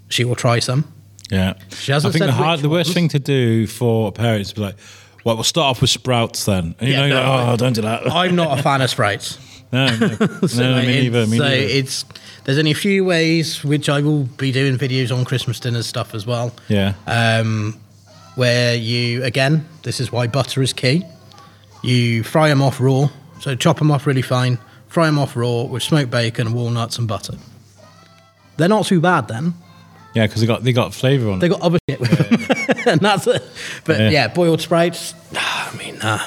she 0.09 0.23
will 0.25 0.35
try 0.35 0.59
some. 0.59 0.91
Yeah. 1.31 1.53
She 1.71 1.91
hasn't 1.91 2.11
I 2.11 2.13
think 2.13 2.23
said 2.23 2.29
the, 2.29 2.33
hard, 2.43 2.59
the 2.61 2.69
worst 2.69 2.93
thing 2.93 3.09
to 3.09 3.19
do 3.19 3.67
for 3.67 4.11
parents 4.11 4.49
is 4.49 4.53
be 4.53 4.61
like, 4.61 4.75
well, 5.25 5.35
we'll 5.35 5.43
start 5.43 5.71
off 5.71 5.81
with 5.81 5.89
sprouts 5.89 6.45
then. 6.45 6.75
And 6.79 6.87
you 6.87 6.93
Yeah, 6.95 6.99
know, 7.01 7.05
you're 7.07 7.15
no, 7.23 7.29
like, 7.29 7.47
I- 7.47 7.51
oh, 7.51 7.57
don't 7.57 7.73
do 7.73 7.81
that. 7.81 8.11
I'm 8.11 8.35
not 8.35 8.59
a 8.59 8.63
fan 8.63 8.81
of 8.81 8.89
sprouts. 8.89 9.37
No, 9.73 9.85
no, 9.97 10.07
So, 10.47 10.61
no 10.63 10.77
me 10.81 10.85
neither. 11.01 11.27
Me 11.27 11.37
so 11.37 11.43
neither. 11.43 11.55
it's 11.79 12.05
there's 12.45 12.57
only 12.57 12.71
a 12.71 12.75
few 12.75 13.03
ways 13.03 13.65
which 13.65 13.89
I 13.89 13.99
will 13.99 14.23
be 14.23 14.53
doing 14.53 14.77
videos 14.77 15.13
on 15.13 15.25
Christmas 15.25 15.59
dinner 15.59 15.83
stuff 15.83 16.15
as 16.15 16.25
well. 16.25 16.53
Yeah. 16.69 16.93
Um, 17.05 17.77
where 18.35 18.75
you 18.75 19.25
again, 19.25 19.67
this 19.83 19.99
is 19.99 20.09
why 20.09 20.27
butter 20.27 20.61
is 20.61 20.71
key. 20.71 21.03
You 21.83 22.23
fry 22.23 22.47
them 22.47 22.61
off 22.61 22.79
raw, 22.79 23.09
so 23.39 23.55
chop 23.55 23.77
them 23.79 23.91
off 23.91 24.05
really 24.07 24.21
fine. 24.21 24.57
Fry 24.87 25.05
them 25.07 25.19
off 25.19 25.35
raw 25.35 25.63
with 25.63 25.83
smoked 25.83 26.09
bacon, 26.11 26.53
walnuts, 26.53 26.97
and 26.97 27.07
butter. 27.07 27.35
They're 28.57 28.69
not 28.69 28.85
too 28.85 28.99
bad 29.01 29.27
then. 29.27 29.53
Yeah, 30.13 30.25
because 30.25 30.41
they 30.41 30.47
got 30.47 30.63
they 30.63 30.73
got 30.73 30.93
flavour 30.93 31.29
on. 31.29 31.39
Them. 31.39 31.39
They 31.39 31.49
got 31.49 31.61
other 31.61 31.77
shit 31.89 31.99
with 31.99 32.11
them, 32.11 32.77
and 32.87 33.01
that's 33.01 33.27
it. 33.27 33.43
But 33.85 33.99
Yeah. 33.99 34.09
yeah, 34.09 34.27
boiled 34.29 34.61
sprites. 34.61 35.13
I 35.35 35.75
mean, 35.77 35.99
nah. 35.99 36.21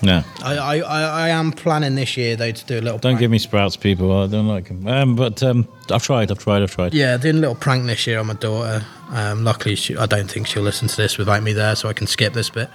no, 0.00 0.22
I, 0.42 0.56
I, 0.56 0.76
I, 0.78 1.02
I 1.02 1.28
am 1.30 1.50
planning 1.52 1.94
this 1.96 2.16
year 2.16 2.36
though 2.36 2.52
to 2.52 2.64
do 2.64 2.74
a 2.74 2.80
little. 2.80 2.98
don't 2.98 3.12
prank. 3.12 3.18
give 3.18 3.30
me 3.30 3.38
sprouts, 3.38 3.76
people. 3.76 4.16
I 4.16 4.28
don't 4.28 4.46
like 4.48 4.68
them. 4.68 4.86
Um, 4.86 5.16
but 5.16 5.42
um, 5.42 5.68
I've 5.90 6.02
tried. 6.04 6.30
I've 6.30 6.38
tried. 6.38 6.62
I've 6.62 6.70
tried. 6.70 6.94
Yeah, 6.94 7.16
doing 7.18 7.36
a 7.36 7.40
little 7.40 7.56
prank 7.56 7.84
this 7.86 8.06
year 8.06 8.18
on 8.20 8.28
my 8.28 8.34
daughter. 8.34 8.86
Um, 9.10 9.44
luckily, 9.44 9.74
she, 9.74 9.96
I 9.96 10.06
don't 10.06 10.30
think 10.30 10.46
she'll 10.46 10.62
listen 10.62 10.88
to 10.88 10.96
this 10.96 11.18
without 11.18 11.42
me 11.42 11.52
there, 11.52 11.74
so 11.76 11.88
I 11.88 11.92
can 11.92 12.06
skip 12.06 12.32
this 12.32 12.48
bit. 12.48 12.70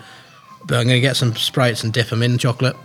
But 0.67 0.75
I'm 0.79 0.85
going 0.85 0.97
to 0.97 1.01
get 1.01 1.15
some 1.15 1.35
sprites 1.35 1.83
and 1.83 1.91
dip 1.91 2.09
them 2.09 2.21
in 2.21 2.37
chocolate, 2.37 2.75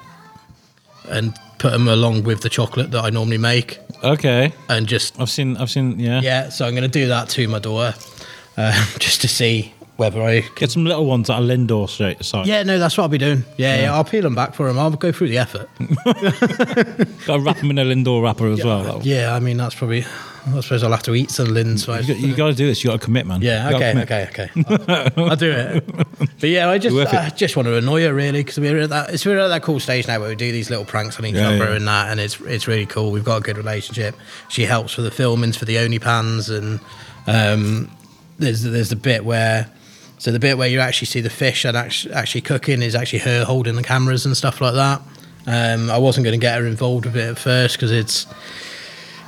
and 1.10 1.34
put 1.58 1.72
them 1.72 1.88
along 1.88 2.22
with 2.24 2.40
the 2.42 2.48
chocolate 2.48 2.90
that 2.92 3.04
I 3.04 3.10
normally 3.10 3.38
make, 3.38 3.78
Okay. 4.04 4.52
and 4.68 4.86
just 4.86 5.18
I've 5.20 5.30
seen. 5.30 5.56
I've 5.56 5.70
seen. 5.70 5.98
Yeah. 5.98 6.20
yeah. 6.22 6.48
So 6.50 6.64
I'm 6.66 6.72
going 6.72 6.82
to 6.82 6.88
do 6.88 7.08
that 7.08 7.28
to 7.30 7.48
my 7.48 7.58
daughter, 7.58 7.96
uh, 8.56 8.86
just 8.98 9.20
to 9.22 9.28
see 9.28 9.72
whether 9.96 10.22
I. 10.22 10.40
Get 10.54 10.70
some 10.70 10.84
little 10.84 11.06
ones 11.06 11.28
at 11.30 11.38
a 11.38 11.42
Lindor 11.42 11.88
straight 11.88 12.24
side. 12.24 12.46
Yeah, 12.46 12.62
no, 12.62 12.78
that's 12.78 12.96
what 12.96 13.02
I'll 13.04 13.08
be 13.10 13.18
doing. 13.18 13.44
Yeah, 13.56 13.80
yeah, 13.80 13.94
I'll 13.94 14.04
peel 14.04 14.22
them 14.22 14.34
back 14.36 14.54
for 14.54 14.68
him. 14.68 14.78
I'll 14.78 14.90
go 14.92 15.10
through 15.10 15.28
the 15.28 15.38
effort. 15.38 15.68
Got 17.26 17.40
wrap 17.40 17.56
them 17.58 17.70
in 17.70 17.78
a 17.78 17.84
Lindor 17.84 18.22
wrapper 18.22 18.46
as 18.48 18.64
well. 18.64 18.82
That'll- 18.84 19.02
Yeah, 19.02 19.34
I 19.34 19.40
mean 19.40 19.56
that's 19.56 19.74
probably. 19.74 20.04
I 20.46 20.60
suppose 20.60 20.82
I'll 20.82 20.90
have 20.90 21.02
to 21.04 21.14
eat 21.14 21.30
some 21.30 21.48
Lynn. 21.48 21.76
So 21.78 21.92
I- 21.92 22.00
You, 22.00 22.34
got 22.34 22.48
to 22.48 22.54
do 22.54 22.66
this. 22.66 22.82
You 22.82 22.90
got 22.90 23.00
to 23.00 23.04
commit, 23.04 23.26
man. 23.26 23.42
Yeah. 23.42 23.70
Okay. 23.74 23.90
commit. 23.90 24.10
Okay. 24.10 24.28
Okay. 24.30 25.10
I'll, 25.16 25.30
I'll 25.30 25.36
do 25.36 25.50
it. 25.50 25.84
But 26.40 26.50
yeah, 26.50 26.68
I 26.68 26.78
just 26.78 26.96
I 27.12 27.30
just 27.30 27.56
want 27.56 27.66
to 27.66 27.76
annoy 27.76 28.04
her 28.04 28.14
really 28.14 28.44
because 28.44 28.58
we're 28.60 28.78
at 28.78 28.90
that 28.90 29.10
it's 29.10 29.26
we're 29.26 29.38
at 29.38 29.48
that 29.48 29.62
cool 29.64 29.80
stage 29.80 30.06
now 30.06 30.20
where 30.20 30.28
we 30.28 30.36
do 30.36 30.52
these 30.52 30.70
little 30.70 30.84
pranks 30.84 31.18
on 31.18 31.26
each 31.26 31.34
Yeah, 31.34 31.48
other 31.48 31.70
yeah. 31.70 31.74
and 31.76 31.88
that, 31.88 32.10
and 32.12 32.20
it's 32.20 32.40
it's 32.42 32.68
really 32.68 32.86
cool. 32.86 33.10
We've 33.10 33.24
got 33.24 33.38
a 33.38 33.40
good 33.40 33.56
relationship. 33.56 34.14
She 34.48 34.62
helps 34.64 34.96
with 34.96 35.04
the 35.06 35.10
filmings 35.22 35.56
for 35.56 35.64
the 35.64 35.74
OnlyPans, 35.76 36.56
and 36.56 36.78
um, 37.26 37.90
there's 38.38 38.62
there's 38.62 38.90
the 38.90 38.96
bit 38.96 39.24
where. 39.24 39.68
So 40.18 40.30
the 40.32 40.38
bit 40.40 40.58
where 40.58 40.68
you 40.68 40.80
actually 40.80 41.06
see 41.06 41.20
the 41.20 41.30
fish 41.30 41.64
and 41.64 41.76
actually, 41.76 42.12
actually 42.14 42.40
cooking 42.42 42.82
is 42.82 42.94
actually 42.96 43.20
her 43.20 43.44
holding 43.44 43.76
the 43.76 43.82
cameras 43.84 44.26
and 44.26 44.36
stuff 44.36 44.60
like 44.60 44.74
that. 44.74 45.00
Um, 45.46 45.90
I 45.90 45.98
wasn't 45.98 46.24
going 46.24 46.38
to 46.38 46.44
get 46.44 46.58
her 46.60 46.66
involved 46.66 47.06
with 47.06 47.16
it 47.16 47.28
at 47.30 47.38
first 47.38 47.76
because 47.76 47.90
it's 47.92 48.26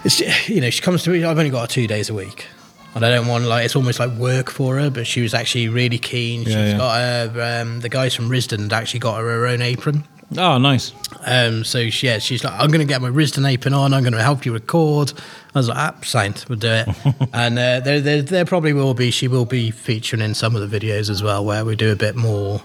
it's 0.05 0.49
you 0.49 0.61
know 0.61 0.71
she 0.71 0.83
comes 0.83 1.03
to 1.05 1.11
me. 1.11 1.25
I've 1.25 1.39
only 1.39 1.51
got 1.51 1.63
her 1.63 1.67
two 1.67 1.87
days 1.87 2.09
a 2.11 2.15
week, 2.15 2.47
and 2.95 3.05
I 3.05 3.11
don't 3.11 3.27
want 3.27 3.45
like 3.45 3.65
it's 3.65 3.77
almost 3.77 3.99
like 4.01 4.11
work 4.13 4.51
for 4.51 4.79
her. 4.79 4.91
But 4.91 5.07
she 5.07 5.21
was 5.21 5.35
actually 5.35 5.69
really 5.69 5.99
keen. 5.99 6.45
She's 6.45 6.55
Yeah, 6.55 6.71
yeah. 6.73 6.77
got 6.79 6.95
her 7.35 7.61
um, 7.63 7.81
the 7.81 7.89
guys 7.89 8.15
from 8.15 8.29
Risdon 8.29 8.63
had 8.63 8.73
actually 8.73 9.01
got 9.01 9.19
her 9.19 9.25
her 9.25 9.47
own 9.47 9.63
apron. 9.63 10.05
Oh, 10.39 10.59
nice. 10.59 10.93
Um, 11.27 11.65
so 11.65 11.91
she, 11.91 12.07
yeah, 12.07 12.19
she's 12.19 12.45
like, 12.45 12.53
I'm 12.53 12.69
going 12.69 12.79
to 12.79 12.87
get 12.87 13.03
my 13.03 13.09
Risdon 13.11 13.51
apron 13.51 13.75
on. 13.75 13.93
I'm 13.93 14.05
going 14.05 14.13
to 14.13 14.23
help 14.23 14.47
you 14.47 14.53
record. 14.53 15.13
I 15.57 15.59
was 15.59 15.69
like, 15.69 15.77
ah, 15.77 15.97
signed, 16.05 16.45
we'll 16.49 16.57
do 16.57 16.69
it. 16.71 16.89
and 17.33 17.59
uh, 17.59 17.81
there, 17.81 18.01
there, 18.01 18.23
there 18.23 18.45
probably 18.45 18.73
will 18.73 18.95
be. 18.95 19.11
She 19.11 19.27
will 19.27 19.45
be 19.45 19.73
featuring 19.73 20.23
in 20.23 20.35
some 20.35 20.55
of 20.55 20.71
the 20.71 20.79
videos 20.81 21.11
as 21.11 21.21
well, 21.21 21.45
where 21.45 21.65
we 21.65 21.75
do 21.75 21.91
a 21.91 21.97
bit 21.97 22.15
more 22.15 22.63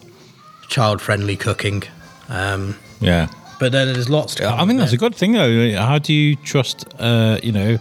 child-friendly 0.69 1.37
cooking. 1.37 1.81
Um, 2.29 2.77
Yeah. 2.99 3.29
But 3.65 3.71
then 3.71 3.91
there's 3.91 4.11
lots. 4.11 4.35
To 4.35 4.45
I 4.45 4.63
mean, 4.63 4.77
that's 4.77 4.93
a 4.93 4.97
good 4.97 5.15
thing, 5.15 5.31
though. 5.31 5.71
How 5.77 5.97
do 5.97 6.13
you 6.13 6.35
trust, 6.35 6.85
uh, 6.99 7.39
you 7.41 7.51
know, 7.51 7.79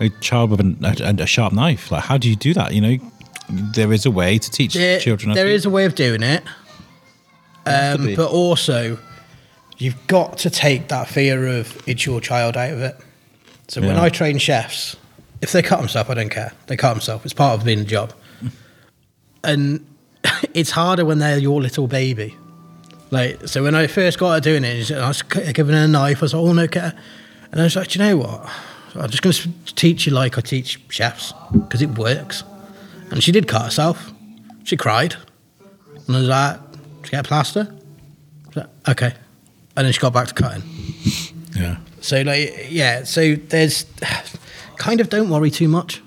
a 0.00 0.08
child 0.20 0.50
with 0.50 0.58
an, 0.58 0.76
a, 0.82 1.22
a 1.22 1.24
sharp 1.24 1.52
knife? 1.52 1.92
Like, 1.92 2.02
how 2.02 2.18
do 2.18 2.28
you 2.28 2.34
do 2.34 2.52
that? 2.54 2.74
You 2.74 2.80
know, 2.80 2.96
there 3.48 3.92
is 3.92 4.06
a 4.06 4.10
way 4.10 4.38
to 4.38 4.50
teach 4.50 4.74
There, 4.74 4.98
children. 4.98 5.34
there 5.34 5.46
is 5.46 5.64
a 5.66 5.70
way 5.70 5.84
of 5.84 5.94
doing 5.94 6.24
it, 6.24 6.42
um, 7.64 8.16
but 8.16 8.28
also 8.28 8.98
you've 9.78 10.04
got 10.08 10.38
to 10.38 10.50
take 10.50 10.88
that 10.88 11.06
fear 11.06 11.46
of 11.46 11.80
it's 11.86 12.04
your 12.04 12.20
child 12.20 12.56
out 12.56 12.72
of 12.72 12.80
it. 12.80 12.96
So 13.68 13.82
when 13.82 13.96
I 13.96 14.08
train 14.08 14.38
chefs, 14.38 14.96
if 15.40 15.52
they 15.52 15.62
cut 15.62 15.78
themselves, 15.78 16.10
I 16.10 16.14
don't 16.14 16.28
care. 16.28 16.52
They 16.66 16.76
cut 16.76 16.94
themselves. 16.94 17.24
It's 17.24 17.34
part 17.34 17.56
of 17.56 17.64
being 17.64 17.78
a 17.78 17.84
job, 17.84 18.12
and 19.44 19.86
it's 20.54 20.72
harder 20.72 21.04
when 21.04 21.20
they're 21.20 21.38
your 21.38 21.62
little 21.62 21.86
baby. 21.86 22.34
Like 23.12 23.46
so, 23.46 23.62
when 23.62 23.76
I 23.76 23.86
first 23.86 24.18
got 24.18 24.32
her 24.32 24.40
doing 24.40 24.64
it, 24.64 24.90
I 24.90 25.06
was 25.06 25.22
giving 25.22 25.74
her 25.74 25.84
a 25.84 25.86
knife. 25.86 26.18
I 26.18 26.20
was 26.22 26.34
like, 26.34 26.42
"Oh 26.42 26.52
no, 26.52 26.66
get 26.66 26.82
her," 26.82 26.98
and 27.52 27.60
I 27.60 27.64
was 27.64 27.76
like, 27.76 27.88
"Do 27.88 27.98
you 27.98 28.04
know 28.04 28.16
what? 28.16 28.50
I'm 28.94 29.10
just 29.10 29.22
going 29.22 29.34
to 29.34 29.74
teach 29.74 30.06
you 30.06 30.12
like 30.12 30.36
I 30.36 30.40
teach 30.40 30.80
chefs 30.88 31.32
because 31.52 31.82
it 31.82 31.90
works." 31.90 32.42
And 33.12 33.22
she 33.22 33.30
did 33.30 33.46
cut 33.46 33.62
herself. 33.62 34.10
She 34.64 34.76
cried. 34.78 35.16
And 36.06 36.16
I 36.16 36.20
was 36.20 36.28
like, 36.28 36.72
did 36.72 37.04
you 37.04 37.10
get 37.10 37.26
a 37.26 37.28
plaster? 37.28 37.74
Like, 38.54 38.68
okay. 38.88 39.12
And 39.76 39.84
then 39.84 39.92
she 39.92 40.00
got 40.00 40.14
back 40.14 40.28
to 40.28 40.34
cutting. 40.34 40.62
yeah. 41.54 41.76
So, 42.00 42.22
like, 42.22 42.68
yeah, 42.70 43.04
so 43.04 43.34
there's 43.34 43.84
kind 44.78 45.02
of 45.02 45.10
don't 45.10 45.28
worry 45.28 45.50
too 45.50 45.68
much. 45.68 46.02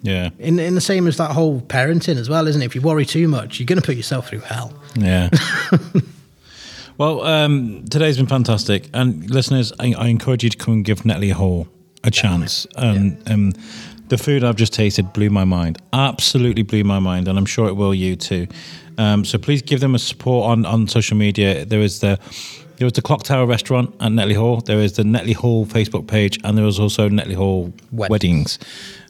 Yeah. 0.00 0.30
In, 0.38 0.58
in 0.58 0.74
the 0.74 0.80
same 0.80 1.06
as 1.06 1.18
that 1.18 1.32
whole 1.32 1.60
parenting 1.60 2.16
as 2.16 2.30
well, 2.30 2.46
isn't 2.46 2.62
it? 2.62 2.64
If 2.64 2.74
you 2.74 2.80
worry 2.80 3.04
too 3.04 3.28
much, 3.28 3.60
you're 3.60 3.66
going 3.66 3.80
to 3.80 3.84
put 3.84 3.96
yourself 3.96 4.28
through 4.28 4.40
hell. 4.40 4.72
Yeah. 4.94 5.28
well, 6.98 7.22
um, 7.22 7.84
today's 7.88 8.16
been 8.16 8.26
fantastic, 8.26 8.88
and 8.94 9.28
listeners, 9.30 9.72
I, 9.78 9.94
I 9.96 10.08
encourage 10.08 10.44
you 10.44 10.50
to 10.50 10.56
come 10.56 10.74
and 10.74 10.84
give 10.84 11.00
Netley 11.00 11.32
Hall 11.32 11.68
a 12.04 12.10
chance. 12.10 12.66
Um, 12.76 13.18
um, 13.26 13.52
the 14.08 14.18
food 14.18 14.44
I've 14.44 14.56
just 14.56 14.72
tasted 14.72 15.12
blew 15.12 15.30
my 15.30 15.44
mind, 15.44 15.78
absolutely 15.92 16.62
blew 16.62 16.84
my 16.84 16.98
mind, 16.98 17.28
and 17.28 17.38
I'm 17.38 17.46
sure 17.46 17.68
it 17.68 17.74
will 17.74 17.94
you 17.94 18.16
too. 18.16 18.46
Um, 18.98 19.24
so 19.24 19.38
please 19.38 19.62
give 19.62 19.80
them 19.80 19.94
a 19.94 19.98
support 19.98 20.50
on, 20.50 20.64
on 20.64 20.88
social 20.88 21.16
media. 21.16 21.64
There 21.64 21.80
is 21.80 22.00
the 22.00 22.18
there 22.76 22.84
was 22.84 22.92
the 22.92 23.02
Clock 23.02 23.22
Tower 23.22 23.46
restaurant 23.46 23.94
at 24.00 24.12
Netley 24.12 24.36
Hall. 24.36 24.60
There 24.60 24.80
is 24.80 24.94
the 24.94 25.02
Netley 25.02 25.34
Hall 25.34 25.64
Facebook 25.64 26.06
page, 26.06 26.38
and 26.44 26.58
there 26.58 26.64
was 26.64 26.78
also 26.78 27.08
Netley 27.08 27.34
Hall 27.34 27.72
Wed- 27.90 28.10
weddings. 28.10 28.58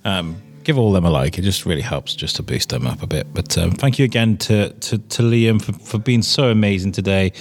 Um, 0.05 0.41
give 0.63 0.79
all 0.79 0.93
them 0.93 1.05
a 1.05 1.11
like. 1.11 1.39
It 1.39 1.43
just 1.43 1.67
really 1.67 1.83
helps 1.83 2.15
just 2.15 2.37
to 2.37 2.43
boost 2.43 2.71
them 2.71 2.87
up 2.87 3.03
a 3.03 3.07
bit. 3.07 3.33
But 3.35 3.57
um, 3.59 3.73
thank 3.73 3.99
you 3.99 4.05
again 4.05 4.37
to, 4.39 4.71
to, 4.73 4.99
to 4.99 5.23
Liam 5.23 5.63
for, 5.63 5.73
for 5.73 5.99
being 5.99 6.23
so 6.23 6.51
amazing 6.51 6.93
today. 6.93 7.33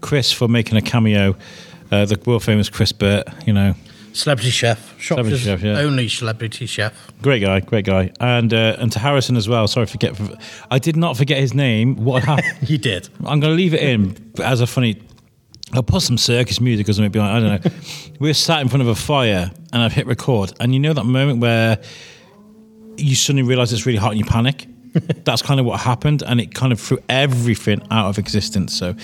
Chris 0.00 0.32
for 0.32 0.48
making 0.48 0.76
a 0.76 0.82
cameo. 0.82 1.36
Uh, 1.90 2.04
the 2.04 2.20
world 2.24 2.44
famous 2.44 2.68
Chris 2.68 2.92
Burt, 2.92 3.26
you 3.46 3.52
know, 3.52 3.74
Celebrity 4.12 4.50
chef. 4.50 5.00
Celebrity 5.00 5.38
chef, 5.38 5.62
yeah. 5.62 5.78
only 5.78 6.08
celebrity 6.08 6.66
chef. 6.66 6.92
great 7.22 7.40
guy, 7.40 7.60
great 7.60 7.84
guy, 7.84 8.10
and 8.18 8.52
uh, 8.52 8.76
and 8.78 8.90
to 8.92 8.98
Harrison 8.98 9.36
as 9.36 9.48
well. 9.48 9.68
Sorry, 9.68 9.86
forget. 9.86 10.20
I 10.70 10.78
did 10.78 10.96
not 10.96 11.16
forget 11.16 11.38
his 11.38 11.54
name. 11.54 11.96
What 11.96 12.24
happened? 12.24 12.46
You 12.68 12.78
did. 12.78 13.08
I'm 13.20 13.40
going 13.40 13.52
to 13.52 13.56
leave 13.56 13.74
it 13.74 13.82
in 13.82 14.32
as 14.42 14.60
a 14.60 14.66
funny. 14.66 15.00
I'll 15.72 15.82
put 15.82 16.02
some 16.02 16.18
circus 16.18 16.60
music 16.60 16.86
because 16.86 16.98
or 16.98 17.02
something 17.02 17.12
behind. 17.12 17.44
I 17.46 17.48
don't 17.48 17.64
know. 17.64 17.70
We're 18.20 18.34
sat 18.34 18.60
in 18.60 18.68
front 18.68 18.82
of 18.82 18.88
a 18.88 18.94
fire 18.94 19.50
and 19.72 19.82
I've 19.82 19.92
hit 19.92 20.06
record, 20.06 20.52
and 20.60 20.74
you 20.74 20.80
know 20.80 20.92
that 20.92 21.04
moment 21.04 21.40
where 21.40 21.78
you 22.96 23.14
suddenly 23.14 23.48
realise 23.48 23.72
it's 23.72 23.86
really 23.86 23.98
hot 23.98 24.10
and 24.10 24.18
you 24.18 24.24
panic. 24.24 24.66
That's 25.24 25.42
kind 25.42 25.60
of 25.60 25.66
what 25.66 25.80
happened, 25.80 26.22
and 26.22 26.40
it 26.40 26.54
kind 26.54 26.72
of 26.72 26.80
threw 26.80 26.98
everything 27.08 27.80
out 27.90 28.08
of 28.08 28.18
existence. 28.18 28.76
So, 28.76 28.94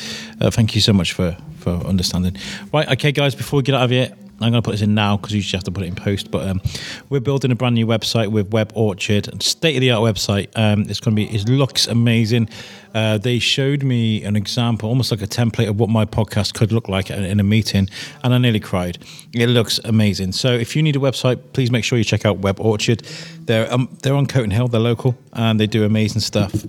uh, 0.41 0.51
thank 0.51 0.75
you 0.75 0.81
so 0.81 0.93
much 0.93 1.13
for 1.13 1.37
for 1.59 1.71
understanding. 1.87 2.37
Right, 2.73 2.89
okay, 2.93 3.13
guys. 3.13 3.35
Before 3.35 3.59
we 3.59 3.63
get 3.63 3.75
out 3.75 3.85
of 3.85 3.91
here, 3.91 4.13
I'm 4.39 4.51
going 4.51 4.63
to 4.63 4.63
put 4.63 4.73
this 4.73 4.83
in 4.83 4.95
now 4.95 5.17
because 5.17 5.33
you 5.33 5.39
usually 5.39 5.57
have 5.57 5.65
to 5.65 5.71
put 5.71 5.85
it 5.85 5.87
in 5.87 5.95
post. 5.95 6.31
But 6.31 6.47
um, 6.47 6.61
we're 7.09 7.21
building 7.21 7.51
a 7.51 7.55
brand 7.55 7.75
new 7.75 7.87
website 7.87 8.29
with 8.29 8.53
Web 8.53 8.71
Orchard, 8.75 9.43
state 9.43 9.77
of 9.77 9.81
the 9.81 9.91
art 9.93 10.03
website. 10.03 10.49
Um, 10.55 10.83
it's 10.83 11.01
going 11.01 11.17
to 11.17 11.27
be. 11.27 11.35
It 11.35 11.49
looks 11.49 11.87
amazing. 11.87 12.51
Uh, 12.95 13.17
they 13.17 13.39
showed 13.39 13.83
me 13.83 14.23
an 14.25 14.37
example, 14.37 14.91
almost 14.91 15.11
like 15.11 15.23
a 15.23 15.27
template 15.27 15.69
of 15.69 15.81
what 15.81 15.89
my 15.89 16.05
podcast 16.05 16.53
could 16.53 16.71
look 16.71 16.89
like 16.89 17.11
in 17.11 17.41
a 17.41 17.43
meeting, 17.43 17.89
and 18.23 18.35
I 18.35 18.39
nearly 18.39 18.61
cried. 18.61 18.99
It 19.33 19.49
looks 19.49 19.79
amazing. 19.85 20.33
So 20.33 20.53
if 20.53 20.77
you 20.77 20.83
need 20.83 20.97
a 20.97 20.99
website, 20.99 21.41
please 21.55 21.71
make 21.71 21.85
sure 21.85 21.97
you 21.97 22.05
check 22.05 22.27
out 22.27 22.39
Web 22.39 22.61
Orchard. 22.61 23.03
They're 23.41 23.73
um, 23.73 23.97
they're 24.03 24.15
on 24.15 24.27
Coton 24.27 24.51
Hill. 24.51 24.69
They're 24.69 24.81
local, 24.81 25.17
and 25.33 25.59
they 25.59 25.67
do 25.67 25.85
amazing 25.85 26.21
stuff. 26.21 26.67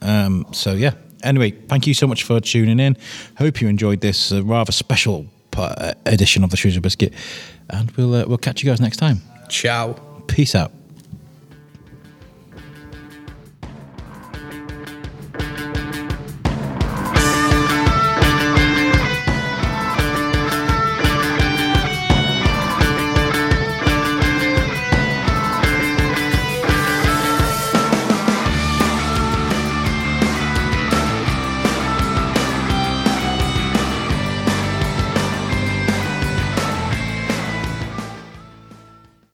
Um, 0.00 0.46
so 0.52 0.72
yeah. 0.72 0.92
Anyway, 1.22 1.52
thank 1.52 1.86
you 1.86 1.94
so 1.94 2.06
much 2.06 2.24
for 2.24 2.40
tuning 2.40 2.80
in. 2.80 2.96
Hope 3.38 3.60
you 3.60 3.68
enjoyed 3.68 4.00
this 4.00 4.32
uh, 4.32 4.42
rather 4.42 4.72
special 4.72 5.26
edition 6.06 6.44
of 6.44 6.50
the 6.50 6.56
Shrewsbury 6.56 6.82
Biscuit, 6.82 7.12
and 7.70 7.90
we'll 7.92 8.14
uh, 8.14 8.24
we'll 8.26 8.38
catch 8.38 8.62
you 8.62 8.70
guys 8.70 8.80
next 8.80 8.96
time. 8.96 9.20
Ciao. 9.48 9.94
Peace 10.28 10.54
out. 10.54 10.72